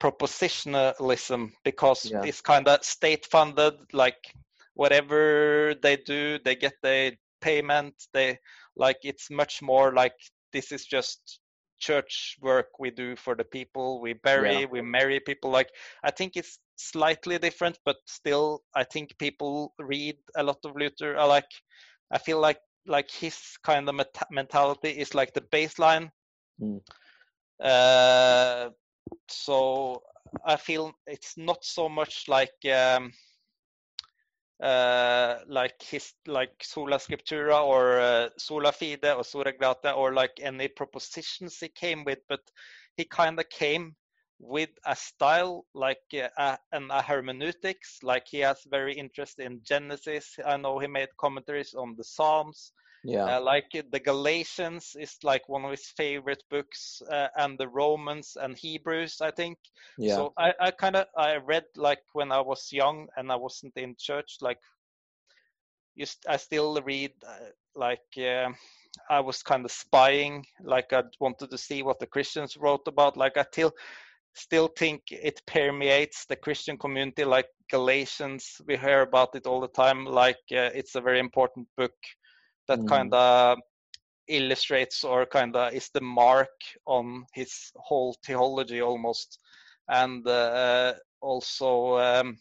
propositionalism 0.00 1.50
because 1.64 2.10
Yeah. 2.10 2.22
it's 2.22 2.40
kind 2.40 2.68
of 2.68 2.84
state 2.84 3.26
funded 3.26 3.74
like 3.92 4.32
whatever 4.74 5.74
they 5.82 5.96
do 5.96 6.38
they 6.44 6.54
get 6.54 6.74
their 6.82 7.12
payment 7.40 7.94
they 8.12 8.38
like 8.76 8.98
it's 9.02 9.30
much 9.30 9.60
more 9.60 9.92
like 9.92 10.14
this 10.52 10.72
is 10.72 10.84
just 10.84 11.40
church 11.78 12.36
work 12.40 12.66
we 12.78 12.90
do 12.90 13.16
for 13.16 13.34
the 13.34 13.44
people 13.44 14.00
we 14.00 14.12
bury 14.14 14.64
Yeah. 14.64 14.66
we 14.66 14.80
marry 14.82 15.20
people 15.20 15.50
like 15.50 15.70
i 16.04 16.10
think 16.10 16.36
it's 16.36 16.58
slightly 16.76 17.38
different 17.38 17.78
but 17.84 17.96
still 18.06 18.62
i 18.74 18.84
think 18.84 19.16
people 19.18 19.74
read 19.78 20.16
a 20.36 20.42
lot 20.42 20.58
of 20.64 20.76
luther 20.76 21.16
i 21.18 21.24
like 21.24 21.50
i 22.12 22.18
feel 22.18 22.40
like 22.40 22.60
like 22.86 23.10
his 23.10 23.38
kind 23.64 23.88
of 23.88 23.94
meta- 23.94 24.26
mentality 24.30 24.90
is 24.90 25.14
like 25.14 25.32
the 25.34 25.42
baseline 25.52 26.10
Mm. 26.60 26.80
uh 27.62 28.68
so 29.28 30.02
i 30.44 30.56
feel 30.56 30.92
it's 31.06 31.36
not 31.36 31.64
so 31.64 31.88
much 31.88 32.24
like 32.28 32.52
um 32.72 33.12
uh 34.60 35.38
like 35.46 35.80
his 35.82 36.12
like 36.26 36.52
sola 36.62 36.96
scriptura 36.96 37.62
or 37.64 38.00
uh, 38.00 38.28
sola 38.38 38.72
fide 38.72 39.04
or 39.04 39.22
sola 39.22 39.52
gratia 39.52 39.92
or 39.92 40.12
like 40.12 40.32
any 40.40 40.66
propositions 40.66 41.58
he 41.60 41.68
came 41.68 42.02
with 42.04 42.18
but 42.28 42.40
he 42.96 43.04
kind 43.04 43.38
of 43.38 43.48
came 43.50 43.94
with 44.40 44.70
a 44.86 44.94
style 44.94 45.64
like 45.74 46.02
uh, 46.14 46.56
a, 46.72 47.02
hermeneutics 47.02 47.98
like 48.02 48.26
he 48.26 48.38
has 48.38 48.60
very 48.70 48.94
interest 48.94 49.40
in 49.40 49.60
genesis. 49.64 50.36
I 50.46 50.56
know 50.56 50.78
he 50.78 50.86
made 50.86 51.08
commentaries 51.18 51.74
on 51.74 51.96
the 51.96 52.04
psalms 52.04 52.72
Yeah. 53.04 53.36
uh, 53.36 53.40
like 53.40 53.66
uh, 53.76 53.82
the 53.90 54.00
Galatians 54.00 54.96
is 54.98 55.16
like 55.22 55.48
one 55.48 55.64
of 55.64 55.70
his 55.70 55.86
favorite 55.96 56.42
books, 56.50 57.00
uh, 57.10 57.28
and 57.36 57.58
the 57.58 57.68
Romans 57.68 58.36
and 58.40 58.56
Hebrews, 58.56 59.20
I 59.20 59.30
think. 59.30 59.58
Yeah. 59.98 60.16
So 60.16 60.32
I, 60.36 60.52
I 60.60 60.70
kind 60.70 60.96
of 60.96 61.06
I 61.16 61.36
read 61.36 61.64
like 61.76 62.02
when 62.12 62.32
I 62.32 62.40
was 62.40 62.72
young 62.72 63.08
and 63.16 63.30
I 63.30 63.36
wasn't 63.36 63.76
in 63.76 63.94
church. 63.98 64.38
Like, 64.40 64.58
you 65.94 66.06
st- 66.06 66.28
I 66.28 66.36
still 66.36 66.80
read 66.82 67.12
uh, 67.26 67.50
like 67.74 68.06
uh, 68.18 68.50
I 69.08 69.20
was 69.20 69.42
kind 69.42 69.64
of 69.64 69.70
spying. 69.72 70.44
Like 70.62 70.92
I 70.92 71.02
wanted 71.20 71.50
to 71.50 71.58
see 71.58 71.82
what 71.82 72.00
the 72.00 72.06
Christians 72.06 72.56
wrote 72.56 72.86
about. 72.86 73.16
Like 73.16 73.36
I 73.36 73.44
still 73.44 73.72
still 74.34 74.68
think 74.68 75.02
it 75.10 75.40
permeates 75.46 76.26
the 76.26 76.36
Christian 76.36 76.78
community. 76.78 77.24
Like 77.24 77.46
Galatians, 77.70 78.60
we 78.66 78.76
hear 78.76 79.02
about 79.02 79.34
it 79.34 79.46
all 79.46 79.60
the 79.60 79.68
time. 79.68 80.04
Like 80.04 80.36
uh, 80.52 80.70
it's 80.74 80.94
a 80.94 81.00
very 81.00 81.20
important 81.20 81.68
book 81.76 81.94
that 82.68 82.80
Mm. 82.80 82.86
kind 82.86 83.12
of 83.14 83.58
illustrates 84.28 85.04
or 85.04 85.26
kind 85.26 85.56
of 85.56 85.72
is 85.74 85.90
the 85.90 86.00
mark 86.00 86.50
on 86.86 87.24
his 87.34 87.72
whole 87.76 88.14
theology 88.24 88.80
almost 88.82 89.38
and 89.88 90.26
uh, 90.28 90.92
also 91.20 91.98
um, 91.98 92.38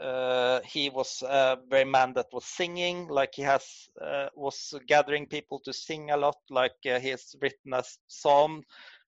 uh, 0.00 0.60
he 0.64 0.90
was 0.90 1.22
a 1.28 1.56
very 1.70 1.84
man 1.84 2.12
that 2.14 2.26
was 2.32 2.44
singing 2.44 3.08
like 3.08 3.30
he 3.34 3.42
has 3.42 3.88
uh, 4.00 4.28
was 4.34 4.74
gathering 4.88 5.26
people 5.26 5.60
to 5.60 5.72
sing 5.72 6.10
a 6.10 6.16
lot 6.16 6.36
like 6.50 6.74
uh, 6.90 6.98
he 6.98 7.08
has 7.08 7.34
written 7.40 7.72
a 7.72 7.82
psalm 8.08 8.62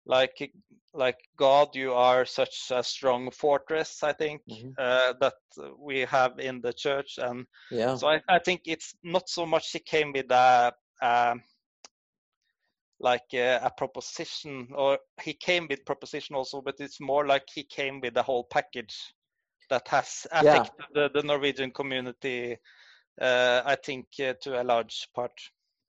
like 0.06 0.52
like 0.94 1.18
god 1.36 1.68
you 1.74 1.92
are 1.92 2.24
such 2.24 2.70
a 2.70 2.82
strong 2.82 3.30
fortress 3.30 4.02
i 4.02 4.12
think 4.12 4.42
Mhm. 4.48 4.74
uh, 4.78 5.12
that 5.20 5.34
we 5.78 6.00
have 6.00 6.38
in 6.38 6.60
the 6.60 6.72
church 6.72 7.18
and 7.18 7.46
Yeah. 7.70 7.96
so 7.96 8.08
I, 8.08 8.20
I 8.28 8.38
think 8.38 8.62
it's 8.64 8.94
not 9.02 9.28
so 9.28 9.46
much 9.46 9.70
he 9.72 9.78
came 9.78 10.12
with 10.12 10.30
a, 10.30 10.72
a 11.02 11.36
like 13.00 13.32
a, 13.34 13.58
a 13.62 13.70
proposition, 13.70 14.68
or 14.74 14.98
he 15.22 15.32
came 15.32 15.66
with 15.68 15.84
proposition 15.86 16.36
also, 16.36 16.60
but 16.60 16.74
it's 16.78 17.00
more 17.00 17.26
like 17.26 17.44
he 17.52 17.62
came 17.64 18.00
with 18.00 18.14
the 18.14 18.22
whole 18.22 18.44
package 18.44 18.94
that 19.70 19.88
has 19.88 20.26
Yeah. 20.32 20.40
affected 20.42 20.84
the, 20.94 21.10
the 21.14 21.22
Norwegian 21.22 21.70
community. 21.70 22.58
Uh, 23.20 23.62
I 23.64 23.76
think 23.76 24.06
uh, 24.20 24.34
to 24.42 24.62
a 24.62 24.64
large 24.64 25.08
part. 25.14 25.32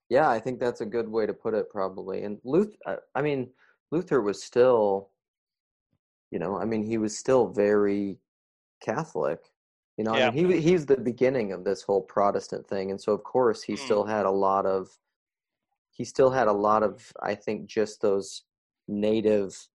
Yeah, 0.09 0.29
I 0.29 0.39
think 0.39 0.59
that's 0.59 0.81
a 0.81 0.85
good 0.85 1.09
way 1.09 1.25
to 1.25 1.33
put 1.33 1.53
it, 1.53 1.69
probably. 1.69 2.23
And 2.23 2.39
Luther, 2.43 3.01
I 3.15 3.21
mean, 3.21 3.49
Luther 3.91 4.21
was 4.21 4.41
still, 4.41 5.09
you 6.31 6.39
know, 6.39 6.57
I 6.57 6.65
mean, 6.65 6.83
he 6.83 6.97
was 6.97 7.17
still 7.17 7.47
very 7.47 8.17
Catholic. 8.81 9.51
You 9.97 10.05
know, 10.05 10.13
I 10.13 10.19
Yeah. 10.19 10.31
mean, 10.31 10.49
he 10.49 10.61
he's 10.61 10.85
the 10.85 10.97
beginning 10.97 11.51
of 11.51 11.63
this 11.65 11.83
whole 11.83 12.01
Protestant 12.01 12.65
thing, 12.67 12.89
and 12.91 12.99
so 12.99 13.11
of 13.13 13.23
course 13.23 13.61
he 13.63 13.73
Mm. 13.73 13.77
still 13.77 14.05
had 14.05 14.25
a 14.25 14.31
lot 14.31 14.65
of, 14.65 14.97
he 15.91 16.05
still 16.05 16.31
had 16.31 16.47
a 16.47 16.53
lot 16.53 16.83
of, 16.83 17.11
I 17.21 17.35
think, 17.35 17.67
just 17.69 18.01
those 18.01 18.43
native, 18.87 19.67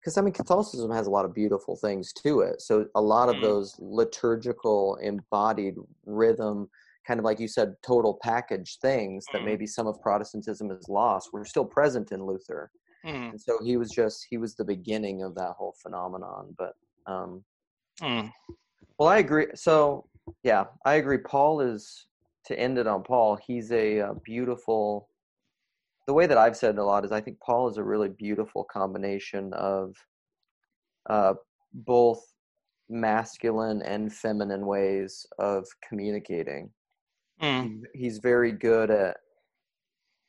because 0.00 0.18
I 0.18 0.22
mean, 0.22 0.34
Catholicism 0.34 0.90
has 0.90 1.06
a 1.06 1.10
lot 1.10 1.24
of 1.24 1.32
beautiful 1.32 1.76
things 1.76 2.12
to 2.24 2.40
it. 2.40 2.60
So 2.60 2.88
a 2.96 3.00
lot 3.00 3.28
of 3.28 3.36
Mm. 3.36 3.42
those 3.42 3.76
liturgical, 3.78 4.96
embodied 4.96 5.76
rhythm, 6.04 6.68
kind 7.06 7.20
of 7.20 7.24
like 7.24 7.38
you 7.40 7.48
said, 7.48 7.76
total 7.82 8.18
package 8.22 8.78
things 8.80 9.28
that 9.32 9.42
Mm. 9.42 9.44
maybe 9.44 9.66
some 9.66 9.86
of 9.86 10.00
Protestantism 10.02 10.68
has 10.70 10.88
lost 10.88 11.32
were 11.32 11.44
still 11.44 11.64
present 11.64 12.12
in 12.12 12.24
Luther. 12.26 12.70
Mm, 13.06 13.30
And 13.30 13.40
so 13.40 13.58
he 13.64 13.76
was 13.76 13.90
just 13.90 14.26
he 14.28 14.36
was 14.38 14.54
the 14.54 14.64
beginning 14.64 15.22
of 15.22 15.34
that 15.36 15.52
whole 15.56 15.74
phenomenon. 15.80 16.54
But 16.58 16.74
um, 17.06 17.44
mm, 18.00 18.30
well, 18.98 19.08
I 19.08 19.18
agree. 19.18 19.46
So 19.54 20.06
yeah, 20.42 20.64
I 20.84 20.94
agree. 20.94 21.18
Paul 21.18 21.60
is 21.60 22.06
to 22.46 22.58
end 22.58 22.78
it 22.78 22.86
on 22.86 23.02
Paul. 23.02 23.36
He's 23.36 23.70
a, 23.72 24.00
uh 24.00 24.14
beautiful. 24.24 25.08
The 26.06 26.14
way 26.14 26.26
that 26.26 26.38
I've 26.38 26.56
said 26.56 26.76
it 26.76 26.78
a 26.78 26.84
lot 26.84 27.04
is 27.04 27.12
I 27.12 27.20
think 27.20 27.38
Paul 27.40 27.68
is 27.68 27.78
a 27.78 27.84
really 27.84 28.08
beautiful 28.08 28.64
combination 28.64 29.52
of 29.54 29.94
uh, 31.08 31.34
both 31.72 32.20
masculine 32.88 33.82
and 33.82 34.12
feminine 34.12 34.66
ways 34.66 35.26
of 35.38 35.66
communicating. 35.86 36.70
mm, 37.42 37.80
He's 37.94 38.18
very 38.18 38.52
good 38.52 38.90
at 38.90 39.16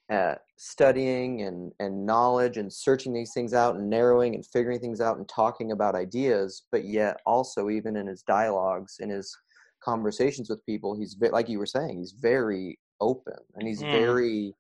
at 0.09 0.41
studying 0.57 1.41
and 1.41 1.71
and 1.79 2.05
knowledge 2.05 2.57
and 2.57 2.71
searching 2.71 3.13
these 3.13 3.33
things 3.33 3.53
out 3.53 3.75
and 3.75 3.89
narrowing 3.89 4.35
and 4.35 4.45
figuring 4.45 4.79
things 4.79 5.01
out 5.01 5.17
and 5.17 5.27
talking 5.27 5.71
about 5.73 5.95
ideas 5.95 6.63
but 6.71 6.85
yet 6.85 7.19
also 7.25 7.69
even 7.69 7.97
in 7.97 8.07
his 8.07 8.23
dialogues 8.23 8.97
in 8.99 9.09
his 9.09 9.35
conversations 9.83 10.49
with 10.49 10.65
people 10.65 10.95
he's 10.97 11.15
ve- 11.19 11.29
like 11.29 11.49
you 11.49 11.59
were 11.59 11.65
saying 11.65 11.97
he's 11.99 12.13
very 12.13 12.79
open 13.01 13.35
and 13.55 13.67
he's 13.67 13.83
Mm. 13.83 13.91
very 13.91 14.53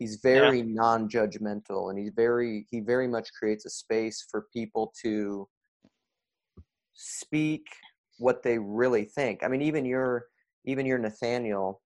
he's 0.00 0.16
very 0.16 0.62
non-judgmental 0.62 1.90
and 1.90 1.98
he's 1.98 2.12
very 2.16 2.66
he 2.70 2.80
very 2.80 3.06
much 3.06 3.28
creates 3.38 3.64
a 3.66 3.70
space 3.70 4.26
for 4.28 4.46
people 4.52 4.92
to 5.02 5.48
speak 6.94 7.66
what 8.18 8.42
they 8.42 8.58
really 8.58 9.04
think. 9.04 9.42
I 9.42 9.48
mean, 9.48 9.62
even 9.62 9.84
your 9.84 10.26
even 10.66 10.84
your 10.84 10.98
Nathaniel 10.98 11.80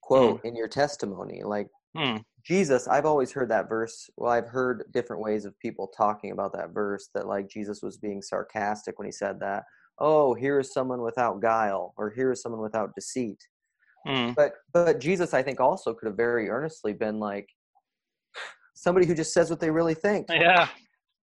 quote 0.00 0.44
in 0.44 0.54
your 0.54 0.68
testimony, 0.68 1.42
like 1.42 1.66
Hmm. 1.96 2.18
Jesus, 2.44 2.88
I've 2.88 3.04
always 3.04 3.32
heard 3.32 3.50
that 3.50 3.68
verse. 3.68 4.08
Well, 4.16 4.32
I've 4.32 4.48
heard 4.48 4.84
different 4.92 5.22
ways 5.22 5.44
of 5.44 5.58
people 5.58 5.88
talking 5.96 6.32
about 6.32 6.52
that 6.54 6.70
verse 6.72 7.10
that 7.14 7.26
like 7.26 7.48
Jesus 7.48 7.82
was 7.82 7.98
being 7.98 8.22
sarcastic 8.22 8.98
when 8.98 9.06
he 9.06 9.12
said 9.12 9.38
that. 9.40 9.64
Oh, 9.98 10.32
here 10.32 10.58
is 10.58 10.72
someone 10.72 11.02
without 11.02 11.42
guile, 11.42 11.92
or 11.98 12.10
here 12.10 12.32
is 12.32 12.40
someone 12.40 12.62
without 12.62 12.94
deceit. 12.94 13.38
Hmm. 14.06 14.30
But 14.34 14.52
but 14.72 15.00
Jesus, 15.00 15.34
I 15.34 15.42
think, 15.42 15.60
also 15.60 15.92
could 15.92 16.06
have 16.06 16.16
very 16.16 16.48
earnestly 16.48 16.94
been 16.94 17.18
like 17.18 17.46
somebody 18.74 19.06
who 19.06 19.14
just 19.14 19.34
says 19.34 19.50
what 19.50 19.60
they 19.60 19.70
really 19.70 19.94
think. 19.94 20.26
Yeah. 20.34 20.68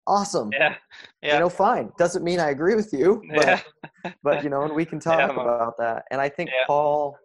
Awesome. 0.09 0.51
Yeah. 0.53 0.77
Yeah. 1.21 1.35
You 1.35 1.41
know, 1.41 1.49
fine. 1.49 1.91
Doesn't 1.99 2.23
mean 2.23 2.39
I 2.39 2.51
agree 2.51 2.77
with 2.77 2.93
you, 2.93 3.25
but 3.35 3.65
yeah. 4.05 4.13
but 4.23 4.45
you 4.45 4.51
know, 4.51 4.63
and 4.63 4.75
we 4.75 4.85
can 4.85 5.01
talk 5.11 5.19
Yeah, 5.19 5.41
about 5.43 5.77
that. 5.79 6.05
And 6.13 6.21
I 6.21 6.29
think. 6.29 6.51
Paul, 6.67 7.17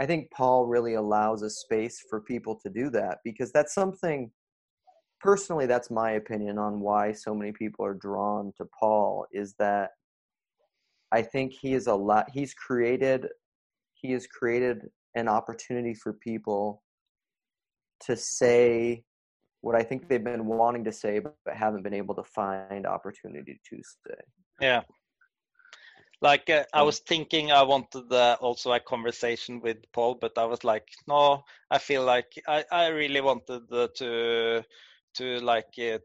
I 0.00 0.06
think 0.06 0.30
Paul 0.30 0.66
really 0.66 0.94
allows 0.94 1.42
a 1.42 1.50
space 1.50 2.02
for 2.10 2.20
people 2.20 2.58
to 2.62 2.70
do 2.70 2.90
that 2.90 3.18
because 3.24 3.52
that's 3.52 3.74
something. 3.74 4.30
Personally, 5.20 5.66
that's 5.66 5.90
my 5.90 6.12
opinion 6.12 6.58
on 6.58 6.80
why 6.80 7.12
so 7.12 7.34
many 7.34 7.52
people 7.52 7.84
are 7.84 7.94
drawn 7.94 8.52
to 8.56 8.66
Paul. 8.78 9.26
Is 9.32 9.54
that 9.58 9.90
I 11.12 11.22
think 11.22 11.52
he 11.52 11.74
is 11.74 11.86
a 11.86 11.94
lot. 11.94 12.28
He's 12.32 12.54
created, 12.54 13.28
he 13.94 14.12
has 14.12 14.26
created 14.26 14.88
an 15.14 15.28
opportunity 15.28 15.94
for 15.94 16.12
people 16.12 16.82
to 18.00 18.16
say 18.16 19.04
what 19.60 19.74
I 19.74 19.82
think 19.82 20.08
they've 20.08 20.22
been 20.22 20.44
wanting 20.44 20.84
to 20.84 20.92
say, 20.92 21.20
but 21.20 21.34
haven't 21.46 21.84
been 21.84 21.94
able 21.94 22.14
to 22.16 22.24
find 22.24 22.86
opportunity 22.86 23.60
to 23.70 23.76
say. 23.76 24.14
Yeah. 24.60 24.82
Like 26.20 26.48
uh, 26.50 26.64
I 26.72 26.82
was 26.82 27.00
thinking, 27.00 27.52
I 27.52 27.62
wanted 27.62 28.12
uh, 28.12 28.36
also 28.40 28.72
a 28.72 28.80
conversation 28.80 29.60
with 29.60 29.78
Paul, 29.92 30.16
but 30.20 30.38
I 30.38 30.44
was 30.44 30.64
like, 30.64 30.88
no, 31.06 31.42
I 31.70 31.78
feel 31.78 32.04
like 32.04 32.32
I, 32.48 32.64
I 32.70 32.86
really 32.88 33.20
wanted 33.20 33.62
uh, 33.72 33.88
to 33.96 34.62
to 35.14 35.38
like 35.40 35.74
uh, 35.78 35.98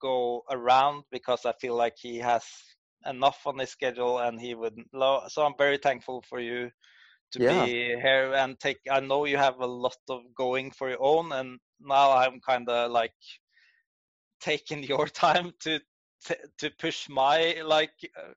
go 0.00 0.42
around 0.50 1.04
because 1.10 1.44
I 1.46 1.52
feel 1.60 1.74
like 1.76 1.94
he 1.98 2.18
has 2.18 2.44
enough 3.06 3.46
on 3.46 3.58
his 3.58 3.70
schedule 3.70 4.18
and 4.18 4.40
he 4.40 4.54
would. 4.54 4.76
Lo- 4.92 5.24
so 5.28 5.44
I'm 5.44 5.54
very 5.58 5.78
thankful 5.78 6.22
for 6.28 6.40
you 6.40 6.70
to 7.32 7.40
Yeah. 7.40 7.40
be 7.40 7.76
here 8.00 8.32
and 8.34 8.58
take. 8.58 8.78
I 8.90 9.00
know 9.00 9.24
you 9.26 9.36
have 9.38 9.60
a 9.60 9.66
lot 9.66 9.96
of 10.08 10.20
going 10.36 10.70
for 10.72 10.88
your 10.90 11.02
own, 11.02 11.32
and 11.32 11.58
now 11.80 12.12
I'm 12.12 12.40
kind 12.40 12.68
of 12.68 12.90
like 12.90 13.14
taking 14.40 14.82
your 14.92 15.06
time 15.06 15.52
to 15.60 15.80
to 16.26 16.36
to 16.58 16.70
push 16.78 17.08
my 17.08 17.60
like 17.64 17.94
uh, 18.18 18.32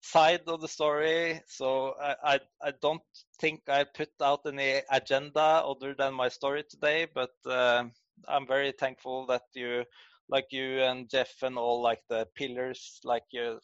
side 0.00 0.42
of 0.46 0.60
the 0.60 0.68
story. 0.68 1.40
So 1.46 1.94
I, 2.00 2.14
I 2.24 2.40
I 2.62 2.72
don't 2.80 3.02
think 3.40 3.62
I 3.68 3.84
put 3.84 4.10
out 4.22 4.40
any 4.46 4.82
agenda 4.90 5.62
other 5.64 5.94
than 5.94 6.14
my 6.14 6.28
story 6.28 6.64
today, 6.68 7.06
but 7.12 7.34
uh, 7.46 7.84
I'm 8.28 8.46
very 8.46 8.72
thankful 8.72 9.26
that 9.26 9.42
you 9.54 9.84
like 10.28 10.46
you 10.50 10.82
and 10.82 11.08
Jeff 11.10 11.42
and 11.42 11.58
all 11.58 11.82
like 11.82 12.02
the 12.08 12.26
pillars 12.34 13.00
like 13.04 13.24
you 13.30 13.60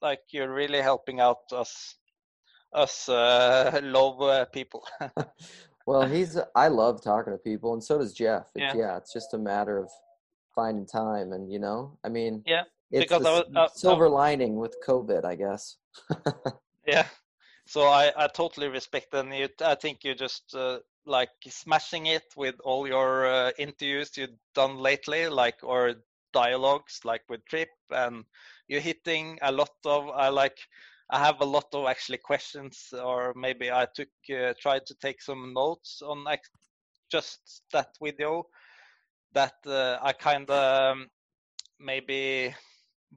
like 0.00 0.22
you're 0.30 0.52
really 0.52 0.80
helping 0.80 1.20
out 1.20 1.52
us 1.52 1.96
us 2.72 3.08
uh, 3.08 3.80
low 3.84 4.18
uh, 4.20 4.44
people. 4.46 4.86
Well, 5.86 6.06
he's. 6.06 6.38
I 6.54 6.68
love 6.68 7.02
talking 7.02 7.32
to 7.32 7.38
people, 7.38 7.74
and 7.74 7.84
so 7.84 7.98
does 7.98 8.14
Jeff. 8.14 8.50
It's, 8.54 8.74
Yeah. 8.74 8.74
yeah. 8.74 8.96
it's 8.96 9.12
just 9.12 9.34
a 9.34 9.38
matter 9.38 9.78
of 9.78 9.90
finding 10.54 10.86
time, 10.86 11.32
and 11.32 11.52
you 11.52 11.58
know, 11.58 11.98
I 12.02 12.08
mean, 12.08 12.42
Yeah, 12.46 12.62
it's 13.00 13.12
because 13.12 13.24
was- 13.24 13.44
uh, 13.56 13.68
silver 13.74 14.08
lining 14.08 14.56
with 14.56 14.76
COVID, 14.86 15.24
I 15.24 15.34
guess. 15.34 15.76
Yeah. 16.86 17.06
So 17.66 17.88
I, 17.88 18.12
I 18.16 18.28
totally 18.28 18.68
respect 18.68 19.14
and 19.14 19.34
you 19.34 19.48
I 19.64 19.74
think 19.74 20.04
you 20.04 20.14
just 20.14 20.54
uh, 20.54 20.80
like 21.06 21.30
smashing 21.48 22.06
it 22.06 22.24
with 22.36 22.56
all 22.62 22.86
your 22.86 23.26
uh, 23.26 23.50
interviews 23.58 24.16
you've 24.16 24.38
done 24.54 24.76
lately 24.76 25.28
like 25.28 25.56
or 25.62 25.94
dialogues 26.32 27.00
like 27.04 27.22
with 27.28 27.44
Trip 27.46 27.68
and 27.90 28.24
you're 28.68 28.80
hitting 28.80 29.38
a 29.42 29.50
lot 29.50 29.70
of 29.86 30.10
I 30.10 30.28
like 30.28 30.58
I 31.10 31.18
have 31.24 31.40
a 31.40 31.46
lot 31.46 31.66
of 31.72 31.86
actually 31.86 32.18
questions 32.18 32.92
or 32.92 33.32
maybe 33.34 33.70
I 33.72 33.86
took 33.94 34.08
uh, 34.30 34.52
tried 34.60 34.84
to 34.86 34.94
take 35.00 35.22
some 35.22 35.54
notes 35.54 36.02
on 36.02 36.24
just 37.10 37.62
that 37.72 37.88
video 38.02 38.44
that 39.32 39.54
uh, 39.66 39.98
I 40.02 40.12
kind 40.12 40.48
of 40.50 40.98
maybe 41.78 42.54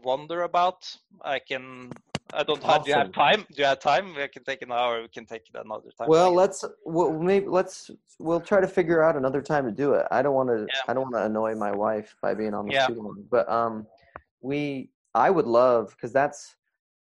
wonder 0.04 0.44
about 0.44 0.96
I 1.22 1.40
can 1.40 1.92
I 2.34 2.44
don't 2.44 2.62
have. 2.64 2.84
Do 2.84 2.90
you 2.90 2.98
have 2.98 3.12
time? 3.14 3.46
Do 3.52 3.56
you 3.58 3.66
have 3.66 3.80
time? 3.80 4.14
We 4.16 4.28
can 4.28 4.44
take 4.44 4.62
an 4.62 4.72
hour. 4.72 5.02
We 5.02 5.08
can 5.08 5.26
take 5.26 5.44
it 5.54 5.60
another 5.64 5.90
time. 5.98 6.08
Well, 6.10 6.28
I 6.28 6.36
let's. 6.36 6.66
Well, 6.86 7.14
maybe 7.14 7.48
let's. 7.48 7.90
We'll 8.20 8.42
try 8.42 8.60
to 8.60 8.68
figure 8.68 9.04
out 9.04 9.16
another 9.16 9.42
time 9.42 9.66
to 9.66 9.72
do 9.72 9.94
it. 9.94 10.06
I 10.12 10.22
don't 10.22 10.34
want 10.34 10.50
to. 10.50 10.60
Yeah. 10.62 10.82
I 10.88 10.94
don't 10.94 11.04
want 11.04 11.16
to 11.16 11.24
annoy 11.26 11.56
my 11.56 11.72
wife 11.72 12.16
by 12.22 12.34
being 12.34 12.54
on 12.54 12.68
the 12.68 12.74
Yeah. 12.74 12.88
too 12.88 12.96
long. 12.96 13.24
But 13.30 13.50
um, 13.50 13.88
we. 14.42 14.90
I 15.16 15.30
would 15.30 15.46
love 15.48 15.92
because 15.92 16.12
that's 16.12 16.56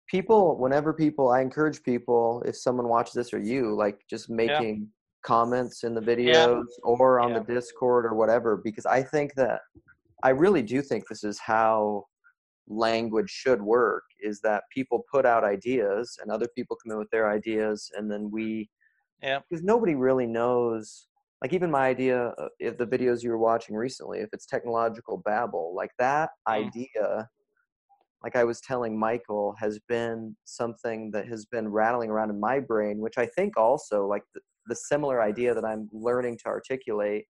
people. 0.07 0.57
Whenever 0.57 0.93
people, 0.93 1.29
I 1.29 1.41
encourage 1.41 1.81
people. 1.81 2.43
If 2.45 2.55
someone 2.55 2.87
watches 2.87 3.13
this 3.13 3.33
or 3.33 3.39
you, 3.39 3.73
like 3.75 4.05
just 4.07 4.29
making 4.29 4.87
comments 5.23 5.83
in 5.83 5.95
the 5.95 6.01
videos 6.01 6.65
or 6.83 7.19
on 7.19 7.31
Yeah. 7.31 7.39
the 7.39 7.53
Discord 7.55 8.05
or 8.05 8.13
whatever, 8.13 8.57
because 8.57 8.85
I 8.85 9.01
think 9.01 9.33
that 9.35 9.61
I 10.21 10.29
really 10.29 10.61
do 10.61 10.83
think 10.83 11.07
this 11.07 11.23
is 11.23 11.39
how 11.39 12.05
language 12.67 13.29
should 13.29 13.61
work 13.61 14.03
is 14.19 14.41
that 14.41 14.63
people 14.71 15.03
put 15.11 15.25
out 15.25 15.43
ideas 15.43 16.17
and 16.21 16.31
other 16.31 16.47
people 16.55 16.77
come 16.83 16.91
in 16.93 16.99
with 16.99 17.09
their 17.11 17.29
ideas 17.31 17.91
and 17.95 18.11
then 18.11 18.31
we 18.31 18.69
Yeah. 19.21 19.41
because 19.49 19.63
nobody 19.63 19.95
really 19.95 20.27
knows 20.27 21.07
like 21.41 21.53
even 21.53 21.71
my 21.71 21.87
idea 21.87 22.29
uh, 22.29 22.49
if 22.59 22.77
the 22.77 22.87
videos 22.87 23.23
you 23.23 23.29
were 23.29 23.37
watching 23.37 23.75
recently 23.75 24.19
if 24.19 24.29
it's 24.33 24.45
technological 24.45 25.17
babble 25.17 25.73
like 25.75 25.91
that 25.99 26.31
Mm. 26.55 26.71
idea 26.75 27.29
like 28.23 28.35
i 28.35 28.43
was 28.43 28.61
telling 28.61 28.97
michael 28.97 29.55
has 29.59 29.79
been 29.87 30.35
something 30.45 31.11
that 31.11 31.27
has 31.27 31.45
been 31.45 31.67
rattling 31.69 32.09
around 32.09 32.29
in 32.29 32.39
my 32.39 32.59
brain 32.59 32.99
which 32.99 33.17
i 33.17 33.25
think 33.25 33.57
also 33.57 34.05
like 34.07 34.23
the, 34.33 34.41
the 34.67 34.75
similar 34.75 35.21
idea 35.21 35.53
that 35.53 35.65
i'm 35.65 35.89
learning 35.91 36.37
to 36.37 36.45
articulate 36.47 37.25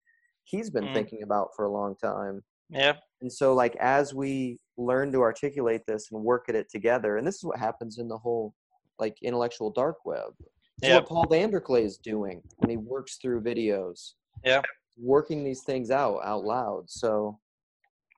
he's 0.45 0.71
been 0.71 0.89
Mm. 0.89 0.91
thinking 0.91 1.23
about 1.23 1.49
for 1.57 1.65
a 1.65 1.73
long 1.73 1.97
time 1.97 2.43
yeah, 2.69 3.01
and 3.21 3.33
so, 3.33 3.55
like, 3.55 3.77
as 3.77 4.15
we 4.15 4.61
learn 4.77 5.13
to 5.13 5.21
articulate 5.23 5.83
this 5.87 6.11
and 6.13 6.23
work 6.23 6.49
at 6.49 6.55
it 6.55 6.69
together, 6.71 7.17
and 7.17 7.27
this 7.27 7.37
is 7.37 7.45
what 7.45 7.59
happens 7.59 7.99
in 7.99 8.09
the 8.09 8.19
whole, 8.19 8.55
like, 8.99 9.17
intellectual 9.23 9.71
dark 9.71 10.05
web. 10.05 10.33
This 10.79 10.89
Yeah. 10.91 10.97
what 10.97 11.07
Paul 11.07 11.27
VanderKlay 11.27 11.83
is 11.85 11.99
doing 11.99 12.43
when 12.57 12.71
he 12.71 12.77
works 12.77 13.17
through 13.17 13.43
videos. 13.43 14.15
Yeah. 14.45 14.63
Working 14.99 15.45
these 15.45 15.63
things 15.63 15.91
out 15.91 16.19
out 16.25 16.45
loud. 16.45 16.91
So, 16.91 17.39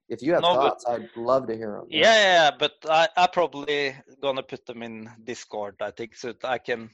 if 0.09 0.23
you 0.23 0.33
have 0.35 0.43
No, 0.43 0.55
but- 0.55 0.63
thoughts, 0.63 0.87
I'd 0.87 1.09
love 1.17 1.47
to 1.49 1.57
hear 1.57 1.73
them. 1.79 1.87
yeah, 1.91 2.15
yeah. 2.15 2.51
But 2.59 2.75
I, 2.89 3.09
I 3.17 3.27
probably 3.27 3.95
gonna 4.23 4.43
put 4.43 4.65
them 4.67 4.83
in 4.83 5.11
Discord. 5.25 5.77
I 5.81 5.91
think 5.91 6.15
so 6.17 6.33
that 6.33 6.45
I 6.45 6.59
can 6.59 6.91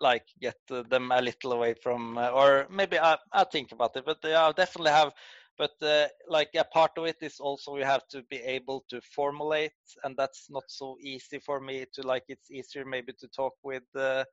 like 0.00 0.26
get 0.40 0.56
uh, 0.70 0.82
them 0.82 1.10
a 1.10 1.20
little 1.20 1.52
away 1.52 1.74
from, 1.74 2.16
uh, 2.18 2.30
or 2.30 2.66
maybe 2.70 2.98
I 2.98 3.18
I 3.32 3.44
think 3.44 3.72
about 3.72 3.96
it. 3.96 4.04
But 4.04 4.18
yeah, 4.24 4.42
I'll 4.44 4.52
definitely 4.52 4.92
have. 4.92 5.12
But 5.58 5.72
uh, 5.82 6.08
like 6.28 6.50
a 6.56 6.64
part 6.64 6.92
of 6.98 7.06
it 7.06 7.16
is 7.22 7.40
also 7.40 7.76
you 7.76 7.84
have 7.84 8.06
to 8.08 8.22
be 8.30 8.36
able 8.38 8.84
to 8.90 9.00
formulate, 9.02 9.72
and 10.04 10.16
that's 10.16 10.48
not 10.50 10.64
so 10.68 10.96
easy 11.02 11.38
for 11.40 11.60
me 11.60 11.86
to 11.94 12.02
like. 12.06 12.24
It's 12.28 12.50
easier 12.50 12.84
maybe 12.86 13.12
to 13.20 13.28
talk 13.28 13.54
with 13.64 13.84
uh, 13.96 14.24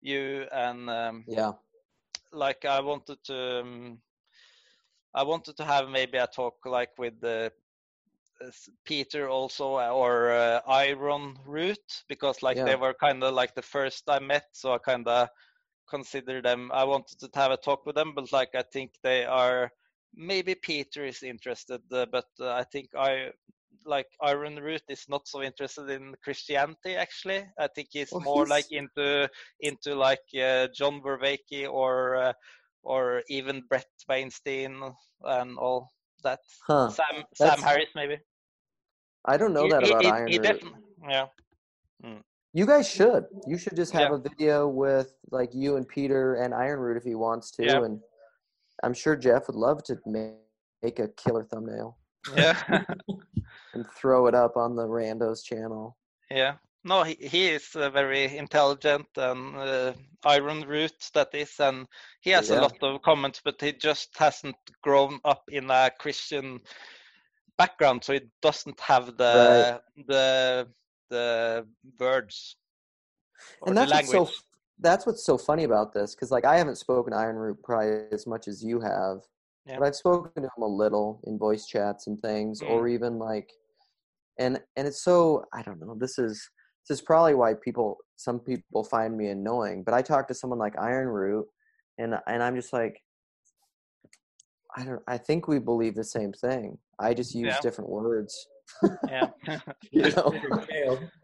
you 0.00 0.46
and. 0.52 0.90
Um, 0.90 1.26
Yeah. 1.26 1.52
like 2.32 2.64
I 2.64 2.80
wanted 2.80 3.22
to 3.24 3.60
um, 3.60 4.02
I 5.14 5.22
wanted 5.24 5.56
to 5.58 5.64
have 5.64 5.88
maybe 5.88 6.18
a 6.18 6.26
talk 6.26 6.64
like 6.66 6.98
with 6.98 7.20
the 7.20 7.52
Peter 8.84 9.28
also 9.28 9.76
uh, 9.76 9.88
or 9.90 10.30
uh, 10.30 10.60
Iron 10.66 11.38
Root 11.46 12.04
because 12.08 12.42
like 12.42 12.62
Yeah. 12.62 12.64
they 12.64 12.76
were 12.76 12.94
kind 12.94 13.22
of 13.22 13.34
like 13.34 13.54
the 13.54 13.62
first 13.62 14.08
I 14.08 14.18
met 14.20 14.46
so 14.52 14.72
I 14.74 14.78
kind 14.78 15.06
of 15.08 15.28
consider 15.88 16.40
them 16.42 16.70
I 16.72 16.84
wanted 16.84 17.18
to 17.20 17.30
have 17.34 17.52
a 17.52 17.56
talk 17.56 17.86
with 17.86 17.96
them 17.96 18.14
but 18.14 18.32
like 18.32 18.54
I 18.54 18.62
think 18.62 18.92
they 19.02 19.24
are 19.24 19.72
maybe 20.14 20.54
Peter 20.54 21.04
is 21.04 21.22
interested 21.22 21.80
uh, 21.92 22.06
but 22.12 22.26
uh, 22.40 22.50
I 22.52 22.64
think 22.64 22.90
I 22.96 23.30
like 23.84 24.06
Iron 24.20 24.56
Root 24.56 24.82
is 24.88 25.06
not 25.08 25.26
so 25.26 25.42
interested 25.42 25.88
in 25.90 26.14
Christianity 26.22 26.94
actually 26.96 27.44
I 27.58 27.68
think 27.68 27.88
he's 27.90 28.12
Well, 28.12 28.20
more 28.22 28.46
like 28.46 28.66
he's- 28.68 28.82
into 28.82 29.28
into 29.60 29.94
like 29.94 30.22
uh, 30.38 30.68
John 30.74 31.00
Vervaeke 31.02 31.68
or 31.68 32.16
uh, 32.16 32.32
or 32.82 33.22
even 33.28 33.62
Brett 33.68 33.86
Weinstein 34.08 34.82
and 35.24 35.58
all 35.58 35.88
that. 36.24 36.40
Huh. 36.66 36.90
Sam 36.90 37.24
Sam 37.34 37.58
Harris 37.60 37.88
maybe. 37.94 38.18
I 39.24 39.36
don't 39.36 39.52
know 39.54 39.68
that 39.68 39.82
he- 39.84 39.90
about 39.90 40.02
he- 40.04 40.10
Iron 40.10 40.28
he 40.28 40.38
Root. 40.38 40.42
definitely- 40.42 40.80
yeah. 41.08 41.26
You 42.54 42.66
guys 42.66 42.86
should. 42.88 43.24
You 43.46 43.56
should 43.56 43.76
just 43.76 43.92
have 43.94 44.10
Yeah. 44.10 44.16
a 44.16 44.18
video 44.18 44.68
with 44.68 45.14
like 45.30 45.54
you 45.54 45.76
and 45.76 45.88
Peter 45.88 46.34
and 46.34 46.52
Iron 46.52 46.80
Root 46.80 46.96
if 46.98 47.04
he 47.04 47.14
wants 47.14 47.50
to, 47.52 47.64
Yeah. 47.64 47.82
and 47.84 47.98
I'm 48.82 48.94
sure 48.94 49.16
Jeff 49.16 49.46
would 49.46 49.56
love 49.56 49.82
to 49.84 49.98
make, 50.06 50.98
a 50.98 51.08
killer 51.08 51.44
thumbnail 51.44 51.96
Yeah. 52.36 52.58
and 53.74 53.86
throw 53.96 54.26
it 54.26 54.34
up 54.34 54.56
on 54.56 54.74
the 54.76 54.86
Randos 54.86 55.44
channel. 55.44 55.96
yeah. 56.30 56.54
no, 56.84 57.04
he, 57.04 57.14
he 57.14 57.48
is 57.50 57.68
very 57.74 58.36
intelligent 58.36 59.06
and 59.16 59.56
uh, 59.56 59.92
Iron 60.24 60.62
Root 60.62 60.92
that 61.14 61.28
is, 61.34 61.54
and 61.60 61.86
he 62.20 62.30
has 62.30 62.48
Yeah. 62.48 62.58
a 62.58 62.62
lot 62.62 62.82
of 62.82 63.02
comments, 63.02 63.40
but 63.44 63.60
he 63.60 63.72
just 63.72 64.10
hasn't 64.18 64.56
grown 64.82 65.20
up 65.24 65.42
in 65.48 65.70
a 65.70 65.90
Christian 65.98 66.60
background, 67.58 68.02
so 68.02 68.12
he 68.14 68.20
doesn't 68.40 68.80
have 68.80 69.16
the 69.16 69.80
the 70.08 70.68
the 71.10 71.66
words 72.00 72.56
or 73.60 73.68
and 73.68 73.76
that's 73.76 73.92
what's 73.92 74.10
so. 74.10 74.28
That's 74.82 75.06
what's 75.06 75.24
so 75.24 75.38
funny 75.38 75.64
about 75.64 75.92
this 75.92 76.14
because 76.14 76.30
like 76.30 76.44
i 76.44 76.56
haven't 76.56 76.76
spoken 76.76 77.12
to 77.12 77.18
iron 77.18 77.36
root 77.36 77.56
probably 77.62 78.04
as 78.12 78.26
much 78.26 78.48
as 78.48 78.62
you 78.62 78.80
have 78.80 79.18
Yeah. 79.66 79.78
but 79.78 79.86
i've 79.86 79.96
spoken 79.96 80.42
to 80.42 80.48
him 80.48 80.62
a 80.62 80.66
little 80.66 81.20
in 81.26 81.38
voice 81.38 81.66
chats 81.66 82.06
and 82.08 82.20
things 82.20 82.60
or 82.62 82.88
even 82.88 83.18
like 83.18 83.50
and 84.38 84.60
and 84.76 84.86
it's 84.88 85.02
so 85.02 85.44
i 85.54 85.62
don't 85.62 85.80
know 85.80 85.94
this 85.98 86.18
is 86.18 86.50
this 86.88 86.98
is 86.98 87.02
probably 87.02 87.34
why 87.34 87.54
people 87.54 87.98
some 88.16 88.40
people 88.40 88.82
find 88.84 89.16
me 89.16 89.28
annoying 89.28 89.82
but 89.84 89.94
i 89.94 90.02
talk 90.02 90.26
to 90.28 90.34
someone 90.34 90.58
like 90.58 90.74
iron 90.78 91.08
root 91.08 91.46
and 91.98 92.14
and 92.26 92.42
i'm 92.42 92.56
just 92.56 92.72
like 92.72 93.00
i 94.76 94.84
don't 94.84 95.02
i 95.06 95.16
think 95.16 95.46
we 95.48 95.58
believe 95.58 95.94
the 95.94 96.04
same 96.04 96.32
thing 96.32 96.76
i 96.98 97.14
just 97.14 97.34
use 97.34 97.54
Yeah. 97.54 97.60
different 97.60 97.90
words 97.90 98.48
Yeah, 99.08 99.28
you 99.92 100.10
know? 100.16 100.30
Different 100.30 100.68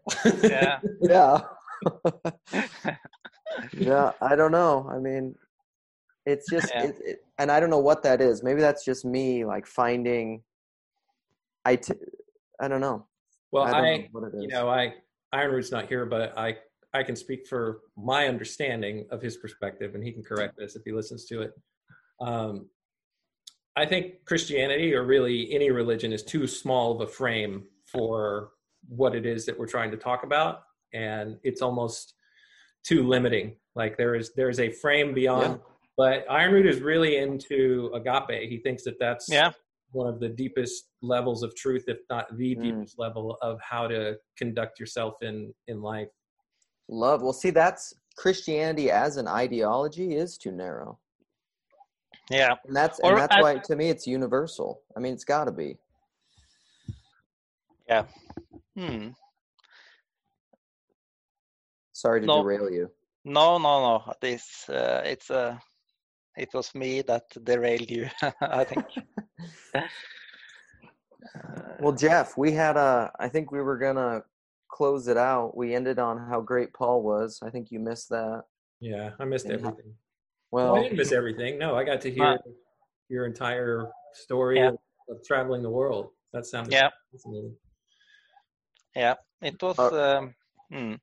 yeah, 0.43 0.79
yeah 1.01 1.41
yeah 3.73 4.11
i 4.21 4.35
don't 4.35 4.51
know 4.51 4.87
i 4.91 4.97
mean 4.97 5.35
it's 6.25 6.49
just 6.49 6.69
Yeah. 6.69 6.85
it, 6.85 6.95
it, 7.03 7.19
and 7.37 7.51
i 7.51 7.59
don't 7.59 7.69
know 7.69 7.79
what 7.79 8.03
that 8.03 8.21
is 8.21 8.43
maybe 8.43 8.61
that's 8.61 8.83
just 8.85 9.05
me 9.05 9.45
like 9.45 9.65
finding 9.65 10.43
i 11.65 11.75
t- 11.75 11.93
i 12.59 12.67
don't 12.67 12.81
know 12.81 13.05
Well, 13.51 13.63
i 13.65 13.71
don't 13.71 13.85
I, 13.85 13.97
know 13.97 14.03
what 14.11 14.23
it 14.25 14.35
is 14.37 14.43
you 14.43 14.47
know, 14.49 14.69
I 14.69 14.93
Iron 15.31 15.51
Root's 15.51 15.71
not 15.71 15.87
here, 15.87 16.05
but 16.05 16.37
I 16.37 16.57
I 16.93 17.03
can 17.03 17.15
speak 17.15 17.47
for 17.47 17.81
my 17.95 18.27
understanding 18.27 19.05
of 19.11 19.21
his 19.21 19.37
perspective, 19.37 19.93
and 19.93 20.03
he 20.03 20.11
can 20.11 20.23
correct 20.23 20.55
this 20.57 20.75
if 20.75 20.81
he 20.83 20.91
listens 20.91 21.25
to 21.25 21.43
it. 21.43 21.51
Um, 22.19 22.69
I 23.75 23.85
think 23.85 24.25
Christianity, 24.25 24.93
or 24.95 25.03
really 25.03 25.53
any 25.53 25.69
religion, 25.69 26.11
is 26.11 26.23
too 26.23 26.47
small 26.47 26.91
of 26.93 27.01
a 27.01 27.07
frame 27.11 27.65
for 27.85 28.51
what 28.87 29.13
it 29.13 29.25
is 29.25 29.45
that 29.45 29.57
we're 29.57 29.67
trying 29.67 29.91
to 29.91 29.97
talk 29.97 30.23
about, 30.23 30.61
and 30.93 31.37
it's 31.43 31.61
almost 31.61 32.15
too 32.83 33.07
limiting. 33.07 33.55
Like 33.75 33.97
there 33.97 34.15
is 34.15 34.33
there 34.35 34.49
is 34.49 34.59
a 34.59 34.71
frame 34.71 35.13
beyond. 35.13 35.53
Yeah. 35.53 35.63
But 35.97 36.25
Iron 36.29 36.53
Root 36.53 36.65
is 36.65 36.79
really 36.81 37.17
into 37.17 37.91
agape. 37.93 38.49
He 38.49 38.57
thinks 38.63 38.83
that 38.85 38.97
that's 38.99 39.27
yeah, 39.29 39.51
one 39.91 40.07
of 40.07 40.19
the 40.21 40.29
deepest 40.29 40.85
levels 41.01 41.43
of 41.43 41.53
truth, 41.55 41.85
if 41.87 41.99
not 42.09 42.35
the 42.37 42.55
Mm. 42.55 42.63
deepest 42.63 42.97
level 42.97 43.37
of 43.41 43.59
how 43.61 43.87
to 43.87 44.17
conduct 44.37 44.79
yourself 44.79 45.15
in 45.21 45.53
in 45.67 45.81
life. 45.81 46.09
love 46.91 47.21
well 47.21 47.33
see 47.33 47.51
that's 47.51 47.93
christianity 48.17 48.89
as 48.89 49.17
an 49.17 49.27
ideology 49.27 50.15
is 50.15 50.37
too 50.39 50.51
narrow 50.51 50.97
yeah. 52.31 52.55
and 52.65 52.75
that's 52.75 52.99
Or 53.01 53.11
and 53.11 53.19
that's 53.21 53.35
as- 53.35 53.43
why 53.43 53.57
to 53.59 53.75
me 53.75 53.89
it's 53.89 54.07
universal 54.07 54.81
i 54.97 54.99
mean 54.99 55.13
it's 55.13 55.23
got 55.23 55.45
to 55.45 55.51
be 55.51 55.77
Yeah. 57.87 58.05
Hmm. 58.75 59.09
Sorry 61.99 62.21
to 62.21 62.27
No. 62.27 62.41
derail 62.41 62.69
you 62.71 62.85
No, 63.25 63.57
no, 63.57 63.73
no. 63.87 64.13
This 64.21 64.45
uh, 64.69 65.01
it's 65.13 65.29
uh, 65.29 65.57
it 66.37 66.49
was 66.53 66.73
me 66.73 67.01
that 67.03 67.25
derailed 67.43 67.89
you. 67.89 68.07
I 68.41 68.63
think. 68.63 68.85
well 71.79 71.93
jeff 71.93 72.37
we 72.37 72.51
had 72.51 72.75
a 72.77 73.11
i 73.19 73.27
think 73.27 73.51
we 73.51 73.61
were 73.61 73.77
gonna 73.77 74.23
close 74.77 75.07
it 75.07 75.17
out 75.17 75.55
we 75.55 75.75
ended 75.75 75.99
on 75.99 76.17
how 76.29 76.39
great 76.41 76.73
paul 76.73 77.01
was 77.03 77.39
i 77.43 77.49
think 77.49 77.71
you 77.71 77.79
missed 77.79 78.09
that 78.09 78.43
Yeah, 78.81 79.11
I 79.19 79.25
missed 79.25 79.47
Yeah. 79.47 79.55
everything. 79.59 79.91
well 80.51 80.71
Well, 80.71 80.75
I 80.79 80.83
didn't 80.83 80.97
miss 80.97 81.11
everything. 81.11 81.59
No, 81.59 81.69
I 81.79 81.83
got 81.91 81.99
to 82.05 82.09
hear 82.17 82.31
Uh, 82.35 82.37
your 83.09 83.25
entire 83.25 83.91
story 84.13 84.57
Yeah. 84.59 84.69
of, 84.71 84.77
of 85.11 85.17
traveling 85.29 85.61
the 85.67 85.73
world. 85.79 86.05
That 86.33 86.45
sounds 86.45 86.69
Yeah, 86.71 86.89
fascinating. 87.11 87.55
yeah. 88.95 89.15
It 89.41 89.61
was. 89.61 89.77
Uh, 89.79 90.17
um, 90.17 90.25
hmm. 90.71 90.93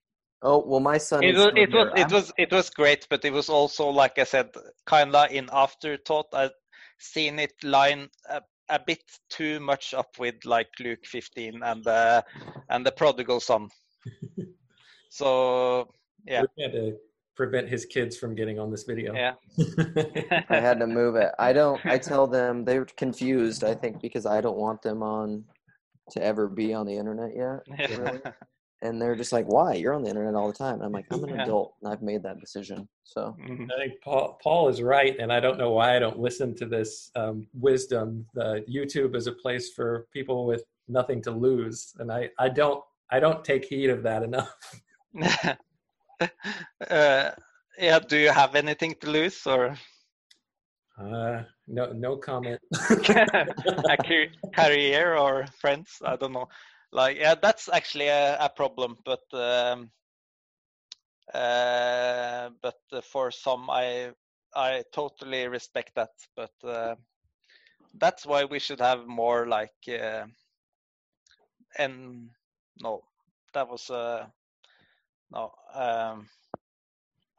Oh 0.43 0.63
well 0.67 0.81
my 0.81 0.99
son 0.99 1.23
It 1.23 1.35
is 1.35 1.45
was. 1.45 1.53
It 1.57 1.73
was. 1.73 1.89
It 1.97 2.13
was. 2.13 2.33
It 2.39 2.53
was 2.53 2.71
great, 2.71 3.07
but 3.11 3.25
it 3.25 3.33
was 3.33 3.49
also, 3.49 3.89
like 3.89 4.19
I 4.19 4.25
said, 4.25 4.51
kinda 4.89 5.29
in 5.31 5.49
afterthought. 5.53 6.27
I 6.33 6.51
seen 6.99 7.39
it 7.39 7.53
line 7.63 8.09
a, 8.31 8.43
a 8.69 8.79
bit 8.79 9.03
too 9.29 9.61
much 9.61 9.95
up 9.95 10.19
with 10.19 10.45
like 10.45 10.69
Luke 10.81 11.05
15 11.07 11.63
and 11.63 11.85
the 11.85 12.25
and 12.69 12.85
the 12.87 12.93
prodigal 12.93 13.41
son. 13.41 13.69
So 15.09 15.89
yeah, 16.27 16.43
We 16.57 16.63
had 16.63 16.73
to 16.73 16.97
prevent 17.37 17.69
his 17.69 17.85
kids 17.87 18.17
from 18.17 18.35
getting 18.35 18.59
on 18.59 18.71
this 18.71 18.85
video. 18.85 19.15
yeah. 19.15 19.35
I 20.51 20.61
had 20.61 20.79
to 20.81 20.87
move 20.87 21.17
it. 21.17 21.31
I 21.39 21.53
don't. 21.53 21.81
I 21.87 21.99
tell 21.99 22.27
them 22.27 22.65
they're 22.65 22.85
confused. 22.85 23.65
I 23.65 23.75
think 23.75 24.03
because 24.03 24.27
I 24.27 24.41
don't 24.41 24.59
want 24.59 24.83
them 24.83 25.03
on 25.03 25.45
to 26.11 26.23
ever 26.23 26.49
be 26.49 26.75
on 26.75 26.87
the 26.87 26.93
internet 26.97 27.35
yet, 27.35 27.61
really. 27.99 28.21
and 28.83 29.01
they're 29.01 29.17
just 29.17 29.33
like, 29.33 29.47
"Why? 29.47 29.75
You're 29.75 29.95
on 29.95 30.03
the 30.03 30.09
internet 30.11 30.35
all 30.35 30.49
the 30.49 30.55
time." 30.57 30.75
And 30.75 30.85
I'm 30.85 30.93
like, 30.93 31.07
"I'm 31.11 31.25
an 31.25 31.31
Yeah. 31.31 31.43
adult, 31.45 31.75
and 31.83 31.93
I've 31.93 32.03
made 32.03 32.23
that 32.25 32.41
decision." 32.41 32.89
So 33.05 33.37
Mhm. 33.39 33.71
I 33.73 33.77
think 33.79 34.01
Paul, 34.03 34.39
Paul 34.43 34.69
is 34.69 34.83
right, 34.83 35.17
and 35.19 35.33
I 35.33 35.41
don't 35.41 35.59
know 35.59 35.71
why 35.71 35.97
I 35.97 35.99
don't 35.99 36.19
listen 36.19 36.55
to 36.57 36.67
this 36.67 37.11
um, 37.17 37.47
wisdom. 37.55 38.27
Uh, 38.39 38.61
YouTube 38.69 39.15
is 39.17 39.27
a 39.27 39.33
place 39.33 39.73
for 39.73 40.07
people 40.13 40.47
with 40.47 40.65
nothing 40.89 41.23
to 41.23 41.31
lose, 41.31 41.95
and 41.99 42.13
I, 42.13 42.31
I 42.39 42.49
don't 42.49 42.83
I 43.11 43.21
don't 43.21 43.45
take 43.45 43.65
heed 43.65 43.91
of 43.91 44.03
that 44.03 44.23
enough. 44.23 44.55
uh, 46.91 47.31
yeah. 47.79 47.99
Do 48.01 48.17
you 48.19 48.31
have 48.31 48.55
anything 48.55 48.95
to 49.01 49.11
lose 49.11 49.47
or 49.47 49.77
Uh, 50.99 51.43
no 51.67 51.93
no 51.93 52.17
comment. 52.17 52.61
a 52.73 53.97
career 54.55 55.17
or 55.17 55.47
friends? 55.61 55.99
I 56.05 56.17
don't 56.17 56.33
know. 56.33 56.49
Like 56.97 57.19
yeah, 57.19 57.35
that's 57.35 57.69
actually 57.69 58.09
a, 58.09 58.39
a 58.41 58.49
problem, 58.49 58.97
but 59.05 59.21
um, 59.35 59.91
uh, 61.35 62.49
but 62.63 63.05
for 63.05 63.31
some, 63.31 63.69
I 63.69 64.13
I 64.55 64.83
totally 64.95 65.47
respect 65.47 65.93
that. 65.97 66.13
But 66.35 66.55
uh, 66.65 66.95
that's 67.99 68.25
why 68.25 68.47
we 68.47 68.59
should 68.59 68.81
have 68.81 69.07
more 69.07 69.47
like 69.47 69.77
uh, 69.87 70.25
and 71.79 72.31
no, 72.81 73.03
that 73.53 73.69
was 73.69 73.91
uh, 73.91 74.25
no. 75.31 75.53
Um, 75.75 76.31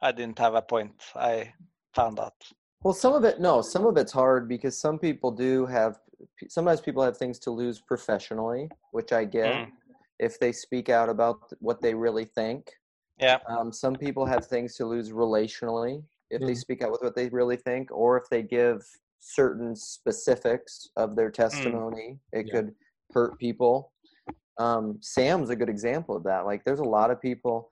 I 0.00 0.12
didn't 0.12 0.38
have 0.38 0.54
a 0.54 0.62
point. 0.62 1.02
I 1.16 1.52
found 1.94 2.20
out. 2.20 2.34
Well, 2.84 2.94
some 2.94 3.14
of 3.14 3.24
it, 3.24 3.40
no, 3.40 3.62
some 3.62 3.86
of 3.86 3.96
it's 3.96 4.12
hard 4.12 4.48
because 4.48 4.78
some 4.78 5.00
people 5.00 5.32
do 5.32 5.66
have, 5.66 5.98
sometimes 6.48 6.80
people 6.80 7.02
have 7.02 7.16
things 7.16 7.38
to 7.40 7.50
lose 7.50 7.80
professionally, 7.80 8.68
which 8.92 9.12
I 9.12 9.24
get 9.24 9.54
Mm. 9.54 9.70
if 10.18 10.38
they 10.38 10.52
speak 10.52 10.88
out 10.88 11.08
about 11.08 11.52
what 11.60 11.80
they 11.80 11.94
really 11.94 12.24
think. 12.24 12.74
Yeah. 13.20 13.38
Um, 13.48 13.72
some 13.72 13.94
people 13.94 14.26
have 14.26 14.46
things 14.46 14.76
to 14.76 14.86
lose 14.86 15.10
relationally 15.12 16.04
if 16.30 16.40
they 16.40 16.52
Mm. 16.52 16.56
speak 16.56 16.82
out 16.82 16.90
with 16.92 17.02
what 17.02 17.14
they 17.14 17.28
really 17.28 17.56
think, 17.56 17.90
or 17.90 18.16
if 18.16 18.28
they 18.30 18.42
give 18.42 18.84
certain 19.20 19.74
specifics 19.74 20.88
of 20.96 21.16
their 21.16 21.30
testimony, 21.30 22.18
it 22.32 22.46
Yeah. 22.46 22.52
could 22.52 22.76
hurt 23.12 23.38
people. 23.38 23.92
Um, 24.58 25.00
Sam's 25.00 25.50
a 25.50 25.56
good 25.56 25.68
example 25.68 26.16
of 26.16 26.24
that. 26.24 26.44
Like, 26.46 26.64
there's 26.64 26.80
a 26.80 26.84
lot 26.84 27.10
of 27.10 27.20
people. 27.20 27.70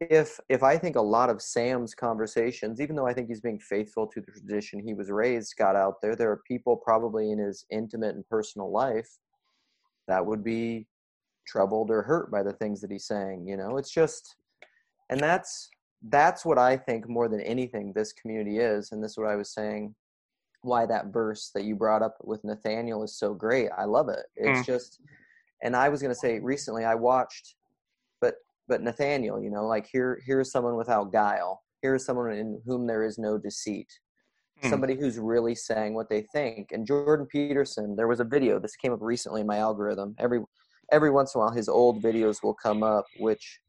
If 0.00 0.38
if 0.48 0.62
I 0.62 0.78
think 0.78 0.94
a 0.96 1.00
lot 1.00 1.28
of 1.28 1.42
Sam's 1.42 1.94
conversations, 1.94 2.80
even 2.80 2.94
though 2.94 3.06
I 3.06 3.12
think 3.12 3.28
he's 3.28 3.40
being 3.40 3.58
faithful 3.58 4.06
to 4.06 4.20
the 4.20 4.30
tradition 4.30 4.80
he 4.80 4.94
was 4.94 5.10
raised, 5.10 5.56
got 5.58 5.74
out 5.74 6.00
there, 6.00 6.14
there 6.14 6.30
are 6.30 6.42
people 6.46 6.76
probably 6.76 7.32
in 7.32 7.38
his 7.38 7.66
intimate 7.70 8.14
and 8.14 8.28
personal 8.28 8.70
life 8.70 9.10
that 10.06 10.24
would 10.24 10.44
be 10.44 10.86
troubled 11.46 11.90
or 11.90 12.02
hurt 12.02 12.30
by 12.30 12.42
the 12.42 12.52
things 12.52 12.80
that 12.80 12.92
he's 12.92 13.06
saying. 13.06 13.46
You 13.48 13.56
know, 13.56 13.76
it's 13.76 13.90
just, 13.90 14.36
and 15.10 15.18
that's 15.18 15.68
that's 16.08 16.44
what 16.44 16.58
I 16.58 16.76
think 16.76 17.08
more 17.08 17.28
than 17.28 17.40
anything 17.40 17.92
this 17.92 18.12
community 18.12 18.58
is, 18.58 18.92
and 18.92 19.02
this 19.02 19.12
is 19.12 19.18
what 19.18 19.28
I 19.28 19.36
was 19.36 19.52
saying. 19.52 19.96
Why 20.62 20.86
that 20.86 21.06
verse 21.06 21.50
that 21.54 21.64
you 21.64 21.74
brought 21.74 22.02
up 22.02 22.16
with 22.22 22.44
Nathaniel 22.44 23.02
is 23.02 23.16
so 23.16 23.34
great. 23.34 23.70
I 23.76 23.84
love 23.84 24.08
it. 24.08 24.26
It's 24.36 24.60
Mm. 24.60 24.66
just, 24.66 25.00
and 25.62 25.74
I 25.74 25.88
was 25.88 26.02
going 26.02 26.12
to 26.12 26.18
say 26.18 26.38
recently 26.40 26.84
I 26.84 26.94
watched, 26.94 27.54
but 28.68 28.82
Nathaniel, 28.82 29.42
you 29.42 29.50
know, 29.50 29.66
like 29.66 29.88
here 29.90 30.20
here's 30.26 30.52
someone 30.52 30.76
without 30.76 31.12
guile. 31.12 31.62
Here 31.82 31.94
is 31.94 32.04
someone 32.04 32.32
in 32.32 32.60
whom 32.66 32.86
there 32.86 33.04
is 33.04 33.18
no 33.18 33.38
deceit. 33.38 33.88
Mm. 34.62 34.70
Somebody 34.70 34.94
who's 34.96 35.18
really 35.18 35.54
saying 35.54 35.94
what 35.94 36.08
they 36.08 36.22
think. 36.32 36.72
And 36.72 36.86
Jordan 36.86 37.26
Peterson, 37.26 37.96
there 37.96 38.08
was 38.08 38.20
a 38.20 38.24
video. 38.24 38.58
This 38.58 38.76
came 38.76 38.92
up 38.92 38.98
recently 39.00 39.40
in 39.40 39.46
my 39.46 39.58
algorithm. 39.58 40.14
Every 40.18 40.40
every 40.92 41.10
once 41.10 41.34
in 41.34 41.40
a 41.40 41.44
while, 41.44 41.52
his 41.52 41.68
old 41.68 42.02
videos 42.02 42.42
will 42.42 42.54
come 42.54 42.82
up. 42.82 43.06
Which 43.18 43.60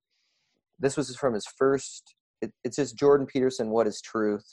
this 0.79 0.97
was 0.97 1.15
from 1.15 1.33
his 1.33 1.45
first. 1.57 2.15
It, 2.41 2.51
it's 2.63 2.77
just 2.77 2.97
Jordan 2.97 3.27
Peterson. 3.27 3.69
What 3.69 3.87
is 3.87 4.01
truth? 4.01 4.45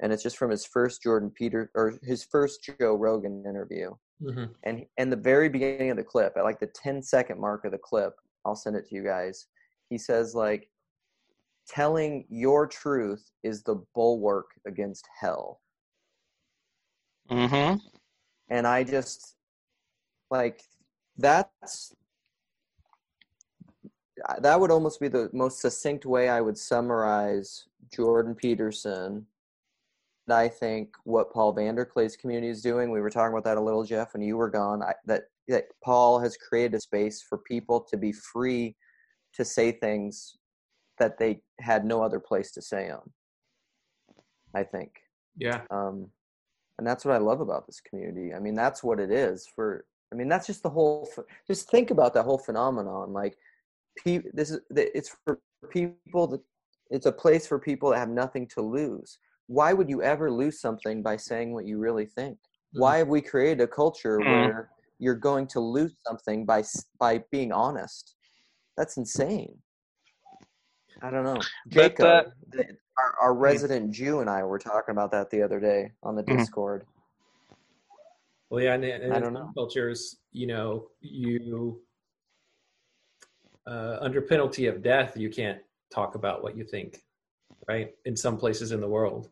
And 0.00 0.12
it's 0.12 0.22
just 0.22 0.36
from 0.36 0.50
his 0.50 0.66
first 0.66 1.02
Jordan 1.02 1.30
Peter 1.30 1.70
or 1.74 1.94
his 2.02 2.24
first 2.24 2.68
Joe 2.78 2.94
Rogan 2.94 3.44
interview 3.48 3.92
Mhm. 4.22 4.50
and 4.64 4.86
and 4.96 5.12
the 5.12 5.16
very 5.16 5.48
beginning 5.48 5.90
of 5.90 5.96
the 5.98 6.04
clip 6.04 6.36
at 6.36 6.44
like 6.44 6.58
the 6.58 6.66
10 6.68 7.02
second 7.02 7.38
mark 7.38 7.64
of 7.66 7.72
the 7.72 7.78
clip 7.78 8.14
i'll 8.46 8.56
send 8.56 8.76
it 8.76 8.88
to 8.88 8.94
you 8.94 9.02
guys. 9.02 9.46
He 9.90 9.98
says 9.98 10.34
like 10.34 10.70
telling 11.68 12.24
your 12.28 12.66
truth 12.66 13.30
is 13.42 13.62
the 13.62 13.82
bulwark 13.94 14.46
against 14.66 15.06
hell. 15.20 15.60
Mm-hmm. 17.30 17.78
and 18.50 18.66
i 18.68 18.84
just 18.84 19.34
like 20.30 20.62
that's 21.18 21.92
that 24.40 24.60
would 24.60 24.70
almost 24.70 25.00
be 25.00 25.08
the 25.08 25.28
most 25.32 25.60
succinct 25.60 26.06
way 26.06 26.28
i 26.28 26.40
would 26.40 26.56
summarize 26.56 27.66
jordan 27.92 28.32
peterson. 28.32 29.26
I 30.30 30.46
think 30.46 30.94
what 31.02 31.32
paul 31.32 31.52
VanderKlay's 31.52 32.16
community 32.16 32.48
is 32.48 32.62
doing 32.62 32.92
we 32.92 33.00
were 33.00 33.10
talking 33.10 33.32
about 33.32 33.42
that 33.42 33.56
a 33.56 33.60
little 33.60 33.82
jeff 33.82 34.12
when 34.12 34.22
you 34.22 34.36
were 34.36 34.50
gone 34.50 34.84
I, 34.84 34.94
that 35.06 35.24
that 35.48 35.64
paul 35.82 36.18
has 36.18 36.36
created 36.36 36.74
a 36.74 36.80
space 36.80 37.22
for 37.22 37.38
people 37.38 37.80
to 37.90 37.96
be 37.96 38.12
free 38.12 38.76
to 39.34 39.44
say 39.44 39.72
things 39.72 40.36
that 40.98 41.18
they 41.18 41.40
had 41.60 41.84
no 41.84 42.02
other 42.02 42.20
place 42.20 42.50
to 42.52 42.62
say 42.62 42.88
them 42.88 43.12
i 44.54 44.62
think 44.62 44.92
Yeah. 45.36 45.62
um, 45.70 46.10
and 46.78 46.86
that's 46.86 47.04
what 47.06 47.14
I 47.14 47.18
love 47.18 47.40
about 47.40 47.66
this 47.66 47.80
community. 47.80 48.34
I 48.34 48.38
mean, 48.38 48.54
that's 48.54 48.84
what 48.84 49.00
it 49.00 49.10
is 49.10 49.46
for. 49.54 49.86
I 50.12 50.14
mean, 50.14 50.28
that's 50.28 50.46
just 50.46 50.62
the 50.62 50.68
whole. 50.68 51.08
Just 51.46 51.70
think 51.70 51.90
about 51.90 52.12
that 52.12 52.24
whole 52.24 52.36
phenomenon. 52.36 53.14
Like, 53.14 53.34
pe- 54.04 54.28
this 54.34 54.50
is 54.50 54.60
it's 54.70 55.16
for 55.24 55.40
people 55.70 56.26
that 56.26 56.42
it's 56.90 57.06
a 57.06 57.12
place 57.12 57.46
for 57.46 57.58
people 57.58 57.88
that 57.90 57.98
have 57.98 58.10
nothing 58.10 58.46
to 58.48 58.60
lose. 58.60 59.18
Why 59.46 59.72
would 59.72 59.88
you 59.88 60.02
ever 60.02 60.30
lose 60.30 60.60
something 60.60 61.02
by 61.02 61.16
saying 61.16 61.54
what 61.54 61.64
you 61.66 61.78
really 61.78 62.04
think? 62.04 62.36
Mhm. 62.74 62.80
Why 62.82 62.98
have 62.98 63.08
we 63.08 63.22
created 63.22 63.62
a 63.62 63.66
culture 63.68 64.18
Mm. 64.20 64.28
where 64.28 64.70
you're 64.98 65.14
going 65.14 65.46
to 65.48 65.60
lose 65.60 65.94
something 66.06 66.44
by 66.44 66.64
by 66.98 67.22
being 67.30 67.52
honest? 67.52 68.14
That's 68.76 68.96
insane. 68.96 69.62
I 71.02 71.10
don't 71.10 71.24
know. 71.24 71.36
But, 71.36 71.68
Jacob, 71.68 72.32
the- 72.50 72.76
our, 72.98 73.14
our 73.20 73.34
resident 73.34 73.92
Jew 73.92 74.20
and 74.20 74.30
I 74.30 74.42
were 74.42 74.58
talking 74.58 74.92
about 74.92 75.10
that 75.12 75.30
the 75.30 75.42
other 75.42 75.60
day 75.60 75.92
on 76.02 76.16
the 76.16 76.22
Mhm. 76.22 76.38
Discord. 76.38 76.86
Well, 78.48 78.62
yeah, 78.62 78.74
and, 78.74 78.84
and 78.84 79.12
I 79.12 79.16
in 79.16 79.22
don't 79.22 79.34
some 79.34 79.42
know. 79.42 79.52
cultures, 79.54 80.18
you 80.32 80.46
know, 80.46 80.88
you 81.00 81.82
uh, 83.66 83.98
under 84.00 84.22
penalty 84.22 84.66
of 84.66 84.82
death, 84.82 85.16
you 85.16 85.28
can't 85.28 85.60
talk 85.92 86.14
about 86.14 86.42
what 86.42 86.56
you 86.56 86.64
think, 86.64 87.02
right? 87.68 87.94
In 88.04 88.16
some 88.16 88.36
places 88.38 88.70
in 88.72 88.80
the 88.80 88.88
world. 88.88 89.28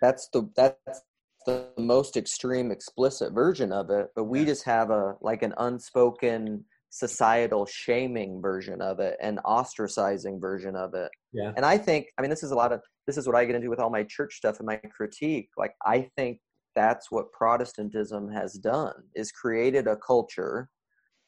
That's 0.00 0.28
the 0.28 0.48
that's 0.54 1.02
the 1.48 1.82
most 1.82 2.18
extreme 2.18 2.70
explicit 2.70 3.32
version 3.32 3.72
of 3.72 3.88
it, 3.88 4.08
but 4.14 4.24
we 4.24 4.44
just 4.44 4.64
have 4.64 4.90
a 4.90 5.14
like 5.22 5.42
an 5.42 5.54
unspoken 5.56 6.64
societal 6.90 7.66
shaming 7.66 8.40
version 8.40 8.82
of 8.82 8.98
it 9.00 9.16
and 9.22 9.38
ostracizing 9.44 10.40
version 10.40 10.76
of 10.76 10.92
it. 10.94 11.10
Yeah. 11.32 11.52
And 11.56 11.64
I 11.64 11.78
think 11.78 12.08
I 12.18 12.22
mean 12.22 12.30
this 12.30 12.42
is 12.42 12.50
a 12.50 12.54
lot 12.54 12.72
of 12.72 12.82
this 13.06 13.16
is 13.16 13.26
what 13.26 13.34
I 13.34 13.46
get 13.46 13.54
into 13.54 13.70
with 13.70 13.80
all 13.80 13.88
my 13.88 14.04
church 14.04 14.34
stuff 14.34 14.58
and 14.58 14.66
my 14.66 14.76
critique. 14.94 15.48
Like 15.56 15.72
I 15.86 16.10
think 16.16 16.38
that's 16.74 17.10
what 17.10 17.32
Protestantism 17.32 18.30
has 18.30 18.52
done 18.54 18.94
is 19.14 19.32
created 19.32 19.86
a 19.86 19.96
culture 19.96 20.68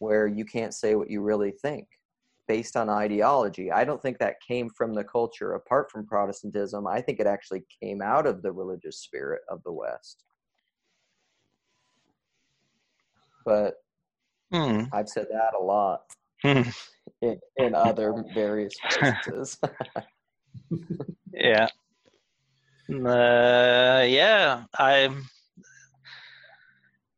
where 0.01 0.27
you 0.27 0.45
can't 0.45 0.75
say 0.75 0.97
what 0.97 1.11
you 1.11 1.23
really 1.23 1.53
think 1.63 1.87
based 2.51 2.77
on 2.77 2.89
ideology. 2.89 3.71
I 3.71 3.85
don't 3.85 4.03
think 4.03 4.19
that 4.19 4.41
came 4.41 4.71
from 4.71 4.93
the 4.93 5.05
culture 5.05 5.53
apart 5.53 5.89
from 5.89 6.05
Protestantism. 6.05 6.85
I 6.85 7.01
think 7.01 7.21
it 7.21 7.27
actually 7.29 7.63
came 7.81 8.03
out 8.03 8.27
of 8.27 8.43
the 8.43 8.51
religious 8.51 8.99
spirit 8.99 9.43
of 9.49 9.63
the 9.63 9.71
West. 9.73 10.25
But 13.45 13.75
Hmm. 14.53 14.87
I've 14.93 15.09
said 15.09 15.29
that 15.31 15.55
a 15.57 15.63
lot 15.63 16.01
Hmm. 16.43 16.63
in, 17.23 17.39
in 17.57 17.77
other 17.77 18.25
various 18.35 18.75
places. 18.91 19.57
Yeah. 21.33 21.69
Uh, 22.89 24.05
yeah, 24.05 24.65
I 24.77 25.09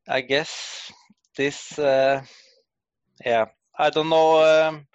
I 0.07 0.21
guess 0.21 0.93
this 1.39 1.79
uh, 1.79 2.23
yeah, 3.25 3.47
I 3.79 3.89
don't 3.89 4.11
know 4.11 4.69
um, 4.69 4.87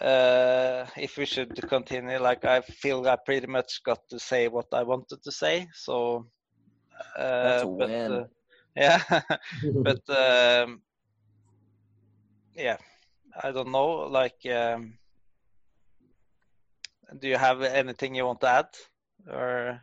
uh, 0.00 0.86
if 0.96 1.16
we 1.16 1.24
should 1.26 1.54
continue 1.68 2.18
like 2.18 2.44
I 2.44 2.60
feel 2.60 3.06
I 3.06 3.16
pretty 3.16 3.46
much 3.46 3.82
got 3.82 4.00
to 4.10 4.18
say 4.18 4.48
what 4.48 4.66
I 4.72 4.82
wanted 4.82 5.22
to 5.22 5.32
say, 5.32 5.68
so 5.72 6.26
uh, 7.18 7.42
That's 7.42 7.62
a 7.62 7.66
but, 7.66 7.88
win. 7.90 8.12
uh, 8.12 8.24
yeah, 8.76 9.02
but 9.82 10.10
um, 10.10 10.82
yeah, 12.54 12.76
I 13.42 13.50
don't 13.52 13.72
know 13.72 14.06
like 14.10 14.44
um, 14.52 14.98
do 17.18 17.28
you 17.28 17.36
have 17.38 17.62
anything 17.62 18.14
you 18.14 18.26
want 18.26 18.40
to 18.42 18.48
add 18.48 18.68
or 19.32 19.80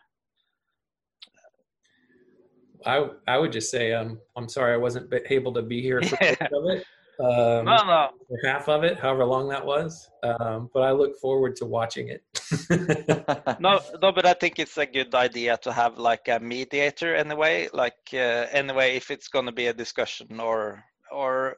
I 2.86 3.10
I 3.28 3.38
would 3.38 3.52
just 3.52 3.72
say 3.72 3.94
um, 3.94 4.20
I'm 4.36 4.50
sorry 4.50 4.74
I 4.74 4.78
wasn't 4.78 5.12
able 5.30 5.54
to 5.54 5.62
be 5.62 5.82
here 5.82 6.02
for 6.02 6.18
Yeah. 6.22 6.36
most 6.52 6.54
of 6.54 6.78
it, 6.78 6.86
um, 7.20 7.66
no 7.66 7.78
no 7.86 8.10
for 8.28 8.48
half 8.48 8.68
of 8.70 8.84
it, 8.84 8.98
however 9.00 9.26
long 9.26 9.48
that 9.50 9.66
was. 9.66 10.10
Um, 10.24 10.70
but 10.74 10.84
I 10.84 10.92
look 10.92 11.16
forward 11.20 11.56
to 11.58 11.66
watching 11.66 12.08
it. 12.10 12.24
no 13.60 13.80
no 14.02 14.12
but 14.12 14.26
i 14.26 14.34
think 14.34 14.60
it's 14.60 14.78
a 14.78 14.86
good 14.86 15.14
idea 15.16 15.58
to 15.58 15.72
have 15.72 15.98
like 15.98 16.28
a 16.28 16.40
mediator 16.40 17.16
anyway 17.16 17.68
like 17.74 18.02
uh, 18.14 18.46
anyway 18.52 18.96
if 18.96 19.12
it's 19.12 19.28
going 19.28 19.46
to 19.46 19.52
be 19.52 19.68
a 19.68 19.74
discussion 19.74 20.40
or 20.40 20.84
or 21.12 21.58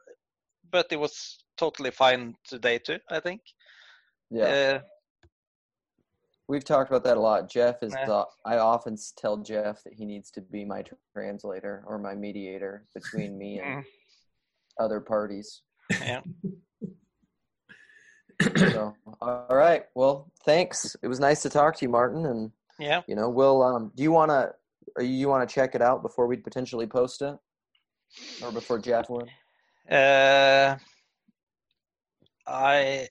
but 0.72 0.88
it 0.92 1.00
was 1.00 1.38
totally 1.58 1.92
fine 1.92 2.36
today 2.48 2.78
too 2.78 2.98
i 3.10 3.20
think 3.20 3.42
yeah. 4.32 4.46
uh, 4.46 4.80
We've 6.48 6.64
talked 6.64 6.92
about 6.92 7.04
that 7.06 7.18
a 7.18 7.20
lot. 7.20 7.50
Jeff 7.50 7.82
is 7.82 7.94
Yeah. 7.94 8.06
the, 8.06 8.26
I 8.46 8.58
often 8.58 8.98
tell 9.18 9.38
Jeff 9.38 9.84
that 9.84 9.94
he 9.94 10.06
needs 10.06 10.30
to 10.32 10.42
be 10.42 10.64
my 10.64 10.84
translator 11.14 11.84
or 11.88 11.98
my 11.98 12.14
mediator 12.14 12.86
between 12.94 13.38
me 13.38 13.60
and 13.60 13.84
Mm. 13.84 13.86
Other 14.80 15.00
parties. 15.00 15.62
yeah 16.02 16.22
So, 18.58 18.94
all 19.22 19.48
right. 19.50 19.84
Well, 19.96 20.30
thanks. 20.44 20.96
It 21.02 21.08
was 21.08 21.20
nice 21.20 21.42
to 21.44 21.50
talk 21.50 21.78
to 21.78 21.86
you, 21.86 21.90
Martin. 21.90 22.26
And 22.26 22.52
yeah 22.80 23.02
you 23.08 23.16
know, 23.16 23.30
we'll. 23.30 23.64
Um, 23.64 23.92
do 23.96 24.04
you 24.04 24.12
want 24.12 24.30
to? 24.32 24.54
Or 24.98 25.04
you 25.04 25.28
want 25.30 25.48
to 25.48 25.54
check 25.54 25.76
it 25.76 25.82
out 25.82 26.02
before 26.02 26.28
we 26.28 26.38
potentially 26.38 26.88
post 26.88 27.22
it, 27.22 27.36
or 28.44 28.52
before 28.52 28.80
Jeff 28.80 29.10
would? 29.10 29.30
uh, 29.92 30.76
i 32.48 33.08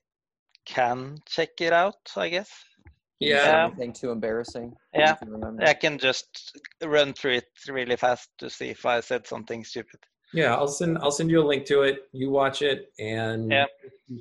can 0.65 1.17
check 1.27 1.51
it 1.61 1.73
out 1.73 1.95
i 2.17 2.29
guess 2.29 2.51
yeah, 3.21 3.45
Yeah. 3.47 3.67
Anything 3.67 3.93
too 3.93 4.11
embarrassing? 4.11 4.75
Yeah. 4.93 5.17
You 5.23 5.41
can 5.41 5.61
i 5.63 5.73
can 5.75 5.99
just 5.99 6.59
run 6.83 7.13
through 7.13 7.35
it 7.35 7.49
really 7.69 7.97
fast 7.97 8.29
to 8.39 8.51
see 8.51 8.71
if 8.71 8.85
i 8.85 9.01
said 9.01 9.27
something 9.27 9.63
stupid 9.65 10.01
yeah. 10.35 10.55
I'll 10.55 10.69
send 10.69 10.99
I'll 10.99 11.11
send 11.13 11.31
you 11.31 11.41
a 11.41 11.47
link 11.47 11.65
to 11.67 11.83
it. 11.83 12.09
You 12.13 12.31
watch 12.31 12.61
it 12.63 12.93
and 12.99 13.51
Yeah. 13.51 13.67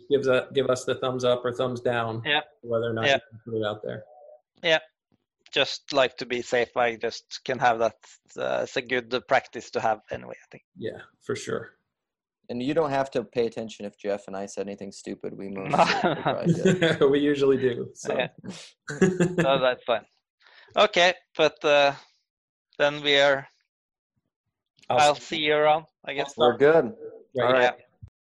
give 0.10 0.22
us 0.28 0.48
give 0.54 0.70
us 0.70 0.86
the 0.86 0.96
thumbs 0.96 1.24
up 1.26 1.44
or 1.44 1.52
thumbs 1.52 1.82
down. 1.82 2.22
Yeah. 2.26 2.42
Whether 2.62 2.90
or 2.90 2.94
not 2.94 3.06
Yeah. 3.06 3.16
you 3.16 3.22
can 3.30 3.40
put 3.46 3.58
it 3.60 3.66
out 3.66 3.82
there. 3.84 4.04
Yeah. 4.64 4.80
Just 5.52 5.94
like 5.94 6.18
to 6.18 6.26
be 6.26 6.42
safe 6.42 6.76
i 6.76 6.96
just 6.96 7.26
can 7.46 7.60
have 7.60 7.78
that 7.78 7.98
uh, 8.40 8.62
it's 8.64 8.76
a 8.76 8.82
good 8.82 9.14
practice 9.28 9.70
to 9.70 9.80
have 9.80 10.00
anyway 10.10 10.34
i 10.44 10.48
think 10.52 10.64
Yeah, 10.78 11.00
for 11.22 11.36
sure. 11.36 11.64
And 12.50 12.62
you 12.62 12.74
don't 12.74 12.90
have 12.90 13.10
to 13.12 13.24
pay 13.24 13.46
attention 13.46 13.86
if 13.86 13.98
Jeff 13.98 14.28
and 14.28 14.36
I 14.36 14.48
said 14.48 14.68
anything 14.68 14.92
stupid. 14.92 15.38
We 15.38 15.48
most 15.50 15.72
No. 15.72 15.86
certainly 15.86 16.22
probably 16.24 16.54
did. 16.54 17.02
we 17.14 17.20
usually 17.20 17.58
do. 17.58 17.90
So. 17.94 18.18
Yeah. 18.18 18.28
no, 19.48 19.62
that's 19.62 19.84
fine. 19.86 20.06
Okay, 20.76 21.14
but 21.38 21.64
uh, 21.64 21.94
then 22.78 23.02
we 23.02 23.16
are. 23.18 23.48
I'll- 24.90 25.00
I'll 25.00 25.16
see 25.16 25.38
you 25.38 25.54
around. 25.56 25.86
I 26.06 26.14
guess. 26.14 26.34
We're 26.38 26.58
good. 26.58 26.94
Right. 27.36 27.46
All 27.46 27.54
right. 27.54 27.62
Yeah. 27.64 27.72